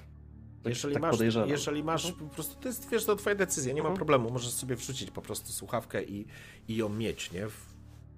Jeżeli, 0.65 0.95
tak 0.95 1.03
masz, 1.03 1.11
podejrzewam. 1.11 1.49
jeżeli 1.49 1.85
masz 1.85 2.13
po 2.13 2.25
prostu, 2.25 2.61
to 2.61 2.69
jest, 2.69 2.89
wiesz, 2.91 3.05
to 3.05 3.17
twoja 3.17 3.37
decyzja, 3.37 3.73
nie 3.75 3.83
ma 3.83 3.89
Mhm. 3.89 3.97
problemu, 3.97 4.31
możesz 4.31 4.51
sobie 4.53 4.77
wrzucić 4.77 5.11
po 5.11 5.23
prostu 5.23 5.53
słuchawkę 5.53 6.05
i, 6.05 6.27
i 6.69 6.77
ją 6.77 6.89
mieć, 6.89 7.33
nie? 7.33 7.49
W 7.49 7.67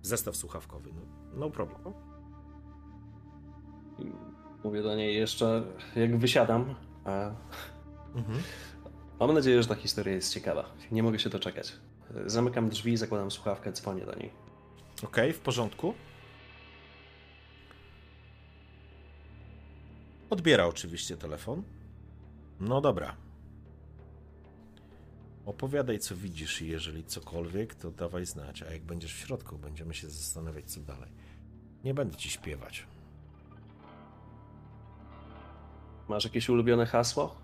zestaw 0.02 0.36
słuchawkowy, 0.36 0.90
no, 0.94 1.00
no 1.36 1.50
problem. 1.50 1.78
Mówię 4.64 4.82
do 4.82 4.96
niej 4.96 5.14
jeszcze, 5.16 5.62
jak 5.96 6.18
wysiadam. 6.18 6.74
A 7.04 7.30
Mhm. 8.14 8.38
Mam 9.20 9.34
nadzieję, 9.34 9.62
że 9.62 9.68
ta 9.68 9.74
historia 9.74 10.14
jest 10.14 10.34
ciekawa. 10.34 10.64
Nie 10.92 11.02
mogę 11.02 11.18
się 11.18 11.30
doczekać. 11.30 11.72
Zamykam 12.26 12.68
drzwi, 12.68 12.96
zakładam 12.96 13.30
słuchawkę, 13.30 13.72
dzwonię 13.72 14.04
do 14.04 14.14
niej. 14.14 14.30
Okej, 15.04 15.32
w 15.32 15.40
porządku. 15.40 15.94
Odbiera 20.30 20.66
oczywiście 20.66 21.16
telefon. 21.16 21.62
No 22.60 22.80
dobra. 22.80 23.16
Opowiadaj, 25.46 25.98
co 25.98 26.16
widzisz 26.16 26.62
i 26.62 26.68
jeżeli 26.68 27.04
cokolwiek, 27.04 27.74
to 27.74 27.90
dawaj 27.90 28.26
znać. 28.26 28.62
A 28.62 28.72
jak 28.72 28.82
będziesz 28.82 29.14
w 29.14 29.18
środku, 29.18 29.58
będziemy 29.58 29.94
się 29.94 30.08
zastanawiać, 30.08 30.70
co 30.70 30.80
dalej. 30.80 31.10
Nie 31.84 31.94
będę 31.94 32.16
ci 32.16 32.30
śpiewać. 32.30 32.86
Masz 36.08 36.24
jakieś 36.24 36.48
ulubione 36.48 36.86
hasło, 36.86 37.36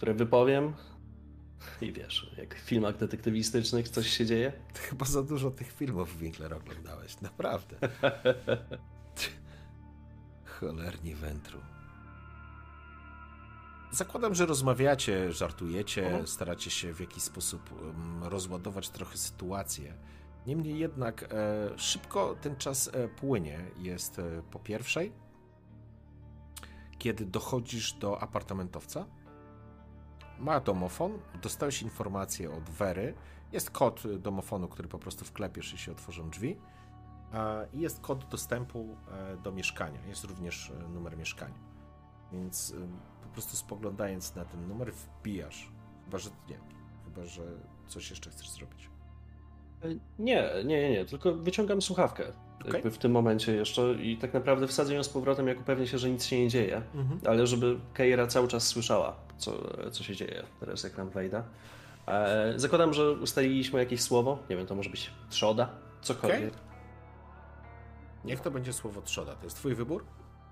które 0.00 0.14
wypowiem? 0.14 0.72
I 1.80 1.92
wiesz, 1.92 2.30
jak 2.38 2.54
w 2.54 2.58
filmach 2.58 2.96
detektywistycznych 2.96 3.88
coś 3.88 4.06
się 4.08 4.26
dzieje? 4.26 4.52
Ty 4.72 4.80
chyba 4.80 5.04
za 5.06 5.22
dużo 5.22 5.50
tych 5.50 5.72
filmów 5.72 6.18
Winkler 6.18 6.54
oglądałeś, 6.54 7.20
naprawdę. 7.20 7.76
Cholerni 10.60 11.14
wętru. 11.14 11.58
Zakładam, 13.92 14.34
że 14.34 14.46
rozmawiacie, 14.46 15.32
żartujecie, 15.32 16.06
Mhm. 16.06 16.26
staracie 16.26 16.70
się 16.70 16.94
w 16.94 17.00
jakiś 17.00 17.22
sposób 17.22 17.70
rozładować 18.22 18.88
trochę 18.88 19.16
sytuację. 19.16 19.94
Niemniej 20.46 20.78
jednak 20.78 21.22
e, 21.32 21.78
szybko 21.78 22.36
ten 22.40 22.56
czas 22.56 22.90
e, 22.92 23.08
płynie. 23.08 23.60
Jest 23.78 24.18
e, 24.18 24.42
po 24.50 24.58
pierwszej, 24.58 25.12
kiedy 26.98 27.26
dochodzisz 27.26 27.92
do 27.92 28.20
apartamentowca. 28.22 29.06
Ma 30.40 30.60
domofon, 30.60 31.18
dostałeś 31.42 31.82
informację 31.82 32.50
od 32.50 32.70
Wery. 32.70 33.14
Jest 33.52 33.70
kod 33.70 34.02
domofonu, 34.18 34.68
który 34.68 34.88
po 34.88 34.98
prostu 34.98 35.24
wklepiesz 35.24 35.74
i 35.74 35.78
się 35.78 35.92
otworzą 35.92 36.30
drzwi. 36.30 36.56
E, 37.34 37.66
I 37.72 37.80
jest 37.80 38.00
kod 38.00 38.24
dostępu 38.28 38.96
e, 39.12 39.36
do 39.36 39.52
mieszkania. 39.52 40.00
Jest 40.06 40.24
również 40.24 40.70
e, 40.70 40.88
numer 40.88 41.16
mieszkania. 41.16 41.70
Więc 42.32 42.74
po 43.22 43.28
prostu 43.28 43.56
spoglądając 43.56 44.34
na 44.34 44.44
ten 44.44 44.68
numer 44.68 44.92
wbijasz. 44.92 45.72
Chyba, 46.04 46.18
że 46.18 46.30
nie. 46.48 46.58
Chyba, 47.04 47.26
że 47.26 47.42
coś 47.86 48.10
jeszcze 48.10 48.30
chcesz 48.30 48.50
zrobić. 48.50 48.90
Nie, 50.18 50.50
nie, 50.64 50.80
nie, 50.80 50.90
nie, 50.90 51.04
tylko 51.04 51.34
wyciągam 51.34 51.82
słuchawkę. 51.82 52.24
Jakby 52.72 52.90
w 52.90 52.98
tym 52.98 53.12
momencie 53.12 53.52
jeszcze 53.52 53.94
i 53.94 54.16
tak 54.16 54.34
naprawdę 54.34 54.66
wsadzę 54.66 54.94
ją 54.94 55.02
z 55.02 55.08
powrotem, 55.08 55.48
jak 55.48 55.60
upewnię 55.60 55.86
się, 55.86 55.98
że 55.98 56.10
nic 56.10 56.24
się 56.24 56.40
nie 56.40 56.48
dzieje. 56.48 56.82
Mhm. 56.94 57.20
Ale 57.26 57.46
żeby 57.46 57.80
Keira 57.94 58.26
cały 58.26 58.48
czas 58.48 58.66
słyszała, 58.66 59.16
co, 59.40 59.52
co 59.90 60.02
się 60.04 60.16
dzieje 60.16 60.42
teraz, 60.60 60.82
jak 60.84 60.96
nam 60.96 61.10
wejdę. 61.10 61.42
E, 62.06 62.52
zakładam, 62.56 62.94
że 62.94 63.12
ustaliliśmy 63.12 63.78
jakieś 63.80 64.00
słowo. 64.02 64.38
Nie 64.50 64.56
wiem, 64.56 64.66
to 64.66 64.74
może 64.74 64.90
być 64.90 65.10
trzoda, 65.30 65.68
cokolwiek. 66.02 66.54
Niech 68.24 68.40
to 68.40 68.50
będzie 68.50 68.72
słowo 68.72 69.02
trzoda. 69.02 69.34
To 69.34 69.44
jest 69.44 69.56
twój 69.56 69.74
wybór. 69.74 70.04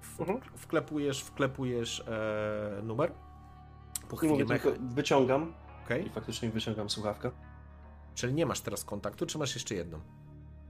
W, 0.03 0.21
Mhm. 0.21 0.41
Wklepujesz, 0.57 1.23
wklepujesz 1.23 2.01
e, 2.09 2.83
numer. 2.83 3.13
Po 4.09 4.17
chwili 4.17 4.33
mówię, 4.33 4.45
mecha. 4.45 4.69
wyciągam 4.81 5.53
Okej. 5.85 6.07
i 6.07 6.11
faktycznie 6.11 6.51
wyciągam 6.51 6.91
słuchawkę. 6.91 7.31
Czyli 8.15 8.35
nie 8.35 8.47
masz 8.47 8.61
teraz 8.61 8.85
kontaktu, 8.85 9.27
czy 9.27 9.39
masz 9.39 9.55
jeszcze 9.55 9.75
jedną? 9.75 10.01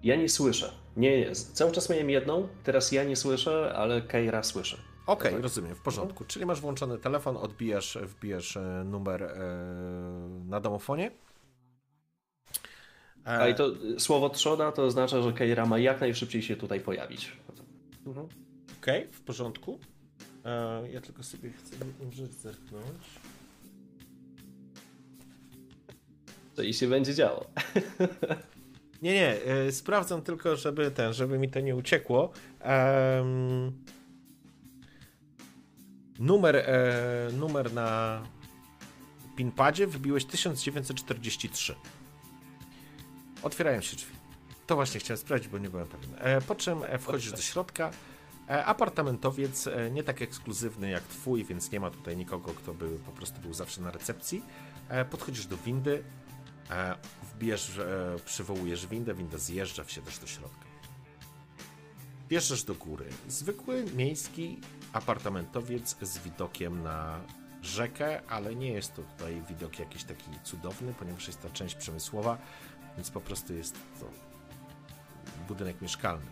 Ja 0.02 0.16
nie 0.16 0.28
słyszę. 0.28 0.72
Nie, 0.96 1.18
nie. 1.20 1.34
Cały 1.34 1.72
czas 1.72 1.90
miałem 1.90 2.10
jedną, 2.10 2.48
teraz 2.64 2.92
ja 2.92 3.04
nie 3.04 3.16
słyszę, 3.16 3.74
ale 3.76 4.02
Keira 4.02 4.42
słyszy. 4.42 4.78
Okej, 5.08 5.32
Tak. 5.32 5.42
rozumiem, 5.42 5.74
w 5.74 5.80
porządku. 5.80 6.24
Czyli 6.24 6.46
masz 6.46 6.60
włączony 6.60 6.98
telefon, 6.98 7.36
odbijasz, 7.36 7.98
wbijasz 8.02 8.56
e, 8.56 8.82
numer 8.84 9.22
e, 9.22 9.36
na 10.44 10.60
domofonie. 10.60 11.10
E, 13.26 13.38
A 13.38 13.48
i 13.48 13.54
to 13.54 13.70
słowo 13.98 14.30
trzoda 14.30 14.72
to 14.72 14.82
oznacza, 14.84 15.22
że 15.22 15.32
Keira 15.32 15.66
ma 15.66 15.78
jak 15.78 16.00
najszybciej 16.00 16.42
się 16.42 16.56
tutaj 16.56 16.80
pojawić. 16.80 17.36
Mhm. 18.06 18.28
Okej, 18.82 19.06
w 19.12 19.20
porządku. 19.20 19.78
E, 20.44 20.82
ja 20.90 21.00
tylko 21.00 21.22
sobie 21.22 21.50
chcę 21.50 21.76
rzecz 22.10 22.30
zerknąć. 22.32 22.84
To 26.54 26.62
i 26.62 26.74
się 26.74 26.88
będzie 26.88 27.14
działo. 27.14 27.44
Nie, 29.02 29.14
nie, 29.14 29.42
e, 29.44 29.72
sprawdzam 29.72 30.22
tylko, 30.22 30.56
żeby 30.56 30.90
ten, 30.90 31.12
żeby 31.12 31.38
mi 31.38 31.50
to 31.50 31.60
nie 31.60 31.76
uciekło. 31.76 32.32
Em, 32.60 33.72
numer, 36.18 36.56
e, 36.56 37.32
numer 37.32 37.72
na 37.72 38.22
pinpadzie 39.36 39.86
wybiłeś 39.86 40.24
1943. 40.24 41.74
Otwierają 43.42 43.80
się 43.80 43.96
drzwi. 43.96 44.12
To 44.66 44.74
właśnie 44.74 45.00
chciałem 45.00 45.18
sprawdzić, 45.18 45.48
bo 45.48 45.58
nie 45.58 45.70
byłem 45.70 45.86
pewien. 45.86 46.10
E, 46.18 46.40
po 46.40 46.54
czym 46.54 46.84
e, 46.84 46.98
wchodzisz 46.98 47.32
do 47.32 47.42
środka. 47.42 47.90
E, 48.48 48.64
apartamentowiec 48.64 49.66
e, 49.66 49.90
nie 49.90 50.02
tak 50.02 50.22
ekskluzywny 50.22 50.90
jak 50.90 51.02
twój, 51.02 51.44
więc 51.44 51.72
nie 51.72 51.80
ma 51.80 51.90
tutaj 51.90 52.16
nikogo, 52.16 52.54
kto 52.54 52.74
by 52.74 52.98
po 53.06 53.12
prostu 53.12 53.40
był 53.40 53.54
zawsze 53.54 53.80
na 53.80 53.90
recepcji. 53.90 54.42
E, 54.88 55.04
podchodzisz 55.04 55.46
do 55.46 55.56
windy, 55.56 56.04
wbijesz, 57.34 57.80
przywołujesz 58.24 58.86
windę, 58.86 59.14
winda 59.14 59.38
zjeżdża, 59.38 59.84
wsiadasz 59.84 60.18
do 60.18 60.26
środka. 60.26 60.64
Wjeżdżasz 62.30 62.62
do 62.62 62.74
góry. 62.74 63.08
Zwykły 63.28 63.84
miejski 63.96 64.60
apartamentowiec 64.92 65.96
z 66.00 66.18
widokiem 66.18 66.82
na 66.82 67.20
rzekę, 67.62 68.22
ale 68.28 68.54
nie 68.54 68.72
jest 68.72 68.94
to 68.94 69.02
tutaj 69.02 69.42
widok 69.48 69.78
jakiś 69.78 70.04
taki 70.04 70.30
cudowny, 70.44 70.94
ponieważ 70.98 71.26
jest 71.26 71.42
to 71.42 71.50
część 71.50 71.74
przemysłowa, 71.74 72.38
więc 72.96 73.10
po 73.10 73.20
prostu 73.20 73.54
jest 73.54 73.74
to 74.00 74.06
budynek 75.48 75.82
mieszkalny. 75.82 76.26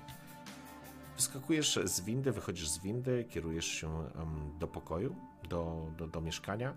Wyskakujesz 1.16 1.78
z 1.84 2.00
windy, 2.00 2.32
wychodzisz 2.32 2.68
z 2.68 2.78
windy, 2.78 3.24
kierujesz 3.30 3.66
się 3.66 4.10
do 4.58 4.68
pokoju, 4.68 5.16
do, 5.48 5.86
do, 5.98 6.06
do 6.06 6.20
mieszkania. 6.20 6.76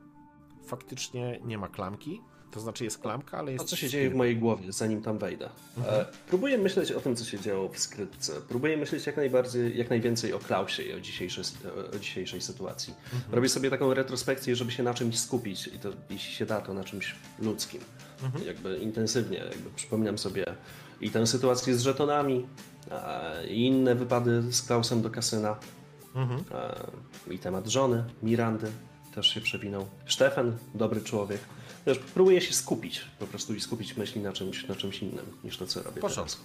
Faktycznie 0.65 1.39
nie 1.43 1.57
ma 1.57 1.67
klamki, 1.67 2.21
to 2.51 2.59
znaczy 2.59 2.83
jest 2.83 2.97
klamka, 2.97 3.37
ale 3.37 3.51
jest. 3.51 3.65
A 3.65 3.67
co 3.67 3.75
się 3.75 3.89
dzieje 3.89 4.09
w 4.09 4.15
mojej 4.15 4.37
głowie, 4.37 4.71
zanim 4.71 5.01
tam 5.01 5.17
wejdę? 5.17 5.49
E, 5.87 6.05
próbuję 6.27 6.57
myśleć 6.57 6.91
o 6.91 7.01
tym, 7.01 7.15
co 7.15 7.25
się 7.25 7.39
działo 7.39 7.69
w 7.69 7.79
skrytce. 7.79 8.33
Próbuję 8.49 8.77
myśleć 8.77 9.05
jak 9.05 9.17
najbardziej, 9.17 9.77
jak 9.77 9.89
najwięcej 9.89 10.33
o 10.33 10.39
Klausie 10.39 10.83
i 10.83 10.93
o 10.93 10.99
dzisiejszej, 10.99 11.43
o 11.95 11.99
dzisiejszej 11.99 12.41
sytuacji. 12.41 12.93
Robię 13.31 13.49
sobie 13.49 13.69
taką 13.69 13.93
retrospekcję, 13.93 14.55
żeby 14.55 14.71
się 14.71 14.83
na 14.83 14.93
czymś 14.93 15.19
skupić 15.19 15.67
i 15.67 15.79
to, 15.79 15.89
jeśli 16.09 16.33
się 16.33 16.45
da, 16.45 16.61
to 16.61 16.73
na 16.73 16.83
czymś 16.83 17.15
ludzkim. 17.39 17.81
Jakby 18.45 18.77
intensywnie, 18.77 19.37
jakby 19.37 19.69
przypominam 19.75 20.17
sobie 20.17 20.45
i 21.01 21.09
tę 21.11 21.27
sytuację 21.27 21.75
z 21.75 21.81
żetonami, 21.81 22.47
e, 22.91 23.47
i 23.47 23.65
inne 23.65 23.95
wypady 23.95 24.41
z 24.51 24.61
Klausem 24.61 25.01
do 25.01 25.09
kasyna. 25.09 25.55
E, 26.51 27.33
I 27.33 27.39
temat 27.39 27.67
żony, 27.67 28.03
Mirandy 28.23 28.71
też 29.15 29.27
się 29.27 29.41
przewinął. 29.41 29.85
Stefan, 30.07 30.57
dobry 30.75 31.01
człowiek. 31.01 31.39
Wiesz, 31.89 31.99
próbuję 32.13 32.41
się 32.41 32.53
skupić 32.53 33.01
po 33.19 33.27
prostu 33.27 33.53
i 33.53 33.61
skupić 33.61 33.97
myśli 33.97 34.21
na 34.21 34.33
czymś, 34.33 34.67
na 34.67 34.75
czymś 34.75 35.01
innym 35.01 35.25
niż 35.43 35.57
to, 35.57 35.67
co 35.67 35.83
robię 35.83 35.97
W 35.97 36.01
porządku. 36.01 36.43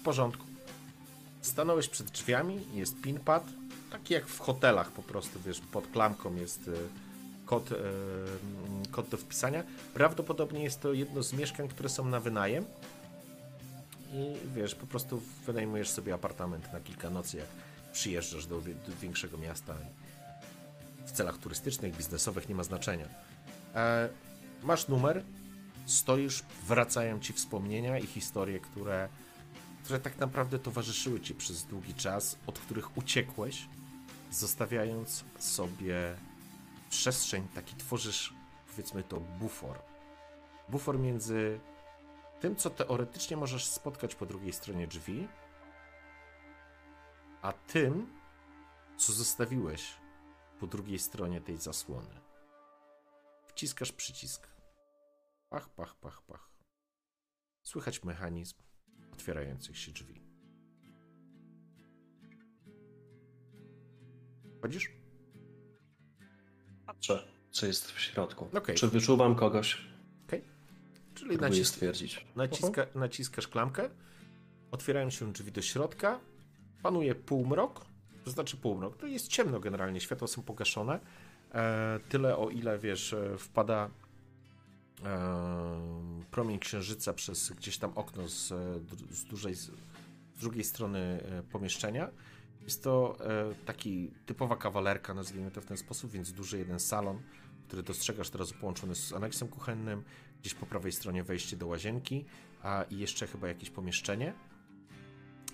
W 0.00 0.02
porządku. 0.02 0.46
Stanąłeś 1.40 1.88
przed 1.88 2.10
drzwiami, 2.10 2.60
jest 2.74 3.00
pinpad, 3.00 3.44
taki 3.92 4.14
jak 4.14 4.26
w 4.26 4.38
hotelach 4.38 4.90
po 4.90 5.02
prostu, 5.02 5.40
wiesz, 5.46 5.60
pod 5.60 5.86
klamką 5.86 6.34
jest 6.34 6.68
y, 6.68 6.72
kod, 7.46 7.72
y, 7.72 7.76
kod 8.90 9.08
do 9.08 9.16
wpisania. 9.16 9.62
Prawdopodobnie 9.94 10.62
jest 10.62 10.80
to 10.80 10.92
jedno 10.92 11.22
z 11.22 11.32
mieszkań, 11.32 11.68
które 11.68 11.88
są 11.88 12.04
na 12.04 12.20
wynajem 12.20 12.64
i 14.12 14.34
wiesz, 14.54 14.74
po 14.74 14.86
prostu 14.86 15.22
wynajmujesz 15.46 15.90
sobie 15.90 16.14
apartament 16.14 16.72
na 16.72 16.80
kilka 16.80 17.10
nocy, 17.10 17.36
jak 17.36 17.48
przyjeżdżasz 17.92 18.46
do, 18.46 18.60
do 18.60 18.96
większego 19.02 19.38
miasta 19.38 19.74
w 21.06 21.12
celach 21.12 21.38
turystycznych, 21.38 21.96
biznesowych, 21.96 22.48
nie 22.48 22.54
ma 22.54 22.64
znaczenia. 22.64 23.08
E, 23.74 24.08
masz 24.62 24.88
numer, 24.88 25.24
stoisz, 25.86 26.42
wracają 26.66 27.20
ci 27.20 27.32
wspomnienia 27.32 27.98
i 27.98 28.06
historie, 28.06 28.60
które, 28.60 29.08
które 29.84 30.00
tak 30.00 30.18
naprawdę 30.18 30.58
towarzyszyły 30.58 31.20
ci 31.20 31.34
przez 31.34 31.64
długi 31.64 31.94
czas, 31.94 32.38
od 32.46 32.58
których 32.58 32.96
uciekłeś, 32.96 33.66
zostawiając 34.30 35.24
sobie 35.38 36.16
przestrzeń, 36.90 37.48
taki 37.54 37.76
tworzysz, 37.76 38.34
powiedzmy 38.70 39.02
to, 39.02 39.20
bufor. 39.20 39.78
Bufor 40.68 40.98
między 40.98 41.60
tym, 42.40 42.56
co 42.56 42.70
teoretycznie 42.70 43.36
możesz 43.36 43.66
spotkać 43.66 44.14
po 44.14 44.26
drugiej 44.26 44.52
stronie 44.52 44.86
drzwi, 44.86 45.28
a 47.42 47.52
tym, 47.52 48.06
co 48.96 49.12
zostawiłeś 49.12 49.94
po 50.60 50.66
drugiej 50.66 50.98
stronie 50.98 51.40
tej 51.40 51.56
zasłony. 51.56 52.29
Wciskasz 53.50 53.92
przycisk. 53.92 54.48
Pach, 55.48 55.68
pach, 55.74 55.94
pach, 55.94 56.22
pach. 56.22 56.50
Słychać 57.62 58.04
mechanizm 58.04 58.56
otwierających 59.12 59.78
się 59.78 59.92
drzwi. 59.92 60.22
Wchodzisz? 64.58 64.90
Patrzę, 66.86 67.28
co 67.50 67.66
jest 67.66 67.90
w 67.90 68.00
środku. 68.00 68.48
Okej. 68.54 68.76
Czy 68.76 68.88
wyczuwam 68.88 69.34
kogoś? 69.34 69.90
Czyli 71.14 71.28
Próbuję 71.28 71.50
nacis 71.50 71.68
stwierdzić. 71.68 72.26
naciska 72.36 72.86
naciskasz 72.94 73.48
klamkę, 73.48 73.90
otwierają 74.70 75.10
się 75.10 75.32
drzwi 75.32 75.52
do 75.52 75.62
środka, 75.62 76.20
panuje 76.82 77.14
półmrok, 77.14 77.86
to 78.24 78.30
znaczy 78.30 78.56
półmrok, 78.56 78.96
to 78.96 79.06
jest 79.06 79.28
ciemno 79.28 79.60
generalnie, 79.60 80.00
światła 80.00 80.28
są 80.28 80.42
pogaszone, 80.42 81.00
tyle 82.08 82.36
o 82.36 82.50
ile, 82.50 82.78
wiesz, 82.78 83.12
e, 83.12 83.38
wpada 83.38 83.90
e, 85.04 86.20
promień 86.30 86.58
księżyca 86.58 87.12
przez 87.12 87.52
gdzieś 87.52 87.78
tam 87.78 87.92
okno 87.94 88.28
z, 88.28 88.52
e, 88.52 88.56
z, 89.10 89.24
dużej, 89.24 89.54
z 89.54 89.70
drugiej 90.40 90.64
strony 90.64 90.98
e, 90.98 91.42
pomieszczenia. 91.42 92.10
Jest 92.62 92.84
to 92.84 93.16
e, 93.20 93.54
taki 93.66 94.10
typowa 94.26 94.56
kawalerka, 94.56 95.14
nazwijmy 95.14 95.50
to 95.50 95.60
w 95.60 95.66
ten 95.66 95.76
sposób, 95.76 96.10
więc 96.10 96.32
duży 96.32 96.58
jeden 96.58 96.80
salon, 96.80 97.18
który 97.68 97.82
dostrzegasz 97.82 98.30
teraz 98.30 98.52
połączony 98.52 98.94
z 98.94 99.12
aneksem 99.12 99.48
kuchennym, 99.48 100.04
gdzieś 100.40 100.54
po 100.54 100.66
prawej 100.66 100.92
stronie 100.92 101.24
wejście 101.24 101.56
do 101.56 101.66
łazienki, 101.66 102.24
a 102.62 102.84
i 102.90 102.98
jeszcze 102.98 103.26
chyba 103.26 103.48
jakieś 103.48 103.70
pomieszczenie. 103.70 104.34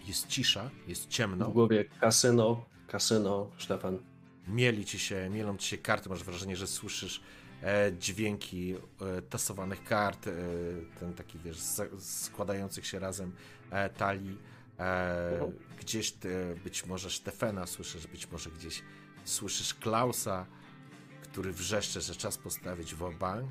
Jest 0.07 0.27
cisza, 0.27 0.71
jest 0.89 1.09
ciemno. 1.09 1.51
W 1.51 1.53
głowie 1.53 1.85
kasyno, 2.01 2.65
kasyno, 2.87 3.51
Stefan. 3.59 4.16
Mieli 4.47 4.85
ci 4.85 4.99
się, 4.99 5.31
mielą 5.31 5.57
ci 5.57 5.69
się 5.69 5.79
karty, 5.79 6.09
masz 6.09 6.25
wrażenie, 6.25 6.57
że 6.57 6.67
słyszysz 6.67 7.21
e, 7.63 7.93
dźwięki 7.99 8.75
e, 8.75 9.23
tasowanych 9.23 9.85
kart, 9.85 10.27
e, 10.27 10.31
ten 11.01 11.15
taki, 11.15 11.39
wiesz, 11.39 11.59
składających 11.99 12.87
się 12.87 12.99
razem 12.99 13.33
talii. 13.97 14.39
E, 14.79 15.53
gdzieś 15.81 16.13
ty, 16.13 16.57
być 16.65 16.87
może 16.87 17.11
Stefana 17.11 17.67
słyszysz, 17.67 18.07
być 18.07 18.31
może 18.31 18.51
gdzieś 18.51 18.83
słyszysz 19.25 19.75
Klausa, 19.75 20.47
który 21.23 21.53
wrzeszcze, 21.53 22.01
że 22.01 22.15
czas 22.15 22.39
postawić 22.39 22.95
w 22.95 23.19
bank. 23.19 23.51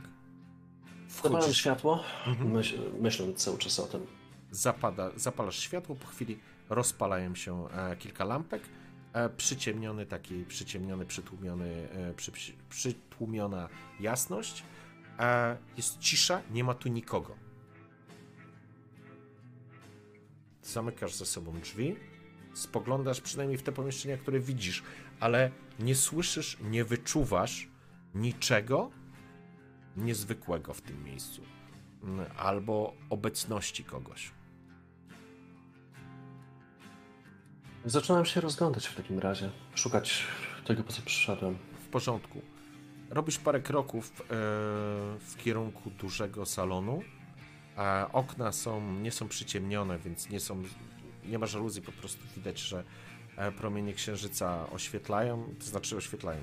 Zapalam 1.24 1.54
światło, 1.54 2.04
Mhm. 2.28 2.52
myśl, 2.52 2.80
myśląc 3.02 3.44
cały 3.44 3.58
czas 3.58 3.80
o 3.80 3.84
tym. 3.88 4.08
zapada, 4.52 5.12
zapalasz 5.16 5.60
światło, 5.60 5.96
po 5.96 6.08
chwili 6.08 6.40
rozpalają 6.70 7.36
się 7.36 7.68
kilka 8.00 8.26
lampek, 8.26 8.62
przyciemniony 9.38 10.06
taki, 10.06 10.46
przyciemniony, 10.46 11.06
przytłumiony, 11.06 11.90
e, 11.92 12.14
przy, 12.14 12.32
przytłumiona 12.70 13.70
jasność, 14.00 14.64
e, 15.20 15.58
jest 15.78 16.00
cisza, 16.00 16.42
nie 16.52 16.64
ma 16.64 16.74
tu 16.74 16.90
nikogo. 16.90 17.36
Zamykasz 20.62 21.14
za 21.14 21.26
sobą 21.26 21.60
drzwi, 21.60 21.96
spoglądasz 22.54 23.22
przynajmniej 23.22 23.58
w 23.58 23.64
te 23.64 23.72
pomieszczenia, 23.72 24.18
które 24.18 24.40
widzisz, 24.40 24.84
ale 25.20 25.52
nie 25.80 25.96
słyszysz, 25.96 26.58
nie 26.62 26.86
wyczuwasz 26.86 27.68
niczego 28.16 28.92
niezwykłego 29.98 30.74
w 30.74 30.82
tym 30.82 31.04
miejscu 31.04 31.42
mm, 32.04 32.26
albo 32.38 32.94
obecności 33.10 33.84
kogoś. 33.84 34.32
Zaczynam 37.86 38.26
się 38.26 38.42
rozglądać 38.42 38.88
w 38.88 38.96
takim 38.96 39.20
razie. 39.20 39.52
Szukać 39.76 40.24
tego, 40.66 40.84
po 40.84 40.94
co 40.94 41.02
przyszedłem. 41.02 41.58
W 41.86 41.88
porządku. 41.88 42.42
Robisz 43.10 43.38
parę 43.40 43.60
kroków 43.60 44.12
e, 44.22 44.26
w 45.20 45.34
kierunku 45.38 45.90
dużego 45.90 46.46
salonu. 46.46 47.02
A 47.76 48.10
okna 48.14 48.52
są, 48.52 48.94
nie 48.94 49.12
są 49.12 49.28
przyciemnione, 49.28 50.00
więc 50.00 50.30
nie 50.30 50.40
są, 50.40 50.64
nie 51.26 51.40
ma 51.40 51.46
żaluzji, 51.46 51.82
po 51.82 51.92
prostu 51.92 52.24
widać, 52.36 52.60
że 52.60 52.84
e, 53.38 53.52
promienie 53.52 53.94
księżyca 53.94 54.70
oświetlają, 54.70 55.56
to 55.60 55.66
znaczy 55.66 55.98
oświetlają 55.98 56.42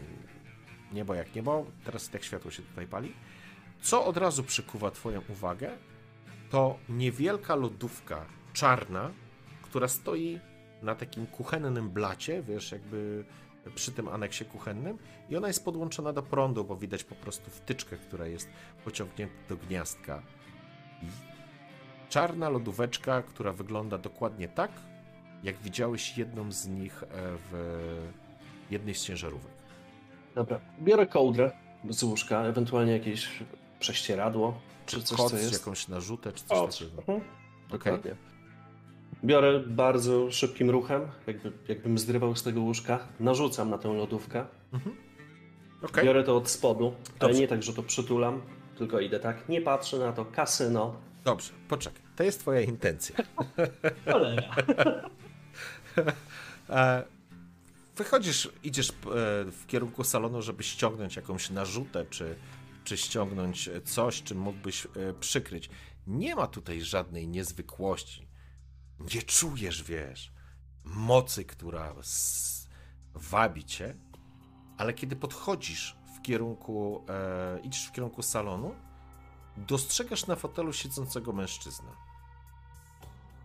niebo 0.93 1.15
jak 1.15 1.35
niebo. 1.35 1.67
Teraz 1.85 2.09
tak 2.09 2.25
światło 2.25 2.51
się 2.51 2.63
tutaj 2.63 2.87
pali. 2.87 3.13
Co 3.83 4.05
od 4.05 4.17
razu 4.17 4.45
przykuwa 4.45 4.91
Twoją 4.91 5.23
uwagę, 5.29 5.71
to 6.51 6.79
niewielka 6.89 7.55
lodówka 7.55 8.27
czarna, 8.53 9.11
która 9.63 9.89
stoi 9.89 10.41
na 10.83 10.95
takim 10.95 11.27
kuchennym 11.27 11.91
blacie, 11.91 12.43
wiesz, 12.43 12.73
jakby 12.73 13.25
przy 13.75 13.93
tym 13.93 14.09
aneksie 14.09 14.45
kuchennym 14.45 14.99
i 15.31 15.37
ona 15.37 15.49
jest 15.49 15.65
podłączona 15.65 16.13
do 16.13 16.23
prądu, 16.23 16.65
bo 16.65 16.77
widać 16.77 17.05
po 17.05 17.15
prostu 17.15 17.51
wtyczkę, 17.51 17.97
która 17.97 18.27
jest 18.27 18.49
pociągnięta 18.85 19.35
do 19.49 19.57
gniazdka. 19.57 20.23
Czarna 22.09 22.49
lodóweczka, 22.49 23.23
która 23.23 23.53
wygląda 23.53 23.99
dokładnie 23.99 24.49
tak, 24.49 24.71
jak 25.43 25.57
widziałeś 25.57 26.19
jedną 26.19 26.53
z 26.53 26.69
nich 26.69 27.03
e, 27.03 27.07
w 27.51 28.09
jednej 28.71 28.95
z 28.95 29.05
ciężarówek. 29.05 29.53
Dobra, 30.35 30.61
biorę 30.81 31.07
kołdrę 31.07 31.51
z 31.91 32.03
łóżka, 32.03 32.43
ewentualnie 32.45 32.93
jakieś 32.93 33.29
prześcieradło, 33.81 34.61
czy 34.87 35.03
coś, 35.03 35.19
Koc, 35.19 35.31
co 35.31 35.37
jest. 35.37 35.53
jakąś 35.53 35.89
narzutę, 35.89 36.33
czy 36.33 36.45
coś 36.45 36.59
O, 36.59 36.67
takiego. 36.69 36.99
mhm, 36.99 37.19
Okej. 37.19 37.79
dokładnie. 37.79 38.17
Biorę 39.25 39.61
bardzo 39.61 40.31
szybkim 40.31 40.71
ruchem, 40.71 41.03
jakby, 41.27 41.53
jakbym 41.69 41.99
zrywał 41.99 42.37
z 42.37 42.43
tego 42.43 42.61
łóżka, 42.61 43.09
narzucam 43.21 43.71
na 43.71 43.79
tę 43.79 43.93
lodówkę, 43.93 44.47
Okej. 45.83 46.05
biorę 46.05 46.25
to 46.25 46.37
od 46.37 46.49
spodu, 46.49 46.95
ale 47.09 47.29
Dobrze. 47.29 47.41
nie 47.41 47.49
tak, 47.49 47.63
że 47.63 47.73
to 47.73 47.83
przytulam, 47.83 48.43
tylko 48.79 49.01
idę 49.01 49.21
tak, 49.21 49.49
nie 49.49 49.61
patrzę 49.61 49.99
na 49.99 50.13
to, 50.13 50.25
kasyno, 50.25 50.97
Dobrze, 51.25 51.53
poczekaj. 51.69 52.03
To 52.17 52.25
jest 52.25 52.41
twoja 52.41 52.61
intencja. 52.61 53.17
cholera. 54.13 54.55
E, 56.69 57.05
Wychodzisz, 57.97 58.49
idziesz 58.63 58.91
e, 58.91 58.93
w 59.45 59.65
kierunku 59.67 60.05
salonu, 60.05 60.43
żeby 60.43 60.63
ściągnąć 60.63 61.17
jakąś 61.17 61.51
narzutę, 61.51 62.05
czy, 62.11 62.35
czy 62.85 62.97
ściągnąć 62.97 63.71
coś, 63.85 64.23
czym 64.23 64.39
mógłbyś 64.39 64.87
e, 64.87 64.89
przykryć. 65.21 65.71
Nie 66.07 66.37
ma 66.37 66.47
tutaj 66.47 66.83
żadnej 66.83 67.29
niezwykłości. 67.29 68.27
Nie 69.15 69.23
czujesz, 69.23 69.83
wiesz, 69.83 70.33
mocy, 70.85 71.45
która 71.45 71.95
wabi 73.15 73.65
cię, 73.65 73.95
ale 74.79 74.95
kiedy 74.95 75.17
podchodzisz 75.17 75.97
w 76.17 76.23
kierunku, 76.23 77.05
e, 77.09 77.61
idziesz 77.61 77.87
w 77.87 77.93
kierunku 77.93 78.23
salonu, 78.23 78.75
dostrzegasz 79.57 80.27
na 80.27 80.37
fotelu 80.37 80.73
siedzącego 80.73 81.33
mężczyznę. 81.33 81.91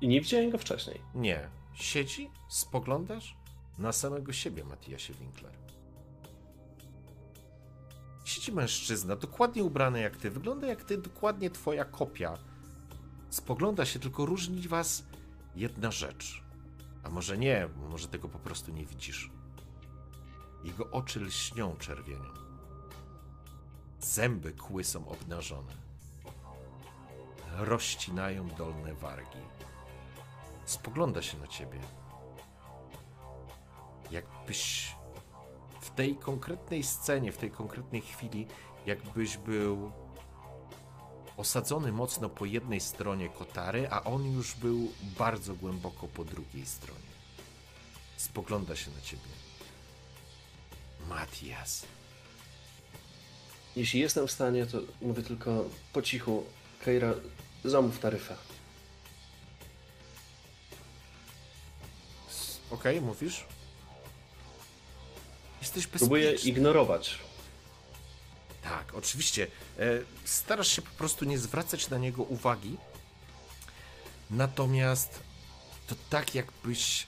I 0.02 0.08
nie 0.08 0.22
widziałem 0.22 0.50
go 0.50 0.58
wcześniej. 0.58 1.02
Nie. 1.16 1.50
Siedzi, 1.74 2.30
spoglądasz 2.50 3.38
na 3.78 3.92
samego 3.92 4.34
siebie, 4.34 4.64
Matiasie 4.64 5.14
Winkler. 5.14 5.54
Siedzi 8.26 8.52
mężczyzna, 8.52 9.16
dokładnie 9.16 9.64
ubrany 9.64 10.02
jak 10.02 10.18
ty, 10.18 10.32
wygląda 10.32 10.68
jak 10.68 10.84
ty, 10.84 10.98
dokładnie 10.98 11.50
twoja 11.50 11.86
kopia. 11.86 12.38
Spogląda 13.30 13.86
się, 13.86 14.00
tylko 14.00 14.26
różni 14.26 14.68
was 14.68 15.04
jedna 15.58 15.92
rzecz. 15.92 16.44
A 17.04 17.10
może 17.10 17.38
nie, 17.38 17.70
może 17.90 18.08
tego 18.08 18.30
po 18.30 18.40
prostu 18.40 18.72
nie 18.72 18.86
widzisz. 18.86 19.32
Jego 20.64 20.92
oczy 20.92 21.20
lśnią 21.20 21.76
czerwienią. 21.76 22.30
Zęby 24.00 24.52
kły 24.52 24.84
są 24.84 25.08
obnażone. 25.08 25.74
Rozcinają 27.58 28.48
dolne 28.48 28.94
wargi 28.94 29.40
spogląda 30.68 31.22
się 31.22 31.38
na 31.38 31.48
ciebie. 31.48 31.80
Jakbyś 34.12 34.92
w 35.82 35.90
tej 35.90 36.16
konkretnej 36.16 36.84
scenie, 36.84 37.32
w 37.32 37.38
tej 37.38 37.52
konkretnej 37.52 38.02
chwili, 38.02 38.48
jakbyś 38.86 39.38
był 39.38 39.92
osadzony 41.38 41.92
mocno 41.92 42.30
po 42.30 42.46
jednej 42.46 42.82
stronie 42.82 43.30
kotary, 43.30 43.88
a 43.92 44.04
on 44.04 44.34
już 44.34 44.56
był 44.56 44.92
bardzo 45.02 45.54
głęboko 45.56 46.08
po 46.08 46.26
drugiej 46.26 46.66
stronie. 46.66 47.00
Spogląda 48.18 48.76
się 48.76 48.92
na 48.92 49.02
ciebie. 49.02 49.24
Matias. 51.10 51.86
Jeśli 53.76 54.00
jestem 54.00 54.28
w 54.28 54.32
stanie, 54.32 54.66
to 54.66 54.78
mówię 55.02 55.24
tylko 55.24 55.66
po 55.94 56.02
cichu, 56.02 56.44
Keira, 56.86 57.14
zamów 57.66 58.00
taryfę. 58.00 58.36
Okej, 62.72 63.02
mówisz? 63.02 63.46
Jesteś 65.62 65.88
Próbuję 65.88 66.32
bezpieczny. 66.32 66.50
ignorować. 66.50 67.20
Tak, 68.70 68.96
oczywiście. 68.96 69.48
E, 69.80 69.84
Starasz 70.26 70.68
się 70.68 70.82
po 70.82 70.92
prostu 70.98 71.26
nie 71.26 71.40
zwracać 71.40 71.90
na 71.90 71.98
niego 71.98 72.24
uwagi. 72.24 72.78
Natomiast 74.32 75.20
to 75.88 75.96
tak, 76.10 76.36
jakbyś 76.36 77.08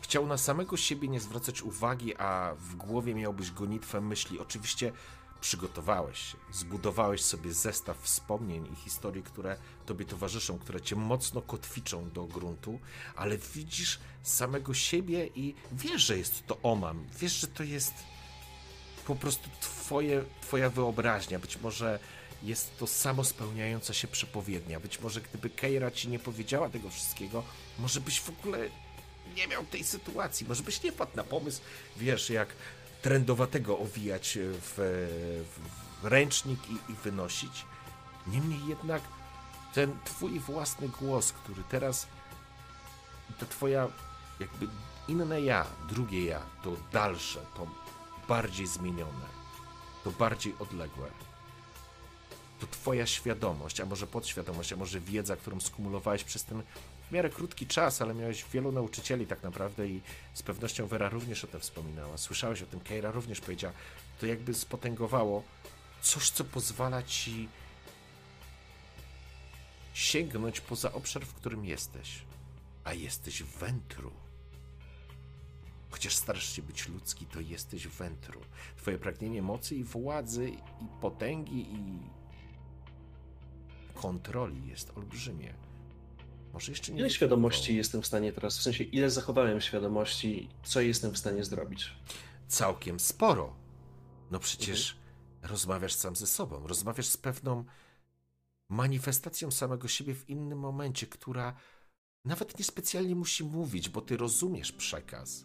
chciał 0.00 0.26
na 0.26 0.38
samego 0.38 0.76
siebie 0.76 1.08
nie 1.08 1.20
zwracać 1.20 1.62
uwagi, 1.62 2.16
a 2.16 2.54
w 2.58 2.76
głowie 2.76 3.14
miałbyś 3.14 3.50
gonitwę 3.50 4.00
myśli. 4.00 4.38
Oczywiście 4.38 4.92
przygotowałeś 5.40 6.18
się, 6.18 6.38
zbudowałeś 6.52 7.22
sobie 7.22 7.52
zestaw 7.52 8.02
wspomnień 8.02 8.66
i 8.72 8.76
historii, 8.76 9.22
które 9.22 9.56
tobie 9.86 10.04
towarzyszą, 10.04 10.58
które 10.58 10.80
cię 10.80 10.96
mocno 10.96 11.42
kotwiczą 11.42 12.10
do 12.10 12.24
gruntu, 12.24 12.80
ale 13.16 13.38
widzisz 13.38 13.98
samego 14.22 14.74
siebie 14.74 15.26
i 15.34 15.54
wiesz, 15.72 16.02
że 16.02 16.18
jest 16.18 16.46
to 16.46 16.58
Oman. 16.62 17.06
Wiesz, 17.18 17.32
że 17.32 17.46
to 17.46 17.62
jest 17.62 17.94
po 19.06 19.16
prostu 19.16 19.50
twoje, 19.60 20.24
twoja 20.40 20.70
wyobraźnia. 20.70 21.38
Być 21.38 21.56
może 21.56 21.98
jest 22.42 22.78
to 22.78 22.86
samo 22.86 23.24
spełniająca 23.24 23.94
się 23.94 24.08
przepowiednia. 24.08 24.80
Być 24.80 25.00
może 25.00 25.20
gdyby 25.20 25.50
Keira 25.50 25.90
ci 25.90 26.08
nie 26.08 26.18
powiedziała 26.18 26.70
tego 26.70 26.90
wszystkiego, 26.90 27.42
może 27.78 28.00
byś 28.00 28.20
w 28.20 28.28
ogóle 28.28 28.58
nie 29.36 29.46
miał 29.46 29.64
tej 29.64 29.84
sytuacji. 29.84 30.46
Może 30.48 30.62
byś 30.62 30.82
nie 30.82 30.92
wpadł 30.92 31.16
na 31.16 31.24
pomysł, 31.24 31.60
wiesz, 31.96 32.30
jak 32.30 32.48
trendowatego 33.02 33.78
owijać 33.78 34.38
w, 34.40 34.74
w 36.02 36.04
ręcznik 36.04 36.60
i, 36.70 36.92
i 36.92 36.94
wynosić. 37.04 37.64
Niemniej 38.26 38.66
jednak 38.68 39.02
ten 39.74 39.98
twój 40.04 40.40
własny 40.40 40.88
głos, 40.88 41.32
który 41.32 41.62
teraz 41.70 42.06
to 43.38 43.46
twoja 43.46 43.88
jakby 44.40 44.68
inne 45.08 45.40
ja, 45.40 45.66
drugie 45.88 46.24
ja, 46.24 46.42
to 46.62 46.76
dalsze, 46.92 47.40
to 47.56 47.83
bardziej 48.28 48.66
zmienione, 48.66 49.26
to 50.04 50.10
bardziej 50.10 50.54
odległe. 50.58 51.10
To 52.60 52.66
twoja 52.66 53.06
świadomość, 53.06 53.80
a 53.80 53.86
może 53.86 54.06
podświadomość, 54.06 54.72
a 54.72 54.76
może 54.76 55.00
wiedza, 55.00 55.36
którą 55.36 55.60
skumulowałeś 55.60 56.24
przez 56.24 56.44
ten 56.44 56.62
w 57.08 57.12
miarę 57.12 57.30
krótki 57.30 57.66
czas, 57.66 58.02
ale 58.02 58.14
miałeś 58.14 58.44
wielu 58.52 58.72
nauczycieli 58.72 59.26
tak 59.26 59.42
naprawdę 59.42 59.88
i 59.88 60.00
z 60.34 60.42
pewnością 60.42 60.86
Vera 60.86 61.08
również 61.08 61.44
o 61.44 61.46
tym 61.46 61.60
wspominała. 61.60 62.18
Słyszałeś 62.18 62.62
o 62.62 62.66
tym, 62.66 62.80
Keira 62.80 63.10
również 63.10 63.40
powiedziała. 63.40 63.74
To 64.20 64.26
jakby 64.26 64.54
spotęgowało 64.54 65.42
coś, 66.02 66.30
co 66.30 66.44
pozwala 66.44 67.02
ci 67.02 67.48
sięgnąć 69.94 70.60
poza 70.60 70.92
obszar, 70.92 71.26
w 71.26 71.34
którym 71.34 71.64
jesteś. 71.64 72.22
A 72.84 72.92
jesteś 72.92 73.42
wętru. 73.42 74.23
Chociaż 75.94 76.16
starasz 76.16 76.56
się 76.56 76.62
być 76.62 76.88
ludzki, 76.88 77.26
to 77.26 77.40
jesteś 77.40 77.88
wętru. 77.88 78.40
Twoje 78.76 78.98
pragnienie 78.98 79.42
mocy 79.42 79.74
i 79.74 79.84
władzy, 79.84 80.50
i 80.50 80.86
potęgi, 81.00 81.74
i 81.74 81.98
kontroli 83.94 84.68
jest 84.68 84.92
olbrzymie. 84.96 85.54
Może 86.52 86.72
jeszcze 86.72 86.92
nie 86.92 86.98
Ile 86.98 87.10
świadomości 87.10 87.62
Paweł. 87.62 87.76
jestem 87.76 88.02
w 88.02 88.06
stanie 88.06 88.32
teraz, 88.32 88.58
w 88.58 88.62
sensie 88.62 88.84
ile 88.84 89.10
zachowałem 89.10 89.60
świadomości, 89.60 90.48
co 90.64 90.80
jestem 90.80 91.12
w 91.12 91.18
stanie 91.18 91.44
zrobić? 91.44 91.92
Całkiem 92.48 93.00
sporo. 93.00 93.56
No 94.30 94.38
przecież 94.38 94.96
rozmawiasz 95.42 95.94
sam 95.94 96.16
ze 96.16 96.26
sobą, 96.26 96.66
rozmawiasz 96.66 97.06
z 97.06 97.16
pewną 97.16 97.64
manifestacją 98.68 99.50
samego 99.50 99.88
siebie 99.88 100.14
w 100.14 100.30
innym 100.30 100.58
momencie, 100.58 101.06
która 101.06 101.54
nawet 102.24 102.58
niespecjalnie 102.58 103.14
musi 103.14 103.44
mówić, 103.44 103.88
bo 103.88 104.00
ty 104.00 104.16
rozumiesz 104.16 104.72
przekaz. 104.72 105.44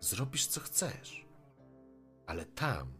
Zrobisz 0.00 0.46
co 0.46 0.60
chcesz. 0.60 1.26
Ale 2.26 2.46
tam 2.46 2.92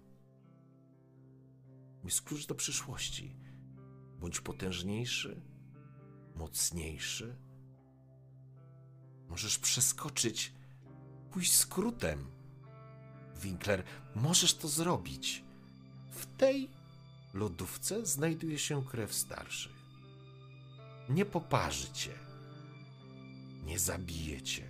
jest 2.05 2.23
klucz 2.23 2.47
do 2.47 2.55
przyszłości. 2.55 3.37
Bądź 4.19 4.41
potężniejszy, 4.41 5.43
mocniejszy. 6.35 7.37
Możesz 9.29 9.59
przeskoczyć, 9.59 10.53
pójść 11.31 11.57
skrótem. 11.57 12.31
Winkler, 13.43 13.83
możesz 14.15 14.55
to 14.55 14.69
zrobić. 14.69 15.45
W 16.11 16.27
tej 16.37 16.71
lodówce 17.35 18.07
znajduje 18.07 18.59
się 18.59 18.85
krew 18.85 19.15
starszych. 19.15 19.81
Nie 21.09 21.25
poparzy 21.25 21.93
cię. 21.93 22.15
Nie 23.65 23.79
zabije 23.79 24.43
cię. 24.43 24.70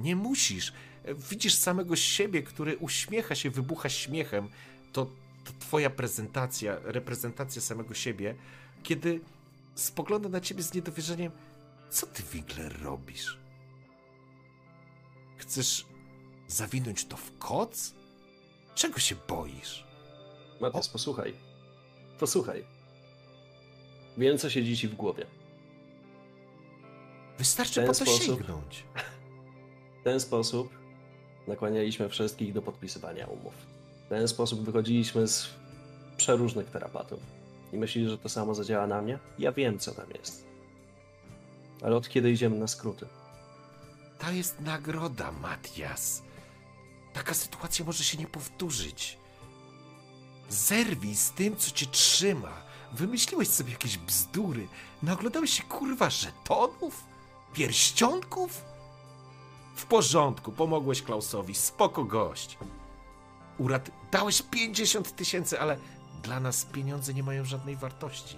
Nie 0.00 0.16
musisz. 0.16 0.72
Widzisz 1.30 1.54
samego 1.54 1.96
siebie, 1.96 2.42
który 2.42 2.76
uśmiecha 2.76 3.34
się, 3.34 3.50
wybucha 3.50 3.88
śmiechem. 3.88 4.48
To, 4.92 5.04
to 5.44 5.52
twoja 5.58 5.90
prezentacja, 5.90 6.76
reprezentacja 6.84 7.62
samego 7.62 7.94
siebie, 7.94 8.34
kiedy 8.82 9.20
spogląda 9.74 10.28
na 10.28 10.40
ciebie 10.40 10.62
z 10.62 10.74
niedowierzeniem. 10.74 11.32
Co 11.90 12.06
ty, 12.06 12.22
Winkler, 12.32 12.82
robisz? 12.82 13.38
Chcesz 15.36 15.86
zawinąć 16.48 17.04
to 17.04 17.16
w 17.16 17.38
koc? 17.38 17.94
Czego 18.74 18.98
się 18.98 19.16
boisz? 19.28 19.86
Matias, 20.60 20.88
posłuchaj. 20.88 21.34
Posłuchaj. 22.18 22.64
Wiem, 24.18 24.38
co 24.38 24.50
siedzi 24.50 24.76
ci 24.76 24.88
w 24.88 24.94
głowie. 24.94 25.26
Wystarczy 27.38 27.80
po 27.80 27.86
to 27.86 27.94
sposób- 27.94 28.22
sięgnąć. 28.22 28.84
W 30.00 30.02
ten 30.02 30.20
sposób 30.20 30.70
nakłanialiśmy 31.46 32.08
wszystkich 32.08 32.52
do 32.52 32.62
podpisywania 32.62 33.26
umów. 33.26 33.54
W 34.06 34.08
ten 34.08 34.28
sposób 34.28 34.60
wychodziliśmy 34.64 35.28
z 35.28 35.48
przeróżnych 36.16 36.70
terapatów. 36.70 37.20
I 37.72 37.76
myślisz, 37.76 38.10
że 38.10 38.18
to 38.18 38.28
samo 38.28 38.54
zadziała 38.54 38.86
na 38.86 39.02
mnie? 39.02 39.18
Ja 39.38 39.52
wiem, 39.52 39.78
co 39.78 39.94
tam 39.94 40.06
jest. 40.18 40.46
Ale 41.82 41.96
od 41.96 42.08
kiedy 42.08 42.30
idziemy 42.30 42.58
na 42.58 42.66
skróty? 42.66 43.06
To 44.18 44.30
jest 44.32 44.60
nagroda, 44.60 45.32
Matias. 45.32 46.22
Taka 47.12 47.34
sytuacja 47.34 47.84
może 47.84 48.04
się 48.04 48.18
nie 48.18 48.26
powtórzyć. 48.26 49.18
Zerwij 50.48 51.14
z 51.16 51.30
tym, 51.30 51.56
co 51.56 51.70
cię 51.70 51.86
trzyma. 51.86 52.62
Wymyśliłeś 52.92 53.48
sobie 53.48 53.72
jakieś 53.72 53.98
bzdury. 53.98 54.68
Naoglądałeś 55.02 55.50
się 55.50 55.62
kurwa 55.62 56.10
żetonów? 56.10 57.04
Pierścionków? 57.54 58.69
W 59.74 59.86
porządku, 59.86 60.52
pomogłeś 60.52 61.02
Klausowi, 61.02 61.54
spoko 61.54 62.04
gość. 62.04 62.58
Urat, 63.58 63.90
dałeś 64.10 64.42
50 64.42 65.16
tysięcy, 65.16 65.60
ale 65.60 65.78
dla 66.22 66.40
nas 66.40 66.64
pieniądze 66.64 67.14
nie 67.14 67.22
mają 67.22 67.44
żadnej 67.44 67.76
wartości. 67.76 68.36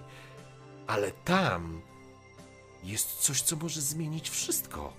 Ale 0.86 1.10
tam 1.10 1.80
jest 2.84 3.18
coś, 3.18 3.42
co 3.42 3.56
może 3.56 3.80
zmienić 3.80 4.30
wszystko. 4.30 4.92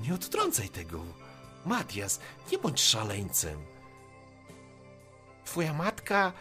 Nie 0.00 0.14
odtrącaj 0.14 0.68
tego. 0.68 1.00
Matias, 1.66 2.20
nie 2.52 2.58
bądź 2.58 2.80
szaleńcem. 2.80 3.58
Twoja 5.44 5.72
matka. 5.72 6.32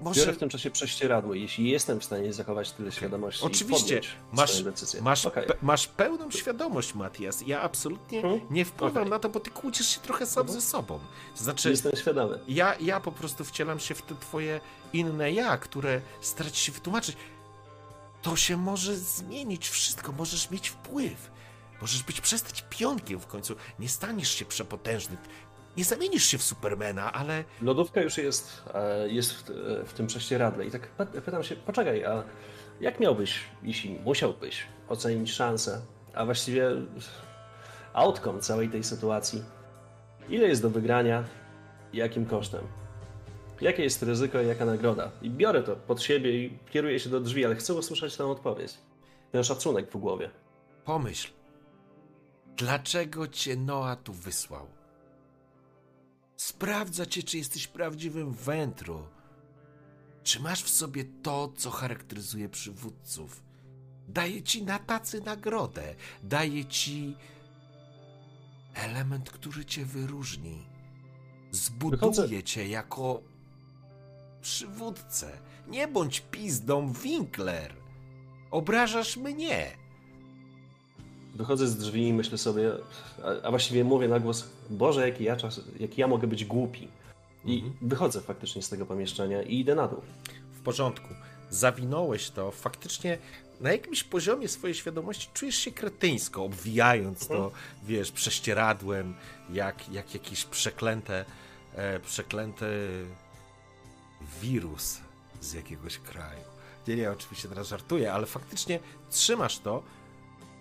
Może. 0.00 0.20
Biorę 0.20 0.32
w 0.32 0.38
tym 0.38 0.48
czasie 0.48 0.70
prześcieradło. 0.70 1.34
Jeśli 1.34 1.70
jestem 1.70 2.00
w 2.00 2.04
stanie 2.04 2.32
zachować 2.32 2.72
tyle 2.72 2.92
świadomości 2.92 3.44
Oczywiście, 3.44 4.00
masz, 4.32 4.62
masz, 5.00 5.26
Okej. 5.26 5.46
pe, 5.46 5.54
masz 5.62 5.86
pełną 5.86 6.30
świadomość, 6.30 6.94
Matias. 6.94 7.42
Ja 7.46 7.60
absolutnie 7.62 8.18
Mhm. 8.18 8.40
nie 8.50 8.64
wpływam 8.64 8.96
Okej. 9.02 9.10
na 9.10 9.18
to, 9.18 9.28
bo 9.28 9.40
ty 9.40 9.50
kłócisz 9.50 9.86
się 9.88 10.00
trochę 10.00 10.26
sam 10.26 10.40
Mhm. 10.40 10.60
ze 10.60 10.66
sobą. 10.66 11.00
To 11.36 11.42
znaczy, 11.44 11.70
Jestem 11.70 11.92
świadomy. 11.96 12.38
ja, 12.48 12.74
ja 12.80 13.00
po 13.00 13.12
prostu 13.12 13.44
wcielam 13.44 13.80
się 13.80 13.94
w 13.94 14.02
te 14.02 14.14
twoje 14.14 14.60
inne 14.92 15.32
ja, 15.32 15.58
które 15.58 16.00
stara 16.20 16.50
się 16.50 16.72
wytłumaczyć. 16.72 17.16
To 18.22 18.36
się 18.36 18.56
może 18.56 18.96
zmienić 18.96 19.68
wszystko, 19.68 20.12
możesz 20.12 20.50
mieć 20.50 20.68
wpływ. 20.68 21.30
Możesz 21.80 22.02
być 22.02 22.20
przestać 22.20 22.64
pionkiem 22.70 23.20
w 23.20 23.26
końcu. 23.26 23.54
Nie 23.78 23.88
staniesz 23.88 24.30
się 24.34 24.44
przepotężny. 24.44 25.16
Nie 25.76 25.84
zamienisz 25.84 26.24
się 26.26 26.38
w 26.38 26.42
Supermana, 26.42 27.12
ale 27.12 27.44
Lodówka 27.62 28.00
już 28.00 28.18
jest, 28.18 28.62
e, 28.74 29.08
jest 29.08 29.32
w, 29.32 29.50
e, 29.50 29.84
w 29.86 29.92
tym 29.92 30.06
prześcieradle 30.06 30.66
i 30.66 30.70
tak 30.70 30.88
py- 30.98 31.20
pytam 31.20 31.42
się, 31.44 31.56
poczekaj, 31.56 32.04
a 32.04 32.22
jak 32.80 33.00
miałbyś, 33.00 33.40
jeśli 33.62 33.90
musiałbyś 34.04 34.66
ocenić 34.88 35.32
szansę, 35.32 35.80
a 36.14 36.24
właściwie 36.24 36.68
outcome 37.92 38.40
całej 38.40 38.68
tej 38.68 38.84
sytuacji? 38.84 39.44
Ile 40.28 40.48
jest 40.48 40.62
do 40.62 40.70
wygrania 40.70 41.24
i 41.92 41.96
jakim 41.96 42.26
kosztem? 42.26 42.60
Jakie 43.60 43.82
jest 43.82 44.02
ryzyko 44.02 44.40
i 44.42 44.46
jaka 44.46 44.64
nagroda? 44.64 45.10
I 45.22 45.30
biorę 45.30 45.62
to 45.62 45.76
pod 45.76 46.02
siebie 46.02 46.44
i 46.44 46.58
kieruję 46.70 47.00
się 47.00 47.10
do 47.10 47.20
drzwi, 47.20 47.44
ale 47.44 47.54
chcę 47.56 47.74
usłyszeć 47.74 48.16
tę 48.16 48.26
odpowiedź. 48.26 48.74
Ten 49.32 49.44
szacunek 49.44 49.90
w 49.90 49.96
głowie. 49.96 50.30
pomyśl. 50.84 51.30
Dlaczego 52.56 53.28
cię 53.28 53.56
Noa 53.56 53.96
tu 53.96 54.12
wysłał? 54.12 54.66
Sprawdza 56.40 57.06
cię, 57.06 57.22
czy 57.22 57.38
jesteś 57.38 57.66
prawdziwym 57.66 58.32
wętru. 58.32 59.06
Czy 60.22 60.40
masz 60.40 60.62
w 60.62 60.68
sobie 60.68 61.04
to, 61.04 61.52
co 61.56 61.70
charakteryzuje 61.70 62.48
przywódców? 62.48 63.42
Daje 64.08 64.42
ci 64.42 64.62
na 64.62 64.78
tacy 64.78 65.20
nagrodę. 65.20 65.94
Daje 66.22 66.64
ci 66.64 67.16
element, 68.74 69.30
który 69.30 69.64
cię 69.64 69.84
wyróżni. 69.84 70.66
Zbuduje 71.50 72.42
cię 72.42 72.68
jako 72.68 73.22
przywódcę. 74.40 75.38
Nie 75.68 75.88
bądź 75.88 76.20
pizdą 76.20 76.92
Winkler. 76.92 77.74
Obrażasz 78.50 79.16
mnie. 79.16 79.79
Wychodzę 81.34 81.66
z 81.68 81.76
drzwi 81.76 82.08
i 82.08 82.12
myślę 82.12 82.38
sobie, 82.38 82.72
a, 83.24 83.46
a 83.46 83.50
właściwie 83.50 83.84
mówię 83.84 84.08
na 84.08 84.20
głos, 84.20 84.48
Boże, 84.70 85.08
jaki 85.08 85.24
ja, 85.24 85.36
czas, 85.36 85.60
jaki 85.80 86.00
ja 86.00 86.06
mogę 86.06 86.26
być 86.26 86.44
głupi. 86.44 86.88
I 87.44 87.54
Mhm. 87.54 87.74
wychodzę 87.82 88.20
faktycznie 88.20 88.62
z 88.62 88.68
tego 88.68 88.86
pomieszczenia 88.86 89.42
i 89.42 89.58
idę 89.58 89.74
na 89.74 89.88
dół. 89.88 90.00
w 90.52 90.62
porządku. 90.62 91.08
Zawinąłeś 91.50 92.30
to, 92.30 92.50
faktycznie 92.50 93.18
na 93.60 93.72
jakimś 93.72 94.04
poziomie 94.04 94.48
swojej 94.48 94.74
świadomości 94.74 95.28
czujesz 95.34 95.56
się 95.56 95.70
kretyńsko, 95.72 96.44
obwijając 96.44 97.28
to, 97.28 97.50
wiesz, 97.84 98.12
prześcieradłem, 98.12 99.14
jak, 99.52 99.88
jak 99.88 100.14
jakiś 100.14 100.44
przeklęte, 100.44 101.24
e, 101.74 102.00
przeklęty 102.00 102.66
wirus 104.42 105.00
z 105.40 105.52
jakiegoś 105.52 105.98
kraju. 105.98 106.40
Nie, 106.88 106.96
nie, 106.96 107.10
oczywiście 107.10 107.48
teraz 107.48 107.68
żartuję, 107.68 108.12
ale 108.12 108.26
faktycznie 108.26 108.80
trzymasz 109.10 109.58
to. 109.58 109.82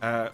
E, 0.01 0.31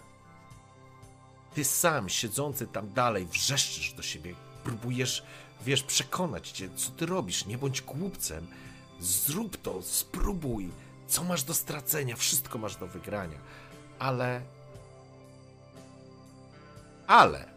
ty 1.56 1.64
sam, 1.64 2.08
siedzący 2.08 2.66
tam 2.66 2.92
dalej, 2.92 3.26
wrzeszczysz 3.26 3.92
do 3.92 4.02
siebie, 4.02 4.34
próbujesz, 4.64 5.22
wiesz, 5.64 5.82
przekonać 5.82 6.50
cię, 6.50 6.68
co 6.76 6.90
ty 6.90 7.06
robisz, 7.06 7.46
nie 7.46 7.58
bądź 7.58 7.82
głupcem. 7.82 8.46
Zrób 9.00 9.56
to, 9.56 9.82
spróbuj. 9.82 10.70
Co 11.08 11.24
masz 11.24 11.42
do 11.42 11.54
stracenia? 11.54 12.16
Wszystko 12.16 12.58
masz 12.58 12.76
do 12.76 12.86
wygrania. 12.86 13.38
Ale. 13.98 14.40
Ale. 17.06 17.48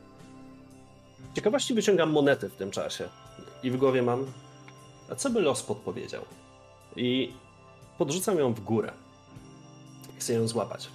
Ciekawości 1.36 1.74
wyciągam 1.74 2.12
monety 2.12 2.50
w 2.50 2.56
tym 2.56 2.72
czasie 2.72 3.10
i 3.64 3.72
w 3.72 3.78
głowie 3.78 4.02
mam, 4.02 4.26
a 5.10 5.16
co 5.16 5.30
by 5.30 5.42
los 5.42 5.64
podpowiedział? 5.64 6.26
I 6.96 7.34
podrzucam 7.98 8.38
ją 8.38 8.54
w 8.54 8.60
górę. 8.60 8.92
Chcę 10.20 10.34
ją 10.34 10.48
złapać. 10.48 10.90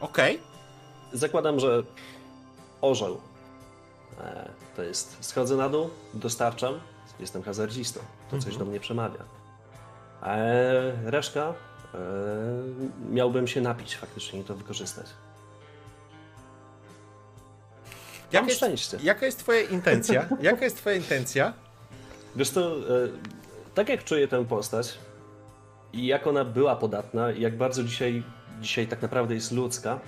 Okej. 0.00 0.53
Zakładam, 1.14 1.60
że 1.60 1.82
orzeł 2.80 3.20
e, 4.20 4.48
to 4.76 4.82
jest, 4.82 5.16
schodzę 5.20 5.56
na 5.56 5.68
dół, 5.68 5.90
dostarczam, 6.14 6.74
jestem 7.20 7.42
hazardzistą, 7.42 8.00
to 8.30 8.36
coś 8.36 8.46
Mhm. 8.46 8.58
do 8.58 8.64
mnie 8.64 8.80
przemawia. 8.80 9.20
E, 10.22 11.10
reszka 11.10 11.54
e, 11.94 11.98
miałbym 13.10 13.46
się 13.48 13.60
napić 13.60 13.96
faktycznie 13.96 14.40
i 14.40 14.44
to 14.44 14.54
wykorzystać. 14.54 15.06
Jaka 18.32 18.46
Mam 18.46 18.54
szczęście. 18.56 18.98
jaka 19.02 19.26
jest 19.26 19.38
Twoja 19.38 19.60
intencja? 19.60 20.28
Jaka 20.40 20.64
jest 20.64 20.76
Twoja 20.76 20.96
intencja? 20.96 21.52
Wiesz 22.36 22.50
to, 22.50 22.76
e, 22.76 22.80
tak 23.74 23.88
jak 23.88 24.04
czuję 24.04 24.28
tę 24.28 24.44
postać 24.44 24.98
i 25.92 26.06
jak 26.06 26.26
ona 26.26 26.44
była 26.44 26.76
podatna 26.76 27.30
i 27.32 27.40
jak 27.40 27.56
bardzo 27.56 27.84
dzisiaj, 27.84 28.22
dzisiaj 28.60 28.86
tak 28.86 29.02
naprawdę 29.02 29.34
jest 29.34 29.52
ludzka, 29.52 30.00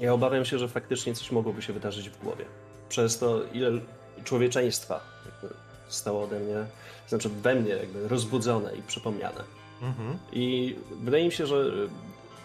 ja 0.00 0.12
obawiam 0.12 0.44
się, 0.44 0.58
że 0.58 0.68
faktycznie 0.68 1.14
coś 1.14 1.30
mogłoby 1.30 1.62
się 1.62 1.72
wydarzyć 1.72 2.10
w 2.10 2.18
głowie. 2.22 2.44
Przez 2.88 3.18
to, 3.18 3.40
ile 3.52 3.70
człowieczeństwa 4.24 5.00
zostało 5.88 6.24
ode 6.24 6.40
mnie, 6.40 6.56
znaczy 7.08 7.28
we 7.28 7.54
mnie 7.54 7.70
jakby 7.70 8.08
rozbudzone 8.08 8.76
i 8.76 8.82
przypomniane. 8.82 9.44
Mhm. 9.82 10.18
I 10.32 10.76
wydaje 11.02 11.24
mi 11.24 11.32
się, 11.32 11.46
że 11.46 11.64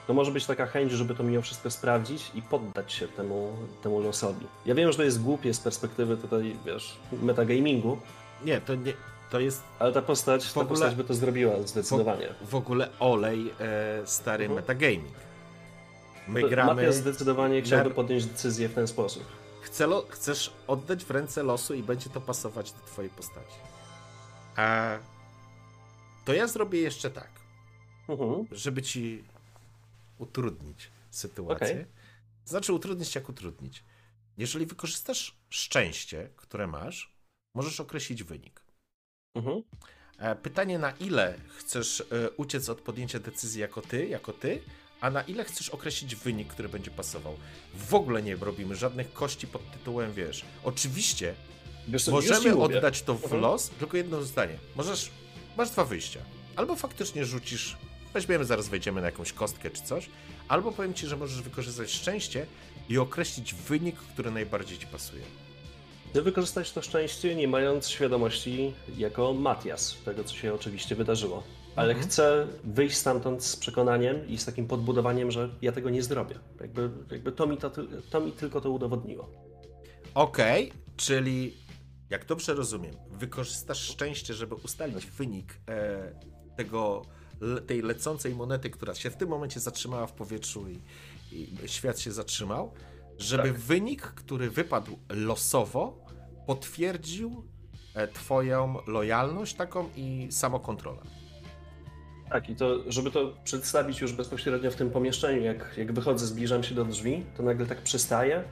to 0.07 0.13
może 0.13 0.31
być 0.31 0.45
taka 0.45 0.65
chęć, 0.65 0.91
żeby 0.91 1.15
to 1.15 1.23
mimo 1.23 1.41
wszystko 1.41 1.69
sprawdzić 1.71 2.31
i 2.35 2.41
poddać 2.41 2.93
się 2.93 3.07
temu, 3.07 3.53
temu 3.83 3.99
losowi. 3.99 4.45
Ja 4.65 4.75
wiem, 4.75 4.91
że 4.91 4.97
to 4.97 5.03
jest 5.03 5.21
głupie 5.23 5.53
z 5.53 5.59
perspektywy 5.59 6.17
tutaj, 6.17 6.55
wiesz, 6.65 6.97
metagamingu, 7.11 7.97
Nie, 8.45 8.61
to 8.61 8.75
nie. 8.75 8.93
To 9.31 9.39
jest 9.39 9.61
ale 9.79 9.91
ta 9.93 10.01
postać, 10.01 10.45
W 10.45 10.53
ta 10.53 10.59
ogóle- 10.61 10.69
postać 10.69 10.95
by 10.95 11.03
to 11.03 11.13
zrobiła 11.13 11.53
zdecydowanie. 11.65 12.27
w 12.41 12.55
ogóle 12.55 12.89
olej 12.99 13.53
e, 13.59 14.01
stary 14.05 14.43
Mhm. 14.45 14.55
metagaming. 14.61 15.15
My 16.27 16.49
gramy. 16.49 16.75
Matias 16.75 16.95
zdecydowanie 16.95 17.61
chciałby 17.61 17.89
ner- 17.89 17.95
podjąć 17.95 18.25
decyzję 18.25 18.69
w 18.69 18.73
ten 18.73 18.87
sposób. 18.87 19.23
Chce 19.61 19.87
lo, 19.87 20.05
chcesz 20.09 20.53
oddać 20.67 21.05
w 21.05 21.11
ręce 21.11 21.43
losu 21.43 21.73
i 21.73 21.83
będzie 21.83 22.09
to 22.09 22.21
pasować 22.21 22.71
do 22.71 22.79
twojej 22.79 23.11
postaci. 23.11 23.55
A 24.55 24.97
to 26.25 26.33
ja 26.33 26.47
zrobię 26.47 26.79
jeszcze 26.81 27.09
tak, 27.11 27.29
Mhm. 28.07 28.47
żeby 28.51 28.81
ci 28.81 29.23
utrudnić 30.17 30.91
sytuację. 31.11 31.67
Okej. 31.71 31.85
Znaczy 32.45 32.73
utrudnić 32.73 33.15
jak 33.15 33.29
utrudnić. 33.29 33.83
Jeżeli 34.37 34.65
wykorzystasz 34.65 35.35
szczęście, 35.49 36.29
które 36.35 36.67
masz, 36.67 37.15
możesz 37.55 37.79
określić 37.79 38.23
wynik. 38.23 38.61
Mhm. 39.35 39.61
E, 40.17 40.35
Pytanie, 40.35 40.79
na 40.79 40.91
ile 40.91 41.37
chcesz 41.57 42.01
e, 42.01 42.29
uciec 42.31 42.69
od 42.69 42.81
podjęcia 42.81 43.19
decyzji 43.19 43.61
jako 43.61 43.81
ty, 43.81 44.07
jako 44.07 44.33
ty, 44.33 44.61
a 45.01 45.09
na 45.09 45.21
ile 45.21 45.43
chcesz 45.45 45.69
określić 45.69 46.15
wynik, 46.15 46.47
który 46.47 46.69
będzie 46.69 46.91
pasował. 46.91 47.35
W 47.73 47.93
ogóle 47.93 48.23
nie 48.23 48.35
robimy 48.35 48.75
żadnych 48.75 49.13
kości 49.13 49.47
pod 49.47 49.71
tytułem, 49.71 50.13
wiesz. 50.13 50.45
Oczywiście 50.63 51.33
Wiesz 51.87 52.07
możemy 52.07 52.55
oddać 52.57 53.01
to 53.01 53.15
w 53.15 53.23
Mhm. 53.23 53.41
los, 53.41 53.69
tylko 53.69 53.97
jedno 53.97 54.23
zdanie. 54.23 54.57
Możesz, 54.75 55.11
masz 55.57 55.69
dwa 55.69 55.85
wyjścia. 55.85 56.19
Albo 56.55 56.75
faktycznie 56.75 57.25
rzucisz 57.25 57.77
weźmiemy, 58.13 58.45
zaraz 58.45 58.67
wejdziemy 58.69 59.01
na 59.01 59.05
jakąś 59.07 59.33
kostkę 59.33 59.69
czy 59.71 59.81
coś, 59.83 60.09
albo 60.47 60.71
powiem 60.71 60.93
ci, 60.93 61.07
że 61.07 61.17
możesz 61.17 61.41
wykorzystać 61.41 61.91
szczęście 61.91 62.45
i 62.89 62.97
określić 62.97 63.53
wynik, 63.53 63.95
który 63.95 64.31
najbardziej 64.31 64.77
ci 64.77 64.87
pasuje. 64.87 65.21
Chcę 66.09 66.21
wykorzystać 66.21 66.71
to 66.71 66.81
szczęście, 66.81 67.35
nie 67.35 67.47
mając 67.47 67.89
świadomości 67.89 68.73
jako 68.97 69.33
Matias 69.33 69.95
tego, 70.05 70.23
co 70.23 70.35
się 70.35 70.53
oczywiście 70.53 70.95
wydarzyło. 70.95 71.43
Ale 71.75 71.93
Mhm. 71.93 72.09
chcę 72.09 72.47
wyjść 72.63 72.97
stamtąd 72.97 73.43
z 73.43 73.55
przekonaniem 73.55 74.27
i 74.27 74.37
z 74.37 74.45
takim 74.45 74.67
podbudowaniem, 74.67 75.31
że 75.31 75.49
ja 75.61 75.71
tego 75.71 75.89
nie 75.89 76.03
zrobię. 76.03 76.39
Jakby, 76.61 76.89
jakby 77.11 77.31
to, 77.31 77.47
mi 77.47 77.57
to, 77.57 77.71
to 78.09 78.19
mi 78.21 78.31
tylko 78.31 78.61
to 78.61 78.69
udowodniło. 78.71 79.29
Okej, 80.15 80.71
czyli 80.97 81.57
jak 82.09 82.25
dobrze 82.25 82.53
rozumiem, 82.53 82.95
wykorzystasz 83.11 83.79
szczęście, 83.79 84.33
żeby 84.33 84.55
ustalić 84.55 85.05
wynik 85.05 85.59
e, 85.69 86.11
tego, 86.57 87.01
le, 87.41 87.61
tej 87.61 87.81
lecącej 87.81 88.35
monety, 88.35 88.69
która 88.69 88.95
się 88.95 89.09
w 89.09 89.15
tym 89.17 89.29
momencie 89.29 89.59
zatrzymała 89.59 90.07
w 90.07 90.13
powietrzu 90.13 90.65
i, 90.69 90.79
i 91.31 91.67
świat 91.69 91.99
się 91.99 92.11
zatrzymał, 92.11 92.73
żeby 93.17 93.43
Tak. 93.49 93.59
wynik, 93.59 94.01
który 94.01 94.49
wypadł 94.49 94.97
losowo, 95.09 96.05
potwierdził 96.47 97.43
e, 97.93 98.07
twoją 98.07 98.75
lojalność 98.87 99.53
taką 99.55 99.89
i 99.95 100.27
samokontrolę. 100.31 101.01
Tak, 102.29 102.49
i 102.49 102.55
to, 102.55 102.91
żeby 102.91 103.11
to 103.11 103.33
przedstawić 103.43 104.01
już 104.01 104.13
bezpośrednio 104.13 104.71
w 104.71 104.75
tym 104.75 104.89
pomieszczeniu, 104.91 105.41
jak, 105.41 105.73
jak 105.77 105.93
wychodzę, 105.93 106.25
zbliżam 106.25 106.63
się 106.63 106.75
do 106.75 106.85
drzwi, 106.85 107.25
to 107.37 107.43
nagle 107.43 107.65
tak 107.65 107.81
przystaję, 107.81 108.43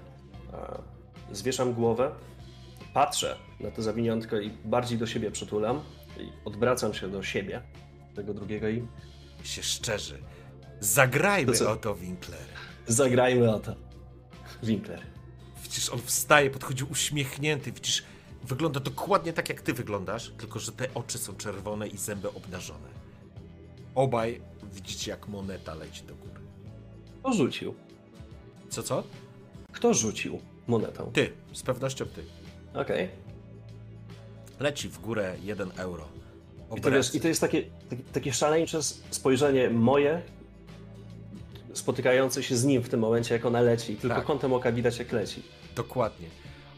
zwieszam 1.31 1.73
głowę, 1.73 2.11
patrzę 2.93 3.35
na 3.59 3.71
to 3.71 3.81
zawiniątko 3.81 4.39
i 4.39 4.49
bardziej 4.65 4.97
do 4.97 5.07
siebie 5.07 5.31
przytulam 5.31 5.81
i 6.19 6.29
odwracam 6.45 6.93
się 6.93 7.07
do 7.11 7.23
siebie, 7.23 7.61
tego 8.15 8.33
drugiego 8.33 8.69
i 8.69 8.87
Się 9.43 9.63
szczerzy. 9.63 10.17
Zagrajmy 10.79 11.57
To 11.57 11.71
o 11.71 11.75
to, 11.75 11.95
Winkler. 11.95 12.39
zagrajmy 12.87 13.53
o 13.53 13.59
to. 13.59 13.75
Winkler. 14.63 15.01
Widzisz, 15.63 15.89
on 15.89 15.99
wstaje, 16.05 16.49
podchodzi 16.49 16.83
uśmiechnięty, 16.83 17.71
widzisz, 17.71 18.03
wygląda 18.43 18.79
dokładnie 18.79 19.33
tak, 19.33 19.49
jak 19.49 19.61
ty 19.61 19.73
wyglądasz, 19.73 20.31
tylko 20.37 20.59
że 20.59 20.71
te 20.71 20.93
oczy 20.93 21.17
są 21.17 21.35
czerwone 21.35 21.87
i 21.87 21.97
zęby 21.97 22.29
obnażone. 22.33 23.02
Obaj 23.95 24.41
widzicie, 24.73 25.11
jak 25.11 25.27
moneta 25.27 25.73
leci 25.73 26.03
do 26.03 26.15
góry. 26.15 26.39
Kto 27.19 27.33
rzucił? 27.33 27.73
Co, 28.69 28.83
co? 28.83 29.03
Kto 29.71 29.93
rzucił 29.93 30.39
monetą? 30.67 31.11
Ty, 31.13 31.29
z 31.53 31.63
pewnością 31.63 32.05
ty. 32.05 32.23
Okej. 32.73 33.09
Leci 34.59 34.89
w 34.89 34.99
górę 35.01 35.35
jeden 35.43 35.71
euro. 35.77 36.07
I, 36.77 36.81
to 36.81 36.91
wiesz, 36.91 37.15
I 37.15 37.19
to 37.21 37.27
jest 37.27 37.41
takie, 37.41 37.63
takie, 38.13 38.33
szaleńcze 38.33 38.83
spojrzenie 39.09 39.69
moje, 39.69 40.21
spotykające 41.73 42.43
się 42.43 42.55
z 42.55 42.63
nim 42.63 42.81
w 42.83 42.89
tym 42.89 42.99
momencie, 42.99 43.33
jak 43.35 43.45
ona 43.45 43.61
leci. 43.61 43.95
Tylko 43.95 44.15
Tak. 44.15 44.25
kątem 44.25 44.53
oka 44.53 44.71
widać, 44.71 44.99
jak 44.99 45.11
leci. 45.11 45.43
Dokładnie. 45.75 46.27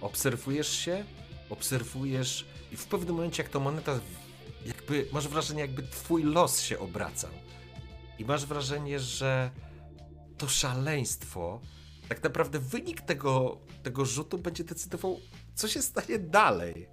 Obserwujesz 0.02 0.70
się, 0.78 1.04
obserwujesz 1.50 2.46
i 2.72 2.78
w 2.78 2.86
pewnym 2.86 3.16
momencie, 3.16 3.44
jak 3.44 3.52
to 3.52 3.60
moneta, 3.60 4.00
jakby, 4.66 5.08
masz 5.12 5.28
wrażenie, 5.28 5.62
jakby 5.62 5.84
twój 5.84 6.24
los 6.24 6.62
się 6.62 6.80
obracał. 6.80 7.32
I 8.20 8.26
masz 8.26 8.46
wrażenie, 8.46 9.00
że 9.00 9.52
to 10.38 10.48
szaleństwo, 10.48 11.62
tak 12.10 12.24
naprawdę 12.24 12.60
wynik 12.60 13.02
tego, 13.02 13.62
tego 13.84 14.06
rzutu 14.06 14.38
będzie 14.38 14.64
decydował, 14.64 15.20
co 15.56 15.68
się 15.68 15.82
stanie 15.82 16.20
dalej. 16.20 16.88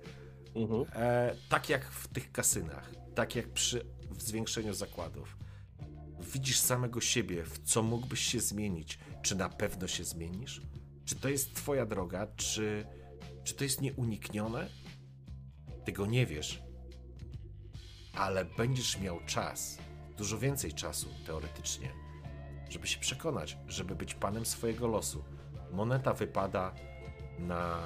Mhm. 0.54 0.84
E, 0.94 1.36
tak 1.48 1.68
jak 1.68 1.90
w 1.90 2.08
tych 2.08 2.32
kasynach, 2.32 2.90
tak 3.14 3.36
jak 3.36 3.48
przy 3.48 3.86
zwiększeniu 4.18 4.74
zakładów. 4.74 5.36
Widzisz 6.20 6.58
samego 6.58 7.00
siebie, 7.00 7.44
w 7.44 7.58
co 7.58 7.82
mógłbyś 7.82 8.20
się 8.20 8.40
zmienić. 8.40 8.98
Czy 9.22 9.34
na 9.34 9.48
pewno 9.48 9.88
się 9.88 10.04
zmienisz? 10.04 10.62
Czy 11.04 11.14
to 11.14 11.28
jest 11.28 11.54
twoja 11.54 11.86
droga? 11.86 12.26
Czy, 12.36 12.86
czy 13.44 13.54
to 13.54 13.64
jest 13.64 13.80
nieuniknione? 13.80 14.68
Tego 15.84 16.06
nie 16.06 16.26
wiesz. 16.26 16.62
Ale 18.16 18.44
będziesz 18.44 19.00
miał 19.00 19.20
czas, 19.26 19.78
dużo 20.18 20.38
więcej 20.38 20.72
czasu 20.72 21.08
teoretycznie, 21.26 21.88
żeby 22.70 22.86
się 22.86 23.00
przekonać, 23.00 23.58
żeby 23.68 23.94
być 23.94 24.14
panem 24.14 24.46
swojego 24.46 24.86
losu. 24.86 25.24
Moneta 25.72 26.12
wypada 26.14 26.74
na. 27.38 27.78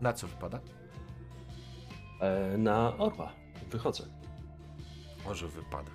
Na 0.00 0.12
co 0.12 0.26
wypada? 0.26 0.60
E, 2.20 2.58
na 2.58 2.96
orła. 2.96 3.32
Wychodzę. 3.70 4.04
Może 5.24 5.48
wypada. 5.48 5.90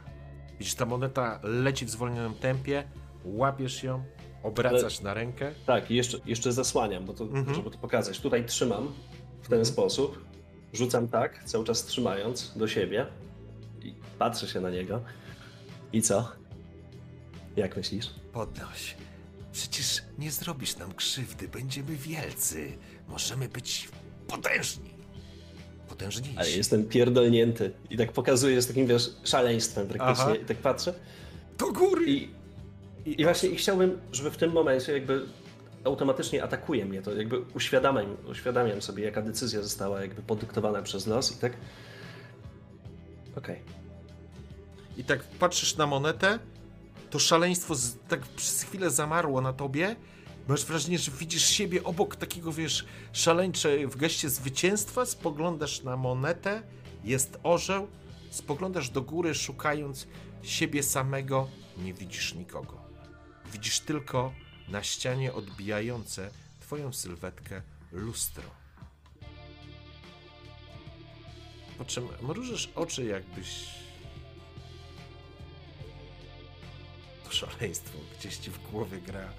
Widzisz, 0.60 0.76
ta 0.76 0.86
moneta 0.86 1.40
leci 1.44 1.86
w 1.86 1.90
zwolnionym 1.90 2.34
tempie, 2.34 2.84
łapiesz 3.26 3.84
ją, 3.84 4.04
obracasz 4.44 5.02
na 5.02 5.14
rękę. 5.14 5.52
Tak, 5.66 5.92
jeszcze, 5.92 6.18
jeszcze 6.26 6.54
zasłaniam, 6.54 7.06
bo 7.06 7.14
to, 7.14 7.24
Mhm. 7.24 7.56
żeby 7.56 7.72
to 7.72 7.78
pokazać. 7.78 8.20
Tutaj 8.20 8.46
trzymam 8.46 8.94
w 9.42 9.48
ten 9.48 9.66
sposób. 9.66 10.26
Rzucam 10.74 11.08
tak, 11.08 11.44
cały 11.44 11.66
czas 11.66 11.86
trzymając 11.86 12.58
do 12.58 12.68
siebie. 12.68 13.06
I 13.84 13.94
patrzę 14.20 14.48
się 14.48 14.62
na 14.62 14.70
niego. 14.70 15.02
I 15.94 16.02
co? 16.02 16.32
Jak 17.56 17.78
myślisz? 17.78 18.10
Podnoś. 18.34 18.96
Przecież 19.52 20.02
nie 20.18 20.32
zrobisz 20.32 20.78
nam 20.78 20.94
krzywdy, 20.94 21.48
będziemy 21.48 21.96
wielcy. 21.96 22.78
Możemy 23.08 23.50
być 23.50 23.90
potężni. 24.28 24.90
Potężniejsi. 25.90 26.38
Ale 26.38 26.50
jestem 26.50 26.86
pierdolnięty. 26.86 27.72
I 27.90 27.98
tak 27.98 28.12
pokazuję 28.12 28.62
z 28.62 28.68
takim, 28.68 28.88
wiesz, 28.88 29.10
szaleństwem 29.24 29.88
praktycznie. 29.88 30.24
Aha. 30.26 30.36
I 30.36 30.46
tak 30.46 30.58
patrzę. 30.58 30.94
Do 31.58 31.72
góry! 31.72 32.12
I, 32.12 32.32
I 33.06 33.24
właśnie 33.24 33.50
i 33.50 33.56
chciałbym, 33.56 34.00
żeby 34.12 34.32
w 34.32 34.38
tym 34.38 34.52
momencie 34.52 34.94
jakby 34.94 35.26
automatycznie 35.88 36.44
atakuje 36.44 36.86
mnie 36.86 37.02
to, 37.02 37.16
jakby 37.16 37.40
uświadamiam, 37.40 38.18
uświadamiam 38.32 38.82
sobie, 38.82 39.04
jaka 39.04 39.22
decyzja 39.22 39.62
została 39.62 40.02
jakby 40.02 40.22
podyktowana 40.22 40.82
przez 40.82 41.08
los 41.08 41.38
i 41.38 41.40
tak... 41.40 41.54
Okej. 43.38 43.62
I 44.98 45.04
tak 45.04 45.24
patrzysz 45.24 45.78
na 45.78 45.88
monetę, 45.88 46.40
to 47.10 47.20
szaleństwo 47.20 47.76
z, 47.76 47.98
tak 48.08 48.22
przez 48.22 48.64
chwilę 48.64 48.90
zamarło 48.90 49.42
na 49.42 49.54
tobie. 49.54 49.96
Masz 50.48 50.66
wrażenie, 50.66 50.98
że 50.98 51.12
widzisz 51.12 51.46
siebie 51.46 51.84
obok 51.84 52.16
takiego, 52.16 52.52
wiesz, 52.52 52.86
szaleńcze 53.14 53.88
w 53.88 53.98
geście 53.98 54.30
zwycięstwa, 54.30 55.06
spoglądasz 55.06 55.84
na 55.84 55.98
monetę, 55.98 56.62
jest 57.04 57.40
orzeł, 57.44 57.88
spoglądasz 58.30 58.90
do 58.90 59.02
góry, 59.02 59.36
szukając 59.36 60.08
siebie 60.44 60.84
samego, 60.84 61.48
nie 61.78 61.94
widzisz 61.94 62.36
nikogo. 62.36 62.78
Widzisz 63.54 63.80
tylko 63.80 64.34
na 64.68 64.84
ścianie 64.84 65.34
odbijające 65.34 66.30
twoją 66.60 66.94
sylwetkę 66.94 67.62
lustro. 67.92 68.44
Po 71.78 71.86
czym 71.86 72.08
mrużysz 72.22 72.70
oczy, 72.76 73.06
jakbyś 73.06 73.66
to 77.26 77.32
szaleństwo 77.32 77.98
gdzieś 78.20 78.38
ci 78.38 78.52
w 78.52 78.72
głowie 78.72 79.02
gra. 79.02 79.30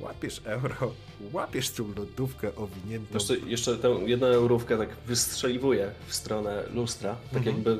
Łapiesz 0.00 0.40
euro, 0.44 0.94
łapiesz 1.32 1.70
tą 1.70 1.88
lodówkę 1.94 2.54
owiniętą. 2.56 3.14
Wiesz 3.14 3.24
co, 3.24 3.34
jeszcze 3.34 3.76
tę 3.78 3.88
jedną 3.88 4.26
eurówkę 4.26 4.78
tak 4.78 4.88
wystrzeliwuję 5.06 5.92
w 6.08 6.14
stronę 6.14 6.64
lustra, 6.74 7.14
tak 7.14 7.36
Mhm. 7.46 7.56
jakby 7.56 7.78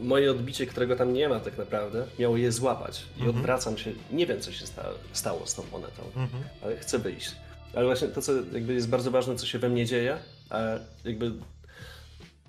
moje 0.00 0.30
odbicie, 0.30 0.66
którego 0.66 0.96
tam 0.96 1.12
nie 1.12 1.28
ma 1.28 1.40
tak 1.40 1.58
naprawdę, 1.58 2.06
miało 2.18 2.36
je 2.36 2.52
złapać. 2.52 3.02
I 3.16 3.20
Mhm. 3.20 3.36
odwracam 3.36 3.78
się, 3.78 3.92
nie 4.12 4.26
wiem 4.26 4.40
co 4.40 4.52
się 4.52 4.66
sta- 4.66 4.90
stało 5.12 5.46
z 5.46 5.54
tą 5.54 5.62
monetą, 5.72 6.02
Mhm. 6.16 6.42
ale 6.62 6.76
chcę 6.76 6.98
wyjść. 6.98 7.32
Ale 7.74 7.84
właśnie 7.86 8.08
to, 8.08 8.22
co 8.22 8.32
jakby 8.52 8.74
jest 8.74 8.88
bardzo 8.88 9.10
ważne, 9.10 9.36
co 9.36 9.46
się 9.46 9.58
we 9.58 9.68
mnie 9.68 9.86
dzieje, 9.86 10.18
a 10.50 10.60
jakby 11.04 11.32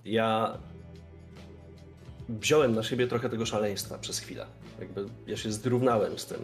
ja 0.06 0.58
wziąłem 2.30 2.76
na 2.76 2.84
siebie 2.84 3.08
trochę 3.08 3.30
tego 3.30 3.46
szaleństwa 3.46 3.98
przez 3.98 4.20
chwilę. 4.20 4.46
Jakby 4.80 5.06
ja 5.28 5.38
się 5.38 5.52
zrównałem 5.52 6.20
z 6.20 6.26
tym. 6.26 6.38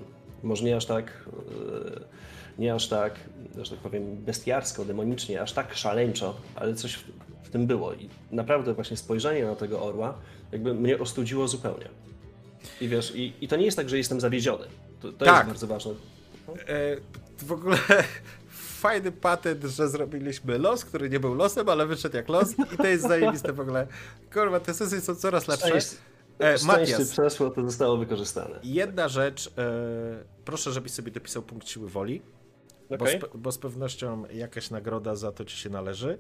Może 0.44 0.64
nie 0.66 0.76
aż 0.76 0.86
tak, 0.86 1.26
yy, 1.60 2.02
nie 2.58 2.74
aż 2.74 2.88
tak, 2.88 3.20
że 3.62 3.72
tak 3.72 3.80
powiem, 3.80 4.16
bestiarsko, 4.18 4.86
demonicznie, 4.86 5.42
aż 5.42 5.54
tak 5.54 5.74
szaleńczo, 5.76 6.38
ale 6.56 6.74
coś 6.76 6.94
w, 6.94 7.04
w 7.44 7.50
tym 7.50 7.68
było. 7.68 7.94
I 7.94 8.10
naprawdę 8.32 8.74
właśnie 8.74 8.98
spojrzenie 8.98 9.46
na 9.46 9.56
tego 9.56 9.82
orła 9.84 10.18
jakby 10.54 10.74
mnie 10.74 11.00
ostudziło 11.00 11.48
zupełnie. 11.48 11.90
I 12.82 12.88
wiesz, 12.88 13.16
i, 13.16 13.34
i 13.42 13.48
to 13.48 13.56
nie 13.56 13.66
jest 13.66 13.78
tak, 13.78 13.90
że 13.90 13.98
jestem 13.98 14.20
zawiedziony. 14.22 14.66
To, 15.02 15.12
to 15.12 15.26
Tak. 15.26 15.36
jest 15.36 15.48
bardzo 15.48 15.68
ważne. 15.68 15.92
E, 16.68 16.98
w 17.46 17.52
ogóle 17.52 17.78
fajny 18.84 19.12
patent, 19.12 19.64
że 19.64 19.90
zrobiliśmy 19.90 20.58
los, 20.58 20.86
który 20.86 21.10
nie 21.10 21.20
był 21.20 21.34
losem, 21.36 21.70
ale 21.70 21.86
wyszedł 21.86 22.16
jak 22.18 22.30
los 22.30 22.52
i 22.74 22.78
to 22.78 22.88
jest 22.88 23.04
zajebiste 23.08 23.54
w 23.54 23.60
ogóle. 23.60 23.88
Kurwa, 24.34 24.60
te 24.60 24.74
sesje 24.74 25.02
są 25.02 25.16
coraz 25.16 25.48
lepsze. 25.48 25.68
Szczęście, 25.68 25.96
E, 26.40 26.58
szczęście 26.58 27.06
przeszło, 27.06 27.50
to 27.50 27.62
zostało 27.66 27.98
wykorzystane. 27.98 28.60
jedna 28.64 29.08
rzecz, 29.08 29.48
e, 29.48 29.52
proszę, 30.46 30.72
żebyś 30.72 30.92
sobie 30.92 31.12
dopisał 31.12 31.42
punkt 31.44 31.68
siły 31.70 31.90
woli, 31.90 32.22
bo, 32.90 32.96
Okej. 32.96 33.20
z, 33.20 33.38
bo 33.38 33.52
z 33.52 33.58
pewnością 33.58 34.24
jakaś 34.34 34.70
nagroda 34.70 35.16
za 35.16 35.32
to 35.32 35.46
ci 35.46 35.58
się 35.58 35.70
należy. 35.70 36.18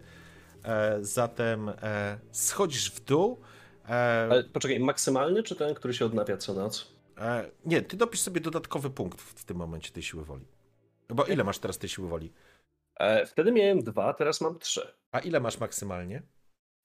E, 0.64 0.98
zatem 1.02 1.70
e, 1.70 2.18
schodzisz 2.32 2.92
w 2.92 3.03
dół, 3.06 3.38
Ale 3.88 4.44
poczekaj, 4.44 4.80
maksymalny 4.80 5.44
czy 5.44 5.56
ten, 5.56 5.74
który 5.74 5.94
się 5.94 6.06
odnawia 6.06 6.38
co 6.38 6.53
noc? 6.53 6.94
e, 7.18 7.50
nie, 7.66 7.82
ty 7.82 7.98
dopisz 7.98 8.20
sobie 8.22 8.42
dodatkowy 8.42 8.90
punkt 8.90 9.22
w, 9.22 9.34
w 9.42 9.45
tym 9.45 9.58
momencie 9.58 9.92
tej 9.92 10.03
siły 10.03 10.26
woli. 10.26 10.45
Bo 11.10 11.26
ile 11.26 11.44
masz 11.44 11.60
teraz 11.60 11.78
tej 11.78 11.90
siły 11.90 12.08
woli? 12.08 12.34
E, 13.00 13.26
wtedy 13.26 13.52
miałem 13.52 13.84
dwa, 13.84 14.14
teraz 14.14 14.42
mam 14.42 14.60
trzy. 14.60 14.94
A 15.12 15.20
ile 15.20 15.40
masz 15.40 15.60
maksymalnie? 15.60 16.22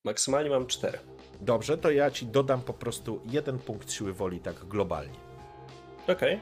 Maksymalnie 0.05 0.51
mam 0.51 0.67
cztery. 0.67 0.99
Dobrze, 1.41 1.79
to 1.79 1.91
ja 1.91 2.11
ci 2.11 2.27
dodam 2.27 2.63
po 2.63 2.73
prostu 2.75 3.23
jeden 3.27 3.59
punkt 3.59 3.93
siły 3.93 4.13
woli 4.13 4.41
tak 4.41 4.65
globalnie. 4.65 5.19
Okej. 6.09 6.41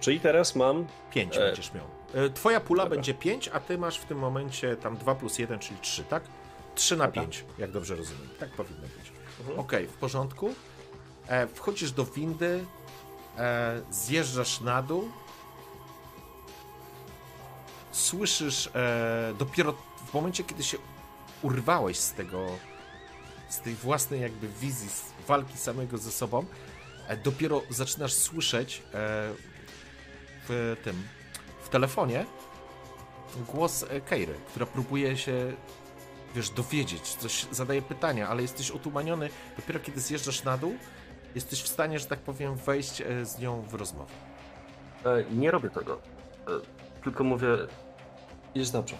Czyli 0.00 0.20
teraz 0.20 0.56
mam. 0.56 0.86
5 1.10 1.36
E, 1.36 1.40
będziesz 1.40 1.72
miał. 1.74 1.84
E, 2.14 2.30
Twoja 2.30 2.60
pula 2.60 2.84
dobra. 2.84 2.96
będzie 2.96 3.14
5, 3.14 3.48
a 3.52 3.60
ty 3.60 3.78
masz 3.78 3.98
w 3.98 4.04
tym 4.04 4.18
momencie 4.18 4.76
tam 4.76 4.96
2 4.96 5.14
plus 5.14 5.38
1, 5.38 5.58
czyli 5.58 5.80
3, 5.80 6.04
tak? 6.04 6.22
3 6.74 6.96
na. 6.96 7.08
5, 7.08 7.44
jak 7.58 7.70
dobrze 7.70 7.96
rozumiem. 7.96 8.28
Tak 8.40 8.50
powinno 8.50 8.82
być. 8.82 8.97
Mhm. 9.40 9.58
Okej, 9.58 9.86
w 9.86 9.92
porządku. 9.92 10.54
E, 11.28 11.46
wchodzisz 11.46 11.92
do 11.92 12.04
windy, 12.04 12.64
e, 13.38 13.82
zjeżdżasz 13.90 14.60
na 14.60 14.82
dół. 14.82 15.10
Słyszysz 17.92 18.70
e, 18.74 19.34
dopiero 19.38 19.74
w 20.10 20.14
momencie, 20.14 20.44
kiedy 20.44 20.62
się 20.62 20.78
urwałeś 21.42 21.98
z 21.98 22.12
tego, 22.12 22.46
z 23.48 23.60
tej 23.60 23.74
własnej 23.74 24.20
jakby 24.20 24.48
wizji, 24.48 24.88
walki 25.26 25.58
samego 25.58 25.98
ze 25.98 26.12
sobą, 26.12 26.46
e, 27.08 27.16
dopiero 27.16 27.62
zaczynasz 27.70 28.12
słyszeć 28.12 28.78
e, 28.78 28.82
w 30.48 30.76
tym, 30.84 31.02
w 31.62 31.68
telefonie 31.68 32.26
głos 33.46 33.82
e, 33.82 34.00
Keiry, 34.00 34.34
która 34.48 34.66
próbuje 34.66 35.16
się, 35.16 35.52
wiesz, 36.34 36.50
dowiedzieć, 36.50 37.02
coś 37.02 37.46
zadaje 37.50 37.82
pytania, 37.82 38.28
ale 38.28 38.42
jesteś 38.42 38.70
otumaniony. 38.70 39.28
Dopiero 39.56 39.80
kiedy 39.80 40.00
zjeżdżasz 40.00 40.44
na 40.44 40.58
dół, 40.58 40.74
jesteś 41.34 41.62
w 41.62 41.68
stanie, 41.68 41.98
że 41.98 42.06
tak 42.06 42.18
powiem, 42.18 42.56
wejść 42.56 43.00
e, 43.00 43.24
z 43.24 43.38
nią 43.38 43.62
w 43.62 43.74
rozmowę. 43.74 44.12
E, 45.04 45.24
nie 45.30 45.50
robię 45.50 45.70
tego. 45.70 46.00
E, 46.48 46.50
tylko 47.04 47.24
mówię. 47.24 47.48
Jest 48.54 48.72
dobrze. 48.72 48.94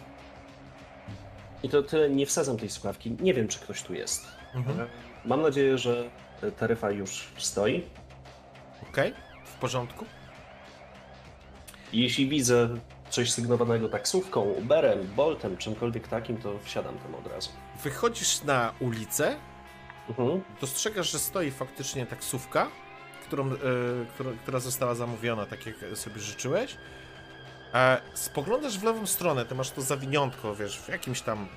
I 1.62 1.68
to 1.68 1.82
tyle 1.82 2.10
nie 2.10 2.26
wsadzam 2.26 2.57
tej 2.57 2.70
słuchawki. 2.70 3.16
Nie 3.20 3.34
wiem, 3.34 3.48
czy 3.48 3.58
ktoś 3.58 3.82
tu 3.82 3.94
jest. 3.94 4.26
Mhm. 4.55 4.89
Mam 5.24 5.42
nadzieję, 5.42 5.78
że 5.78 6.10
taryfa 6.58 6.90
już 6.90 7.28
stoi. 7.39 7.82
Okej? 8.90 9.15
W 9.44 9.52
porządku? 9.55 10.05
Jeśli 11.92 12.28
widzę 12.28 12.68
coś 13.10 13.30
sygnowanego 13.32 13.88
taksówką, 13.88 14.40
Uberem, 14.40 15.06
Boltem, 15.16 15.56
czymkolwiek 15.56 16.08
takim, 16.08 16.36
to 16.36 16.58
wsiadam 16.62 16.98
tam 16.98 17.14
od 17.14 17.26
razu. 17.26 17.50
Wychodzisz 17.82 18.42
na 18.42 18.72
ulicę, 18.80 19.36
Mhm. 20.08 20.42
dostrzegasz, 20.60 21.10
że 21.10 21.18
stoi 21.18 21.50
faktycznie 21.50 22.06
taksówka, 22.06 22.66
którą, 23.26 23.46
e, 23.46 23.56
która, 24.14 24.30
która 24.42 24.60
została 24.60 24.94
zamówiona, 24.94 25.46
tak 25.46 25.66
jak 25.66 25.74
sobie 25.94 26.20
życzyłeś. 26.20 26.76
E, 27.74 28.00
spoglądasz 28.14 28.78
w 28.78 28.82
lewą 28.84 29.06
stronę, 29.06 29.44
ty 29.44 29.54
masz 29.54 29.70
to 29.70 29.82
zawiniątko, 29.82 30.54
wiesz, 30.54 30.80
w 30.80 30.88
jakimś 30.88 31.20
tam, 31.20 31.48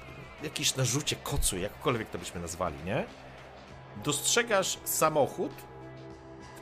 jakimś 0.43 0.75
narzucie 0.75 1.15
kocu, 1.15 1.57
jakkolwiek 1.57 2.09
to 2.09 2.17
byśmy 2.17 2.41
nazwali, 2.41 2.75
nie? 2.85 3.05
Dostrzegasz 4.03 4.77
samochód, 4.83 5.51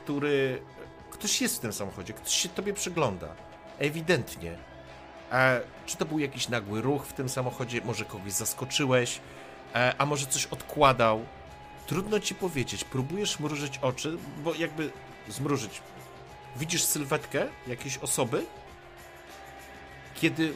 który... 0.04 0.62
Ktoś 1.10 1.42
jest 1.42 1.56
w 1.56 1.60
tym 1.60 1.72
samochodzie, 1.72 2.12
ktoś 2.12 2.34
się 2.34 2.48
tobie 2.48 2.72
przygląda. 2.74 3.34
Ewidentnie. 3.78 4.58
E, 5.32 5.60
czy 5.86 5.96
to 5.96 6.04
był 6.04 6.18
jakiś 6.18 6.48
nagły 6.48 6.82
ruch 6.82 7.06
w 7.06 7.12
tym 7.12 7.28
samochodzie? 7.28 7.80
Może 7.84 8.04
kogoś 8.04 8.32
zaskoczyłeś? 8.32 9.20
E, 9.74 9.94
a 9.98 10.06
może 10.06 10.26
coś 10.26 10.46
odkładał? 10.46 11.24
Trudno 11.86 12.20
ci 12.20 12.34
powiedzieć. 12.34 12.84
Próbujesz 12.84 13.40
mrużyć 13.40 13.78
oczy, 13.78 14.16
bo 14.44 14.54
jakby 14.54 14.90
zmrużyć. 15.28 15.82
Widzisz 16.56 16.84
sylwetkę 16.84 17.46
jakiejś 17.66 17.98
osoby, 17.98 18.44
kiedy 20.14 20.52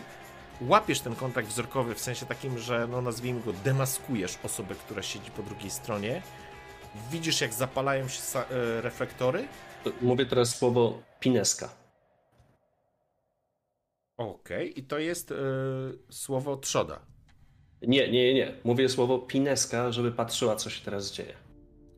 łapiesz 0.60 1.00
ten 1.00 1.14
kontakt 1.14 1.48
wzrokowy 1.48 1.94
w 1.94 2.00
sensie 2.00 2.26
takim, 2.26 2.58
że 2.58 2.86
no 2.90 3.02
nazwijmy 3.02 3.40
go 3.40 3.52
demaskujesz 3.52 4.38
osobę, 4.42 4.74
która 4.74 5.02
siedzi 5.02 5.30
po 5.30 5.42
drugiej 5.42 5.70
stronie. 5.70 6.22
Widzisz, 7.10 7.40
jak 7.40 7.52
zapalają 7.52 8.08
się 8.08 8.38
e, 8.38 8.44
reflektory. 8.80 9.48
Mówię 10.02 10.26
teraz 10.26 10.56
słowo 10.56 10.98
pineska. 11.20 11.83
Okej, 14.16 14.78
i 14.80 14.82
to 14.82 14.98
jest 14.98 15.30
e, 15.32 15.34
słowo 16.10 16.56
trzoda. 16.56 17.00
Nie, 17.82 18.10
nie, 18.10 18.34
nie. 18.34 18.54
Mówię 18.64 18.88
słowo 18.88 19.18
pineska, 19.18 19.92
żeby 19.92 20.12
patrzyła, 20.12 20.56
co 20.56 20.70
się 20.70 20.84
teraz 20.84 21.12
dzieje. 21.12 21.34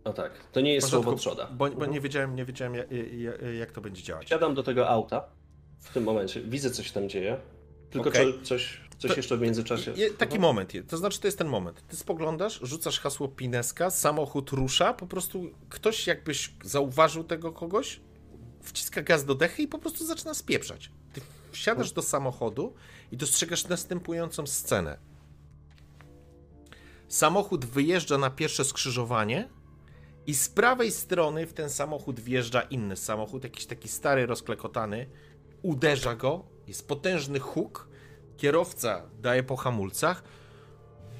O 0.05 0.13
tak. 0.13 0.33
To 0.53 0.61
nie 0.61 0.75
jest 0.75 0.87
porządku, 0.87 1.05
słowo 1.05 1.19
trzoda. 1.19 1.47
Bo, 1.53 1.57
bo 1.57 1.73
Mhm. 1.73 1.91
nie 1.93 2.01
wiedziałem, 2.01 2.37
nie 2.37 2.45
wiedziałem 2.45 2.75
jak, 2.75 2.87
jak 3.59 3.73
to 3.73 3.81
będzie 3.81 4.03
działać. 4.03 4.27
Wsiadam 4.27 4.55
do 4.55 4.63
tego 4.63 4.89
auta 4.89 5.29
w 5.81 5.93
tym 5.95 6.05
momencie. 6.05 6.41
Widzę, 6.41 6.71
co 6.71 6.83
się 6.83 6.93
tam 6.93 7.09
dzieje. 7.09 7.37
Tylko 7.91 8.09
Okej. 8.09 8.33
co, 8.35 8.43
coś, 8.45 8.81
coś 8.99 9.11
To- 9.11 9.17
jeszcze 9.17 9.37
w 9.37 9.41
międzyczasie. 9.41 9.93
Je, 9.97 10.11
taki 10.11 10.35
Mhm. 10.37 10.43
moment, 10.43 10.73
to 10.89 10.97
znaczy 10.97 11.21
to 11.21 11.27
jest 11.29 11.39
ten 11.39 11.49
moment. 11.49 11.83
Ty 11.89 11.97
spoglądasz, 11.97 12.61
rzucasz 12.63 13.01
hasło 13.01 13.29
Pineska, 13.29 13.91
samochód 13.91 14.51
rusza, 14.51 14.95
po 14.95 15.07
prostu 15.07 15.51
ktoś 15.69 16.07
jakbyś 16.07 16.53
zauważył 16.65 17.25
tego 17.25 17.53
kogoś, 17.53 18.01
wciska 18.63 19.03
gaz 19.03 19.25
do 19.25 19.35
dechy 19.35 19.63
i 19.63 19.69
po 19.69 19.79
prostu 19.79 20.07
zaczyna 20.07 20.35
spieprzać. 20.35 20.91
Wsiadasz 21.57 21.93
do 21.93 22.03
samochodu 22.03 22.75
i 23.13 23.17
dostrzegasz 23.17 23.69
następującą 23.69 24.47
scenę. 24.47 24.99
Samochód 27.09 27.65
wyjeżdża 27.65 28.19
na 28.19 28.31
pierwsze 28.31 28.65
skrzyżowanie 28.65 29.49
i 30.27 30.35
z 30.35 30.49
prawej 30.49 30.93
strony 30.93 31.47
w 31.47 31.53
ten 31.53 31.71
samochód 31.71 32.21
wjeżdża 32.21 32.61
inny 32.61 32.97
samochód, 32.97 33.45
jakiś 33.45 33.67
taki 33.67 33.89
stary, 33.89 34.27
rozklekotany. 34.27 35.07
Uderza 35.63 36.15
go, 36.15 36.45
jest 36.67 36.89
potężny 36.89 37.39
huk, 37.39 37.89
kierowca 38.37 39.03
daje 39.21 39.43
po 39.43 39.57
hamulcach. 39.57 40.23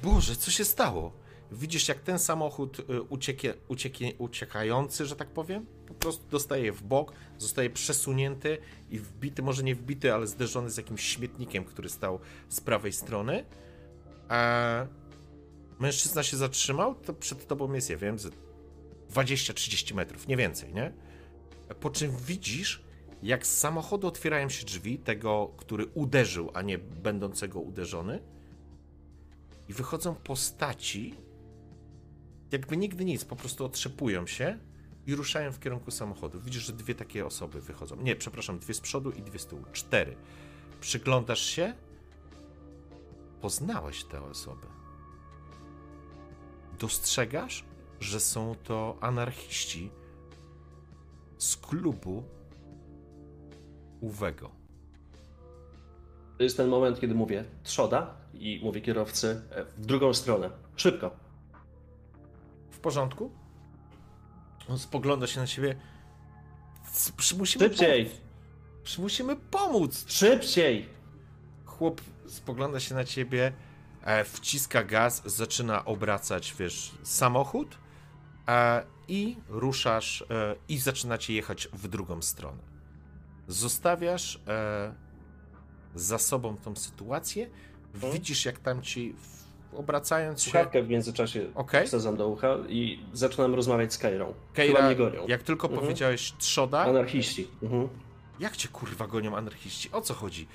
Boże, 0.03 0.35
co 0.35 0.51
się 0.51 0.65
stało? 0.65 1.13
Widzisz, 1.51 1.87
jak 1.87 1.99
ten 1.99 2.19
samochód 2.19 2.79
y, 2.79 3.01
uciekie, 3.01 3.53
uciekie, 3.67 4.13
uciekający, 4.17 5.05
że 5.05 5.15
tak 5.15 5.29
powiem, 5.29 5.65
po 5.87 5.93
prostu 5.93 6.27
dostaje 6.29 6.71
w 6.71 6.83
bok, 6.83 7.13
zostaje 7.37 7.69
przesunięty 7.69 8.57
i 8.89 8.99
wbity, 8.99 9.41
może 9.41 9.63
nie 9.63 9.75
wbity, 9.75 10.13
ale 10.13 10.27
zderzony 10.27 10.69
z 10.69 10.77
jakimś 10.77 11.03
śmietnikiem, 11.03 11.63
który 11.63 11.89
stał 11.89 12.19
z 12.49 12.61
prawej 12.61 12.93
strony. 12.93 13.45
A 14.29 14.85
mężczyzna 15.79 16.23
się 16.23 16.37
zatrzymał, 16.37 16.95
to 16.95 17.13
przed 17.13 17.47
tobą 17.47 17.73
jest, 17.73 17.89
ja 17.89 17.97
wiem, 17.97 18.19
ze 18.19 18.29
20-30 19.13 19.95
metrów, 19.95 20.27
nie 20.27 20.37
więcej, 20.37 20.73
nie? 20.73 20.93
Po 21.79 21.89
czym 21.89 22.11
widzisz, 22.17 22.83
jak 23.23 23.47
z 23.47 23.57
samochodu 23.57 24.07
otwierają 24.07 24.49
się 24.49 24.65
drzwi 24.65 24.99
tego, 24.99 25.53
który 25.57 25.85
uderzył, 25.85 26.51
a 26.53 26.61
nie 26.61 26.77
będącego 26.77 27.59
uderzony, 27.59 28.19
i 29.69 29.73
wychodzą 29.73 30.15
postaci, 30.15 31.15
jakby 32.51 32.77
nigdy 32.77 33.05
nic, 33.05 33.25
po 33.25 33.35
prostu 33.35 33.65
otrzepują 33.65 34.27
się 34.27 34.59
i 35.07 35.15
ruszają 35.15 35.51
w 35.51 35.59
kierunku 35.59 35.91
samochodu. 35.91 36.39
Widzisz, 36.39 36.63
że 36.63 36.73
dwie 36.73 36.95
takie 36.95 37.25
osoby 37.25 37.61
wychodzą. 37.61 37.95
Nie, 37.95 38.15
przepraszam, 38.15 38.59
dwie 38.59 38.73
z 38.73 38.79
przodu 38.79 39.11
i 39.11 39.21
dwie 39.21 39.39
z 39.39 39.45
tyłu. 39.45 39.63
Cztery. 39.73 40.15
Przyglądasz 40.81 41.41
się, 41.41 41.73
poznałeś 43.41 44.03
te 44.03 44.21
osoby. 44.21 44.67
Dostrzegasz, 46.79 47.63
że 47.99 48.19
są 48.19 48.55
to 48.63 48.97
anarchiści 49.01 49.89
z 51.37 51.57
klubu 51.57 52.23
Uwego. 54.01 54.51
To 56.37 56.43
jest 56.43 56.57
ten 56.57 56.69
moment, 56.69 56.99
kiedy 56.99 57.15
mówię 57.15 57.45
trzoda 57.63 58.15
i 58.33 58.61
mówię 58.63 58.81
kierowcy 58.81 59.41
e, 59.51 59.65
w 59.65 59.85
drugą 59.85 60.13
stronę. 60.13 60.49
Szybko. 60.75 61.11
W 62.69 62.79
porządku? 62.79 63.31
On 64.69 64.79
spogląda 64.79 65.27
się 65.27 65.39
na 65.39 65.47
siebie. 65.47 65.75
Musimy 67.37 67.45
Szybciej! 67.47 68.05
pomóc. 68.05 68.97
Musimy 68.97 69.35
pomóc. 69.35 70.05
Szybciej! 70.07 70.89
Chłop 71.65 72.01
spogląda 72.27 72.79
się 72.79 72.95
na 72.95 73.03
ciebie, 73.03 73.53
e, 74.03 74.23
wciska 74.23 74.83
gaz, 74.83 75.21
zaczyna 75.25 75.85
obracać, 75.85 76.55
wiesz, 76.59 76.91
samochód 77.03 77.77
e, 78.47 78.83
i 79.07 79.37
ruszasz 79.49 80.21
e, 80.21 80.55
i 80.69 80.77
zaczynacie 80.77 81.33
jechać 81.33 81.67
w 81.73 81.87
drugą 81.87 82.21
stronę. 82.21 82.63
Zostawiasz 83.47 84.39
e, 84.47 84.93
za 85.95 86.17
sobą 86.17 86.57
tą 86.57 86.75
sytuację. 86.75 87.49
Mhm. 87.93 88.13
Widzisz, 88.13 88.45
jak 88.45 88.59
tam 88.59 88.81
ci 88.81 89.13
w, 89.13 89.36
obracając 89.75 90.41
się. 90.43 90.51
Słuchawkę 90.51 90.83
w 90.83 90.89
międzyczasie 90.89 91.45
Okej. 91.55 91.87
wsadzam 91.87 92.17
do 92.17 92.27
ucha 92.27 92.55
i 92.69 92.99
zaczynam 93.13 93.55
rozmawiać 93.55 93.93
z 93.93 93.97
Kairą. 93.97 94.25
Chyba 94.25 94.37
Keira, 94.53 94.85
mnie 94.85 94.95
gonią. 94.95 95.27
jak 95.27 95.43
tylko 95.43 95.67
Mhm. 95.67 95.81
powiedziałeś 95.85 96.33
trzoda, 96.37 96.79
Anarchiści. 96.79 97.47
Mhm. 97.63 97.89
Jak 98.39 98.57
cię 98.57 98.67
kurwa 98.67 99.07
gonią 99.07 99.37
anarchiści? 99.37 99.89
O 99.91 100.01
co 100.01 100.13
chodzi? 100.13 100.47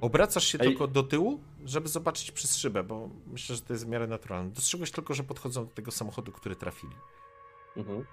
Obracasz 0.00 0.44
się 0.46 0.58
Ej. 0.60 0.66
tylko 0.68 0.86
do 0.86 1.02
tyłu, 1.02 1.40
żeby 1.64 1.88
zobaczyć 1.88 2.30
przez 2.30 2.56
szybę, 2.56 2.82
bo 2.84 3.08
myślę, 3.26 3.56
że 3.56 3.62
to 3.62 3.72
jest 3.72 3.86
w 3.86 3.88
miarę 3.88 4.06
naturalne. 4.06 4.50
Dostrzegłeś 4.50 4.90
tylko, 4.90 5.14
że 5.14 5.22
podchodzą 5.22 5.64
do 5.66 5.70
tego 5.70 5.90
samochodu, 5.90 6.32
który 6.32 6.56
trafili. 6.56 6.92
Mhm. 7.76 8.04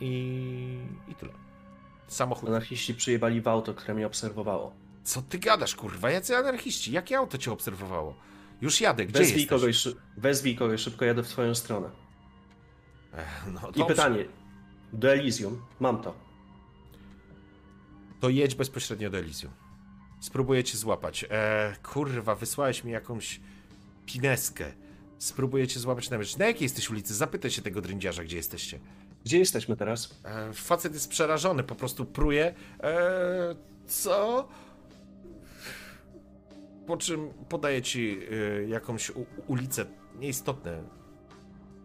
I, 0.00 0.78
i 1.08 1.14
tyle. 1.14 1.32
Samochód. 2.08 2.48
Anarchiści 2.48 2.94
przyjebali 2.94 3.40
w 3.40 3.48
auto, 3.48 3.74
które 3.74 3.94
mnie 3.94 4.06
obserwowało. 4.06 4.72
Co 5.04 5.22
ty 5.22 5.38
gadasz, 5.38 5.74
kurwa? 5.74 6.10
Jacy 6.10 6.36
anarchiści? 6.36 6.92
Jakie 6.92 7.18
auto 7.18 7.38
cię 7.38 7.52
obserwowało? 7.52 8.14
Już 8.60 8.80
jadę, 8.80 9.06
gdzie 9.06 9.18
Wezwij 9.18 9.40
jesteś? 9.42 9.60
kogoś, 9.60 9.88
wezwij 10.16 10.56
kogoś, 10.56 10.80
szybko 10.80 11.04
jadę 11.04 11.22
w 11.22 11.28
twoją 11.28 11.54
stronę. 11.54 11.90
Ech, 13.16 13.44
No, 13.52 13.60
I 13.60 13.78
dobrze. 13.78 13.84
pytanie. 13.86 14.24
Do 14.92 15.12
Elysium. 15.12 15.62
Mam 15.80 16.02
to. 16.02 16.14
To 18.20 18.28
jedź 18.28 18.54
bezpośrednio 18.54 19.10
do 19.10 19.18
Elysium. 19.18 19.50
Spróbuję 20.20 20.64
cię 20.64 20.78
złapać. 20.78 21.24
E, 21.30 21.76
kurwa, 21.82 22.34
wysłałeś 22.34 22.84
mi 22.84 22.92
jakąś 22.92 23.40
pineskę. 24.06 24.72
Spróbuję 25.18 25.68
cię 25.68 25.80
złapać 25.80 26.10
na 26.10 26.18
mecz. 26.18 26.36
Na 26.36 26.46
jakiej 26.46 26.62
jesteś 26.62 26.90
ulicy? 26.90 27.14
Zapytaj 27.14 27.50
się 27.50 27.62
tego 27.62 27.80
drędziarza, 27.80 28.24
gdzie 28.24 28.36
jesteście. 28.36 28.80
Gdzie 29.24 29.38
jesteśmy 29.38 29.76
teraz? 29.76 30.20
E, 30.24 30.52
facet 30.52 30.94
jest 30.94 31.08
przerażony, 31.08 31.62
po 31.62 31.74
prostu 31.74 32.04
pruje. 32.04 32.54
E, 32.82 33.54
co? 33.86 34.48
Po 36.86 36.96
czym 36.96 37.30
podaje 37.48 37.82
ci 37.82 38.18
e, 38.58 38.64
jakąś 38.68 39.10
u, 39.10 39.26
ulicę, 39.46 39.86
nieistotne. 40.18 40.82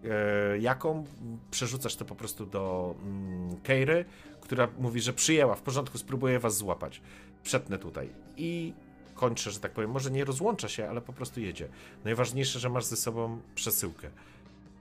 E, 0.03 0.57
jaką? 0.59 1.05
Przerzucasz 1.51 1.95
to 1.95 2.05
po 2.05 2.15
prostu 2.15 2.45
do 2.45 2.95
mm, 3.03 3.57
Keiry, 3.63 4.05
która 4.41 4.67
mówi, 4.79 5.01
że 5.01 5.13
przyjęła, 5.13 5.55
w 5.55 5.61
porządku, 5.61 5.97
spróbuję 5.97 6.39
was 6.39 6.57
złapać. 6.57 7.01
Przetnę 7.43 7.77
tutaj. 7.77 8.09
I 8.37 8.73
kończę, 9.15 9.51
że 9.51 9.59
tak 9.59 9.71
powiem. 9.71 9.91
Może 9.91 10.11
nie 10.11 10.25
rozłącza 10.25 10.67
się, 10.67 10.89
ale 10.89 11.01
po 11.01 11.13
prostu 11.13 11.39
jedzie. 11.39 11.67
Najważniejsze, 12.03 12.59
że 12.59 12.69
masz 12.69 12.85
ze 12.85 12.95
sobą 12.95 13.41
przesyłkę. 13.55 14.09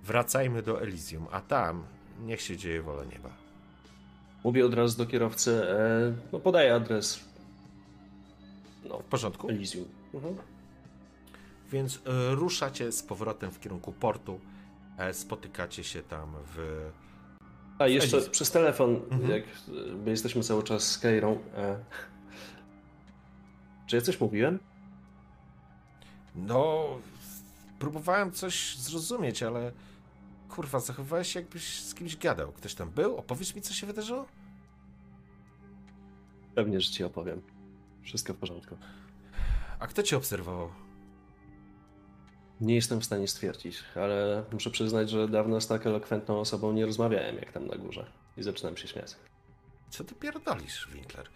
Wracajmy 0.05 0.63
do 0.63 0.83
Elysium, 0.83 1.27
a 1.31 1.41
tam 1.41 1.85
niech 2.25 2.41
się 2.41 2.57
dzieje 2.57 2.83
wola 2.83 3.05
nieba. 3.05 3.31
Mówię 4.45 4.67
od 4.67 4.75
razu 4.75 4.99
do 4.99 5.07
kierowcy. 5.07 5.71
E, 5.71 6.15
no 6.33 6.39
podaję 6.39 6.75
adres. 6.75 7.21
No, 8.89 8.99
W 8.99 9.05
porządku? 9.05 9.49
Elysium. 9.49 9.85
Mhm. 10.15 10.37
Więc 11.73 11.97
y, 11.97 12.01
ruszacie 12.35 12.93
z 12.93 13.03
powrotem 13.03 13.51
w 13.51 13.61
kierunku 13.61 13.93
portu. 13.93 14.41
E, 14.99 15.15
spotykacie 15.15 15.85
się 15.85 16.03
tam 16.03 16.33
w. 16.55 16.91
A 17.79 17.87
jeszcze 17.87 18.17
Elysium. 18.17 18.33
przez 18.33 18.51
telefon, 18.51 18.95
Mhm. 19.11 19.31
jak 19.31 19.43
e, 19.43 19.93
my 20.05 20.11
jesteśmy 20.11 20.43
cały 20.43 20.63
czas 20.63 20.91
z 20.91 20.99
Keirą. 20.99 21.39
E, 21.57 21.79
czy 23.87 23.97
ja 23.97 24.03
coś 24.03 24.21
mówiłem? 24.21 24.59
No. 26.35 26.85
Próbowałem 27.79 28.33
coś 28.33 28.77
zrozumieć, 28.77 29.43
ale. 29.43 29.73
Kurwa, 30.49 30.81
zachowałeś 30.81 31.33
się, 31.33 31.41
jakbyś 31.41 31.81
z 31.85 31.95
kimś 31.95 32.17
gadał. 32.17 32.53
Ktoś 32.53 32.75
tam 32.75 32.91
był? 32.91 33.17
Opowiesz 33.17 33.55
mi, 33.55 33.63
co 33.63 33.75
się 33.75 33.87
wydarzyło? 33.87 34.27
Pewnie, 36.55 36.81
że 36.81 36.91
ci 36.91 37.05
opowiem. 37.05 37.43
Wszystko 38.03 38.35
w 38.35 38.37
porządku. 38.37 38.77
A 39.79 39.87
kto 39.87 40.03
cię 40.03 40.17
obserwował? 40.17 40.71
Nie 42.61 42.75
jestem 42.75 43.01
w 43.01 43.05
stanie 43.05 43.29
stwierdzić, 43.29 43.85
ale 43.95 44.45
muszę 44.53 44.71
przyznać, 44.71 45.11
że 45.11 45.29
dawno 45.29 45.61
z 45.61 45.67
tak 45.67 45.87
elokwentną 45.87 46.41
osobą 46.41 46.73
nie 46.73 46.87
rozmawiałem 46.87 47.37
jak 47.37 47.53
tam 47.53 47.67
na 47.67 47.77
górze. 47.77 48.07
I 48.37 48.43
zaczynam 48.43 48.77
się 48.77 48.89
śmiać. 48.89 49.17
Co 49.91 50.05
ty 50.05 50.15
pierdolisz, 50.15 50.89
Winkler? 50.93 51.29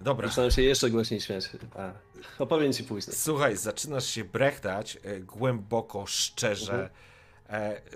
Dobra. 0.00 0.28
Zaczynam 0.28 0.50
się 0.50 0.62
jeszcze 0.62 0.90
głośniej 0.90 1.20
śmiać. 1.20 1.50
A, 1.76 1.92
opowiem 2.38 2.72
ci 2.72 2.84
później. 2.84 3.16
Słuchaj, 3.16 3.56
zaczynasz 3.56 4.06
się 4.06 4.24
brechtać 4.24 4.98
e, 5.02 5.20
głęboko, 5.20 6.06
szczerze. 6.06 6.72
Mhm. 6.72 6.90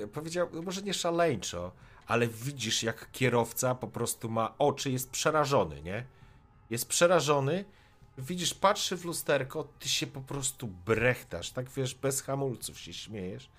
E, 0.02 0.06
powiedział, 0.06 0.48
może 0.62 0.82
nie 0.82 0.94
szaleńczo, 0.94 1.72
ale 2.06 2.26
widzisz, 2.28 2.82
jak 2.82 3.10
kierowca 3.12 3.74
po 3.74 3.88
prostu 3.88 4.30
ma 4.30 4.54
oczy, 4.58 4.90
jest 4.90 5.10
przerażony, 5.10 5.82
nie? 5.82 6.04
Jest 6.70 6.88
przerażony, 6.88 7.64
widzisz, 8.18 8.54
patrzy 8.54 8.96
w 8.96 9.04
lusterko, 9.04 9.64
ty 9.78 9.88
się 9.88 10.06
po 10.06 10.20
prostu 10.20 10.66
brechtasz, 10.66 11.50
tak 11.50 11.70
wiesz, 11.70 11.94
bez 11.94 12.22
hamulców 12.22 12.78
się 12.78 12.92
śmiejesz. 12.92 13.50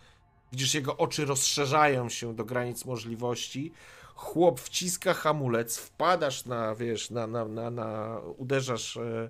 Widzisz, 0.52 0.74
jego 0.74 0.98
oczy 0.98 1.26
rozszerzają 1.26 2.10
się 2.10 2.36
do 2.36 2.46
granic 2.46 2.86
możliwości. 2.86 3.72
Chłop 4.16 4.60
wciska 4.60 5.14
hamulec, 5.14 5.78
wpadasz 5.78 6.46
na, 6.46 6.76
wiesz, 6.76 7.10
na, 7.10 7.28
na, 7.28 7.46
na, 7.46 7.72
na 7.72 8.20
uderzasz 8.38 8.98
e, 8.98 9.30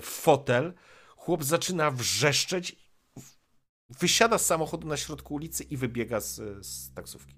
w 0.00 0.04
fotel. 0.04 0.74
Chłop 1.16 1.44
zaczyna 1.44 1.90
wrzeszczeć, 1.90 2.76
wysiada 4.00 4.38
z 4.38 4.46
samochodu 4.46 4.88
na 4.88 4.96
środku 4.96 5.34
ulicy 5.34 5.64
i 5.64 5.76
wybiega 5.76 6.20
z, 6.20 6.66
z 6.66 6.94
taksówki. 6.94 7.34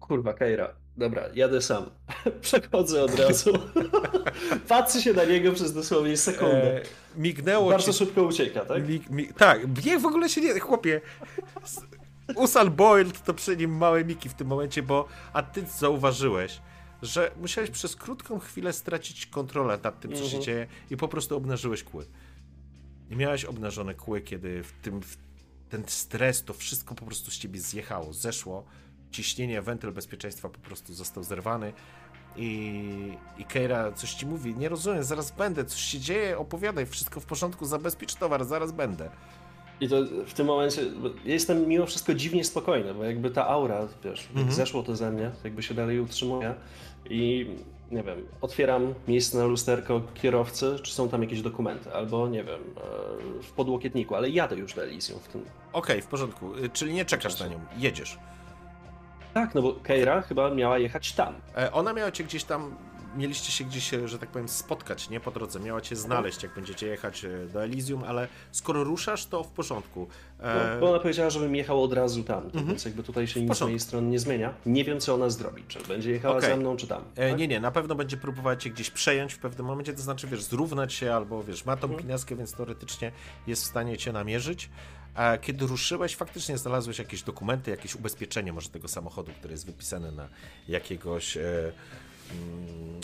Kurwa, 0.00 0.34
Keira. 0.34 0.83
Dobra, 0.96 1.22
jadę 1.34 1.62
sam. 1.62 1.90
Przechodzę 2.40 3.02
od 3.02 3.14
razu. 3.18 3.52
Patrzę 4.68 5.02
się 5.02 5.12
na 5.12 5.24
niego 5.24 5.52
przez 5.52 5.72
dosłownie 5.72 6.16
sekundę. 6.16 6.76
E, 6.76 6.82
mignęło 7.16 7.70
Bardzo 7.70 7.92
ci... 7.92 7.98
szybko 7.98 8.22
ucieka, 8.22 8.64
tak? 8.64 8.88
Mi, 8.88 9.00
mi, 9.10 9.28
tak, 9.28 9.84
nie, 9.84 9.98
w 9.98 10.06
ogóle 10.06 10.28
się 10.28 10.40
nie, 10.40 10.60
chłopie. 10.60 11.00
Usain 12.36 12.70
Boyd 12.70 13.22
to 13.22 13.34
przy 13.34 13.56
nim 13.56 13.76
małe 13.76 14.04
miki 14.04 14.28
w 14.28 14.34
tym 14.34 14.46
momencie, 14.46 14.82
bo 14.82 15.08
a 15.32 15.42
ty 15.42 15.64
zauważyłeś, 15.78 16.60
że 17.02 17.30
musiałeś 17.40 17.70
przez 17.70 17.96
krótką 17.96 18.38
chwilę 18.38 18.72
stracić 18.72 19.26
kontrolę 19.26 19.78
nad 19.84 20.00
tym, 20.00 20.10
co 20.10 20.18
się 20.18 20.24
Mhm. 20.24 20.42
dzieje 20.42 20.66
i 20.90 20.96
po 20.96 21.08
prostu 21.08 21.36
obnażyłeś 21.36 21.84
kły. 21.84 22.06
I 23.10 23.16
miałeś 23.16 23.44
obnażone 23.44 23.94
kły, 23.94 24.20
kiedy 24.20 24.62
w 24.62 24.72
tym 24.72 25.02
w 25.02 25.16
ten 25.68 25.84
stres, 25.86 26.44
to 26.44 26.54
wszystko 26.54 26.94
po 26.94 27.06
prostu 27.06 27.30
z 27.30 27.38
ciebie 27.38 27.60
zjechało, 27.60 28.12
zeszło. 28.12 28.64
Ciśnienie, 29.18 29.62
wentyl 29.62 29.92
bezpieczeństwa 29.92 30.48
po 30.48 30.58
prostu 30.58 30.94
został 30.94 31.24
zerwany. 31.24 31.72
I, 32.36 33.12
I 33.38 33.44
Keira 33.44 33.92
coś 33.92 34.14
ci 34.14 34.26
mówi, 34.26 34.54
nie 34.54 34.68
rozumiem, 34.68 35.04
zaraz 35.04 35.30
będę, 35.30 35.64
coś 35.64 35.80
się 35.80 35.98
dzieje, 35.98 36.38
opowiadaj, 36.38 36.86
wszystko 36.86 37.20
w 37.20 37.26
porządku, 37.26 37.64
zabezpiecz 37.66 38.14
towar, 38.14 38.44
zaraz 38.44 38.72
będę. 38.72 39.10
I 39.80 39.88
to 39.88 39.96
w 40.26 40.34
tym 40.34 40.46
momencie 40.46 40.82
jestem 41.24 41.68
mimo 41.68 41.86
wszystko 41.86 42.14
dziwnie 42.14 42.44
spokojny, 42.44 42.94
bo 42.94 43.04
jakby 43.04 43.30
ta 43.30 43.46
aura, 43.48 43.88
wiesz, 44.04 44.28
Mhm. 44.36 44.52
zeszło 44.52 44.82
to 44.82 44.96
ze 44.96 45.10
mnie, 45.10 45.30
jakby 45.44 45.62
się 45.62 45.74
dalej 45.74 46.00
utrzymuje 46.00 46.54
i 47.10 47.46
nie 47.90 48.02
wiem, 48.02 48.26
otwieram 48.40 48.94
miejsce 49.08 49.38
na 49.38 49.44
lusterko 49.44 50.02
kierowcy, 50.14 50.76
czy 50.82 50.92
są 50.94 51.08
tam 51.08 51.22
jakieś 51.22 51.42
dokumenty, 51.42 51.92
albo 51.92 52.28
nie 52.28 52.44
wiem, 52.44 52.60
e, 53.40 53.42
w 53.42 53.50
podłokietniku, 53.52 54.14
ale 54.14 54.30
jadę 54.30 54.56
już 54.56 54.74
do 54.74 54.82
Elysium 54.82 55.18
w 55.20 55.28
tym. 55.28 55.44
Okej, 55.72 56.02
w 56.02 56.06
porządku, 56.06 56.54
y, 56.56 56.68
czyli 56.68 56.92
nie 56.94 57.04
czekasz 57.04 57.40
na 57.40 57.46
nią, 57.46 57.60
jedziesz. 57.78 58.18
Tak, 59.34 59.54
no 59.54 59.62
bo 59.62 59.72
Keira 59.74 60.22
chyba 60.22 60.50
miała 60.50 60.78
jechać 60.78 61.12
tam. 61.12 61.34
E, 61.56 61.72
Ona 61.72 61.92
miała 61.92 62.10
cię 62.12 62.24
gdzieś 62.24 62.44
tam, 62.44 62.76
mieliście 63.16 63.52
się 63.52 63.64
gdzieś, 63.64 63.94
e, 63.94 64.08
że 64.08 64.18
tak 64.18 64.28
powiem, 64.28 64.48
spotkać, 64.48 65.10
nie, 65.10 65.20
po 65.20 65.30
drodze, 65.30 65.60
miała 65.60 65.80
cię 65.80 65.96
znaleźć, 65.96 66.42
jak 66.42 66.54
będziecie 66.54 66.86
jechać 66.86 67.24
e, 67.24 67.46
do 67.52 67.62
Elysium, 67.64 68.04
ale 68.04 68.28
skoro 68.52 68.84
ruszasz, 68.84 69.26
to 69.26 69.44
w 69.44 69.48
porządku. 69.48 70.08
No, 70.38 70.44
E, 70.48 70.80
bo 70.80 70.90
ona 70.90 70.98
powiedziała, 70.98 71.30
żebym 71.30 71.54
jechał 71.56 71.82
od 71.82 71.92
razu 71.92 72.22
tam, 72.24 72.50
więc 72.54 72.84
jakby 72.84 73.02
tutaj 73.02 73.26
się 73.26 73.42
nic 73.42 73.56
z 73.56 73.60
mojej 73.60 73.80
strony 73.80 74.08
nie 74.08 74.18
zmienia. 74.18 74.54
Nie 74.66 74.84
wiem, 74.84 75.00
co 75.00 75.14
ona 75.14 75.30
zrobi, 75.30 75.64
czy 75.68 75.78
będzie 75.88 76.10
jechała 76.10 76.36
Okej. 76.36 76.50
za 76.50 76.56
mną, 76.56 76.76
czy 76.76 76.86
tam. 76.86 77.02
E, 77.16 77.30
tak? 77.30 77.38
Nie, 77.38 77.48
nie, 77.48 77.60
na 77.60 77.70
pewno 77.70 77.94
będzie 77.94 78.16
próbować 78.16 78.62
cię 78.62 78.70
gdzieś 78.70 78.90
przejąć 78.90 79.34
w 79.34 79.38
pewnym 79.38 79.66
momencie, 79.66 79.92
to 79.92 80.02
znaczy, 80.02 80.26
wiesz, 80.26 80.42
zrównać 80.42 80.92
się 80.94 81.14
albo, 81.14 81.42
wiesz, 81.42 81.64
ma 81.64 81.76
tą 81.76 81.88
Mhm. 81.88 82.18
więc 82.38 82.52
teoretycznie 82.52 83.12
jest 83.46 83.62
w 83.62 83.66
stanie 83.66 83.96
cię 83.98 84.12
namierzyć. 84.12 84.70
A 85.14 85.38
kiedy 85.38 85.66
ruszyłeś, 85.66 86.16
faktycznie 86.16 86.58
znalazłeś 86.58 86.98
jakieś 86.98 87.22
dokumenty, 87.22 87.70
jakieś 87.70 87.94
ubezpieczenie 87.94 88.52
może 88.52 88.68
tego 88.68 88.88
samochodu, 88.88 89.32
które 89.32 89.52
jest 89.52 89.66
wypisane 89.66 90.12
na 90.12 90.28
jakiegoś, 90.68 91.36
e, 91.36 91.72
mm, 92.30 93.00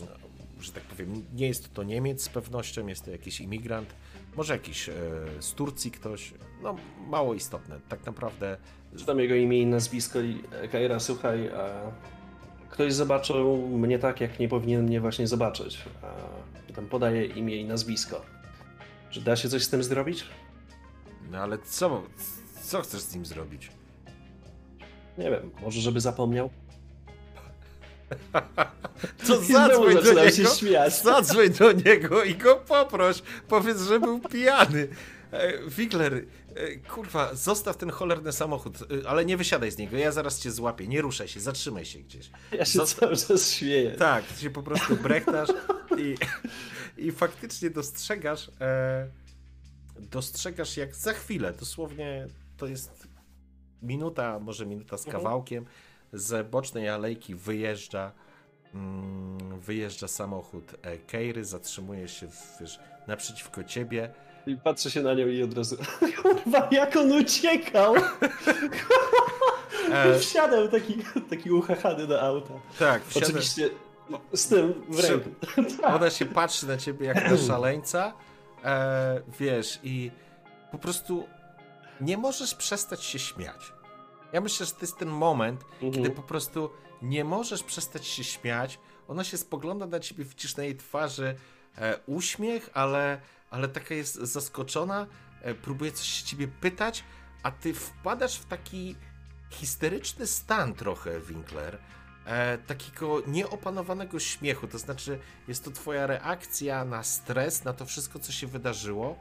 że 0.60 0.72
tak 0.72 0.82
powiem, 0.82 1.24
nie 1.34 1.46
jest 1.48 1.74
to 1.74 1.82
Niemiec 1.82 2.22
z 2.22 2.28
pewnością, 2.28 2.86
jest 2.86 3.04
to 3.04 3.10
jakiś 3.10 3.40
imigrant, 3.40 3.94
może 4.36 4.52
jakiś 4.52 4.88
e, 4.88 4.92
z 5.40 5.52
Turcji 5.52 5.90
ktoś, 5.90 6.34
no 6.62 6.76
mało 7.08 7.34
istotne. 7.34 7.80
Tak 7.88 8.06
naprawdę 8.06 8.56
Czytam 8.98 9.18
jego 9.20 9.34
imię 9.34 9.60
i 9.60 9.66
nazwisko 9.66 10.18
e, 10.52 10.68
Kaira, 10.68 11.00
słuchaj, 11.00 11.46
e, 11.46 11.92
ktoś 12.70 12.92
zobaczył 12.92 13.68
mnie 13.68 13.98
tak, 13.98 14.20
jak 14.20 14.38
nie 14.38 14.48
powinien 14.48 14.82
mnie 14.82 15.00
właśnie 15.00 15.26
zobaczyć. 15.26 15.78
E, 16.68 16.72
tam 16.72 16.86
podaję 16.86 17.26
imię 17.26 17.56
i 17.56 17.64
nazwisko. 17.64 18.22
Czy 19.10 19.20
da 19.20 19.36
się 19.36 19.48
coś 19.48 19.64
z 19.64 19.70
tym 19.70 19.82
zrobić? 19.82 20.24
No 21.30 21.38
ale 21.38 21.58
co, 21.58 22.02
co 22.62 22.82
chcesz 22.82 23.00
z 23.00 23.14
nim 23.14 23.26
zrobić? 23.26 23.70
Nie 25.18 25.30
wiem, 25.30 25.50
może 25.62 25.80
żeby 25.80 26.00
zapomniał? 26.00 26.50
To 29.26 29.40
zadzwoń 29.42 29.94
do 29.94 30.30
się 30.30 30.38
niego, 30.42 30.54
śmiać. 30.54 30.94
zadzwoń 31.02 31.50
do 31.50 31.72
niego 31.72 32.24
i 32.24 32.34
go 32.34 32.56
poproś. 32.56 33.22
Powiedz, 33.48 33.82
że 33.82 34.00
był 34.00 34.20
pijany. 34.20 34.88
E, 35.32 35.58
Wigler, 35.68 36.14
e, 36.14 36.76
kurwa, 36.76 37.34
zostaw 37.34 37.76
ten 37.76 37.90
cholerny 37.90 38.32
samochód, 38.32 38.78
e, 39.04 39.08
ale 39.08 39.24
nie 39.24 39.36
wysiadaj 39.36 39.70
z 39.70 39.78
niego, 39.78 39.96
ja 39.96 40.12
zaraz 40.12 40.40
cię 40.40 40.50
złapię. 40.50 40.88
Nie 40.88 41.00
ruszaj 41.02 41.28
się, 41.28 41.40
zatrzymaj 41.40 41.84
się 41.84 41.98
gdzieś. 41.98 42.30
Ja 42.52 42.64
się 42.64 42.78
Zosta- 42.78 43.00
cały 43.00 43.16
czas 43.16 43.50
śmieję. 43.50 43.90
Tak, 43.90 44.24
ty 44.24 44.40
się 44.42 44.50
po 44.50 44.62
prostu 44.62 44.96
brechtasz 44.96 45.48
i, 45.98 46.14
i 47.06 47.12
faktycznie 47.12 47.70
dostrzegasz, 47.70 48.50
e, 48.60 49.06
dostrzegasz 50.00 50.76
jak 50.76 50.94
za 50.96 51.12
chwilę, 51.12 51.52
dosłownie 51.52 52.26
to 52.56 52.66
jest 52.66 53.08
minuta, 53.82 54.38
może 54.38 54.66
minuta 54.66 54.96
z 54.98 55.06
Mhm. 55.06 55.22
kawałkiem, 55.24 55.64
z 56.12 56.48
bocznej 56.50 56.88
alejki 56.88 57.34
wyjeżdża 57.34 58.12
mm, 58.74 59.60
wyjeżdża 59.60 60.08
samochód 60.08 60.74
e, 60.82 60.98
Keiry, 60.98 61.44
zatrzymuje 61.44 62.08
się 62.08 62.26
wiesz, 62.60 62.78
naprzeciwko 63.06 63.64
ciebie. 63.64 64.10
I 64.46 64.56
patrzę 64.56 64.90
się 64.90 65.02
na 65.02 65.14
nią 65.14 65.26
i 65.26 65.42
od 65.42 65.54
razu. 65.54 65.76
Kurwa, 66.22 66.68
jak 66.70 66.96
on 66.96 67.12
uciekał! 67.12 67.94
E, 69.92 70.18
Wsiadał 70.20 70.68
taki, 70.68 70.98
taki 71.30 71.50
uchachany 71.50 72.06
do 72.06 72.22
auta. 72.22 72.54
tak, 72.78 73.04
wsiada, 73.04 73.26
Oczywiście 73.26 73.70
z 74.34 74.46
tym 74.48 74.74
w 74.88 75.00
ręku. 75.00 75.30
ona 75.96 76.10
się 76.10 76.26
patrzy 76.26 76.66
na 76.66 76.76
ciebie 76.76 77.06
jak 77.06 77.30
na 77.30 77.36
szaleńca, 77.36 78.12
e, 78.64 79.22
wiesz, 79.38 79.80
i 79.82 80.10
po 80.72 80.78
prostu 80.78 81.28
nie 82.00 82.18
możesz 82.18 82.54
przestać 82.54 83.04
się 83.04 83.18
śmiać. 83.18 83.72
Ja 84.32 84.40
myślę, 84.40 84.66
że 84.66 84.72
to 84.72 84.80
jest 84.80 84.98
ten 84.98 85.08
moment, 85.08 85.64
Mhm. 85.72 85.92
kiedy 85.92 86.10
po 86.10 86.22
prostu 86.22 86.70
nie 87.02 87.24
możesz 87.24 87.62
przestać 87.62 88.06
się 88.06 88.24
śmiać. 88.24 88.78
Ona 89.08 89.24
się 89.24 89.36
spogląda 89.36 89.86
na 89.86 90.00
ciebie, 90.00 90.24
widzisz 90.24 90.56
na 90.56 90.64
jej 90.64 90.76
twarzy 90.76 91.34
e, 91.78 91.98
uśmiech, 92.06 92.70
ale, 92.74 93.20
ale 93.50 93.68
taka 93.68 93.94
jest 93.94 94.14
zaskoczona, 94.14 95.06
e, 95.42 95.54
próbuje 95.54 95.92
coś 95.92 96.06
się 96.06 96.24
ciebie 96.24 96.48
pytać, 96.48 97.04
a 97.42 97.50
ty 97.50 97.74
wpadasz 97.74 98.36
w 98.38 98.44
taki 98.44 98.96
histeryczny 99.50 100.26
stan 100.26 100.74
trochę, 100.74 101.20
Winkler. 101.20 101.78
E, 102.26 102.58
takiego 102.58 103.22
nieopanowanego 103.26 104.20
śmiechu, 104.20 104.66
to 104.66 104.78
znaczy 104.78 105.18
jest 105.48 105.64
to 105.64 105.70
twoja 105.70 106.06
reakcja 106.06 106.84
na 106.84 107.02
stres, 107.02 107.64
na 107.64 107.72
to 107.72 107.86
wszystko, 107.86 108.18
co 108.18 108.32
się 108.32 108.46
wydarzyło. 108.46 109.16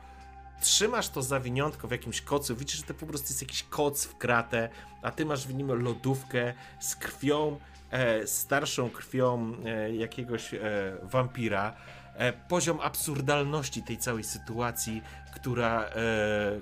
Trzymasz 0.61 1.09
to 1.09 1.21
zawiniątko 1.21 1.87
w 1.87 1.91
jakimś 1.91 2.21
kocu, 2.21 2.55
widzisz, 2.55 2.77
że 2.77 2.83
to 2.83 2.93
po 2.93 3.05
prostu 3.05 3.27
jest 3.27 3.41
jakiś 3.41 3.63
koc 3.63 4.05
w 4.05 4.17
kratę, 4.17 4.69
a 5.01 5.11
ty 5.11 5.25
masz 5.25 5.47
w 5.47 5.53
nim 5.53 5.83
lodówkę 5.83 6.53
z 6.79 6.95
krwią, 6.95 7.59
e, 7.91 8.27
starszą 8.27 8.89
krwią 8.89 9.55
e, 9.65 9.95
jakiegoś 9.95 10.53
e, 10.53 10.59
wampira. 11.03 11.75
E, 12.15 12.33
poziom 12.33 12.79
absurdalności 12.79 13.83
tej 13.83 13.97
całej 13.97 14.23
sytuacji, 14.23 15.01
która, 15.35 15.83
e, 15.83 15.91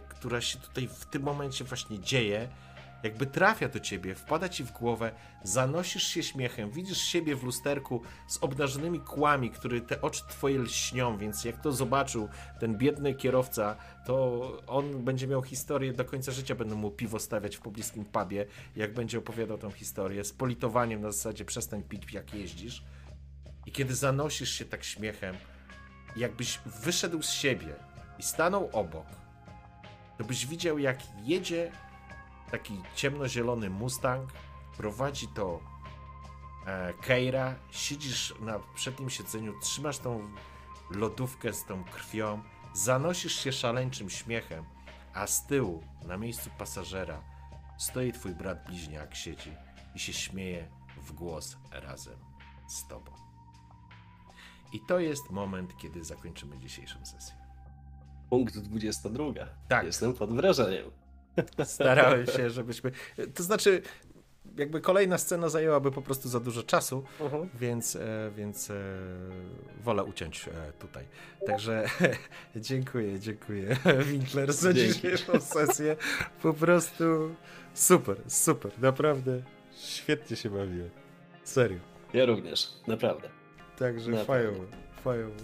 która 0.10 0.42
się 0.42 0.60
tutaj 0.60 0.88
w 0.88 1.06
tym 1.06 1.24
momencie 1.24 1.64
właśnie 1.64 2.00
dzieje, 2.00 2.48
jakby 3.04 3.26
trafia 3.26 3.70
do 3.70 3.80
ciebie, 3.80 4.16
wpada 4.16 4.50
ci 4.50 4.64
w 4.64 4.72
głowę, 4.72 5.12
zanosisz 5.44 6.04
się 6.04 6.24
śmiechem, 6.24 6.72
widzisz 6.72 6.98
siebie 6.98 7.36
w 7.36 7.44
lusterku 7.44 8.02
z 8.28 8.38
obnażonymi 8.38 9.00
kłami, 9.00 9.50
które 9.50 9.82
te 9.82 10.02
oczy 10.02 10.22
twoje 10.30 10.60
lśnią, 10.60 11.18
więc 11.18 11.44
jak 11.44 11.62
to 11.62 11.72
zobaczył 11.72 12.30
ten 12.60 12.78
biedny 12.78 13.16
kierowca, 13.16 13.76
to 14.06 14.42
on 14.68 15.04
będzie 15.04 15.28
miał 15.28 15.44
historię, 15.44 15.94
do 15.94 16.06
końca 16.06 16.32
życia 16.32 16.56
będą 16.56 16.76
mu 16.76 16.92
piwo 16.92 17.20
stawiać 17.20 17.56
w 17.56 17.62
pobliskim 17.62 18.06
pubie, 18.06 18.46
jak 18.76 18.94
będzie 18.94 19.18
opowiadał 19.18 19.58
tą 19.58 19.72
historię, 19.72 20.24
z 20.24 20.34
politowaniem 20.34 21.02
na 21.02 21.12
zasadzie 21.12 21.46
przestań 21.46 21.84
pić 21.84 22.14
jak 22.14 22.34
jeździsz. 22.34 22.84
I 23.66 23.72
kiedy 23.72 23.96
zanosisz 23.96 24.52
się 24.52 24.66
tak 24.66 24.84
śmiechem, 24.84 25.36
jakbyś 26.16 26.60
wyszedł 26.66 27.22
z 27.22 27.32
siebie 27.32 27.76
i 28.20 28.24
stanął 28.24 28.70
obok, 28.74 29.06
to 30.18 30.24
byś 30.24 30.46
widział 30.46 30.80
jak 30.80 31.00
jedzie 31.24 31.72
taki 32.52 32.82
ciemnozielony 32.96 33.70
Mustang, 33.70 34.30
prowadzi 34.78 35.28
to 35.28 35.60
e, 36.66 36.94
Keira, 36.94 37.56
siedzisz 37.72 38.34
na 38.40 38.60
przednim 38.76 39.10
siedzeniu, 39.10 39.54
trzymasz 39.62 39.98
tą 39.98 40.22
lodówkę 40.92 41.54
z 41.54 41.66
tą 41.66 41.84
krwią, 41.84 42.42
zanosisz 42.74 43.36
się 43.36 43.52
szaleńczym 43.52 44.10
śmiechem, 44.10 44.66
a 45.14 45.28
z 45.28 45.48
tyłu, 45.48 45.84
na 46.06 46.18
miejscu 46.18 46.50
pasażera, 46.58 47.22
stoi 47.78 48.14
twój 48.14 48.36
brat 48.36 48.66
bliźniak, 48.68 49.16
siedzi 49.16 49.52
i 49.96 50.00
się 50.00 50.14
śmieje 50.14 50.68
w 50.98 51.12
głos 51.12 51.58
razem 51.72 52.20
z 52.68 52.88
tobą. 52.88 53.12
I 54.74 54.80
to 54.88 55.00
jest 55.00 55.30
moment, 55.30 55.78
kiedy 55.78 56.04
zakończymy 56.04 56.60
dzisiejszą 56.60 57.06
sesję. 57.06 57.36
Punkt 58.30 58.58
22. 58.58 59.24
Tak. 59.68 59.86
Jestem 59.86 60.14
pod 60.14 60.34
wrażeniem. 60.34 60.92
Starałem 61.64 62.26
się, 62.28 62.50
żebyśmy. 62.50 62.92
To 63.34 63.44
znaczy, 63.44 63.82
jakby 64.58 64.82
kolejna 64.82 65.18
scena 65.18 65.50
zajęłaby 65.50 65.92
po 65.92 66.02
prostu 66.02 66.30
za 66.30 66.40
dużo 66.40 66.64
czasu, 66.64 67.04
więc, 67.60 67.96
e, 67.96 68.32
więc 68.38 68.70
e, 68.70 68.74
wolę 69.84 70.04
uciąć 70.04 70.48
e, 70.48 70.74
tutaj. 70.80 71.06
Także 71.48 71.86
dziękuję, 72.56 73.20
dziękuję 73.20 73.78
Winkler 74.06 74.54
za 74.54 74.74
Dzięki. 74.74 74.94
dzisiejszą 74.94 75.40
sesję. 75.42 75.96
Po 76.42 76.54
prostu 76.54 77.04
super, 77.74 78.18
super, 78.28 78.72
naprawdę 78.80 79.42
świetnie 79.78 80.38
się 80.38 80.50
bawiłem. 80.50 80.90
Serio. 81.44 81.80
Ja 82.14 82.26
również, 82.26 82.68
naprawdę. 82.88 83.30
Także 83.78 84.12
Naprawdę. 84.12 84.44
fajowo, 84.44 84.64
fajowo. 85.04 85.36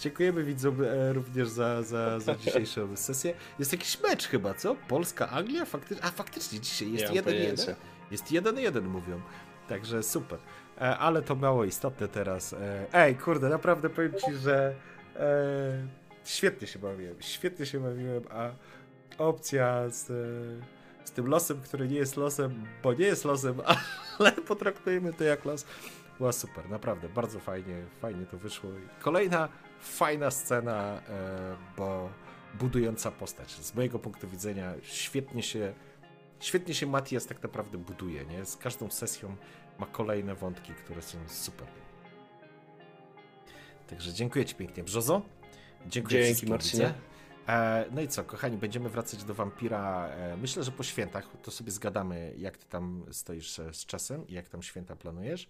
Dziękujemy 0.00 0.44
widzom 0.44 0.82
e, 0.82 1.12
również 1.12 1.48
za, 1.48 1.82
za, 1.82 2.20
za 2.20 2.34
dzisiejszą 2.34 2.96
sesję. 2.96 3.34
Jest 3.58 3.72
jakiś 3.72 4.02
mecz 4.02 4.28
chyba, 4.28 4.54
co? 4.54 4.74
Polska-Anglia? 4.88 5.64
Fakty... 5.64 5.96
A 6.02 6.10
faktycznie 6.10 6.60
dzisiaj 6.60 6.92
jest 6.92 7.02
Nie 7.02 7.06
mam 7.06 7.14
jeden 7.14 7.34
jeden. 7.34 7.56
pojęcia. 7.56 7.74
Jest 8.10 8.32
jeden 8.32 8.58
jeden 8.58 8.86
mówią. 8.86 9.20
Także 9.68 10.02
super. 10.02 10.38
E, 10.78 10.98
ale 10.98 11.22
to 11.22 11.34
mało 11.34 11.64
istotne 11.64 12.08
teraz. 12.08 12.52
E, 12.52 12.86
ej, 12.92 13.16
kurde, 13.16 13.48
naprawdę 13.48 13.90
powiem 13.90 14.12
ci, 14.12 14.34
że 14.34 14.74
świetnie 16.24 16.66
się 16.66 16.78
bawiłem. 16.78 17.16
Świetnie 17.20 17.66
się 17.66 17.80
bawiłem, 17.80 18.22
a 18.30 18.50
opcja 19.18 19.88
z, 19.88 20.06
z 21.04 21.10
tym 21.10 21.26
losem, 21.26 21.60
który 21.60 21.88
nie 21.88 21.96
jest 21.96 22.16
losem, 22.16 22.66
bo 22.82 22.92
nie 22.94 23.06
jest 23.06 23.24
losem, 23.24 23.60
ale 24.18 24.32
potraktujemy 24.32 25.12
to 25.12 25.24
jak 25.24 25.44
los. 25.44 25.66
Była 26.18 26.32
super, 26.32 26.70
naprawdę, 26.70 27.08
bardzo 27.08 27.40
fajnie, 27.40 27.84
fajnie 28.00 28.26
to 28.26 28.38
wyszło. 28.38 28.70
I 28.70 29.02
Kolejna 29.02 29.48
fajna 29.80 30.30
scena, 30.30 31.02
e, 31.08 31.56
bo 31.76 32.10
budująca 32.54 33.10
postać. 33.10 33.50
Z 33.50 33.74
mojego 33.74 33.98
punktu 33.98 34.28
widzenia 34.28 34.74
świetnie 34.82 35.42
się, 35.42 35.74
świetnie 36.40 36.74
się 36.74 36.86
Matias 36.86 37.26
tak 37.26 37.42
naprawdę 37.42 37.78
buduje, 37.78 38.24
nie? 38.24 38.44
Z 38.44 38.56
każdą 38.56 38.90
sesją 38.90 39.36
ma 39.78 39.86
kolejne 39.86 40.34
wątki, 40.34 40.74
które 40.74 41.02
są 41.02 41.18
super. 41.26 41.66
Także 43.86 44.12
dziękuję 44.12 44.44
Ci 44.44 44.54
pięknie, 44.54 44.82
Brzozo. 44.82 45.22
Dziękuję 45.86 46.24
Dzięki, 46.24 46.46
Marcinie. 46.46 46.94
E, 47.48 47.84
no 47.90 48.00
i 48.00 48.08
co, 48.08 48.24
kochani, 48.24 48.56
będziemy 48.56 48.88
wracać 48.88 49.24
do 49.24 49.34
Wampira. 49.34 50.08
E, 50.08 50.36
myślę, 50.36 50.64
że 50.64 50.72
po 50.72 50.82
świętach 50.82 51.28
to 51.42 51.50
sobie 51.50 51.70
zgadamy, 51.70 52.34
jak 52.36 52.56
ty 52.56 52.66
tam 52.66 53.06
stoisz 53.10 53.60
z 53.72 53.86
czasem 53.86 54.28
i 54.28 54.32
jak 54.32 54.48
tam 54.48 54.62
święta 54.62 54.96
planujesz. 54.96 55.48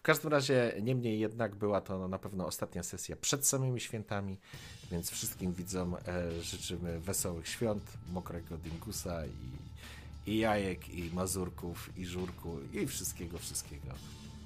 W 0.00 0.02
każdym 0.02 0.30
razie, 0.30 0.72
niemniej 0.82 1.20
jednak 1.20 1.54
była 1.56 1.80
to 1.80 2.08
na 2.08 2.18
pewno 2.18 2.46
ostatnia 2.46 2.82
sesja 2.82 3.16
przed 3.16 3.46
samymi 3.46 3.80
świętami, 3.80 4.38
więc 4.90 5.10
wszystkim 5.10 5.52
widzom 5.52 5.94
e, 6.06 6.42
życzymy 6.42 7.00
wesołych 7.00 7.48
świąt, 7.48 7.82
mokrego 8.12 8.56
dingusa 8.58 9.26
i, 9.26 10.30
i 10.30 10.38
jajek, 10.38 10.88
i 10.88 11.10
mazurków, 11.14 11.90
i 11.98 12.06
żurku, 12.06 12.58
i 12.72 12.86
wszystkiego, 12.86 13.38
wszystkiego. 13.38 13.86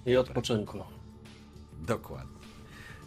I 0.06 0.16
odpoczynku. 0.16 0.78
Dokładnie. 1.86 2.38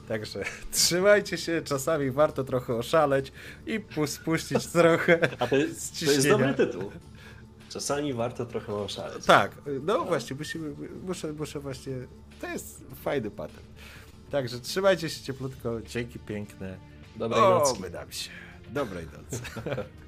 Także 0.08 0.44
trzymajcie 0.72 1.38
się, 1.38 1.62
czasami 1.66 2.12
warto 2.12 2.44
trochę 2.44 2.76
oszaleć 2.76 3.32
i 3.66 3.80
pu- 3.80 4.08
spuścić 4.08 4.68
trochę 4.78 5.30
A 5.40 5.48
to, 5.48 5.56
jest- 5.58 6.00
to 6.06 6.12
jest 6.12 6.28
dobry 6.30 6.54
tytuł. 6.54 6.92
Czasami 7.70 8.14
warto 8.14 8.46
trochę 8.46 8.74
oszaleć. 8.76 9.26
Tak, 9.26 9.52
no 9.84 10.06
właśnie, 10.06 10.36
musimy, 10.36 10.76
muszę, 11.04 11.34
muszę 11.34 11.60
właśnie, 11.60 11.94
to 12.42 12.48
jest 12.48 12.84
fajny 13.04 13.32
patent. 13.32 13.68
Także 14.32 14.60
trzymajcie 14.60 15.10
się 15.10 15.24
cieplutko, 15.24 15.82
dzięki 15.82 16.20
piękne. 16.20 16.78
Dobrej 17.16 17.42
o, 17.42 17.50
nocy. 17.50 17.82
się. 18.12 18.30
Dobrej 18.70 19.06
nocy. 19.06 19.44